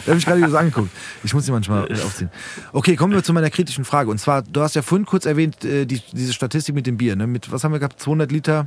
[0.06, 0.90] habe ich gerade wieder so angeguckt.
[1.24, 2.30] Ich muss sie manchmal aufziehen.
[2.72, 4.08] Okay, kommen wir zu meiner kritischen Frage.
[4.08, 7.16] Und zwar, du hast ja vorhin kurz erwähnt, äh, die, diese Statistik mit dem Bier.
[7.16, 7.26] Ne?
[7.26, 8.00] Mit, was haben wir gehabt?
[8.00, 8.66] 200 Liter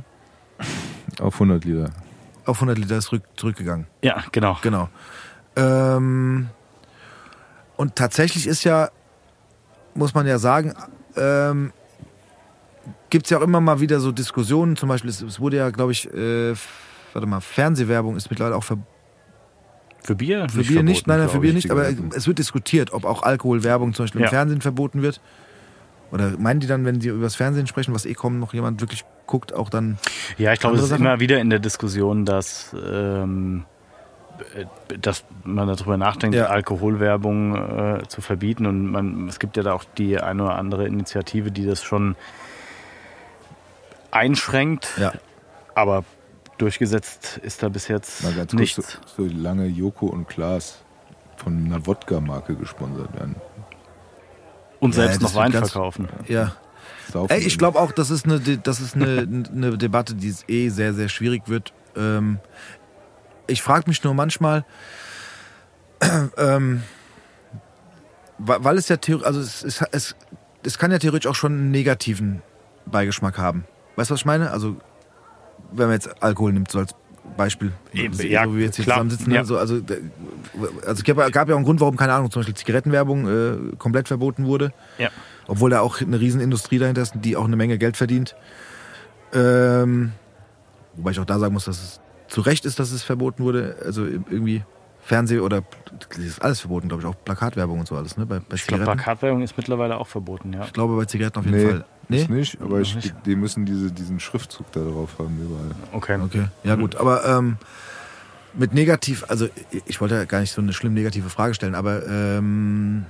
[1.18, 1.90] Auf 100 Liter.
[2.44, 3.86] auf 100 Liter ist zurück, zurückgegangen.
[4.02, 4.58] Ja, genau.
[4.60, 4.90] Genau.
[5.56, 6.50] Ähm,
[7.76, 8.90] und tatsächlich ist ja,
[9.94, 10.74] muss man ja sagen,
[11.16, 11.72] ähm,
[13.10, 14.76] gibt es ja auch immer mal wieder so Diskussionen.
[14.76, 16.54] Zum Beispiel, es, es wurde ja, glaube ich, äh,
[17.12, 18.78] warte mal, Fernsehwerbung ist mittlerweile auch ver
[20.02, 20.48] Für Bier?
[20.48, 23.04] für Bier nicht, verboten, nein, nein, für Bier ich, nicht, aber es wird diskutiert, ob
[23.04, 24.30] auch Alkoholwerbung zum Beispiel im Ja.
[24.30, 25.20] Fernsehen verboten wird.
[26.10, 28.80] Oder meinen die dann, wenn sie über das Fernsehen sprechen, was eh kommen, noch jemand
[28.82, 29.98] wirklich guckt, auch dann.
[30.36, 31.06] Ja, ich glaube, es ist Sachen?
[31.06, 33.71] immer wieder in der Diskussion, dass, ähm, äh,
[35.00, 36.46] dass man darüber nachdenkt, Ja.
[36.46, 38.66] Alkoholwerbung äh, zu verbieten.
[38.66, 42.16] Und man, es gibt ja da auch die eine oder andere Initiative, die das schon
[44.10, 44.88] einschränkt.
[44.98, 45.12] Ja.
[45.74, 46.04] Aber
[46.58, 48.98] durchgesetzt ist da bis jetzt Mal ganz kurz, nichts.
[49.16, 50.82] so, so lange Joko und Klaas
[51.36, 53.36] von einer Wodka-Marke gesponsert werden.
[54.80, 56.08] Und Ja, selbst noch Wein verkaufen.
[56.28, 56.52] Ja.
[57.28, 60.68] Ey, ich glaube auch, das ist eine, das ist eine, eine Debatte, die es eh
[60.68, 61.72] sehr, sehr schwierig wird.
[61.96, 62.38] Ähm,
[63.46, 64.64] ich frage mich nur manchmal,
[66.36, 66.82] ähm,
[68.38, 70.16] weil es ja theoretisch, also es, es, es,
[70.64, 72.42] es kann ja theoretisch auch schon einen negativen
[72.86, 73.64] Beigeschmack haben.
[73.96, 74.50] Weißt du, was ich meine?
[74.50, 74.76] Also,
[75.70, 76.94] wenn man jetzt Alkohol nimmt, so als
[77.36, 79.36] Beispiel, Eben, so ja, wie wir jetzt hier klar, zusammensitzen, ne?
[79.36, 79.44] ja.
[79.44, 82.56] so, also, also es gab, gab ja auch einen Grund, warum, keine Ahnung, zum Beispiel
[82.56, 83.28] Zigarettenwerbung
[83.72, 85.08] äh, komplett verboten wurde Ja.
[85.46, 88.34] obwohl da auch eine Riesenindustrie dahinter ist, die auch eine Menge Geld verdient.
[89.32, 90.12] Ähm,
[90.94, 92.00] wobei ich auch da sagen muss, dass es
[92.32, 93.76] zu Recht ist, dass es verboten wurde.
[93.84, 94.62] Also irgendwie
[95.02, 95.62] Fernseh oder
[96.08, 98.24] das ist alles verboten, glaube ich, auch Plakatwerbung und so alles, ne?
[98.24, 98.84] Bei, bei Ich glaube.
[98.84, 100.64] Plakatwerbung ist mittlerweile auch verboten, ja.
[100.64, 101.84] ich glaube bei Zigaretten auf jeden Nee, Fall.
[102.08, 102.20] Nee?
[102.22, 103.14] ist nicht, aber ich, nicht.
[103.26, 105.70] die müssen diese, diesen Schriftzug da drauf haben überall.
[105.92, 106.18] Okay.
[106.24, 107.56] Okay, ja gut, aber ähm,
[108.54, 111.74] mit negativ, also ich- ich wollte ja gar nicht so eine schlimm negative Frage stellen,
[111.74, 113.04] aber ähm,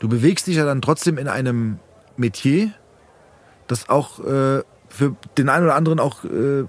[0.00, 1.78] du bewegst dich ja dann trotzdem in einem
[2.16, 2.70] Metier,
[3.68, 6.64] das auch äh, für den einen oder anderen auch äh,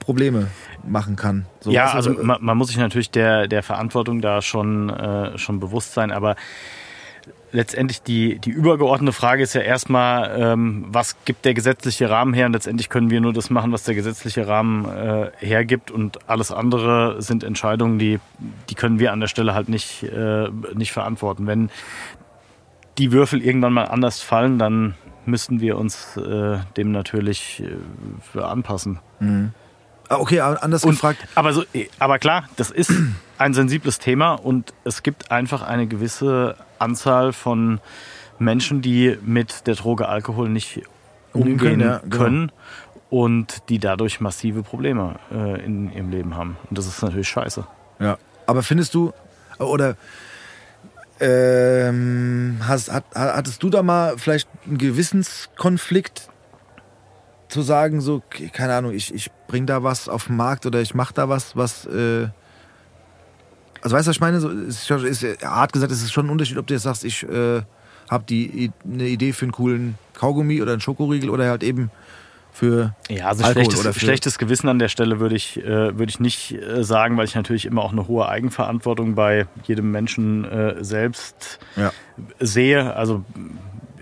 [0.00, 0.48] Probleme
[0.86, 1.46] machen kann.
[1.60, 5.38] So, ja, du, also man, man muss sich natürlich der, der Verantwortung da schon, äh,
[5.38, 6.36] schon bewusst sein, aber
[7.52, 12.46] letztendlich die, die übergeordnete Frage ist ja erstmal, ähm, was gibt der gesetzliche Rahmen her?
[12.46, 16.50] Und letztendlich können wir nur das machen, was der gesetzliche Rahmen äh, hergibt und alles
[16.50, 18.18] andere sind Entscheidungen, die,
[18.68, 21.46] die können wir an der Stelle halt nicht, äh, nicht verantworten.
[21.46, 21.70] Wenn
[22.98, 24.94] die Würfel irgendwann mal anders fallen, dann
[25.24, 27.62] müssten wir uns äh, dem natürlich
[28.34, 28.98] äh, anpassen.
[29.52, 29.63] Ah,
[30.08, 31.26] okay, aber anders Und, gefragt.
[31.34, 31.64] aber, so,
[31.98, 32.92] aber klar, das ist
[33.38, 37.80] ein sensibles Thema und es gibt einfach eine gewisse Anzahl von
[38.38, 40.82] Menschen, die mit der Droge Alkohol nicht
[41.32, 42.52] Umgehen können, ja, genau.
[43.10, 46.56] und die dadurch massive Probleme äh, in ihrem Leben haben.
[46.70, 47.66] Und das ist natürlich scheiße.
[47.98, 48.18] Ja.
[48.46, 49.12] Aber findest du,
[49.58, 49.96] oder
[51.20, 56.28] ähm, hast, hat, hattest du da mal vielleicht einen Gewissenskonflikt
[57.54, 58.20] zu sagen, so,
[58.52, 61.54] keine Ahnung, ich, ich bring da was auf den Markt oder ich mach da was,
[61.56, 62.26] was, äh,
[63.80, 64.40] also weißt du, was ich meine?
[64.40, 67.22] So, ist, ist, hart gesagt, es ist schon ein Unterschied, ob du jetzt sagst, ich
[67.22, 67.62] äh,
[68.10, 71.90] habe die eine Idee für einen coolen Kaugummi oder einen Schokoriegel oder halt eben
[72.52, 75.96] für Ja, also Alkohol schlechtes, oder für- schlechtes Gewissen an der Stelle würde ich, äh,
[75.98, 79.90] würde ich nicht äh, sagen, weil ich natürlich immer auch eine hohe Eigenverantwortung bei jedem
[79.92, 81.92] Menschen äh, selbst Ja.
[82.40, 82.94] sehe.
[82.96, 83.24] Also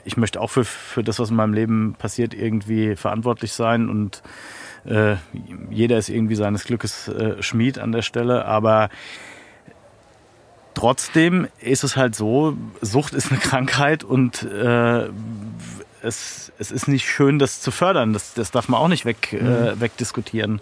[0.05, 4.23] ich möchte auch für, für das, was in meinem Leben passiert, irgendwie verantwortlich sein und
[4.85, 5.17] äh,
[5.71, 8.89] jeder ist irgendwie seines Glückes äh, Schmied an der Stelle, aber
[10.75, 15.09] trotzdem ist es halt so, Sucht ist eine Krankheit und äh,
[16.03, 18.13] es, es ist nicht schön, das zu fördern.
[18.13, 20.61] Das, das darf man auch nicht weg, äh, wegdiskutieren.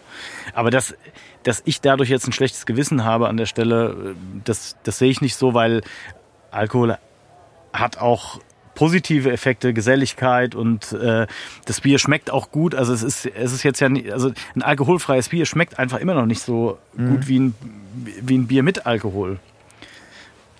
[0.55, 0.95] Aber dass,
[1.43, 4.15] dass ich dadurch jetzt ein schlechtes Gewissen habe an der Stelle, äh,
[4.45, 5.83] das, das sehe ich nicht so, weil
[6.51, 6.99] Alkohol
[7.73, 8.41] hat auch
[8.81, 11.27] positive Effekte, Geselligkeit und äh,
[11.67, 12.75] das Bier schmeckt auch gut.
[12.75, 16.15] Also es ist, es ist jetzt ja nicht, also ein alkoholfreies Bier schmeckt einfach immer
[16.15, 17.09] noch nicht so Mhm.
[17.11, 17.55] gut wie ein,
[18.23, 19.39] wie ein Bier mit Alkohol.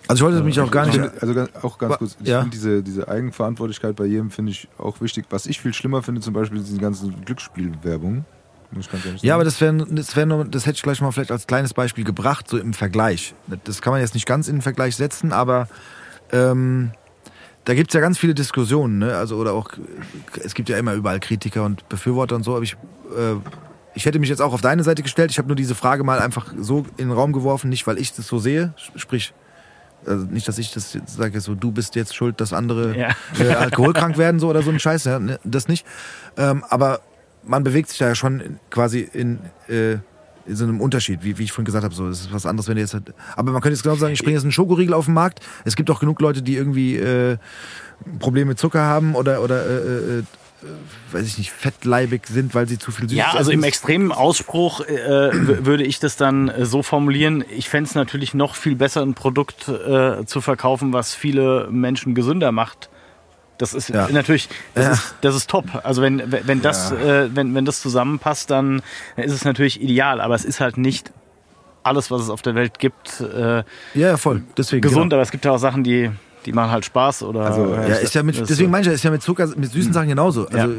[0.07, 1.23] Also ich wollte mich auch gar Ich nicht.
[1.23, 2.41] also auch ganz kurz, ich ja.
[2.41, 5.25] finde diese, diese Eigenverantwortlichkeit bei jedem finde ich auch wichtig.
[5.31, 8.27] Was ich viel schlimmer finde, zum Beispiel diese ganzen Glücksspielwerbung.
[8.73, 11.01] Muss ich ganz ehrlich Ja, aber das wäre das wär nur, das hätte ich gleich
[11.01, 13.35] mal vielleicht als kleines Beispiel gebracht, so im Vergleich.
[13.65, 15.69] Das kann man jetzt nicht ganz in den Vergleich setzen, aber
[16.33, 16.91] ähm,
[17.65, 19.17] da gibt's ja ganz viele Diskussionen, ne?
[19.17, 19.71] Also oder auch
[20.43, 22.75] es gibt ja immer überall Kritiker und Befürworter und so, aber ich
[23.17, 23.37] äh,
[23.95, 25.31] ich hätte mich jetzt auch auf deine Seite gestellt.
[25.33, 28.13] Ich habe nur diese Frage mal einfach so in den Raum geworfen, nicht weil ich
[28.15, 29.35] das so sehe, sprich
[30.07, 33.09] also nicht, dass ich das jetzt sage, so du bist jetzt schuld, dass andere Ja.
[33.39, 35.85] äh, alkoholkrank werden so oder so ein Scheiß, ja, ne, das nicht.
[36.39, 37.01] Ähm, aber
[37.43, 40.01] man bewegt sich da ja schon quasi in, äh, in
[40.49, 41.95] so einem Unterschied, wie, wie ich vorhin gesagt habe.
[41.95, 42.95] So, das ist was anderes, wenn du jetzt.
[42.95, 45.41] halt- Aber man könnte jetzt genau sagen, ich bringe jetzt einen Schokoriegel auf den Markt.
[45.65, 47.37] Es gibt auch genug Leute, die irgendwie äh,
[48.19, 50.25] Probleme mit Zucker haben oder oder äh, äh, äh,
[51.13, 54.81] weiß ich nicht, fettleibig sind, weil sie zu viel Süßes Ja, also im extremen Ausspruch
[54.83, 55.31] äh,
[55.65, 57.45] würde ich das dann äh, so formulieren.
[57.57, 62.15] Ich fände es natürlich noch viel besser, ein Produkt äh, zu verkaufen, was viele Menschen
[62.15, 62.91] gesünder macht.
[63.61, 64.09] Das ist Ja.
[64.11, 64.93] natürlich, das, Ja.
[64.93, 65.67] ist, das ist top.
[65.85, 68.81] Also wenn, wenn das, äh, wenn, wenn das zusammenpasst, dann
[69.17, 70.21] ist es natürlich ideal.
[70.21, 71.13] Aber es ist halt nicht
[71.83, 73.65] alles, was es auf der Welt gibt, äh, Ja,
[73.95, 74.43] ja, voll.
[74.57, 74.83] Deswegen.
[74.83, 75.11] gesund.
[75.11, 75.17] Genau.
[75.17, 76.11] Aber es gibt ja auch Sachen, die,
[76.47, 77.41] die machen halt Spaß oder.
[77.43, 79.93] Also, Ja, ist ja mit, deswegen meine ich ja, ist ja mit Zucker, mit süßen
[79.93, 80.47] Sachen genauso.
[80.49, 80.75] Also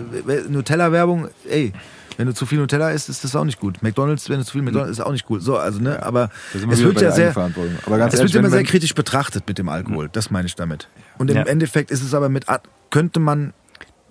[0.50, 1.74] Nutella-Werbung, ey,
[2.18, 3.82] wenn du zu viel Nutella isst, ist das auch nicht gut.
[3.82, 5.42] McDonalds, wenn du zu viel McDonalds isst, ist auch nicht gut.
[5.42, 7.36] So, also ne, aber es wird ja sehr.
[7.36, 10.10] Aber ganz es ehrlich, wird immer sehr kritisch betrachtet mit dem Alkohol.
[10.12, 10.88] Das meine ich damit.
[11.18, 11.44] Und im Ja.
[11.44, 13.54] Endeffekt ist es aber mit a- könnte man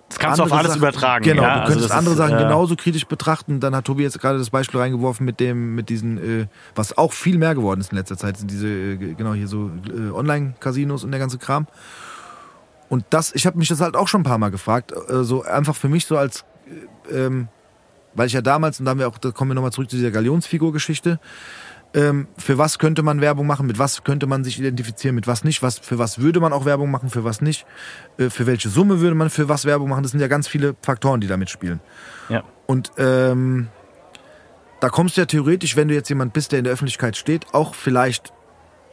[0.09, 1.25] das kannst du auf alles Sachen- übertragen.
[1.25, 1.49] Genau, ja?
[1.55, 3.61] du Also könntest das andere ist, Sachen äh, genauso kritisch betrachten.
[3.61, 7.13] Dann hat Tobi jetzt gerade das Beispiel reingeworfen mit dem, mit diesen, äh, was auch
[7.13, 11.05] viel mehr geworden ist in letzter Zeit, sind diese, äh, genau hier so äh, Online-Casinos
[11.05, 11.69] und der ganze Kram.
[12.89, 15.45] Und das, ich habe mich das halt auch schon ein paar Mal gefragt, äh, so
[15.45, 16.45] einfach für mich so als,
[17.09, 17.47] äh, ähm,
[18.15, 19.97] weil ich ja damals, und da haben wir auch, da kommen wir nochmal zurück zu
[19.97, 21.19] dieser Galionsfigur-Geschichte,
[21.93, 25.43] ähm, für was könnte man Werbung machen, mit was könnte man sich identifizieren, mit was
[25.43, 27.66] nicht, was, für was würde man auch Werbung machen, für was nicht,
[28.19, 30.77] äh, für welche Summe würde man für was Werbung machen, das sind ja ganz viele
[30.82, 31.81] Faktoren, die da mitspielen.
[32.28, 32.45] Ja.
[32.66, 33.69] Und ähm,
[34.78, 37.53] da kommst du ja theoretisch, wenn du jetzt jemand bist, der in der Öffentlichkeit steht,
[37.53, 38.32] auch vielleicht,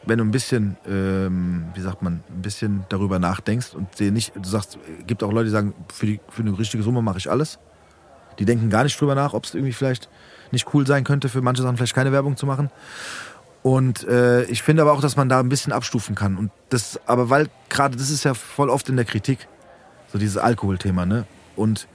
[0.04, 4.34] wenn du ein bisschen, ähm, wie sagt man, ein bisschen darüber nachdenkst und dir nicht,
[4.34, 7.18] du sagst, es gibt auch Leute, die sagen, für, die, für eine richtige Summe mache
[7.18, 7.60] ich alles.
[8.38, 10.08] Die denken gar nicht drüber nach, ob es irgendwie vielleicht
[10.50, 12.70] nicht cool sein könnte, für manche Sachen vielleicht keine Werbung zu machen.
[13.62, 16.36] Und äh, ich finde aber auch, dass man da ein bisschen abstufen kann.
[16.36, 19.48] Und das, aber weil gerade das ist ja voll oft in der Kritik,
[20.12, 21.26] so dieses Alkoholthema, ne?
[21.56, 21.88] Und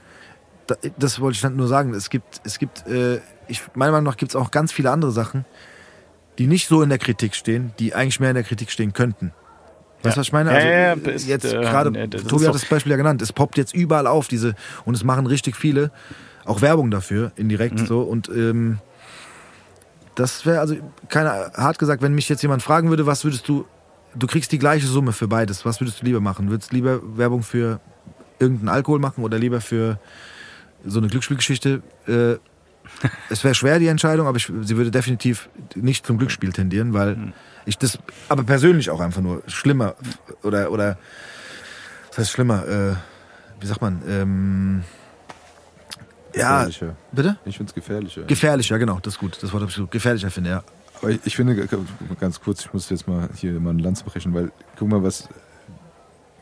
[0.66, 1.94] da, das wollte ich dann nur sagen.
[1.94, 5.10] Es gibt, es gibt, äh, ich, meiner Meinung nach gibt es auch ganz viele andere
[5.10, 5.44] Sachen,
[6.38, 9.32] die nicht so in der Kritik stehen, die eigentlich mehr in der Kritik stehen könnten.
[10.02, 10.50] Weißt du, was ich meine?
[10.50, 13.32] Also, ja, ja, äh, ist, jetzt äh, gerade, Tobi hat das Beispiel ja genannt, es
[13.32, 14.54] poppt jetzt überall auf, diese,
[14.84, 15.90] und es machen richtig viele,
[16.44, 17.86] auch Werbung dafür, indirekt Mhm.
[17.86, 18.00] so.
[18.00, 18.78] Und ähm,
[20.14, 20.76] das wäre also,
[21.08, 23.64] keine, hart gesagt, wenn mich jetzt jemand fragen würde, was würdest du,
[24.14, 26.50] du kriegst die gleiche Summe für beides, was würdest du lieber machen?
[26.50, 27.80] Würdest du lieber Werbung für
[28.38, 29.98] irgendeinen Alkohol machen oder lieber für
[30.84, 31.82] so eine Glücksspielgeschichte?
[32.06, 32.36] Äh,
[33.30, 37.32] es wäre schwer, die Entscheidung, aber ich, sie würde definitiv nicht zum Glücksspiel tendieren, weil
[37.64, 37.98] ich das,
[38.28, 39.94] aber persönlich auch einfach nur schlimmer
[40.42, 40.98] oder, oder,
[42.10, 42.94] was heißt schlimmer, äh,
[43.58, 44.84] wie sagt man, ähm,
[46.36, 46.66] ja,
[47.12, 47.36] bitte?
[47.44, 48.22] Ich finde es gefährlicher.
[48.22, 50.62] Gefährlicher, genau, das ist gut, das Wort habe ich so, gefährlicher finde, ja.
[51.00, 51.68] Aber ich, ich finde,
[52.20, 55.28] ganz kurz, ich muss jetzt mal hier mal ein Lanz brechen, weil guck mal, was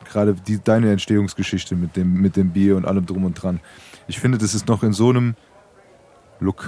[0.05, 3.61] gerade die, deine Entstehungsgeschichte mit dem, mit dem Bier und allem drum und dran.
[4.09, 5.35] Ich finde, das ist noch in so einem,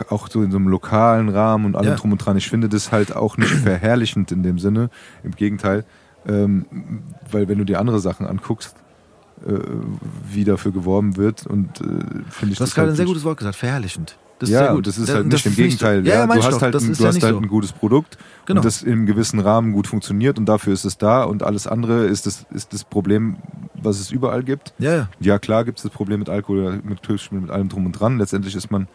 [0.09, 1.97] auch so in so einem lokalen Rahmen und allem Ja.
[1.97, 2.37] drum und dran.
[2.37, 4.89] Ich finde das halt auch nicht verherrlichend in dem Sinne.
[5.23, 5.85] Im Gegenteil,
[6.27, 6.65] ähm,
[7.31, 8.75] weil wenn du dir andere Sachen anguckst,
[10.33, 13.07] wie dafür geworben wird und äh, finde ich Du hast das gerade halt ein sehr
[13.07, 14.17] gutes Wort gesagt, verherrlichend.
[14.39, 14.87] Das ist ja, sehr gut.
[14.87, 15.63] das ist halt und nicht im ist so.
[15.63, 16.07] Gegenteil.
[16.07, 17.41] Ja, ja, du hast doch, halt, das ein, ist du hast halt so.
[17.41, 18.61] ein gutes Produkt Genau.
[18.61, 22.05] und das einem gewissen Rahmen gut funktioniert und dafür ist es da und alles andere
[22.07, 23.37] ist das, ist das Problem,
[23.75, 24.75] was es überall gibt.
[24.79, 25.39] Ja, ja.
[25.39, 28.19] Klar gibt es das Problem mit Alkohol, mit Glücksspiel, mit allem drum und dran.
[28.19, 28.89] Letztendlich ist man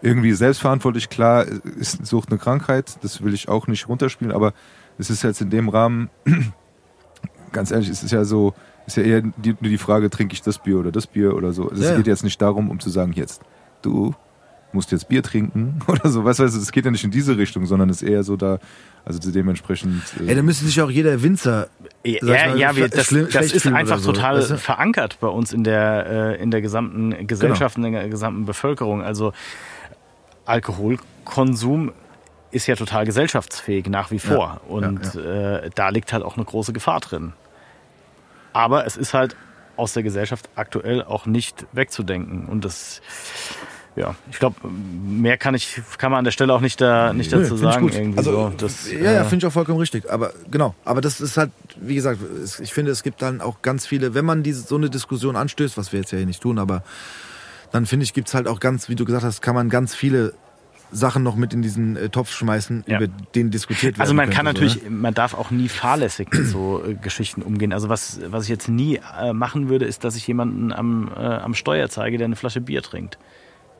[0.00, 1.08] irgendwie selbstverantwortlich.
[1.08, 4.52] Klar, ist Sucht eine Krankheit, das will ich auch nicht runterspielen, aber
[4.98, 6.10] es ist jetzt in dem Rahmen,
[7.52, 8.54] ganz ehrlich, es ist ja so,
[8.88, 11.52] ist ja eher die, nur die Frage, trinke ich das Bier oder das Bier oder
[11.52, 11.70] so.
[11.70, 11.96] Es Ja, ja.
[11.98, 13.42] geht jetzt nicht darum, um zu sagen, jetzt,
[13.82, 14.14] du
[14.72, 16.24] musst jetzt Bier trinken oder so.
[16.24, 18.58] Weißt du, es geht ja nicht in diese Richtung, sondern es ist eher so da,
[19.04, 20.02] also dementsprechend.
[20.20, 21.68] äh, Ey, da müsste sich auch jeder Winzer
[22.04, 24.58] Ja, mal, ja, wir, das, das ist einfach so, total weißt du?
[24.58, 26.06] verankert bei uns in der,
[26.38, 29.02] äh, in der gesamten Gesellschaft, in der gesamten Bevölkerung.
[29.02, 29.32] Also
[30.46, 31.92] Alkoholkonsum
[32.50, 34.60] ist ja total gesellschaftsfähig nach wie vor.
[34.68, 37.32] Und Äh, da liegt halt auch eine große Gefahr drin.
[38.52, 39.36] Aber es ist halt
[39.76, 42.46] aus der Gesellschaft aktuell auch nicht wegzudenken.
[42.46, 43.00] Und das,
[43.94, 47.30] ja, ich glaube, mehr kann ich, kann man an der Stelle auch nicht, da, nicht
[47.30, 47.88] Nö, dazu sagen.
[47.88, 48.52] Irgendwie also, so.
[48.56, 50.10] Das, ja, ja, äh, finde ich auch vollkommen richtig.
[50.10, 53.62] Aber genau, aber das ist halt, wie gesagt, es- ich finde, es gibt dann auch
[53.62, 56.42] ganz viele, wenn man diese, so eine Diskussion anstößt, was wir jetzt ja hier nicht
[56.42, 56.82] tun, aber
[57.70, 59.94] dann finde ich, gibt es halt auch ganz, wie du gesagt hast, kann man ganz
[59.94, 60.32] viele
[60.90, 62.98] Sachen noch mit in diesen äh, Topf schmeißen, Ja.
[63.00, 66.46] über den diskutiert werden Also man kann könnte, natürlich, man darf auch nie fahrlässig mit
[66.46, 67.72] so äh, Geschichten umgehen.
[67.72, 71.20] Also was, was ich jetzt nie äh, machen würde, ist, dass ich jemanden am, äh,
[71.20, 73.18] am Steuer zeige, der eine Flasche Bier trinkt.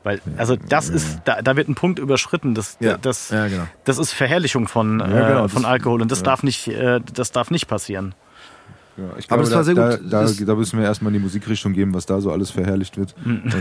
[0.03, 2.55] Weil, also das ist, da, da wird ein Punkt überschritten.
[2.55, 2.97] Das, Ja.
[2.97, 3.63] das, Ja, genau.
[3.83, 6.23] das ist Verherrlichung von, äh, genau, von das- Alkohol und das ja.
[6.25, 8.15] darf nicht, äh, das darf nicht passieren.
[8.99, 10.11] Ja, ich Aber glaube, das war sehr da, gut.
[10.11, 12.97] Da, da, da müssen wir erstmal in die Musikrichtung geben, was da so alles verherrlicht
[12.97, 13.15] wird.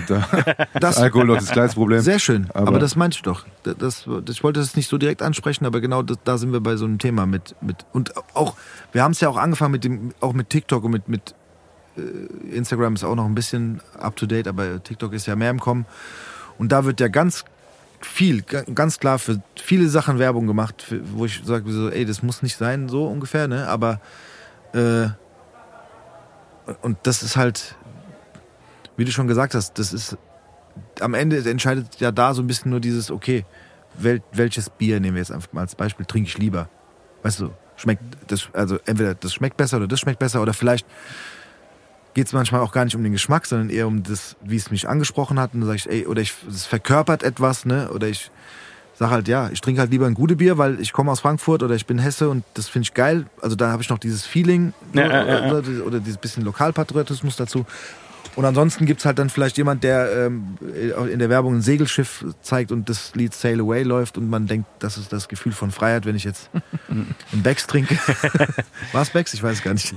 [0.08, 0.26] Da
[0.80, 2.00] Das- Alkohol noch das kleinste Problem.
[2.00, 3.46] Sehr schön, aber, Aber- das meinte ich doch.
[3.62, 6.60] Das, das, ich wollte das nicht so direkt ansprechen, aber genau das, da sind wir
[6.60, 7.54] bei so einem Thema mit.
[7.60, 8.56] mit und auch,
[8.92, 11.34] wir haben es ja auch angefangen mit dem, auch mit TikTok und mit, mit
[11.96, 12.00] äh,
[12.56, 15.60] Instagram ist auch noch ein bisschen up to date, aber TikTok ist ja mehr im
[15.60, 15.86] Kommen.
[16.58, 17.44] Und da wird ja ganz
[18.00, 22.22] viel, ga- ganz klar für viele Sachen Werbung gemacht, wo ich sage, so, ey, das
[22.22, 23.66] muss nicht sein, so ungefähr, ne?
[23.68, 24.00] Aber
[24.72, 25.08] äh,
[26.82, 27.76] und das ist halt,
[28.96, 30.16] wie du schon gesagt hast, das ist
[31.00, 33.44] am Ende entscheidet ja da so ein bisschen nur dieses, okay,
[33.94, 36.68] wel, welches Bier nehmen wir jetzt einfach mal als Beispiel, trinke ich lieber.
[37.22, 40.86] Weißt du, schmeckt das, also entweder das schmeckt besser oder das schmeckt besser oder vielleicht
[42.14, 44.70] geht es manchmal auch gar nicht um den Geschmack, sondern eher um das, wie es
[44.70, 45.54] mich angesprochen hat.
[45.54, 47.90] Und dann sage ich, ey, oder ich, es verkörpert etwas, ne?
[47.92, 48.30] Oder ich
[48.98, 51.62] sage halt, ja, ich trinke halt lieber ein gute Bier, weil ich komme aus Frankfurt
[51.62, 53.26] oder ich bin Hesse und das finde ich geil.
[53.40, 55.52] Also da habe ich noch dieses Feeling Ja, ja, ja.
[55.52, 57.64] Oder, oder dieses bisschen Lokalpatriotismus dazu.
[58.36, 60.58] Und ansonsten gibt es halt dann vielleicht jemand, der ähm,
[61.10, 64.68] in der Werbung ein Segelschiff zeigt und das Lied Sail Away läuft und man denkt,
[64.78, 66.48] das ist das Gefühl von Freiheit, wenn ich jetzt
[66.88, 67.98] einen Becks trinke.
[68.92, 69.34] War es Becks?
[69.34, 69.92] Ich weiß es gar nicht.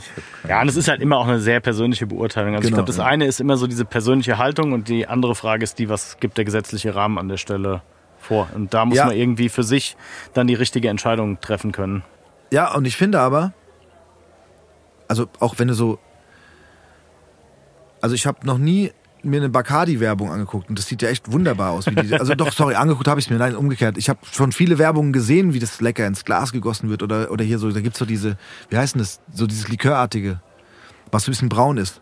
[0.48, 2.56] Ja, und es ist halt immer auch eine sehr persönliche Beurteilung.
[2.56, 3.06] Also ich Genau, glaube, das ja.
[3.06, 6.38] eine ist immer so diese persönliche Haltung und die andere Frage ist die, was gibt
[6.40, 7.84] der gesetzliche Rahmen an der Stelle
[8.31, 8.47] vor?
[8.55, 9.05] Und da muss Ja.
[9.07, 9.97] man irgendwie für sich
[10.33, 12.03] dann die richtige Entscheidung treffen können.
[12.51, 13.51] Ja, und ich finde aber,
[15.09, 15.99] also auch wenn du so,
[18.01, 18.91] also ich habe noch nie
[19.23, 21.85] mir eine Bacardi-Werbung angeguckt und das sieht ja echt wunderbar aus.
[21.85, 23.97] Wie die, also doch, sorry, angeguckt habe ich mir, nein, umgekehrt.
[23.97, 27.43] Ich habe schon viele Werbungen gesehen, wie das lecker ins Glas gegossen wird oder, oder
[27.43, 28.37] hier so, da gibt's so diese,
[28.69, 30.41] wie heißt denn das, so dieses Likörartige,
[31.11, 32.01] was so ein bisschen braun ist.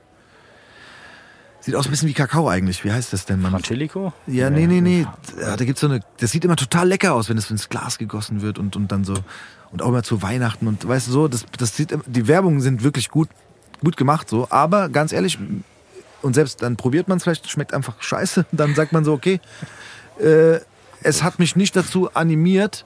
[1.61, 2.83] Sieht aus ein bisschen wie Kakao eigentlich.
[2.85, 3.51] Wie heißt das denn, Mann?
[3.51, 4.13] Frangelico?
[4.27, 5.05] Ja, nee, nee, nee.
[5.39, 5.99] Da gibt's so eine.
[6.19, 9.03] Das sieht immer total lecker aus, wenn es ins Glas gegossen wird und, und dann
[9.03, 9.15] so.
[9.71, 12.83] Und auch immer zu Weihnachten und weißt du so, das, das sieht, die Werbungen sind
[12.83, 13.29] wirklich gut,
[13.83, 14.47] gut gemacht so.
[14.49, 15.37] Aber ganz ehrlich,
[16.21, 18.45] und selbst dann probiert man es vielleicht, schmeckt einfach scheiße.
[18.51, 19.39] Dann sagt man so, okay,
[20.19, 20.59] äh,
[21.03, 22.85] es hat mich nicht dazu animiert,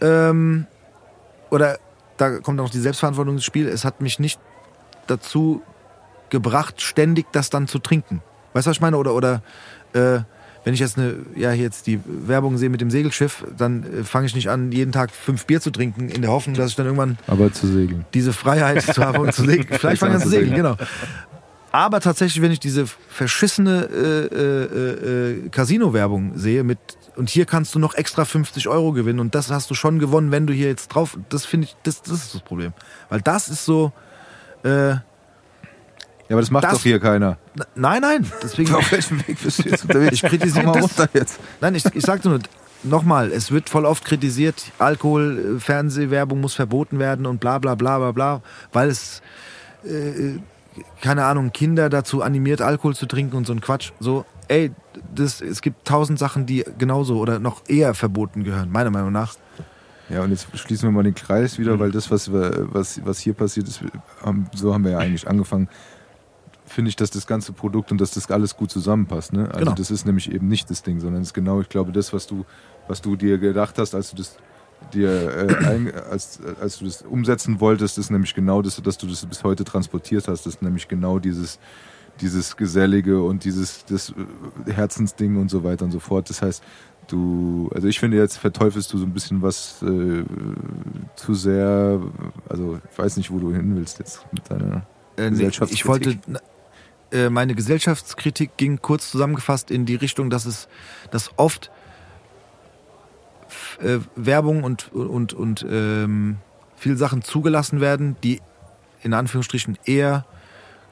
[0.00, 0.66] ähm,
[1.50, 1.78] oder
[2.16, 4.40] da kommt auch noch die Selbstverantwortung ins Spiel, es hat mich nicht
[5.06, 5.62] dazu
[6.30, 8.22] gebracht, ständig das dann zu trinken.
[8.52, 8.96] Weißt du, was ich meine?
[8.96, 9.42] Oder, oder
[9.92, 10.20] äh,
[10.66, 14.26] wenn ich jetzt eine, ja, jetzt die Werbung sehe mit dem Segelschiff, dann äh, fange
[14.26, 16.86] ich nicht an, jeden Tag fünf Bier zu trinken, in der Hoffnung, dass ich dann
[16.86, 18.04] irgendwann Aber zu segeln.
[18.14, 19.68] diese Freiheit zu haben und zu segeln.
[19.78, 20.76] Vielleicht fange ich an zu segeln, genau.
[21.70, 26.78] Aber tatsächlich, wenn ich diese verschissene äh, äh, äh, Casino-Werbung sehe mit
[27.14, 30.32] und hier kannst du noch extra 50 Euro gewinnen und das hast du schon gewonnen,
[30.32, 31.16] wenn du hier jetzt drauf.
[31.28, 32.72] Das finde ich, das, das ist das Problem.
[33.08, 33.92] Weil das ist so.
[34.64, 34.96] Äh,
[36.28, 37.38] Ja, aber das macht Das- doch hier keiner.
[37.74, 38.26] nein, nein.
[38.42, 38.74] Deswegen.
[38.74, 40.14] Auf welchem Weg bist du jetzt unterwegs?
[40.14, 41.38] Ich kritisiere das- runter jetzt.
[41.60, 42.40] Nein, ich, ich sagte nur,
[42.82, 47.74] nochmal, es wird voll oft kritisiert, Alkohol, äh, Fernsehwerbung muss verboten werden und bla bla
[47.74, 48.42] bla bla bla,
[48.72, 49.22] weil es,
[49.84, 50.38] äh,
[51.00, 53.92] keine Ahnung, Kinder dazu animiert, Alkohol zu trinken und so ein Quatsch.
[54.00, 54.72] So, ey,
[55.14, 59.34] das, es gibt tausend Sachen, die genauso oder noch eher verboten gehören, meiner Meinung nach.
[60.08, 63.18] Ja, und jetzt schließen wir mal den Kreis wieder, weil das, was, wir, was, was
[63.18, 63.80] hier passiert ist,
[64.24, 65.68] haben, so haben wir ja eigentlich angefangen.
[66.76, 69.32] Finde ich, dass das ganze Produkt und dass das alles gut zusammenpasst.
[69.32, 69.46] Ne?
[69.48, 69.74] Also Genau.
[69.74, 72.26] das ist nämlich eben nicht das Ding, sondern es ist genau, ich glaube, das, was
[72.26, 72.44] du,
[72.86, 74.36] was du dir gedacht hast, als du das
[74.92, 79.06] dir äh, ein, als, als du das umsetzen wolltest, ist nämlich genau das, dass du
[79.06, 80.44] das bis heute transportiert hast.
[80.44, 81.58] Das ist nämlich genau dieses,
[82.20, 84.10] dieses Gesellige und dieses das
[84.66, 86.28] äh, Herzensding und so weiter und so fort.
[86.28, 86.62] Das heißt,
[87.08, 90.24] du, also ich finde jetzt verteufelst du so ein bisschen was äh,
[91.14, 92.02] zu sehr,
[92.50, 94.86] also ich weiß nicht, wo du hin willst jetzt mit deiner
[95.16, 96.18] Äh, nee, ich wollte,
[97.12, 100.68] äh, meine Gesellschaftskritik ging kurz zusammengefasst in die Richtung, dass es,
[101.10, 101.70] dass oft
[103.80, 106.38] äh, Werbung und, und, und ähm,
[106.76, 108.40] viele Sachen zugelassen werden, die
[109.02, 110.24] in Anführungsstrichen eher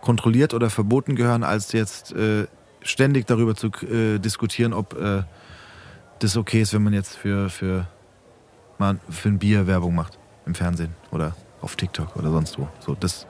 [0.00, 2.46] kontrolliert oder verboten gehören, als jetzt äh,
[2.82, 5.22] ständig darüber zu äh, diskutieren, ob äh,
[6.20, 7.86] das okay ist, wenn man jetzt für, für,
[8.78, 12.68] mal für ein Bier Werbung macht im Fernsehen oder auf TikTok oder sonst wo.
[12.80, 13.26] So, das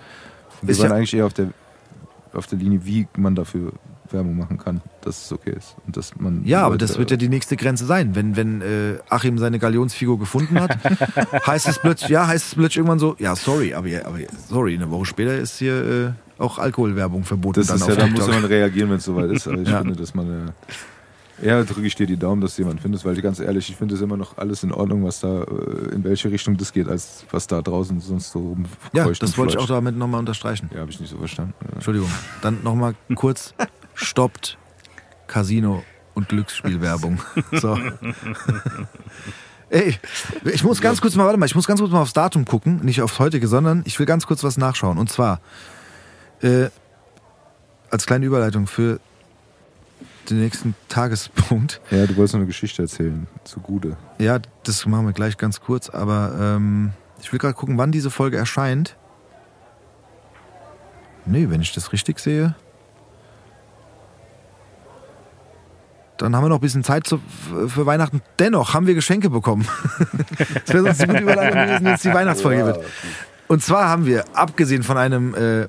[0.61, 1.49] wir ist waren ja- eigentlich eher auf der
[2.35, 3.73] auf der Linie, wie man dafür
[4.11, 5.77] Werbung machen kann, dass es okay ist.
[5.87, 8.15] Und dass man Ja, aber das wird ja die nächste Grenze sein.
[8.15, 10.77] Wenn, wenn äh, Achim seine Galionsfigur gefunden hat,
[11.47, 14.91] heißt es plötzlich, ja, heißt es plötzlich irgendwann so, ja, sorry, aber, aber sorry, eine
[14.91, 17.61] Woche später ist hier äh, auch Alkoholwerbung verboten.
[17.61, 19.49] Das dann ist ja, da muss man reagieren, wenn es soweit ist.
[19.49, 19.79] Aber ich Ja.
[19.79, 20.29] finde, dass man.
[20.49, 20.51] Äh,
[21.45, 23.95] eher drücke ich dir die Daumen, dass du jemanden findest, weil ganz ehrlich, ich finde
[23.95, 27.25] es immer noch alles in Ordnung, was da, äh, in welche Richtung das geht, als
[27.31, 30.71] was da draußen sonst so rumkreucht Ja, das wollte ich auch damit nochmal unterstreichen.
[30.73, 31.55] Ja, habe ich nicht so verstanden.
[31.63, 31.75] Ja.
[31.75, 32.11] Entschuldigung.
[32.41, 33.55] Dann nochmal kurz,
[33.95, 34.59] stoppt
[35.27, 37.21] Casino und Glücksspielwerbung.
[37.53, 37.79] So.
[39.71, 39.97] Ey,
[40.45, 42.85] ich muss ganz kurz mal, warte mal, ich muss ganz kurz mal aufs Datum gucken,
[42.85, 44.99] nicht aufs heutige, sondern ich will ganz kurz was nachschauen.
[44.99, 45.41] Und zwar,
[46.43, 46.69] äh,
[47.91, 49.01] als kleine Überleitung für
[50.31, 51.81] den nächsten Tagespunkt.
[51.91, 53.97] Ja, du wolltest noch eine Geschichte erzählen zu Gude.
[54.19, 58.11] Ja, das machen wir gleich ganz kurz, aber ähm, ich will gerade gucken, wann diese
[58.11, 58.97] Folge erscheint.
[61.27, 62.55] Nee, wenn ich das richtig sehe.
[66.17, 67.21] Dann haben wir noch ein bisschen Zeit zu,
[67.67, 68.23] für Weihnachten.
[68.39, 69.67] Dennoch haben wir Geschenke bekommen.
[70.67, 72.85] das wäre sonst eine gute Überleitung gewesen, wenn es die Weihnachtsfolge wird.
[73.49, 75.69] Und zwar haben wir, abgesehen von einem äh,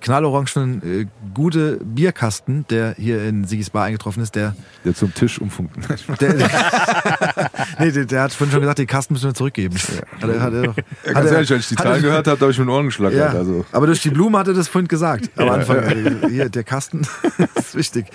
[0.00, 5.40] knallorangenen, äh, gute Bierkasten, der hier in Sigis Bar eingetroffen ist, der Der zum Tisch
[5.40, 5.82] umfunken.
[6.20, 6.34] der,
[7.78, 9.76] nee, der, der hat vorhin schon gesagt, den Kasten müssen wir zurückgeben.
[9.76, 12.26] Hat er, hat er, doch- Ja, hat ganz ehrlich, als ich die hat Zahlen gehört
[12.26, 13.18] habe, habe ich mit den Ohren geschlackert.
[13.18, 13.64] Ja, Also.
[13.72, 15.30] aber durch die Blume hat er das vorhin gesagt.
[15.36, 15.78] Am Anfang.
[15.78, 17.02] Äh, Hier, der Kasten
[17.54, 18.06] ist wichtig.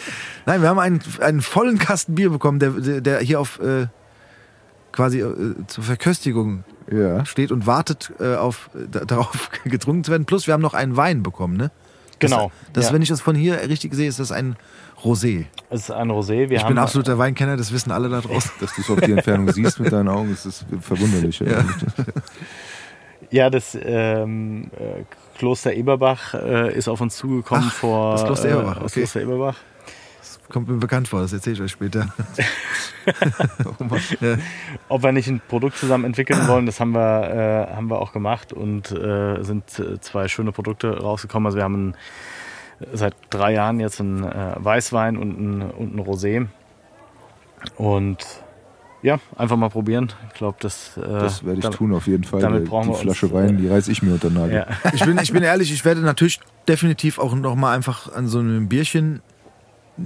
[0.45, 3.87] Nein, wir haben einen, einen vollen Kasten Bier bekommen, der, der, der hier auf äh,
[4.91, 7.25] quasi äh, zur Verköstigung Ja.
[7.25, 10.25] steht und wartet äh, auf, äh, da- darauf getrunken zu werden.
[10.25, 11.71] Plus wir haben noch einen Wein bekommen, ne?
[12.19, 12.51] Genau.
[12.73, 12.93] Das, ja.
[12.93, 14.55] wenn ich das von hier richtig sehe, ist das ein
[15.03, 15.45] Rosé.
[15.71, 16.49] Es ist ein Rosé.
[16.49, 18.51] Wir Ich haben, bin absoluter Weinkenner, das wissen alle da draußen.
[18.59, 21.39] Dass du es auf die Entfernung siehst mit deinen Augen, ist das verwunderlich.
[21.39, 21.65] Ja.
[23.29, 25.03] Ja, das ähm, äh,
[25.37, 28.11] Kloster Eberbach äh, ist auf uns zugekommen Ach, vor.
[28.13, 28.99] das Kloster Eberbach, Äh, das okay.
[29.01, 29.55] Kloster Eberbach.
[30.51, 32.13] Kommt mir bekannt vor, das erzähle ich euch später.
[34.89, 38.11] Ob wir nicht ein Produkt zusammen entwickeln wollen, das haben wir, äh, haben wir auch
[38.11, 41.45] gemacht und äh, sind äh, zwei schöne Produkte rausgekommen.
[41.47, 41.95] Also wir haben ein,
[42.93, 46.47] seit drei Jahren jetzt einen äh, Weißwein und ein, und ein Rosé.
[47.77, 48.17] Und
[49.03, 50.11] ja, einfach mal probieren.
[50.27, 52.41] Ich glaube, das, äh, Das werde ich da- tun auf jeden Fall.
[52.41, 54.55] damit brauchen die wir Flasche uns, Wein, äh, die reiß ich mir unter den Nagel.
[54.55, 54.91] Ja.
[54.93, 58.39] Ich bin, ich bin ehrlich, ich werde natürlich definitiv auch noch mal einfach an so
[58.39, 59.21] einem Bierchen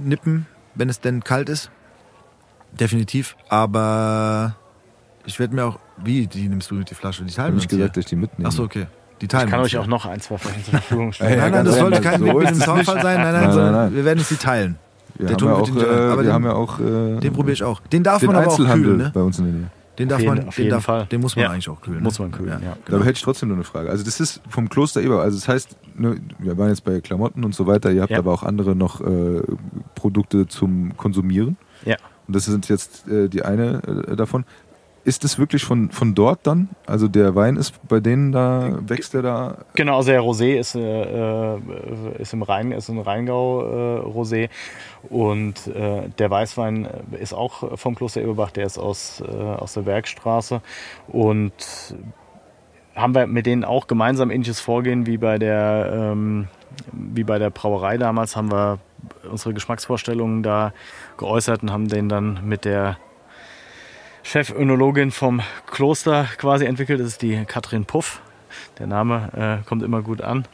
[0.04, 1.70] nippen, wenn es denn kalt ist.
[2.78, 3.36] Definitiv.
[3.48, 4.56] Aber
[5.24, 5.78] ich werde mir auch.
[5.98, 7.22] Wie, die nimmst du die Flasche?
[7.22, 8.02] Die Ich teilen habe wir nicht gesagt, hier.
[8.02, 8.48] dass ich die mitnehme.
[8.48, 8.86] Achso, okay.
[9.22, 11.30] Die teilen Ich kann euch auch noch ein, zwei Flaschen zur Verfügung Ja, stellen.
[11.30, 12.20] ja, Nein, nein, ganz das sollte kein
[12.54, 13.20] so Zaunfall sein.
[13.22, 13.94] Nein, nein, Nein, sondern nein, nein.
[13.94, 14.78] wir werden uns die teilen.
[15.14, 17.32] Wir Der haben ja auch, den- aber äh, wir den- haben ja auch äh, Den
[17.32, 17.80] probiere ich auch.
[17.80, 19.10] Den darf den man aber auch Einzelhandel kühlen, ne?
[19.14, 19.70] bei uns in der Nähe.
[19.98, 21.06] Den darf Auf jeden- man, auf den, jeden darf, Fall.
[21.06, 21.50] den muss man Ja.
[21.50, 22.02] eigentlich auch kühlen.
[22.02, 22.24] Muss ne?
[22.26, 22.76] man kühlen, ja.
[22.84, 23.88] Da hätte ich trotzdem nur eine Frage.
[23.88, 25.22] Also das ist vom Kloster Eber.
[25.22, 27.90] Also das heißt, ne, wir waren jetzt bei Klamotten und so weiter.
[27.92, 28.18] Ihr habt Ja.
[28.18, 29.42] aber auch andere noch äh,
[29.94, 31.56] Produkte zum Konsumieren.
[31.84, 31.96] Ja.
[32.26, 34.44] Und das sind jetzt äh, die eine äh, davon.
[35.04, 36.68] Ist es wirklich von, von dort dann?
[36.84, 39.58] Also der Wein ist bei denen da, wächst der da?
[39.76, 40.80] Genau, also der Rosé ist, äh,
[41.54, 41.60] äh,
[42.18, 44.48] ist im Rhein, ist ein Rheingau äh, Rosé
[45.08, 46.88] und äh, der Weißwein
[47.20, 50.60] ist auch vom Kloster Eberbach, der ist aus, äh, aus der Bergstraße
[51.06, 51.52] und
[52.96, 56.48] haben wir mit denen auch gemeinsam ähnliches Vorgehen wie bei der ähm,
[56.92, 58.78] wie bei der Brauerei damals haben wir
[59.30, 60.72] unsere Geschmacksvorstellungen da
[61.16, 62.98] geäußert und haben den dann mit der
[64.22, 66.98] Chefönologin vom Kloster quasi entwickelt.
[66.98, 68.20] Das ist die Katrin Puff.
[68.78, 70.46] Der Name äh, kommt immer gut an.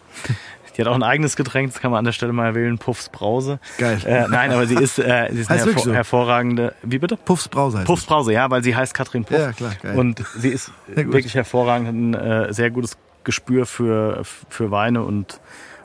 [0.76, 3.08] Die hat auch ein eigenes Getränk, das kann man an der Stelle mal erwähnen, Puffs
[3.10, 3.58] Brause.
[3.78, 3.98] Geil.
[4.06, 5.92] Äh, nein, aber sie ist, äh, sie ist eine Heißt hervor so?
[5.92, 6.74] hervorragende.
[6.82, 7.16] Wie bitte?
[7.16, 9.38] Puffs Brause heißt Puffs Brause, ja, weil sie heißt Katrin Puff.
[9.38, 9.96] Ja, klar, geil.
[9.98, 15.40] Und sie ist wirklich hervorragend, ein äh, sehr gutes Gespür für, für Weine und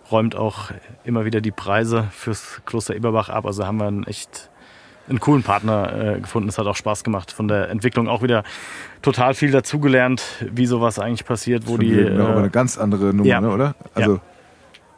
[0.10, 0.72] räumt auch
[1.04, 3.46] immer wieder die Preise fürs Kloster Eberbach ab.
[3.46, 4.50] Also haben wir einen echt
[5.10, 6.50] einen coolen Partner äh, gefunden.
[6.50, 7.32] Es hat auch Spaß gemacht.
[7.32, 8.44] Von der Entwicklung auch wieder
[9.02, 11.92] total viel dazugelernt, wie sowas eigentlich passiert, wo Schon die.
[11.92, 13.40] ne, aber Äh, eine ganz andere Nummer, ja.
[13.42, 13.76] ne, oder?
[13.94, 14.22] Also Ja.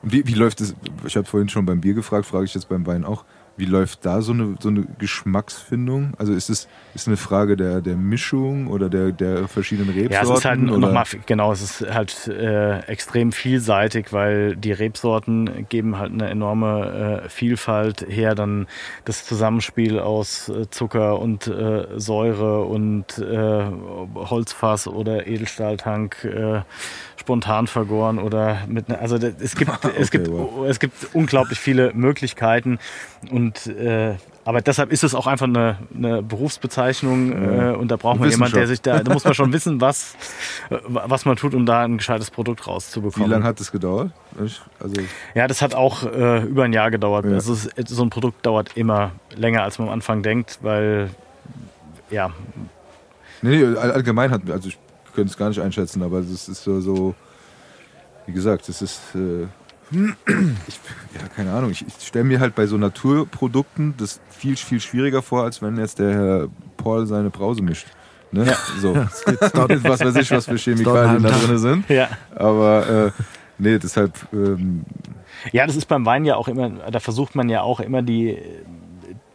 [0.01, 0.75] Wie, wie läuft es?
[1.05, 3.25] Ich habe vorhin schon beim Bier gefragt, frage ich jetzt beim Wein auch.
[3.59, 6.13] Wie läuft da so eine, so eine Geschmacksfindung?
[6.17, 10.13] Also ist es ist eine Frage der, der Mischung oder der, der verschiedenen Rebsorten?
[10.13, 15.65] Ja, es ist halt nochmal, genau, es ist halt äh, extrem vielseitig, weil die Rebsorten
[15.67, 18.33] geben halt eine enorme äh, Vielfalt her.
[18.33, 18.67] Dann
[19.03, 23.65] das Zusammenspiel aus äh, Zucker und äh, Säure und äh,
[24.15, 26.61] Holzfass oder Edelstahltank, äh,
[27.30, 30.66] spontan vergoren oder mit, ne- also das, es gibt, es Okay, gibt, wow.
[30.67, 32.80] es gibt unglaublich viele Möglichkeiten
[33.30, 38.19] und äh, aber deshalb ist es auch einfach eine, eine Berufsbezeichnung äh, und da braucht
[38.19, 40.16] man jemanden, der sich da, da muss man schon wissen, was,
[40.69, 43.30] was man tut, um da ein gescheites Produkt Wie rauszubekommen.
[43.30, 44.09] lange hat das gedauert?
[44.80, 45.01] Also,
[45.35, 47.25] Ja, das hat auch äh, über ein Jahr gedauert.
[47.25, 47.38] Ja.
[47.38, 51.11] Ist, so ein Produkt dauert immer länger, als man am Anfang denkt, weil
[52.09, 52.32] ja,
[53.43, 54.80] nee, nee, all- allgemein hat, also ich
[55.19, 57.14] könnte es gar nicht einschätzen, aber das ist so, so
[58.25, 59.48] wie gesagt, das ist, äh,
[59.91, 60.80] ich,
[61.19, 65.22] ja, keine Ahnung, ich, ich stelle mir halt bei so Naturprodukten das viel, viel schwieriger
[65.22, 67.88] vor, als wenn jetzt der Herr Paul seine Brause mischt.
[68.31, 68.45] Ne?
[68.80, 71.89] So, was weiß ich, was für Chemikalien da drin sind.
[71.89, 72.07] ja.
[72.33, 73.23] Aber äh,
[73.57, 74.85] nee, deshalb, ähm,
[75.51, 78.38] Ja, das ist beim Wein ja auch immer, da versucht man ja auch immer die,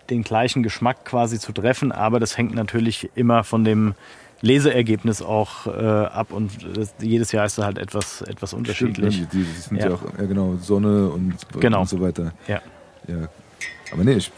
[0.08, 3.94] den gleichen Geschmack quasi zu treffen, aber das hängt natürlich immer von dem
[4.40, 9.26] Leseergebnis auch äh, ab und das, jedes Jahr ist da halt etwas, etwas stimmt, unterschiedlich.
[9.30, 9.94] die, die sind ja, Ja.
[9.94, 11.80] auch, ja genau, Sonne und, Genau.
[11.80, 12.32] und so weiter.
[12.46, 12.60] Ja.
[13.08, 13.28] Ja.
[13.92, 14.30] Aber nee, ich,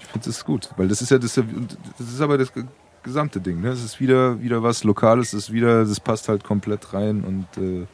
[0.00, 2.64] ich finde es gut, weil das ist ja das, das ist aber das ge-
[3.02, 3.60] gesamte Ding.
[3.60, 3.68] Ne?
[3.70, 7.46] Es ist wieder, wieder was Lokales, es ist wieder, das passt halt komplett rein und
[7.62, 7.86] äh,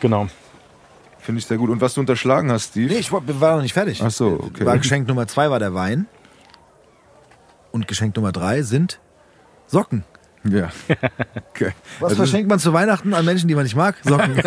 [0.00, 0.26] Genau.
[1.18, 1.70] finde ich sehr gut.
[1.70, 2.92] Und was du unterschlagen hast, Steve?
[2.92, 4.02] Nee, ich war, wir waren noch nicht fertig.
[4.02, 4.64] Ach so, okay.
[4.66, 6.06] War Geschenk Nummer zwei war der Wein.
[7.72, 9.00] Und Geschenk Nummer drei sind
[9.66, 10.04] Socken.
[10.50, 10.68] Ja.
[11.50, 11.72] Okay.
[12.00, 13.96] Was Also, verschenkt man zu Weihnachten an Menschen, die man nicht mag?
[14.04, 14.36] Socken.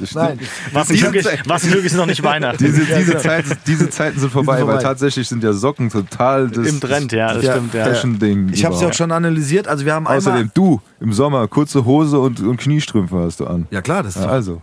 [0.00, 0.36] das Nein.
[0.38, 0.50] stimmt.
[0.72, 2.64] Was ist, was ist noch nicht Weihnachten.
[2.64, 4.88] Diese, diese, Zeit, diese Zeiten sind vorbei, sind weil vorbei.
[4.88, 7.52] tatsächlich sind ja Socken total das, Im Trend, ja, das Ja.
[7.52, 7.84] stimmt, ja.
[7.84, 8.50] Fashion-Ding.
[8.52, 8.96] Ich habe sie auch überhaupt.
[8.96, 9.68] schon analysiert.
[9.68, 13.66] Also wir haben Außerdem du im Sommer kurze Hose und, und Kniestrümpfe hast du an.
[13.70, 14.60] Ja klar, das ist Ja, also.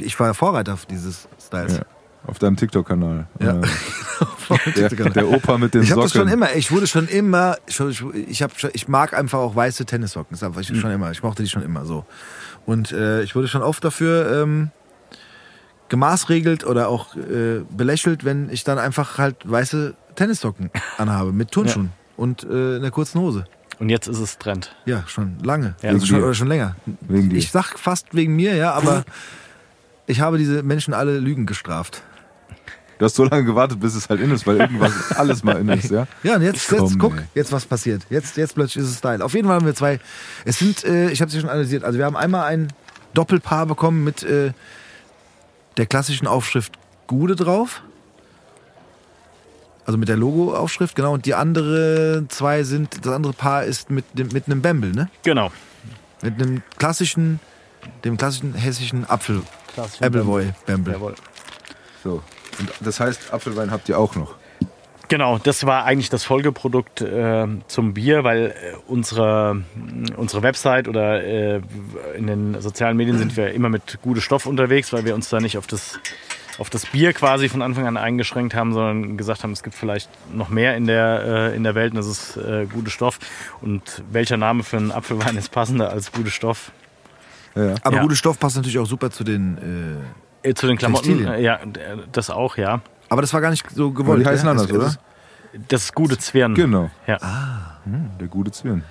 [0.00, 1.78] Ich war ja Vorreiter dieses Styles.
[1.78, 1.82] Ja.
[2.26, 3.26] Auf deinem TikTok-Kanal.
[3.40, 3.60] Ja.
[3.60, 6.02] Äh, der, der Opa mit den Ich habe Socken.
[6.02, 6.54] das schon immer.
[6.54, 7.56] Ich wurde schon immer.
[7.66, 7.80] Ich,
[8.28, 10.36] ich, hab, ich mag einfach auch weiße Tennissocken.
[10.38, 11.10] Das ich, schon immer.
[11.10, 12.04] Ich mochte die schon immer so.
[12.64, 14.70] Und äh, ich wurde schon oft dafür ähm,
[15.88, 21.90] gemaßregelt oder auch äh, belächelt, wenn ich dann einfach halt weiße Tennissocken anhabe mit Turnschuhen
[22.16, 23.44] und äh, einer kurzen Hose.
[23.78, 24.76] Und jetzt ist es Trend.
[24.84, 25.74] Ja, schon lange.
[25.82, 25.90] Ja.
[25.90, 26.24] also schon, dir.
[26.24, 26.76] oder schon länger.
[27.00, 27.36] Wegen dir.
[27.36, 29.04] Ich sag fast wegen mir, ja, aber
[30.06, 32.02] ich habe diese Menschen alle Lügen gestraft.
[33.02, 35.68] Du hast so lange gewartet, bis es halt in ist, weil irgendwas alles mal in
[35.70, 36.06] ist, ja?
[36.22, 37.24] Ja, und jetzt, Komm, jetzt guck, ey.
[37.34, 38.02] jetzt was passiert.
[38.10, 39.24] Jetzt, jetzt plötzlich ist es Style.
[39.24, 39.98] Auf jeden Fall haben wir zwei.
[40.44, 41.82] Es sind, äh, ich habe sie schon analysiert.
[41.82, 42.72] Also wir haben einmal ein
[43.12, 44.52] Doppelpaar bekommen mit äh,
[45.78, 46.74] der klassischen Aufschrift
[47.08, 47.82] Gude drauf.
[49.84, 51.14] Also mit der Logo-Aufschrift, genau.
[51.14, 55.10] Und die andere zwei sind, das andere Paar ist mit, dem, mit einem Bamble, ne?
[55.24, 55.50] Genau.
[56.22, 57.40] Mit einem klassischen,
[58.04, 59.42] dem klassischen hessischen Apfel,
[59.74, 60.92] Klassischen Appleboy Bamble.
[60.92, 61.14] Jawohl.
[62.04, 62.22] So.
[62.68, 64.34] Und das heißt, Apfelwein habt ihr auch noch.
[65.08, 69.62] Genau, das war eigentlich das Folgeprodukt äh, zum Bier, weil äh, unsere,
[70.16, 71.60] unsere Website oder äh,
[72.16, 75.40] in den sozialen Medien sind wir immer mit gutem Stoff unterwegs, weil wir uns da
[75.40, 75.98] nicht auf das,
[76.56, 80.08] auf das Bier quasi von Anfang an eingeschränkt haben, sondern gesagt haben, es gibt vielleicht
[80.32, 83.18] noch mehr in der, äh, in der Welt und das ist äh, gute Stoff.
[83.60, 86.72] Und welcher Name für einen Apfelwein ist passender als gute Stoff?
[87.54, 87.74] Ja, ja.
[87.82, 88.02] Aber Ja.
[88.02, 89.58] guter Stoff passt natürlich auch super zu den.
[90.42, 91.04] Äh, Äh, zu den Klamotten?
[91.08, 91.32] Textilien.
[91.34, 91.80] Äh, ja, d-
[92.12, 92.80] das auch, ja.
[93.08, 94.22] aber das war gar nicht so gewollt.
[94.22, 94.50] die heißen ja?
[94.52, 94.86] anders, es oder?
[94.86, 94.98] ist-
[95.68, 96.54] Das gute Zwirn.
[96.54, 96.90] Genau.
[97.06, 97.18] Ja.
[98.20, 98.84] Der gute Zwirn.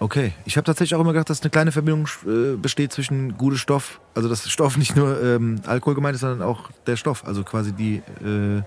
[0.00, 3.58] Okay, ich habe tatsächlich auch immer gedacht, dass eine kleine Verbindung äh, besteht zwischen gutem
[3.58, 7.42] Stoff, also dass Stoff nicht nur ähm, Alkohol gemeint ist, sondern auch der Stoff, also
[7.42, 8.62] quasi die äh,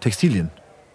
[0.00, 0.50] Textilien.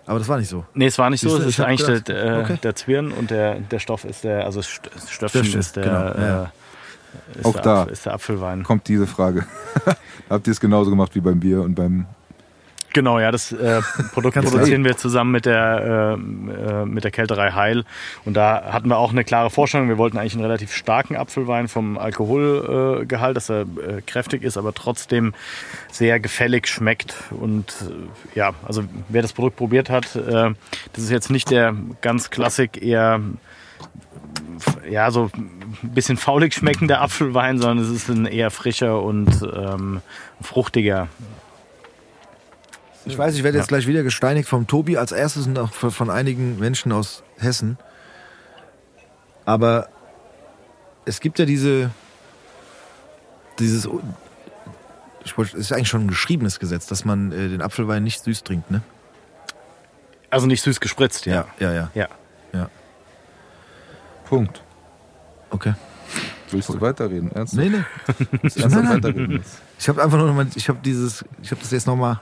[0.05, 0.63] Aber das war nicht so.
[0.75, 1.29] Nee, es war nicht so.
[1.29, 2.57] Siehst du, Es ist eigentlich gedacht, der, äh, okay.
[2.61, 6.25] der Zwirn und der, der Stoff ist der, also St- Stöffchen Stöffchen, ist der, genau,
[6.27, 6.51] ja.
[7.35, 7.83] Ist Auch der da.
[7.83, 8.63] Apf- ist der Apfelwein.
[8.63, 9.45] Kommt diese Frage.
[10.29, 12.05] habt ihr es genauso gemacht wie beim Bier und beim.
[12.95, 13.81] Genau, ja, das äh,
[14.13, 17.85] Produkt produzieren wir zusammen mit der, äh, äh, mit der Kälterei Heil.
[18.23, 19.89] Und da hatten wir auch eine klare Vorstellung.
[19.89, 24.57] Wir wollten eigentlich einen relativ starken Apfelwein vom Alkoholgehalt, äh, dass er äh, kräftig ist,
[24.57, 25.33] aber trotzdem
[25.91, 27.15] sehr gefällig schmeckt.
[27.31, 27.73] Und
[28.35, 30.51] äh, ja, also wer das Produkt probiert hat, äh,
[30.93, 33.19] das ist jetzt nicht der ganz klassik eher
[34.89, 40.01] ja, so ein bisschen faulig schmeckender Apfelwein, sondern es ist ein eher frischer und ähm,
[40.41, 41.07] fruchtiger.
[43.05, 46.09] Ich weiß, ich werde jetzt gleich wieder gesteinigt vom Tobi als erstes und auch von
[46.09, 47.77] einigen Menschen aus Hessen.
[49.45, 49.89] Aber
[51.05, 51.91] es gibt ja diese,
[53.59, 53.89] dieses,
[55.25, 58.23] ich wollte, es ist eigentlich schon ein geschriebenes Gesetz, dass man äh, den Apfelwein nicht
[58.23, 58.81] süß trinkt, ne?
[60.29, 61.45] Also nicht süß gespritzt, ja.
[61.59, 61.91] ja, ja.
[61.93, 62.07] Ja.
[64.25, 64.63] Punkt.
[65.49, 65.73] Okay.
[66.51, 67.31] Willst du weiterreden?
[67.31, 67.63] Ernsthaft?
[67.63, 68.37] Nee, nee.
[68.61, 69.43] Ernsthaft Nein, nein.
[69.79, 72.19] Ich habe einfach nur noch mal, ich habe dieses, ich habe das jetzt nochmal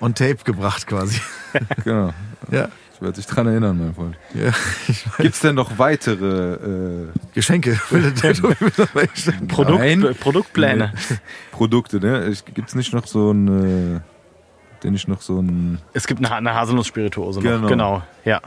[0.00, 1.20] on tape gebracht quasi.
[1.84, 2.12] Genau.
[2.50, 2.68] Ja.
[2.94, 4.16] Ich werde dich dran erinnern, mein Freund.
[4.34, 4.50] ja.
[5.18, 7.80] Gibt es denn noch weitere äh, Geschenke.
[9.48, 10.14] Produkt, Nein.
[10.20, 10.92] Produktpläne.
[11.52, 12.00] Produkte?
[12.00, 12.34] Ne?
[12.52, 13.96] Gibt es nicht noch so ein.
[13.96, 14.00] Äh,
[14.82, 15.78] den ich noch so ein.
[15.92, 17.44] Es gibt eine, eine Haselnuss-Spirituose noch.
[17.44, 17.68] Genau.
[17.68, 18.40] Genau, ja.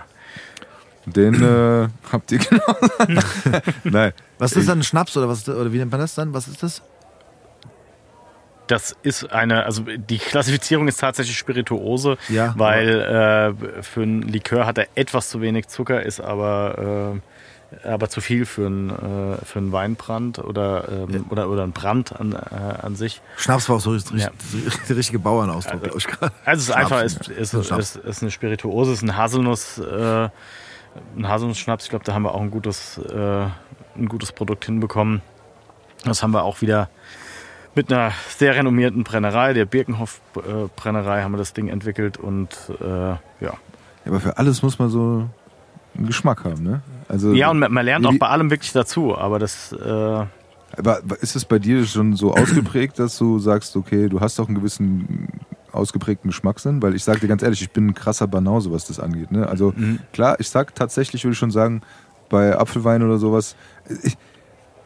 [1.06, 2.76] Den äh, habt ihr genau.
[3.84, 4.14] Nein.
[4.38, 6.34] Was ist dann ein Schnaps oder was ist, oder wie nennt man das dann?
[6.34, 6.82] Was ist das?
[8.68, 12.54] Das ist eine, also die Klassifizierung ist tatsächlich Spirituose, Ja.
[12.58, 13.02] weil
[13.70, 17.20] äh, für einen Likör hat er etwas zu wenig Zucker, ist aber,
[17.84, 21.74] äh, aber zu viel für einen, äh, für einen Weinbrand oder, ähm, oder, oder einen
[21.74, 22.36] Brand an, äh,
[22.86, 23.22] an sich.
[23.36, 24.30] Schnaps war auch so richtig, Ja.
[24.88, 26.32] der richtige Bauernausdruck, glaube ich gerade.
[26.46, 27.34] Also es ist einfach, ist, ja.
[27.36, 27.96] ist, Ein Schnaps.
[27.98, 30.30] ist, ist eine Spirituose, ist ein Haselnuss, äh,
[31.18, 31.86] ein Haselnussschnaps.
[31.86, 33.46] Ich glaube, da haben wir auch ein gutes, äh,
[33.96, 35.22] ein gutes Produkt hinbekommen.
[36.04, 36.90] Das haben wir auch wieder
[37.76, 42.50] mit einer sehr renommierten Brennerei, der Birkenhof äh, haben wir das Ding entwickelt und
[42.82, 43.54] äh, ja.
[44.06, 45.30] Aber für alles muss man so
[45.96, 46.82] einen Geschmack haben, ne?
[47.08, 49.86] Also, Ja, und man, lernt auch bei allem wirklich dazu, aber das, äh,
[50.78, 54.48] Aber ist es bei dir schon so ausgeprägt, dass du sagst, okay, du hast auch
[54.48, 55.28] einen gewissen
[55.72, 56.82] ausgeprägten Geschmackssinn?
[56.82, 59.32] Weil ich sage dir ganz ehrlich, ich bin ein krasser Banause, was das angeht.
[59.32, 59.48] Ne?
[59.48, 59.74] Also
[60.14, 61.82] klar, ich sag tatsächlich, würde ich schon sagen,
[62.30, 63.56] bei Apfelwein oder sowas,
[64.04, 64.18] ich,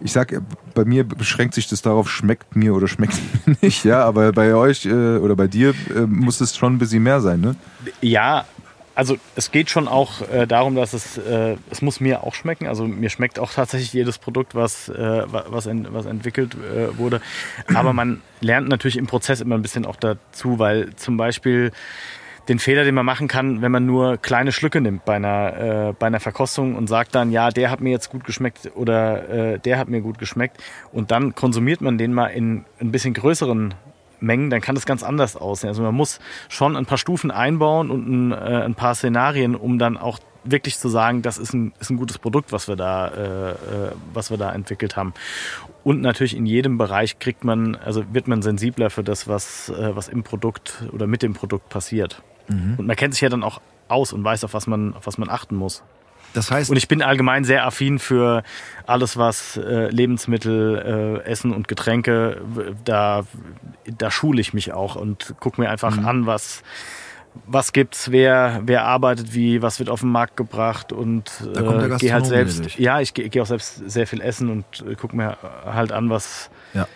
[0.02, 0.42] ich sag,
[0.74, 4.54] bei mir beschränkt sich das darauf, schmeckt mir oder schmeckt mir nicht, ja, aber bei
[4.56, 7.56] euch äh, oder bei dir äh, muss es schon ein bisschen mehr sein, ne?
[8.02, 8.46] Ja,
[8.96, 12.68] also es geht schon auch äh, darum, dass es, äh, es muss mir auch schmecken.
[12.68, 14.96] Also mir schmeckt auch tatsächlich jedes Produkt, was, äh,
[15.32, 17.22] wa- was, en, was entwickelt äh, wurde.
[17.74, 21.72] Aber man lernt natürlich im Prozess immer ein bisschen auch dazu, weil zum Beispiel
[22.48, 25.94] den Fehler, den man machen kann, wenn man nur kleine Schlücke nimmt bei einer, äh,
[25.98, 29.60] bei einer Verkostung und sagt dann, ja, der hat mir jetzt gut geschmeckt oder äh,
[29.60, 30.58] der hat mir gut geschmeckt
[30.92, 33.74] und dann konsumiert man den mal in ein bisschen größeren
[34.20, 35.70] Mengen, dann kann das ganz anders aussehen.
[35.70, 36.20] Also man muss
[36.50, 40.78] schon ein paar Stufen einbauen und ein, äh, ein paar Szenarien, um dann auch wirklich
[40.78, 43.56] zu sagen, das ist ein, ist ein gutes Produkt, was wir da, äh, äh,
[44.14, 45.14] was wir da entwickelt haben.
[45.84, 49.96] Und natürlich in jedem Bereich kriegt man, also wird man sensibler für das, was, äh,
[49.96, 52.22] was im Produkt oder mit dem Produkt passiert.
[52.78, 55.18] Und man kennt sich ja dann auch aus und weiß, auf was man, auf was
[55.18, 55.84] man achten muss.
[56.36, 58.44] Das heißt, Und ich bin allgemein sehr affin für
[58.86, 62.42] alles, was äh, Lebensmittel, äh, Essen und Getränke,
[62.84, 63.24] da,
[63.98, 66.06] da schule ich mich auch und gucke mir einfach Mhm.
[66.06, 66.62] an, was,
[67.48, 72.14] was gibt's, wer, wer arbeitet wie, was wird auf den Markt gebracht und äh, gehe
[72.14, 75.38] halt selbst, ja, ich gehe geh auch selbst sehr viel essen und äh, gucke mir
[75.66, 76.88] halt an, was, ja.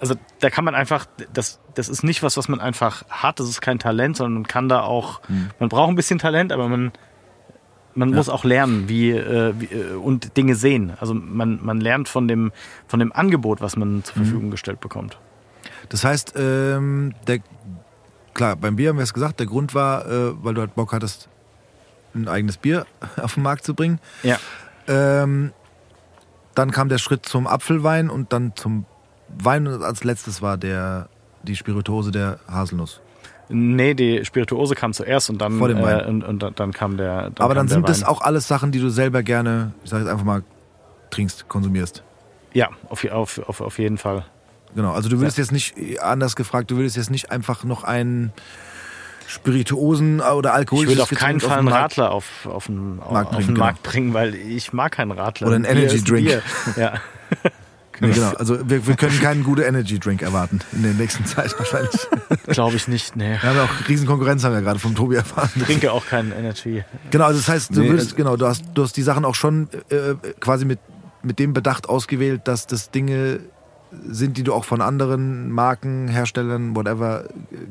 [0.00, 3.48] also da kann man einfach, das, das ist nicht was, was man einfach hat, das
[3.48, 5.50] ist kein Talent, sondern man kann da auch, Mhm.
[5.58, 6.92] man braucht ein bisschen Talent, aber man,
[7.94, 10.92] man muss auch lernen, wie, äh, wie äh, und Dinge sehen.
[11.00, 12.52] Also man, man lernt von dem,
[12.86, 14.04] von dem Angebot, was man Mhm.
[14.04, 15.18] zur Verfügung gestellt bekommt.
[15.88, 17.40] Das heißt, ähm, der,
[18.34, 20.92] klar, beim Bier haben wir es gesagt, der Grund war, äh, weil du halt Bock
[20.92, 21.28] hattest,
[22.14, 22.86] ein eigenes Bier
[23.20, 23.98] auf den Markt zu bringen.
[24.22, 24.38] Ja.
[24.86, 25.52] Ähm,
[26.54, 28.84] dann kam der Schritt zum Apfelwein und dann zum
[29.28, 31.08] Wein und als letztes war der,
[31.44, 33.00] die Spirituose der Haselnuss.
[33.52, 36.00] Nee, die Spirituose kam zuerst und dann, Vor dem Wein.
[36.00, 37.30] äh, und, und dann- dann kam der.
[37.30, 38.08] Dann Aber kam dann der sind das Wein.
[38.08, 40.42] auch alles Sachen, die du selber gerne, ich sag jetzt einfach mal,
[41.10, 42.02] trinkst, konsumierst.
[42.52, 44.24] Ja, auf, auf, auf, auf jeden Fall.
[44.74, 48.32] Genau, also du würdest jetzt nicht, anders gefragt, du würdest jetzt nicht einfach noch einen
[49.26, 52.96] Spirituosen oder Ich alkoholisches will auf keinen Fall den einen Markt- Radler auf, auf den,
[52.96, 53.60] Markt auf bringen, den genau.
[53.66, 55.46] Markt bringen, weil ich mag keinen Radler.
[55.48, 56.26] Oder einen Bier Energy Drink.
[56.26, 56.42] Bier.
[56.76, 56.94] Ja.
[58.00, 58.30] Nee, genau.
[58.30, 62.08] Also wir, wir können keinen guten Energy Drink erwarten in der nächsten Zeit wahrscheinlich.
[62.46, 63.32] Glaube ich nicht, nee.
[63.32, 65.50] Wir haben ja auch riesen Konkurrenz, haben wir gerade vom Tobi erfahren.
[65.56, 66.82] Ich trinke auch keinen Energy.
[67.10, 69.24] Genau, also das heißt, du Nee, würdest, also- genau, du hast, du hast die Sachen
[69.24, 70.78] auch schon äh, quasi mit,
[71.22, 73.40] mit dem Bedacht ausgewählt, dass das Dinge
[74.08, 77.24] sind, die du auch von anderen Marken, Herstellern, whatever,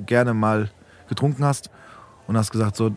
[0.05, 0.69] gerne mal
[1.07, 1.69] getrunken hast
[2.27, 2.95] und hast gesagt, so,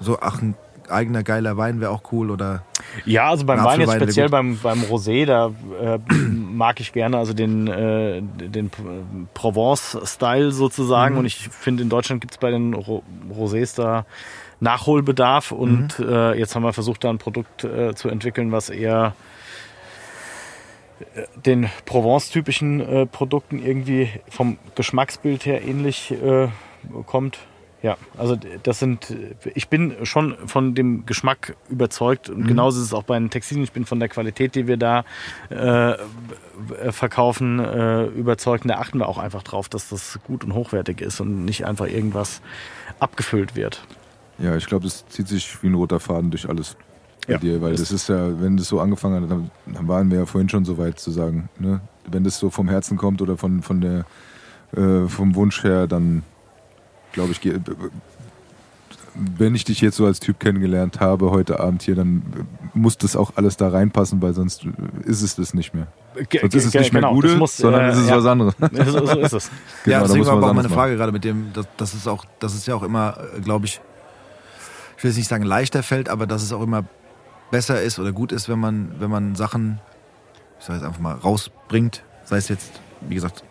[0.00, 0.54] so ach, ein
[0.90, 2.62] eigener geiler Wein wäre auch cool oder
[3.04, 7.18] Ja, also beim Ein Wein jetzt speziell beim, beim Rosé, da äh, mag ich gerne
[7.18, 8.70] also den, äh, den
[9.34, 11.16] Provence-Style sozusagen.
[11.16, 14.06] Und ich finde, in Deutschland gibt es bei den Ro Rosés da
[14.60, 15.52] Nachholbedarf.
[15.52, 19.14] Und äh, jetzt haben wir versucht, da ein Produkt äh, zu entwickeln, was eher
[21.14, 26.48] äh, den Provence-typischen äh, Produkten irgendwie vom Geschmacksbild her ähnlich äh,
[27.06, 27.38] kommt.
[27.84, 29.14] Ja, also das sind,
[29.54, 33.62] ich bin schon von dem Geschmack überzeugt und genauso ist es auch bei den Textilien.
[33.62, 35.04] Ich bin von der Qualität, die wir da
[35.50, 35.92] äh,
[36.90, 38.64] verkaufen, äh, überzeugt.
[38.64, 41.66] Und da achten wir auch einfach drauf, dass das gut und hochwertig ist und nicht
[41.66, 42.40] einfach irgendwas
[43.00, 43.86] abgefüllt wird.
[44.38, 46.76] Ja, ich glaube, das zieht sich wie ein roter Faden durch alles
[47.26, 49.88] bei Ja, dir, weil das- das ist ja, wenn das so angefangen hat, dann, dann
[49.88, 51.82] waren wir ja vorhin schon so weit zu sagen, ne?
[52.10, 54.04] wenn das so vom Herzen kommt oder von, von der,
[54.74, 56.22] äh, vom Wunsch her, dann
[57.14, 57.58] glaube ich, ge-
[59.38, 62.22] wenn ich dich jetzt so als Typ kennengelernt habe heute Abend hier, dann
[62.74, 64.66] muss das auch alles da reinpassen, weil sonst
[65.04, 65.86] ist es das nicht mehr.
[66.28, 68.16] Ge- Sonst ist es nicht mehr genau, Gude, muss, sondern äh, es ist ja.
[68.16, 68.54] was anderes.
[68.92, 69.50] so, so ist es.
[69.84, 71.66] Genau, ja, da deswegen muss war man aber auch meine Frage gerade mit dem, das,
[71.76, 73.80] das ist auch, das ist ja auch immer, äh, glaube ich,
[74.96, 76.84] ich will jetzt nicht sagen leichter fällt, aber dass es auch immer
[77.52, 79.80] besser ist oder gut ist, wenn man, wenn man Sachen,
[80.58, 82.72] ich sage jetzt einfach mal, rausbringt, sei es jetzt,
[83.08, 83.42] wie gesagt,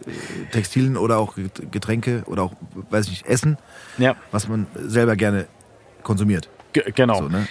[0.51, 1.35] Textilien oder auch
[1.72, 2.53] Getränke oder auch,
[2.90, 3.57] weiß ich nicht, Essen,
[3.98, 5.48] Ja, was man selber gerne
[6.03, 6.49] konsumiert.
[6.73, 7.15] ge- genau.
[7.23, 7.48] So, ne?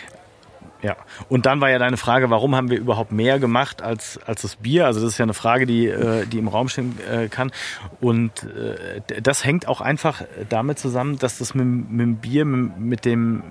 [0.83, 0.97] Ja,
[1.29, 4.57] und dann war ja deine Frage, warum haben wir überhaupt mehr gemacht als, als das
[4.57, 4.87] Bier?
[4.87, 7.53] Also das ist ja eine Frage, die, äh, die im Raum stehen äh, kann.
[8.01, 12.79] Und äh, das hängt auch einfach damit zusammen, dass das mit, mit dem Bier, mit,
[12.81, 13.45] mit dem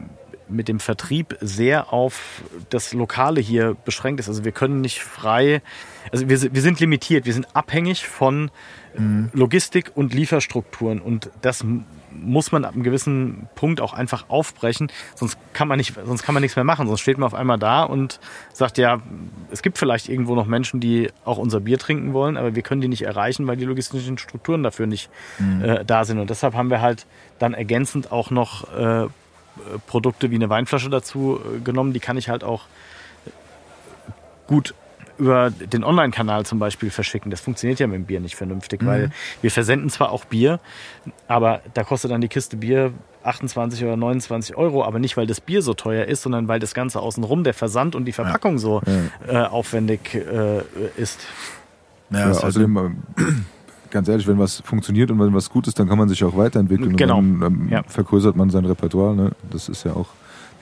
[0.52, 4.28] mit dem Vertrieb sehr auf das Lokale hier beschränkt ist.
[4.28, 5.62] Also wir können nicht frei,
[6.12, 8.52] also wir, sind- wir sind limitiert, wir sind abhängig von
[9.32, 11.00] Logistik und Lieferstrukturen.
[11.00, 11.64] Und das
[12.14, 16.34] muss man ab einem gewissen Punkt auch einfach aufbrechen, sonst kann man nicht, sonst kann
[16.34, 18.20] man nichts mehr machen, sonst steht man auf einmal da und
[18.52, 19.02] sagt ja,
[19.50, 22.82] es gibt vielleicht irgendwo noch Menschen, die auch unser Bier trinken wollen, aber wir können
[22.82, 25.10] die nicht erreichen, weil die logistischen Strukturen dafür nicht
[25.64, 26.20] äh, da sind.
[26.20, 27.06] Und deshalb haben wir halt
[27.40, 29.08] dann ergänzend auch noch äh,
[29.88, 32.66] Produkte wie eine Weinflasche dazu äh, genommen, die kann ich halt auch
[34.48, 34.74] gut
[35.18, 37.30] über den Online-Kanal zum Beispiel verschicken.
[37.30, 40.60] Das funktioniert ja mit dem Bier nicht vernünftig, weil wir versenden zwar auch Bier,
[41.28, 42.92] aber da kostet dann die Kiste Bier
[43.24, 46.74] 28 oder 29 Euro, aber nicht, weil das Bier so teuer ist, sondern weil das
[46.74, 48.82] Ganze außenrum, der Versand und die Verpackung so
[49.28, 50.62] äh, aufwendig äh,
[50.98, 51.20] ist.
[52.10, 53.46] Ja, Ja, ist halt- außerdem, ähm,
[53.92, 56.36] ganz ehrlich, wenn was funktioniert und wenn was gut ist, dann kann man sich auch
[56.36, 56.96] weiterentwickeln.
[56.98, 57.18] Genau.
[57.20, 57.84] Und dann ähm, Ja.
[57.84, 59.16] vergrößert man sein Repertoire.
[59.16, 59.32] Ne?
[59.52, 60.08] Das ist ja auch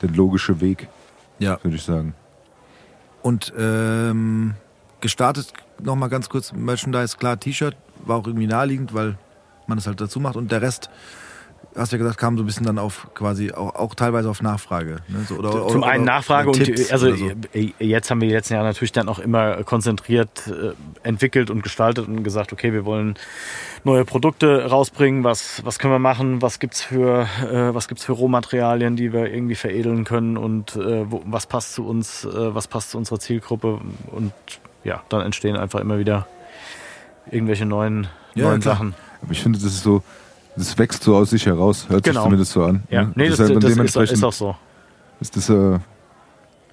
[0.01, 0.87] der logische Weg,
[1.39, 1.57] ja.
[1.63, 2.13] würde ich sagen.
[3.21, 4.53] Und ähm,
[5.01, 7.75] gestartet nochmal ganz kurz Merchandise, klar, T-Shirt
[8.05, 9.17] war auch irgendwie naheliegend, weil
[9.67, 10.35] man es halt dazu macht.
[10.35, 10.89] Und der Rest,
[11.75, 14.41] hast du ja gesagt, kam so ein bisschen dann auf quasi auch, auch teilweise auf
[14.41, 14.97] Nachfrage.
[15.07, 15.25] Ne?
[15.27, 17.31] So, oder, Zum oder, einen oder Nachfrage und Tipps also oder so.
[17.79, 20.73] jetzt haben wir die letzten Jahre natürlich dann auch immer konzentriert äh,
[21.07, 23.15] entwickelt und gestaltet und gesagt, okay, wir wollen
[23.83, 28.13] neue Produkte rausbringen, was, was können wir machen, was gibt's für äh, was gibt's für
[28.13, 32.67] Rohmaterialien, die wir irgendwie veredeln können und äh, wo, was passt zu uns, äh, was
[32.67, 34.33] passt zu unserer Zielgruppe und
[34.83, 36.27] ja, dann entstehen einfach immer wieder
[37.31, 38.75] irgendwelche neuen, Ja, neuen klar.
[38.75, 38.95] Sachen.
[39.21, 40.03] Aber ich finde, das ist so,
[40.55, 41.87] das wächst so aus sich heraus.
[41.89, 42.19] Hört Genau.
[42.21, 42.83] sich zumindest so an.
[42.89, 43.11] Ja, ne?
[43.15, 44.55] nee, das, halt dann das ist, ist auch so.
[45.19, 45.79] ist das, äh, ne,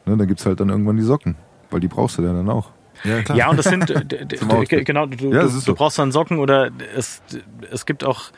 [0.04, 1.36] dann gibt es halt dann irgendwann die Socken.
[1.70, 2.70] Weil die brauchst du ja dann auch.
[3.04, 3.36] Ja, klar.
[3.36, 3.86] Ja, und das sind,
[4.68, 5.74] genau, du, Ja, das ist du so.
[5.74, 7.22] brauchst dann Socken oder es,
[7.70, 8.30] es gibt auch,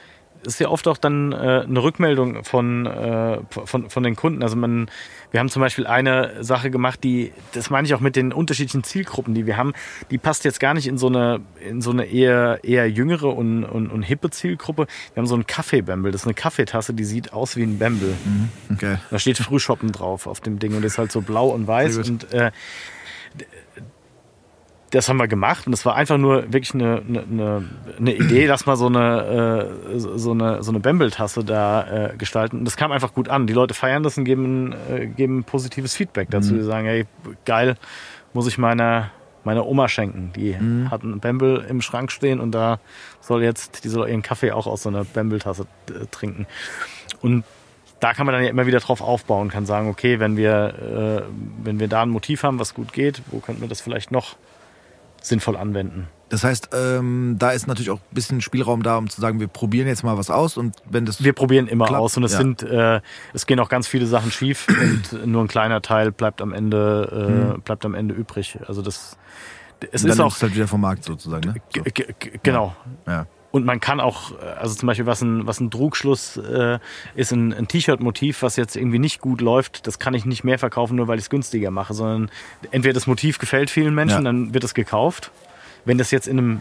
[0.54, 4.42] ist ja oft auch dann äh, eine Rückmeldung von, äh, von, von den Kunden.
[4.42, 4.90] Also man,
[5.30, 8.82] wir haben zum Beispiel eine Sache gemacht, die, das meine ich auch mit den unterschiedlichen
[8.82, 9.74] Zielgruppen, die wir haben,
[10.10, 13.64] die passt jetzt gar nicht in so eine, in so eine eher, eher jüngere und,
[13.64, 14.86] und, und hippe Zielgruppe.
[15.14, 18.14] Wir haben so einen Kaffeebämbel, das ist eine Kaffeetasse, die sieht aus wie ein Bämbel.
[18.72, 18.96] Okay.
[19.10, 21.98] Da steht Frühshoppen drauf auf dem Ding und ist halt so blau und weiß.
[21.98, 22.50] Und äh,
[24.90, 27.64] das haben wir gemacht und das war einfach nur wirklich eine, eine,
[27.98, 32.60] eine, Idee, dass mal so eine, äh, so eine, so eine Bembeltasse da äh, gestalten.
[32.60, 33.46] Und das kam einfach gut an.
[33.46, 36.54] Die Leute feiern das und geben, äh, geben positives Feedback dazu.
[36.54, 37.06] Die sagen, hey,
[37.44, 37.76] geil,
[38.32, 39.10] muss ich meiner,
[39.44, 40.32] meiner Oma schenken.
[40.34, 40.56] Die
[40.90, 42.80] hat einen Bembel im Schrank stehen und da
[43.20, 46.46] soll jetzt, die soll ihren Kaffee auch aus so einer Bembeltasse äh, trinken.
[47.20, 47.44] Und
[48.00, 51.62] da kann man dann ja immer wieder drauf aufbauen, kann sagen, okay, wenn wir, äh,
[51.62, 54.36] wenn wir da ein Motiv haben, was gut geht, wo könnten wir das vielleicht noch
[55.22, 56.08] sinnvoll anwenden?
[56.28, 59.48] Das heißt, ähm, da ist natürlich auch ein bisschen Spielraum da, um zu sagen, wir
[59.48, 62.32] probieren jetzt mal was aus und wenn das Wir probieren immer Klappt, aus und es
[62.32, 62.38] ja.
[62.38, 63.00] sind, äh,
[63.32, 67.54] es gehen auch ganz viele Sachen schief und nur ein kleiner Teil bleibt am Ende,
[67.56, 68.58] äh, bleibt am Ende übrig.
[68.66, 69.16] Also das,
[69.90, 71.52] es dann ist auch halt wieder vom Markt sozusagen.
[71.52, 71.54] Ne?
[71.74, 71.82] So.
[72.42, 72.76] Genau.
[73.06, 73.26] Ja.
[73.50, 76.78] Und man kann auch, äh, also zum Beispiel, was ein, was ein Trugschluss äh,
[77.14, 80.58] ist, ein, ein T-Shirt-Motiv, was jetzt irgendwie nicht gut läuft, das kann ich nicht mehr
[80.58, 82.30] verkaufen, nur weil ich es günstiger mache, sondern
[82.70, 84.22] entweder das Motiv gefällt vielen Menschen, Ja.
[84.32, 85.30] dann wird es gekauft.
[85.86, 86.60] Wenn das jetzt in einem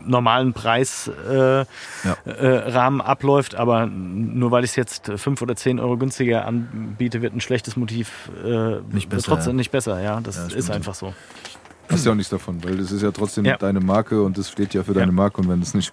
[0.00, 1.66] normalen Preisrahmen
[2.24, 6.46] äh, äh, Rahmen abläuft, aber nur weil ich es jetzt fünf oder zehn Euro günstiger
[6.46, 9.56] anbiete, wird ein schlechtes Motiv äh, Nicht besser, trotzdem ja.
[9.56, 10.00] nicht besser.
[10.00, 11.12] Ja, das Ja, ist einfach so.
[11.88, 13.56] Hast ja auch nichts davon, weil das ist ja trotzdem Ja.
[13.56, 15.00] deine Marke und das steht ja für Ja.
[15.00, 15.92] deine Marke und wenn es nicht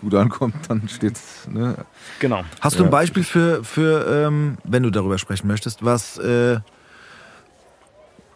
[0.00, 1.76] gut ankommt, dann steht's, ne?
[2.20, 2.42] Genau.
[2.60, 6.58] Hast du ein Beispiel für, für ähm, wenn du darüber sprechen möchtest, was, äh,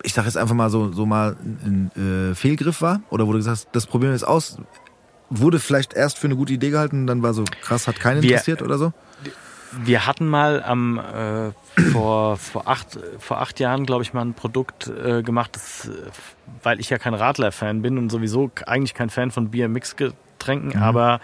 [0.03, 1.91] ich sag jetzt einfach mal so, so mal ein
[2.33, 3.01] äh, Fehlgriff war?
[3.11, 4.59] Oder wo du gesagt hast, das probieren wir jetzt aus,
[5.31, 8.23] wurde vielleicht erst für eine gute Idee gehalten und dann war so krass, hat keinen
[8.23, 8.93] Wir- interessiert oder so?
[9.83, 14.35] Wir hatten mal am äh, vor, vor, acht, vor acht Jahren, glaube ich, mal ein
[14.35, 15.91] Produkt äh, gemacht, das, äh,
[16.63, 21.21] weil ich ja kein Radler-Fan bin und sowieso eigentlich kein Fan von Bier-Mix-Getränken, aber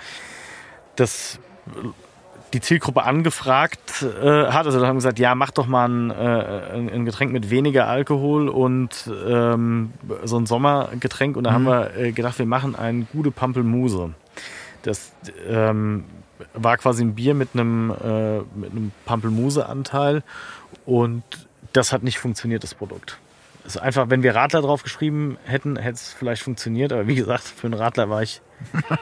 [0.96, 1.38] das
[2.52, 4.66] die Zielgruppe angefragt äh, hat.
[4.66, 7.86] Also da haben wir gesagt, ja, mach doch mal ein, äh, ein Getränk mit weniger
[7.86, 9.92] Alkohol und ähm,
[10.24, 11.36] so ein Sommergetränk.
[11.36, 14.14] Und da haben wir äh, gedacht, wir machen ein gute Pampelmuse.
[14.82, 15.12] Das
[15.48, 16.04] ähm,
[16.54, 20.22] war quasi ein Bier mit einem, äh, mit einem Pampelmuse-Anteil
[20.86, 21.22] und
[21.72, 23.18] das hat nicht funktioniert, das Produkt.
[23.64, 27.44] Ist einfach, wenn wir Radler drauf geschrieben hätten, hätte es vielleicht funktioniert, aber wie gesagt,
[27.44, 28.40] für einen Radler war ich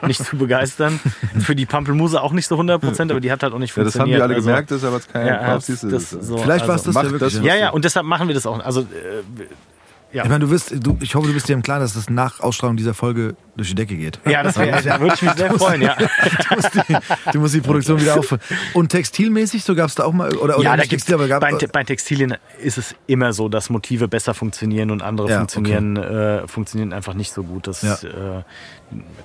[0.02, 1.00] nicht zu begeistern.
[1.40, 3.82] Für die Pampelmuse auch nicht so 100 Prozent, aber die hat halt auch nicht Ja,
[3.84, 4.18] das haben funktioniert.
[4.20, 6.76] wir alle Also, gemerkt, das ist aber jetzt kein ja, das, das- so, Vielleicht war
[6.76, 7.34] es also, das ja wirklich.
[7.34, 8.58] das, Ja, ja, und deshalb machen wir das auch.
[8.64, 8.84] Also, äh,
[10.12, 10.22] ja.
[10.24, 12.40] Ich meine, du wirst, du, ich hoffe, du bist dir im Klaren, dass das nach
[12.40, 14.18] Ausstrahlung dieser Folge durch die Decke geht.
[14.26, 15.96] ja, das wäre, da würde ich mich sehr freuen, ja.
[16.48, 16.96] Du musst die,
[17.32, 18.40] du musst die Produktion wieder auffüllen.
[18.72, 21.28] Und textilmäßig, so gab es da auch mal, oder, oder Ja, da gibt's, Textil, aber
[21.28, 25.38] gab, bei, bei Textilien ist es immer so, dass Motive besser funktionieren und andere Ja,
[25.38, 27.66] funktionieren, äh, funktionieren einfach nicht so gut.
[27.66, 27.94] Das, Ja.
[27.94, 28.42] äh,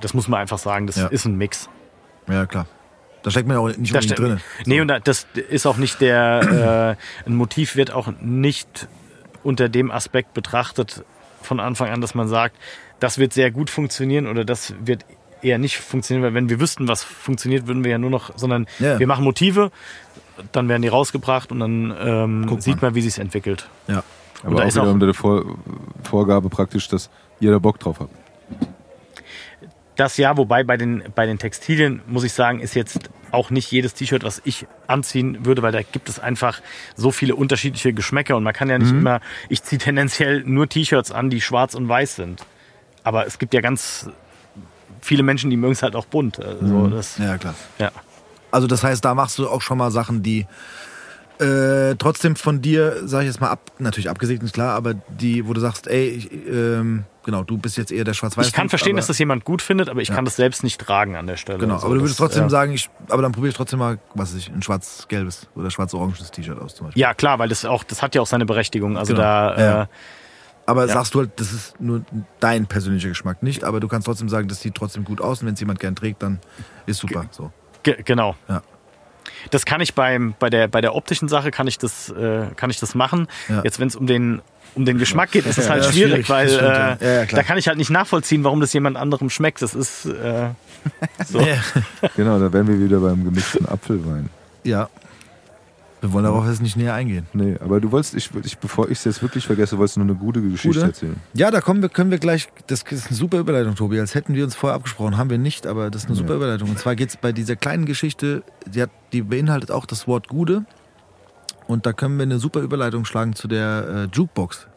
[0.01, 0.87] das muss man einfach sagen.
[0.87, 1.07] Das Ja.
[1.07, 1.69] ist ein Mix.
[2.27, 2.65] ja, klar.
[3.21, 4.41] Da steckt man ja auch nicht unbedingt drin.
[4.65, 8.89] Nee, und da- das ist auch nicht der, äh, ein Motiv wird auch nicht
[9.43, 11.03] unter dem Aspekt betrachtet
[11.41, 12.55] von Anfang an, dass man sagt,
[12.99, 15.05] das wird sehr gut funktionieren oder das wird
[15.41, 18.65] eher nicht funktionieren, weil wenn wir wüssten, was funktioniert, würden wir ja nur noch, sondern
[18.79, 18.97] Ja.
[18.97, 19.71] wir machen Motive,
[20.53, 22.95] dann werden die rausgebracht und dann ähm, sieht man.
[22.95, 23.67] wie sich's entwickelt.
[23.87, 24.03] Ja.
[24.43, 25.43] Und Aber da auch ist wieder auch- unter der Vor
[26.03, 28.09] Vorgabe praktisch, dass jeder Bock drauf hat.
[29.95, 33.71] Das ja, wobei bei den, bei den Textilien, muss ich sagen, ist jetzt auch nicht
[33.71, 36.61] jedes T-Shirt, was ich anziehen würde, weil da gibt es einfach
[36.95, 41.11] so viele unterschiedliche Geschmäcker und man kann ja nicht immer, ich ziehe tendenziell nur T-Shirts
[41.11, 42.45] an, die schwarz und weiß sind.
[43.03, 44.09] Aber es gibt ja ganz
[45.01, 46.39] viele Menschen, die mögen es halt auch bunt.
[46.39, 47.55] Also das, Ja, klar.
[47.79, 47.91] ja.
[48.51, 50.45] Also das heißt, da machst du auch schon mal Sachen, die
[51.39, 55.47] äh, trotzdem von dir, sag ich jetzt mal, ab, natürlich abgesegnet, ist klar, aber die,
[55.47, 58.53] wo du sagst, ey, ich, ähm, genau, du bist jetzt eher der schwarz weiß Ich
[58.53, 61.27] kann verstehen, dass das jemand gut findet, aber ich kann das selbst nicht tragen an
[61.27, 61.59] der Stelle.
[61.59, 62.49] Genau, Also aber du würdest das, trotzdem ja.
[62.49, 66.31] sagen, ich, aber dann probiere ich trotzdem mal, was weiß ich, ein schwarz-gelbes oder schwarz-oranges
[66.31, 67.01] T-Shirt aus zum Beispiel.
[67.01, 68.97] Ja, klar, weil das auch, das hat ja auch seine Berechtigung.
[68.97, 69.23] Also Genau.
[69.23, 69.81] da, Ja.
[69.83, 69.87] äh,
[70.65, 70.93] Aber Ja.
[70.93, 72.03] sagst du halt, das ist nur
[72.39, 75.47] dein persönlicher Geschmack nicht, aber du kannst trotzdem sagen, das sieht trotzdem gut aus und
[75.47, 76.39] wenn es jemand gern trägt, dann
[76.85, 77.25] ist super.
[77.31, 77.51] So.
[77.83, 78.35] Ge genau.
[78.47, 78.61] Ja.
[79.51, 82.69] Das kann ich beim, bei, der, bei der optischen Sache kann ich das, äh, kann
[82.69, 83.27] ich das machen.
[83.49, 83.61] Ja.
[83.63, 84.41] Jetzt, wenn es um den,
[84.75, 87.43] um den Geschmack geht, ist es halt Ja, schwierig, schwierig, weil das äh, Ja, da
[87.43, 89.61] kann ich halt nicht nachvollziehen, warum das jemand anderem schmeckt.
[89.61, 90.49] Das ist äh,
[91.25, 91.39] so.
[91.41, 91.57] Ja.
[92.15, 94.29] Genau, da wären wir wieder beim gemischten Apfelwein.
[94.63, 94.89] ja.
[96.01, 97.27] Wir wollen darauf jetzt nicht näher eingehen.
[97.31, 100.07] Nee, aber du wolltest, ich, ich, bevor ich es jetzt wirklich vergesse, wolltest du noch
[100.07, 100.81] eine gute Geschichte Gute?
[100.87, 101.15] erzählen.
[101.33, 104.35] Ja, da kommen wir, können wir gleich, das ist eine super Überleitung, Tobi, als hätten
[104.35, 106.69] wir uns vorher abgesprochen, haben wir nicht, aber das ist eine super Überleitung.
[106.71, 110.27] Und zwar geht es bei dieser kleinen Geschichte, die, hat, die beinhaltet auch das Wort
[110.27, 110.65] Gude.
[111.67, 114.67] Und da können wir eine super Überleitung schlagen zu der äh, Jukebox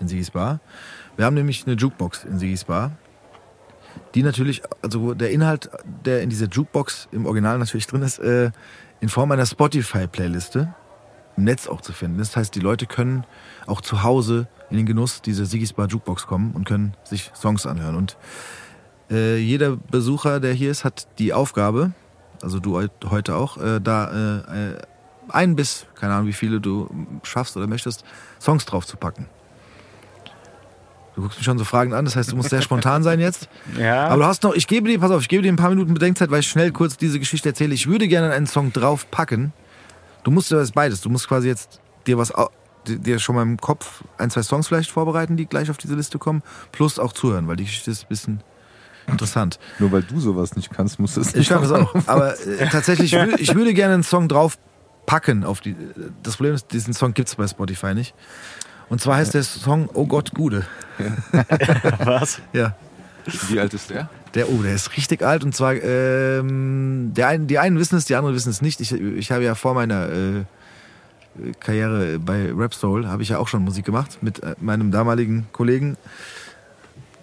[0.00, 0.60] in Sigis Bar.
[1.16, 2.92] Wir haben nämlich eine Jukebox in Sigis Bar,
[4.14, 5.68] die natürlich, also der Inhalt,
[6.04, 8.52] der in dieser Jukebox im Original natürlich drin ist, äh,
[9.00, 10.74] in Form einer Spotify-Playliste
[11.36, 12.30] im Netz auch zu finden ist.
[12.30, 13.24] Das heißt, die Leute können
[13.66, 17.66] auch zu Hause in den Genuss dieser Sigis Bar Jukebox kommen und können sich Songs
[17.66, 17.96] anhören.
[17.96, 18.16] Und
[19.10, 21.92] äh, jeder Besucher, der hier ist, hat die Aufgabe,
[22.42, 24.78] also du heut- heute auch, äh, da äh, äh,
[25.30, 26.88] ein bis, keine Ahnung, wie viele du
[27.22, 28.04] schaffst oder möchtest,
[28.40, 29.26] Songs drauf zu packen.
[31.14, 33.48] Du guckst mich schon so fragend an, das heißt, du musst sehr spontan sein jetzt.
[33.78, 34.06] Ja.
[34.08, 35.92] Aber du hast noch, ich gebe dir, pass auf, ich gebe dir ein paar Minuten
[35.94, 37.74] Bedenkzeit, weil ich schnell kurz diese Geschichte erzähle.
[37.74, 39.52] Ich würde gerne einen Song draufpacken.
[40.24, 41.00] Du musst ja das beides.
[41.00, 42.32] Du musst quasi jetzt dir was,
[42.86, 46.18] dir- schon mal im Kopf ein, zwei Songs vielleicht vorbereiten, die gleich auf diese Liste
[46.18, 46.42] kommen,
[46.72, 48.40] plus auch zuhören, weil die Geschichte ist ein bisschen
[49.08, 49.58] interessant.
[49.78, 51.94] Nur weil du sowas nicht kannst, musst du es Ich nicht kann das auch.
[52.06, 54.28] Aber äh, tatsächlich, ich, ich würde gerne einen Song
[55.08, 55.74] draufpacken auf die.
[56.22, 58.14] Das Problem ist, diesen Song gibt es bei Spotify nicht.
[58.88, 60.64] Und zwar heißt der Song Oh Gott Gude.
[62.04, 62.40] Was?
[62.52, 62.74] Ja.
[63.48, 64.08] Wie alt ist der?
[64.34, 68.04] Der, oh, der ist richtig alt und zwar, ähm, der einen, die einen wissen es,
[68.04, 68.80] die anderen wissen es nicht.
[68.80, 70.44] Ich, ich habe ja vor meiner äh,
[71.60, 75.46] Karriere bei Rap Soul, habe ich ja auch schon Musik gemacht mit äh, meinem damaligen
[75.52, 75.96] Kollegen,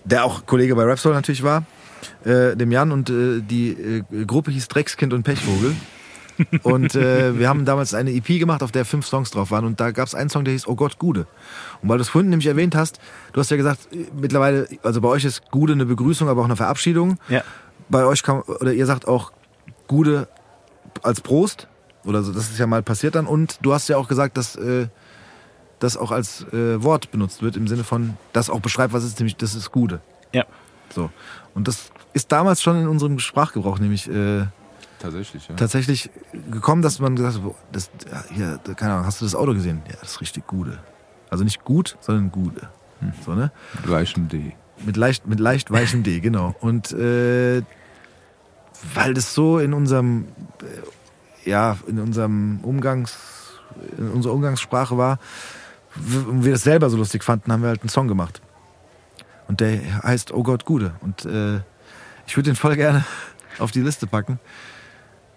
[0.03, 1.63] der auch Kollege bei Rap Soul natürlich war,
[2.23, 5.75] äh, dem Jan und äh, die äh, Gruppe hieß Dreckskind und Pechvogel.
[6.63, 9.65] Und äh, wir haben damals eine EP gemacht, auf der fünf Songs drauf waren.
[9.65, 11.27] Und da gab es einen Song, der hieß Oh Gott, Gude.
[11.81, 12.99] Und weil du es vorhin nämlich erwähnt hast,
[13.33, 16.45] du hast ja gesagt, äh, mittlerweile, also bei euch ist Gude eine Begrüßung, aber auch
[16.45, 17.17] eine Verabschiedung.
[17.29, 17.43] Ja.
[17.89, 19.31] Bei euch kann, oder ihr sagt auch
[19.87, 20.27] Gude
[21.03, 21.67] als Prost.
[22.03, 23.25] Oder so, das ist ja mal passiert dann.
[23.25, 24.87] Und du hast ja auch gesagt, dass äh,
[25.79, 29.09] das auch als äh, Wort benutzt wird, im Sinne von, das auch beschreibt, was es
[29.09, 30.01] ist, nämlich das ist Gude.
[30.31, 30.45] Ja.
[30.93, 31.09] So.
[31.53, 34.45] Und das ist damals schon in unserem Sprachgebrauch nämlich äh,
[35.05, 35.55] Tatsächlich, ja.
[35.55, 36.09] tatsächlich
[36.51, 39.53] gekommen, dass man gesagt hat, boah, das, ja, hier, keine Ahnung, hast du das Auto
[39.53, 39.81] gesehen?
[39.87, 40.79] Ja, das ist richtig Gude.
[41.29, 42.69] Also nicht gut, sondern Gude.
[43.25, 43.51] So, ne?
[43.85, 44.53] Reichen D.
[44.85, 46.55] Mit leicht, mit leicht weichem D, genau.
[46.59, 47.61] Und äh,
[48.93, 50.25] weil das so in unserem,
[50.61, 53.17] äh, ja in unserem Umgangs,
[53.97, 55.19] in unserer Umgangssprache war,
[55.95, 58.41] und wir das selber so lustig fanden, haben wir halt einen Song gemacht.
[59.47, 60.95] Und der heißt Oh Gott Gude.
[61.01, 61.61] Und äh,
[62.27, 63.05] ich würde den voll gerne
[63.59, 64.39] auf die Liste packen.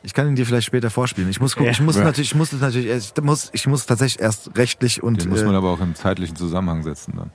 [0.08, 1.28] Ich kann ihn dir vielleicht später vorspielen.
[1.28, 1.72] Ich muss gucken, Ja.
[1.72, 2.04] ich muss Ja.
[2.04, 5.28] natürlich, ich muss das natürlich, erst- ich muss, ich muss tatsächlich erst rechtlich und Den
[5.28, 7.30] muss man äh, aber auch im zeitlichen Zusammenhang setzen dann.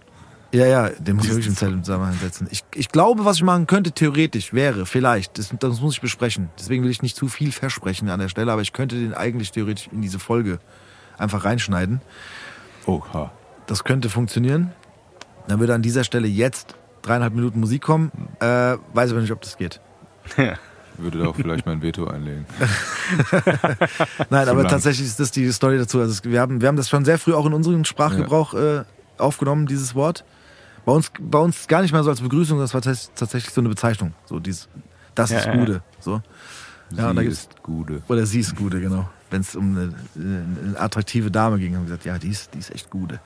[0.51, 2.47] ja, ja, den muss ich wirklich im Zeit im Zusammenhang setzen.
[2.49, 6.49] Ich, ich glaube, was ich machen könnte, theoretisch, wäre, vielleicht, das, das muss ich besprechen.
[6.57, 9.51] Deswegen will ich nicht zu viel versprechen an der Stelle, aber ich könnte den eigentlich
[9.51, 10.57] theoretisch in diese Folge
[11.19, 12.01] einfach reinschneiden.
[12.87, 13.31] Oha.
[13.67, 14.71] Das könnte funktionieren.
[15.47, 18.11] Dann würde an dieser Stelle jetzt dreieinhalb Minuten Musik kommen.
[18.39, 19.79] Äh, weiß aber nicht, ob das geht.
[20.25, 20.33] Ich
[20.97, 22.45] würde da auch vielleicht mein Veto einlegen.
[24.29, 24.69] Nein, aber lang.
[24.71, 25.99] tatsächlich ist das die Story dazu.
[25.99, 28.83] Also wir haben, wir haben das schon sehr früh auch in unserem Sprachgebrauch äh,
[29.17, 30.23] aufgenommen, dieses Wort.
[30.85, 33.61] Bei uns, bei uns gar nicht mal so als Begrüßung, das war tats- tatsächlich so
[33.61, 34.13] eine Bezeichnung.
[34.25, 34.67] So dieses,
[35.15, 35.55] das Ja, ist ja.
[35.55, 35.81] Gude.
[35.99, 36.21] So.
[36.91, 38.01] Ja, und da Sie gibt's- ist Gude.
[38.07, 39.09] Oder sie ist Gude, genau.
[39.29, 42.59] Wenn es um eine, eine attraktive Dame ging, haben wir gesagt, ja, die ist, die
[42.59, 43.19] ist echt Gude.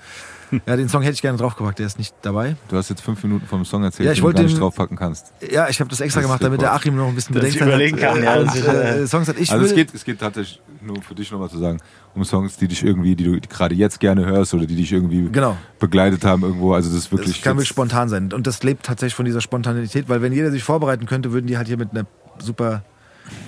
[0.65, 2.55] Ja, den Song hätte ich gerne draufgepackt, der ist nicht dabei.
[2.69, 4.55] Du hast jetzt fünf Minuten vom Song erzählt, Ja, ich den du wollte gar nicht
[4.55, 5.33] den- draufpacken kannst.
[5.51, 6.73] Ja, ich habe das extra Das gemacht, damit der.
[6.73, 8.23] Achim noch ein bisschen Bedenkzeit überlegen kann, hat.
[8.23, 9.37] ja, äh, und, ist, äh, Songs hat.
[9.39, 11.79] Ich Also es geht, es geht tatsächlich nur für dich nochmal zu sagen,
[12.15, 15.29] um Songs, die dich irgendwie, die du gerade jetzt gerne hörst oder die dich irgendwie
[15.31, 15.57] Genau.
[15.79, 16.73] begleitet haben irgendwo.
[16.73, 17.35] Also das ist wirklich.
[17.35, 18.31] Das kann wirklich spontan sein.
[18.31, 21.57] Und das lebt tatsächlich von dieser Spontanität, weil wenn jeder sich vorbereiten könnte, würden die
[21.57, 22.05] halt hier mit einer
[22.39, 22.83] super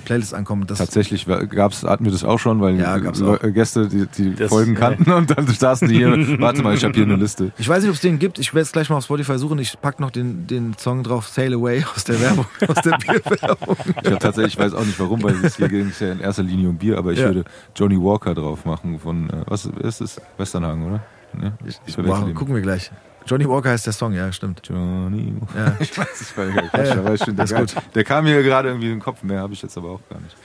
[0.05, 0.65] Playlist ankommen.
[0.67, 3.43] Das, Tatsächlich gab's, hatten wir das auch schon, weil Ja, auch.
[3.43, 4.79] äh, Gäste die, die Das- Folgen ja.
[4.79, 6.09] kannten und dann saßen die hier.
[6.39, 7.51] Warte mal, ich habe hier eine Liste.
[7.57, 8.39] ich weiß nicht, ob es den gibt.
[8.39, 9.59] Ich werde es gleich mal auf Spotify suchen.
[9.59, 13.75] Ich pack noch den, den Song drauf, Sail Away aus der Werbung, aus der Bierwerbung.
[14.03, 16.43] Ich tatsächlich, ich weiß auch nicht warum, weil es hier ging es ja in erster
[16.43, 17.25] Linie um Bier, aber ich Ja.
[17.25, 17.43] würde
[17.75, 20.21] Johnny Walker drauf machen von, äh, was ist das?
[20.37, 21.03] Westernhagen, oder?
[21.33, 21.53] Ne?
[21.65, 22.91] Ich, verwechsel wow, gucken wir gleich.
[23.29, 24.61] Johnny Walker heißt der Song, ja, stimmt.
[24.67, 25.75] Johnny Ja.
[25.79, 27.83] Ich weiß, ich weiß gar nicht, aber ich finde das ist gut.
[27.95, 30.19] Der kam mir gerade irgendwie in den Kopf, mehr habe ich jetzt aber auch gar
[30.19, 30.35] nicht.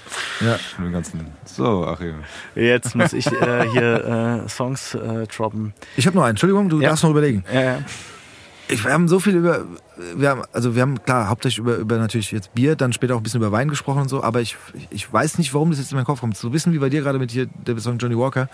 [0.41, 0.59] Ja.
[0.79, 1.27] Den ganzen.
[1.45, 2.17] So, Achim.
[2.55, 5.73] Jetzt muss ich äh, hier äh, Songs äh, droppen.
[5.97, 6.31] Ich habe noch einen.
[6.31, 6.91] Entschuldigung, du Ja.
[6.91, 7.45] darfst noch überlegen.
[7.53, 7.79] Ja, ja.
[8.69, 9.65] Ich, wir haben so viel über,
[10.17, 13.19] wir haben, also wir haben klar hauptsächlich über, über natürlich jetzt Bier, dann später auch
[13.21, 14.57] ein bisschen über Wein gesprochen und so, aber ich,
[14.89, 16.35] ich weiß nicht, warum das jetzt in meinen Kopf kommt.
[16.37, 18.49] So wissen wie bei dir gerade mit hier der Song Johnny Walker.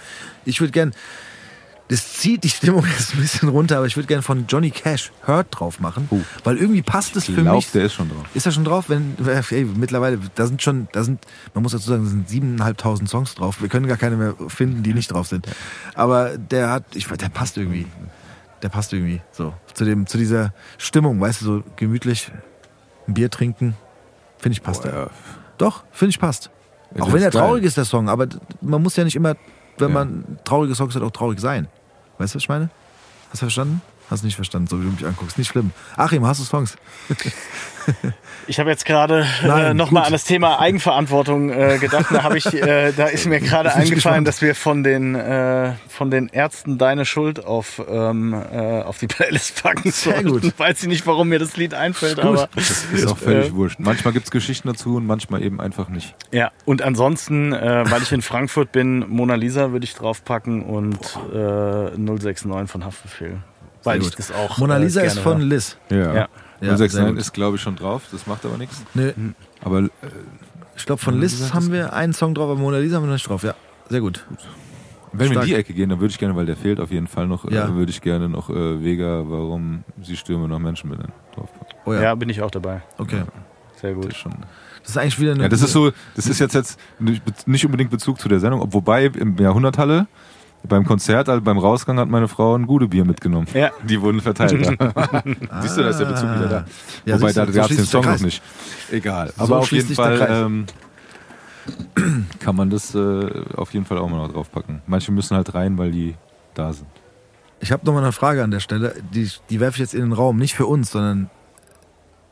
[0.44, 0.92] Ich würde gern,
[1.90, 5.10] das zieht die Stimmung jetzt ein bisschen runter, aber ich würde gern von Johnny Cash
[5.26, 6.20] Hurt drauf machen, Oh.
[6.44, 7.70] weil irgendwie passt es Ich für glaube, mich.
[7.72, 8.24] der ist schon drauf.
[8.32, 8.84] Ist er schon drauf?
[8.88, 9.16] Wenn,
[9.50, 13.34] ey, mittlerweile, da sind schon, da sind, man muss dazu sagen, da sind siebeneinhalbtausend Songs
[13.34, 13.60] drauf.
[13.60, 15.46] Wir können gar keine mehr finden, die nicht drauf sind.
[15.94, 17.86] Aber der hat, ich weiß, der passt irgendwie.
[18.62, 22.30] Der passt irgendwie so zu dem, zu dieser Stimmung, weißt du, so gemütlich
[23.08, 23.74] ein Bier trinken,
[24.38, 24.82] finde ich passt.
[24.82, 25.10] Boah, ja.
[25.58, 26.50] Doch, finde ich passt.
[26.94, 27.40] Ja, auch wenn er geil.
[27.40, 28.26] traurig ist, der Song, aber
[28.60, 29.34] man muss ja nicht immer,
[29.78, 29.94] wenn Ja.
[29.94, 31.68] man traurige Songs hat, auch traurig sein.
[32.20, 32.68] Weißt du, was ich meine?
[33.30, 33.80] Hast du verstanden?
[34.10, 35.38] Hast du nicht verstanden, so wie du mich anguckst.
[35.38, 35.70] Nicht schlimm.
[35.96, 36.76] Achim, hast du Songs?
[38.46, 42.06] Ich habe jetzt gerade äh, nochmal an das Thema Eigenverantwortung äh, gedacht.
[42.10, 46.10] Da, hab ich, äh, da ist mir gerade eingefallen, dass wir von den, äh, von
[46.10, 50.28] den Ärzten Deine Schuld auf, ähm, äh, auf die Playlist packen Sehr sollten.
[50.40, 50.52] gut.
[50.58, 52.24] Weiß ich nicht, warum mir das Lied einfällt, gut.
[52.24, 53.78] aber Das ist auch völlig Äh, wurscht.
[53.78, 56.14] Manchmal gibt es Geschichten dazu und manchmal eben einfach nicht.
[56.32, 56.50] ja.
[56.64, 60.98] Und ansonsten, äh, weil ich in Frankfurt bin, Mona Lisa würde ich draufpacken und
[61.32, 63.38] äh, 069 von Haftbefehl.
[63.84, 64.58] Weil Sehr ich das auch.
[64.58, 65.40] Mona äh, Lisa ist gerne von.
[65.42, 65.76] Liz.
[65.90, 65.96] Ja.
[66.14, 66.28] Ja.
[66.62, 67.18] Ja, sehr 069 gut.
[67.20, 68.02] ist, glaube ich, schon drauf.
[68.12, 68.82] Das macht aber nichts.
[68.92, 69.12] Nö,
[69.62, 69.88] Aber äh,
[70.76, 73.06] ich glaube, von Liz ist haben wir einen Song drauf, aber Mona Lisa haben wir
[73.08, 73.42] noch nicht drauf.
[73.42, 73.54] Ja,
[73.88, 74.26] sehr gut.
[75.12, 75.46] wenn wir in Stark.
[75.46, 77.66] die Ecke gehen, dann würde ich gerne, weil der fehlt auf jeden Fall noch, Ja.
[77.68, 81.66] äh, würde ich gerne noch äh, Vega, warum sie stürme nach Menschen benennen, draufpacken.
[81.86, 82.02] Oh Ja.
[82.02, 82.82] ja, bin ich auch dabei.
[82.98, 83.22] okay.
[83.80, 84.12] Sehr Das gut.
[84.12, 84.32] ist schon.
[84.82, 85.44] Das ist eigentlich wieder eine.
[85.44, 86.78] Ja, das ist so, das ist jetzt, jetzt
[87.46, 90.06] nicht unbedingt Bezug zu der Sendung, ob- wobei im Jahrhunderthalle
[90.62, 93.46] beim Konzert, also beim Rausgang hat meine Frau ein gute Bier mitgenommen.
[93.54, 93.70] Ja.
[93.82, 94.50] Die wurden verteilt.
[95.62, 96.58] Siehst du, da ist der Bezug wieder da.
[96.58, 96.64] Ah.
[97.06, 98.42] Ja, Wobei da so gab es den Song noch nicht.
[98.90, 99.32] Egal.
[99.36, 100.66] So Aber auf jeden Fall ähm,
[102.40, 104.82] kann man das äh, auf jeden Fall auch mal noch draufpacken.
[104.86, 106.14] Manche müssen halt rein, weil die
[106.54, 106.88] da sind.
[107.60, 108.94] Ich habe nochmal eine Frage an der Stelle.
[109.12, 110.36] Die, die werfe ich jetzt in den Raum.
[110.38, 111.30] Nicht für uns, sondern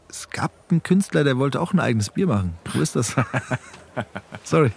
[0.09, 2.55] es gab einen Künstler, der wollte auch ein eigenes Bier machen.
[2.73, 3.15] Wo ist das?
[4.45, 4.73] Sorry.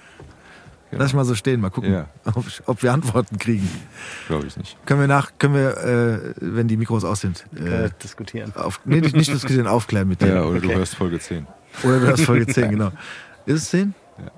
[0.99, 2.07] Lass ich mal so stehen, mal gucken, Ja.
[2.33, 3.69] ob, ob wir Antworten kriegen.
[4.27, 4.77] Glaube ich nicht.
[4.85, 8.53] Können wir nach, können wir, äh, wenn die Mikros aus sind, Äh, äh, diskutieren.
[8.55, 10.27] auf, nee, nicht nicht diskutieren, aufklären mit dir.
[10.33, 10.75] Ja, oder du Okay.
[10.77, 11.47] hörst Folge 10.
[11.83, 12.91] Oder du hast Folge 10, genau.
[13.45, 13.93] Ist es 10?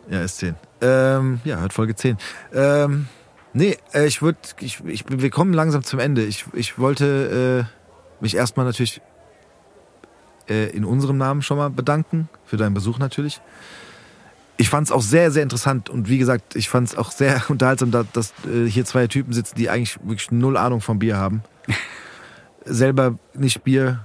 [0.10, 0.18] Ja.
[0.18, 0.56] Ja, ist 10.
[0.82, 2.18] Ähm, ja, hört Folge 10.
[2.54, 3.08] Ähm,
[3.54, 6.24] nee, äh, ich würde, ich, ich, wir kommen langsam zum Ende.
[6.24, 9.02] Ich, ich wollte äh, mich erstmal natürlich
[10.50, 13.42] äh, in unserem Namen schon mal bedanken, für deinen Besuch natürlich.
[14.58, 17.42] Ich fand es auch sehr, sehr interessant und wie gesagt, ich fand es auch sehr
[17.50, 21.18] unterhaltsam, da- dass äh, hier zwei Typen sitzen, die eigentlich wirklich null Ahnung vom Bier
[21.18, 21.44] haben.
[22.66, 24.00] Selber nicht Bier,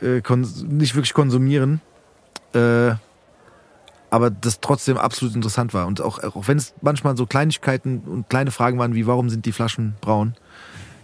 [0.00, 0.22] äh,
[0.68, 1.80] nicht wirklich konsumieren.
[2.54, 2.92] Äh,
[4.12, 5.86] aber das trotzdem absolut interessant war.
[5.86, 9.46] Und auch, auch wenn es manchmal so Kleinigkeiten und kleine Fragen waren, wie warum sind
[9.46, 10.34] die Flaschen braun,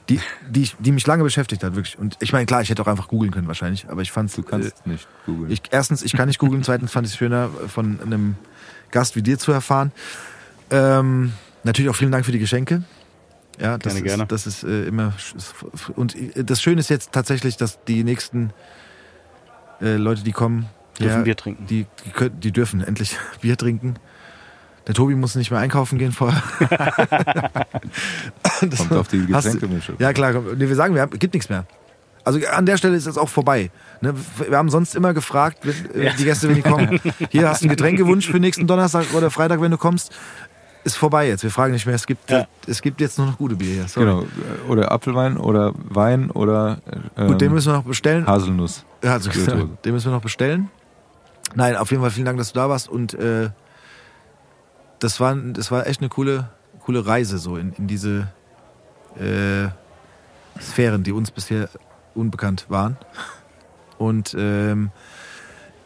[0.09, 0.19] die,
[0.51, 1.99] die, ich- die mich lange beschäftigt hat, wirklich.
[1.99, 4.43] Und ich meine, klar, ich hätte auch einfach googeln können wahrscheinlich, aber ich fand Du
[4.43, 5.51] kannst nicht googeln.
[5.53, 8.37] ich, erstens, ich kann nicht googeln, zweitens fand ich es schöner, von einem
[8.91, 9.93] Gast wie dir zu erfahren.
[10.71, 11.33] Ähm,
[11.65, 12.83] natürlich auch vielen Dank für die Geschenke.
[13.61, 14.27] Ja, das Gerne, ist, gerne.
[14.27, 15.13] Das ist äh, immer.
[15.95, 18.53] Und das Schöne ist jetzt tatsächlich, dass die nächsten
[19.81, 20.67] äh, Leute, die kommen,
[20.99, 21.67] Dürfen ja, Bier trinken.
[21.67, 23.97] Die, die, können, die dürfen endlich Bier trinken.
[24.87, 26.43] Der Tobi muss nicht mehr einkaufen gehen vorher.
[28.61, 29.97] Das- Kommt auf die Getränkemischung.
[29.99, 30.33] Ja, klar.
[30.33, 31.67] Nee, wir sagen, wir haben, gibt nichts mehr.
[32.27, 33.71] Also an der Stelle ist es auch vorbei.
[34.01, 34.13] Ne?
[34.49, 37.67] Wir haben sonst immer gefragt, wenn, äh, die Gäste, wenn die kommen, hier hast du
[37.67, 40.13] einen Getränkewunsch für nächsten Donnerstag oder Freitag, wenn du kommst.
[40.83, 41.45] Ist vorbei jetzt.
[41.45, 41.95] Wir fragen nicht mehr.
[41.95, 42.49] Es gibt, Ja.
[42.67, 43.89] es gibt jetzt nur noch gute Bier hier.
[43.89, 44.07] Sorry.
[44.07, 44.27] Genau.
[44.69, 46.79] Oder Apfelwein oder Wein oder
[47.17, 48.27] ähm, Gut, den müssen wir noch bestellen.
[48.27, 48.85] Haselnuss.
[49.05, 49.31] Ja, also,
[49.85, 50.69] den müssen wir noch bestellen.
[51.55, 52.89] Nein, auf jeden Fall vielen Dank, dass du da warst.
[52.89, 53.51] Und äh,
[54.99, 56.49] das, war, das war echt eine coole,
[56.85, 58.27] coole Reise so in, in diese
[59.17, 59.69] äh,
[60.61, 61.69] Sphären, die uns bisher
[62.17, 62.97] unbekannt waren.
[63.99, 64.91] Und, ähm,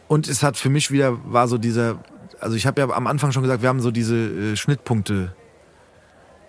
[0.07, 1.99] und es hat für mich wieder, war so dieser,
[2.39, 5.33] also ich habe ja am Anfang schon gesagt, wir haben so diese äh, Schnittpunkte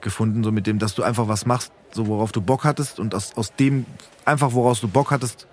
[0.01, 3.15] gefunden, so mit dem, dass du einfach was machst, so worauf du Bock hattest und
[3.15, 3.86] aus, aus dem,
[4.25, 5.47] einfach woraus du Bock hattest,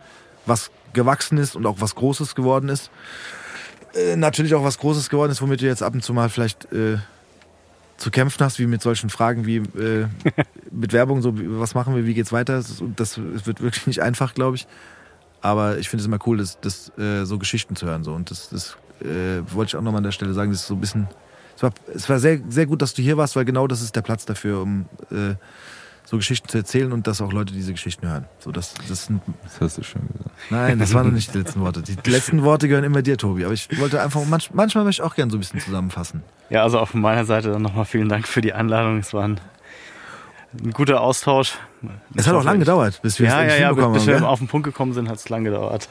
[0.46, 2.90] was gewachsen ist und auch was Großes geworden ist.
[3.94, 6.72] Äh, natürlich auch was Großes geworden ist, womit du jetzt ab und zu mal vielleicht
[6.72, 6.98] äh,
[8.00, 10.08] zu kämpfen hast, wie mit solchen Fragen wie äh,
[10.72, 12.56] mit Werbung, so was machen wir, wie geht's weiter?
[12.56, 14.68] Das, das wird wirklich nicht einfach, glaube ich.
[15.42, 18.04] Aber ich finde es immer cool, das, das, äh, so Geschichten zu hören.
[18.04, 18.14] So.
[18.14, 20.52] Und das, das äh, wollte ich auch nochmal an der Stelle sagen.
[20.52, 21.08] Das ist so ein bisschen.
[21.56, 23.96] Es war, es war sehr, sehr gut, dass du hier warst, weil genau das ist
[23.96, 25.36] der Platz dafür, um äh,
[26.10, 28.26] so Geschichten zu erzählen und dass auch Leute diese Geschichten hören.
[28.40, 30.32] So, das, das sind, Das hast du schon gesagt.
[30.50, 31.84] nein, das waren noch nicht die letzten Worte.
[31.84, 33.46] Die letzten Worte gehören immer dir, Tobi.
[33.46, 36.24] Aber ich wollte einfach, manch, manchmal möchte ich auch gerne so ein bisschen zusammenfassen.
[36.50, 38.98] Ja, also auch von meiner Seite dann nochmal vielen Dank für die Einladung.
[38.98, 39.40] Es war ein,
[40.64, 41.60] ein guter Austausch.
[42.16, 44.40] Es hat auch lange gedauert, bis wir Ja, es ja, ja, hinbekommen bis wir auf
[44.40, 45.88] den Punkt gekommen sind, hat es lang gedauert.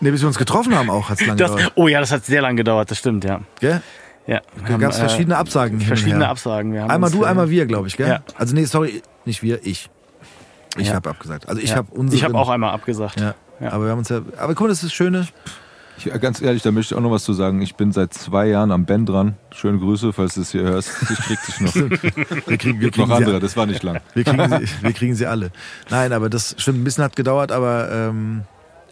[0.00, 1.72] Nee, bis wir uns getroffen haben auch, hat es lange Das, gedauert.
[1.74, 3.42] oh ja, das hat sehr lang gedauert, das stimmt, ja.
[3.60, 3.82] Gell?
[4.26, 5.72] Ja Da gab es verschiedene Absagen.
[5.78, 6.30] hin und Verschiedene her.
[6.30, 6.72] Absagen.
[6.72, 8.08] Wir haben Einmal uns, du, äh, einmal wir, glaube ich, gell?
[8.08, 8.20] Ja.
[8.36, 9.90] Also nee, sorry, nicht wir, ich.
[10.76, 10.94] Ich Ja.
[10.94, 11.48] habe abgesagt.
[11.48, 11.76] Also ich ja.
[11.76, 12.16] habe unsere.
[12.16, 13.20] Ich habe auch einmal abgesagt.
[13.20, 13.34] Ja.
[13.60, 13.72] Ja.
[13.72, 14.20] Aber wir haben uns ja.
[14.38, 15.28] Aber guck mal, das ist das Schöne.
[15.96, 17.62] Ich, äh, ganz ehrlich, da möchte ich auch noch was zu sagen.
[17.62, 19.36] Ich bin seit zwei Jahren am Ben dran.
[19.54, 20.90] Schöne Grüße, falls du es hier hörst.
[21.08, 21.74] Ich krieg dich noch.
[22.48, 24.00] Wir kriegen, wir noch kriegen, andere, sie, das war nicht lang.
[24.14, 25.50] wir, kriegen sie, wir kriegen sie alle.
[25.90, 28.42] Nein, aber das stimmt, ein bisschen hat gedauert, aber ähm,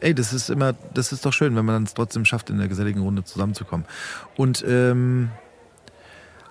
[0.02, 2.68] ey, das ist immer, das ist doch schön, wenn man es trotzdem schafft, in der
[2.68, 3.86] geselligen Runde zusammenzukommen.
[4.36, 5.31] Und ähm,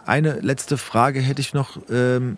[0.05, 2.37] eine letzte Frage hätte ich noch, ähm,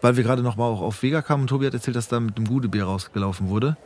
[0.00, 2.20] weil wir gerade noch mal auch auf Vega kamen und Tobi hat erzählt, dass da
[2.20, 3.76] mit dem Gudebier rausgelaufen wurde.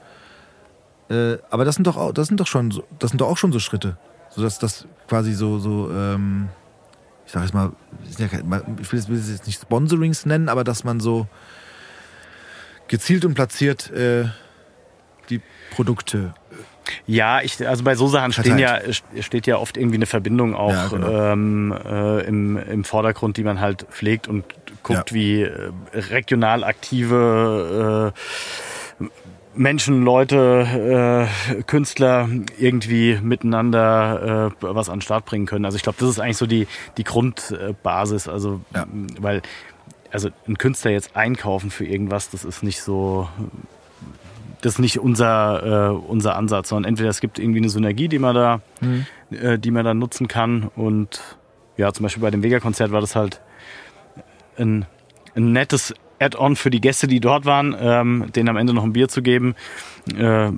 [1.09, 3.37] Äh, aber das sind doch auch, das sind doch schon, so, das sind doch auch
[3.37, 3.97] schon so Schritte,
[4.31, 6.49] so dass das quasi so so, ähm,
[7.25, 7.73] ich sag jetzt mal,
[8.81, 11.27] ich will es jetzt nicht Sponsorings nennen, aber dass man so
[12.89, 14.27] gezielt und platziert äh,
[15.31, 15.41] die
[15.75, 16.35] Produkte.
[17.07, 18.79] Ja, ich, also bei so Sachen stehen ja,
[19.21, 21.33] steht ja oft irgendwie eine Verbindung auch Ja, genau.
[21.33, 24.45] ähm, äh, im, im Vordergrund, die man halt pflegt und
[24.85, 25.15] guckt, Ja.
[25.15, 28.13] wie äh, regional aktive
[29.01, 29.05] äh,
[29.57, 35.65] Menschen, Leute, äh, Künstler irgendwie miteinander äh, was an den Start bringen können.
[35.65, 38.29] Also ich glaube, das ist eigentlich so die, die Grundbasis.
[38.29, 38.87] Also, Ja.
[39.19, 39.43] weil,
[40.13, 43.29] also ein Künstler jetzt einkaufen für irgendwas, das ist nicht so,
[44.67, 48.19] das ist nicht unser, äh, unser Ansatz, sondern entweder es gibt irgendwie eine Synergie, die
[48.19, 48.61] man da,
[49.31, 50.71] äh, die man da nutzen kann.
[50.75, 51.21] Und
[51.77, 53.41] ja, zum Beispiel bei dem Vega-Konzert war das halt
[54.59, 54.85] ein,
[55.37, 58.93] ein nettes Add-on für die Gäste, die dort waren, ähm, denen am Ende noch ein
[58.95, 59.55] Bier zu geben.
[60.17, 60.51] Äh,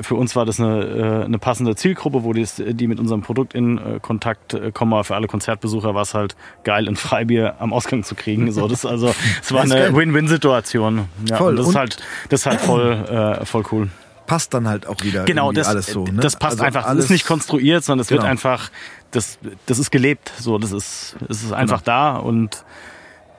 [0.00, 0.84] für uns war das eine,
[1.22, 4.92] äh, eine passende Zielgruppe, wo die, die mit unserem Produkt in äh, Kontakt äh, kommen.
[4.94, 8.50] Aber für alle Konzertbesucher war es halt geil, ein Freibier am Ausgang zu kriegen.
[8.52, 9.08] So, das, also,
[9.42, 9.94] es war Das eine.
[9.94, 11.06] Win-Win-Situation.
[11.28, 11.50] Ja, Voll.
[11.50, 11.96] Und das Und- ist halt,
[12.30, 12.92] das ist halt voll,
[13.40, 13.88] äh, voll cool.
[14.26, 16.04] Passt dann halt auch wieder Genau, das, alles so.
[16.04, 16.20] Ne?
[16.20, 16.82] das passt Also einfach.
[16.82, 18.30] Das alles- ist nicht konstruiert, sondern es wird Genau.
[18.30, 18.70] einfach,
[19.10, 20.32] das, das ist gelebt.
[20.38, 22.12] So, das ist, es ist einfach Genau.
[22.14, 22.64] da und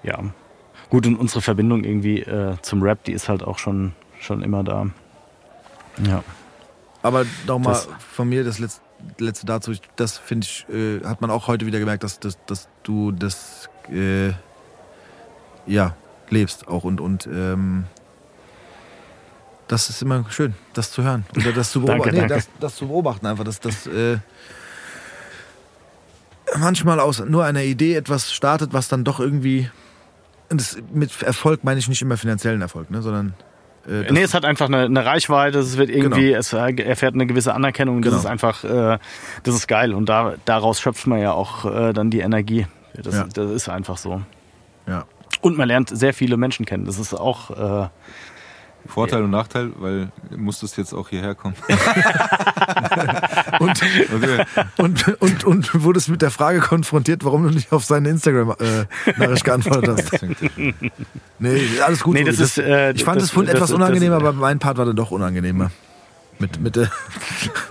[0.04, 0.20] ja.
[0.90, 4.64] Gut, und unsere Verbindung irgendwie äh, zum Rap, die ist halt auch schon, schon immer
[4.64, 4.88] da.
[6.04, 6.24] Ja.
[7.04, 7.80] Aber nochmal
[8.14, 8.82] von mir das letzte,
[9.20, 9.72] letzte dazu.
[9.72, 13.12] Ich- Das finde ich, äh, hat man auch heute wieder gemerkt, dass, dass, dass du
[13.12, 14.32] das äh,
[15.68, 15.96] ja
[16.30, 17.86] lebst auch und und ähm,
[19.68, 22.16] das ist immer schön, das zu hören oder das zu Danke, beobachten.
[22.16, 22.34] nee, danke.
[22.36, 24.18] Das, das zu beobachten einfach, dass das äh,
[26.58, 29.70] manchmal aus nur einer Idee etwas startet, was dann doch irgendwie
[30.50, 33.34] das, mit Erfolg meine ich nicht immer finanziellen Erfolg, ne, sondern
[33.88, 36.40] Äh, das- Nee, es hat einfach eine, eine Reichweite, es wird irgendwie, Genau.
[36.40, 38.20] es erfährt eine gewisse Anerkennung, das Genau.
[38.20, 39.00] ist einfach, äh,
[39.44, 42.68] das ist geil und da, daraus schöpft man ja auch äh, dann die Energie.
[42.94, 43.24] Das, Ja.
[43.34, 44.22] das ist einfach so.
[44.88, 45.06] ja.
[45.42, 46.84] Und man lernt sehr viele Menschen kennen.
[46.86, 47.52] Das ist auch,
[47.86, 47.88] äh,
[48.90, 51.56] Vorteil und Nachteil, weil du musstest jetzt auch hierher kommen.
[53.60, 54.46] Und, Okay.
[54.78, 60.06] und, und, und wurdest mit der Frage konfrontiert, warum du nicht auf seine Instagram-Nachricht geantwortet
[60.12, 60.26] hast.
[61.40, 62.14] Nee, alles gut.
[62.16, 64.60] Nee, das ist, äh, ich fand das- das Fund das- etwas das- unangenehmer, aber mein
[64.60, 65.72] Part war dann doch unangenehmer.
[66.40, 66.90] Mit, mit der.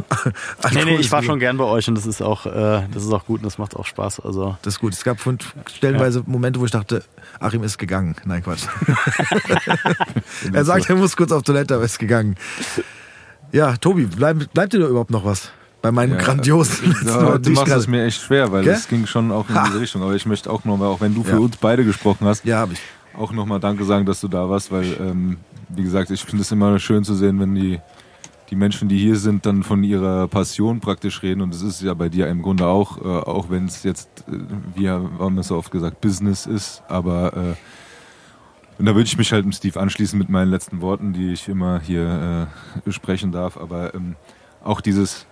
[0.72, 3.12] nee, nee, ich war schon gern bei euch und das ist auch, äh, das ist
[3.12, 4.20] auch gut und das macht auch Spaß.
[4.20, 4.92] Also Das ist gut.
[4.92, 5.18] Es gab
[5.74, 7.02] stellenweise Momente, wo ich dachte,
[7.40, 8.14] Achim ist gegangen.
[8.24, 8.64] Nein, Quatsch.
[10.52, 12.36] er sagt, er muss kurz auf Toilette, aber ist gegangen.
[13.52, 15.50] Ja, Tobi, bleib, bleibt dir da überhaupt noch was?
[15.80, 18.88] Bei meinen Ja, grandiosen letzten Ja, die du machst es mir echt schwer, weil es
[18.88, 19.64] ging schon auch in Ha.
[19.68, 20.02] diese Richtung.
[20.02, 21.38] Aber ich möchte auch noch, weil auch wenn du für Ja.
[21.38, 22.80] uns beide gesprochen hast, Ja, habe ich.
[23.16, 25.38] auch nochmal Danke sagen, dass du da warst, weil, ähm,
[25.70, 27.80] wie gesagt, ich finde es immer schön zu sehen, wenn die,
[28.51, 31.43] die Menschen, die hier sind, dann von ihrer Passion praktisch reden.
[31.43, 34.39] Und das ist ja bei dir im Grunde auch, äh, auch wenn es jetzt, äh,
[34.75, 37.55] wir haben es so oft gesagt, Business ist, aber äh,
[38.78, 41.49] und da würde ich mich halt dem Steve anschließen mit meinen letzten Worten, die ich
[41.49, 42.49] immer hier
[42.86, 43.57] äh, sprechen darf.
[43.57, 44.15] Aber ähm,
[44.62, 45.27] auch dieses,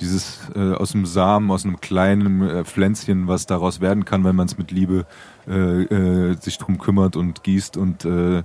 [0.00, 4.34] dieses äh, aus dem Samen, aus einem kleinen äh, Pflänzchen, was daraus werden kann, wenn
[4.34, 5.04] man es mit Liebe
[5.46, 8.44] äh, äh, sich drum kümmert und gießt und äh,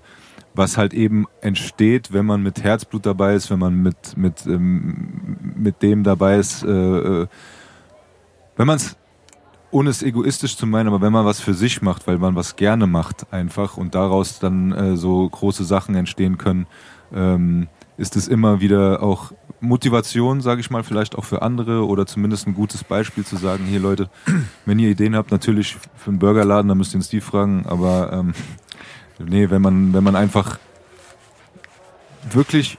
[0.53, 5.38] was halt eben entsteht, wenn man mit Herzblut dabei ist, wenn man mit mit ähm,
[5.55, 7.27] mit dem dabei ist, äh, äh,
[8.57, 8.97] wenn man es
[9.71, 12.57] ohne es egoistisch zu meinen, aber wenn man was für sich macht, weil man was
[12.57, 16.67] gerne macht einfach und daraus dann äh, so große Sachen entstehen können,
[17.13, 19.31] ähm, ist es immer wieder auch
[19.61, 23.65] Motivation, sage ich mal, vielleicht auch für andere oder zumindest ein gutes Beispiel zu sagen,
[23.65, 24.09] hier Leute,
[24.65, 28.11] wenn ihr Ideen habt, natürlich für einen Burgerladen, dann müsst ihr den Steve fragen, aber
[28.11, 28.33] ähm,
[29.25, 30.59] nee, wenn man, wenn man einfach
[32.32, 32.77] wirklich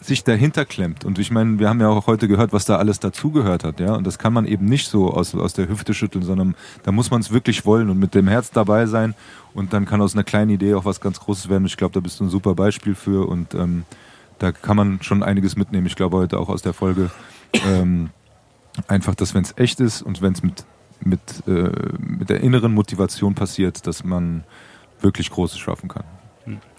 [0.00, 1.04] sich dahinter klemmt.
[1.04, 3.94] Und ich meine, wir haben ja auch heute gehört, was da alles dazugehört hat, ja.
[3.94, 7.10] Und das kann man eben nicht so aus, aus der Hüfte schütteln, sondern da muss
[7.10, 9.14] man es wirklich wollen und mit dem Herz dabei sein.
[9.54, 11.66] Und dann kann aus einer kleinen Idee auch was ganz Großes werden.
[11.66, 13.84] Ich glaube, da bist du ein super Beispiel für und ähm,
[14.38, 15.86] da kann man schon einiges mitnehmen.
[15.86, 17.10] Ich glaube heute auch aus der Folge
[17.66, 18.10] ähm,
[18.86, 20.64] einfach, dass wenn es echt ist und wenn es mit,
[21.00, 24.44] mit, äh, mit der inneren Motivation passiert, dass man
[25.00, 26.04] wirklich Großes schaffen kann.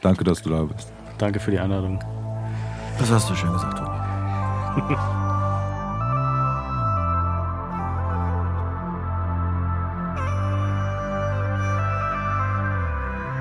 [0.01, 0.91] Danke, dass du da bist.
[1.17, 1.99] danke für die Einladung.
[2.99, 4.95] Das hast du schön gesagt, Tobi.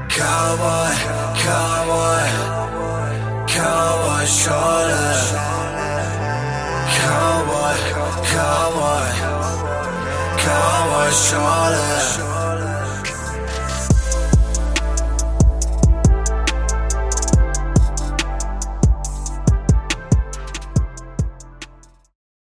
[0.08, 0.94] Cowboy,
[1.44, 2.24] cowboy,
[3.46, 5.05] cowboy Schorle.
[6.96, 7.76] Cowboy,
[8.32, 9.08] cowboy,
[10.44, 12.35] cowboy Schorle.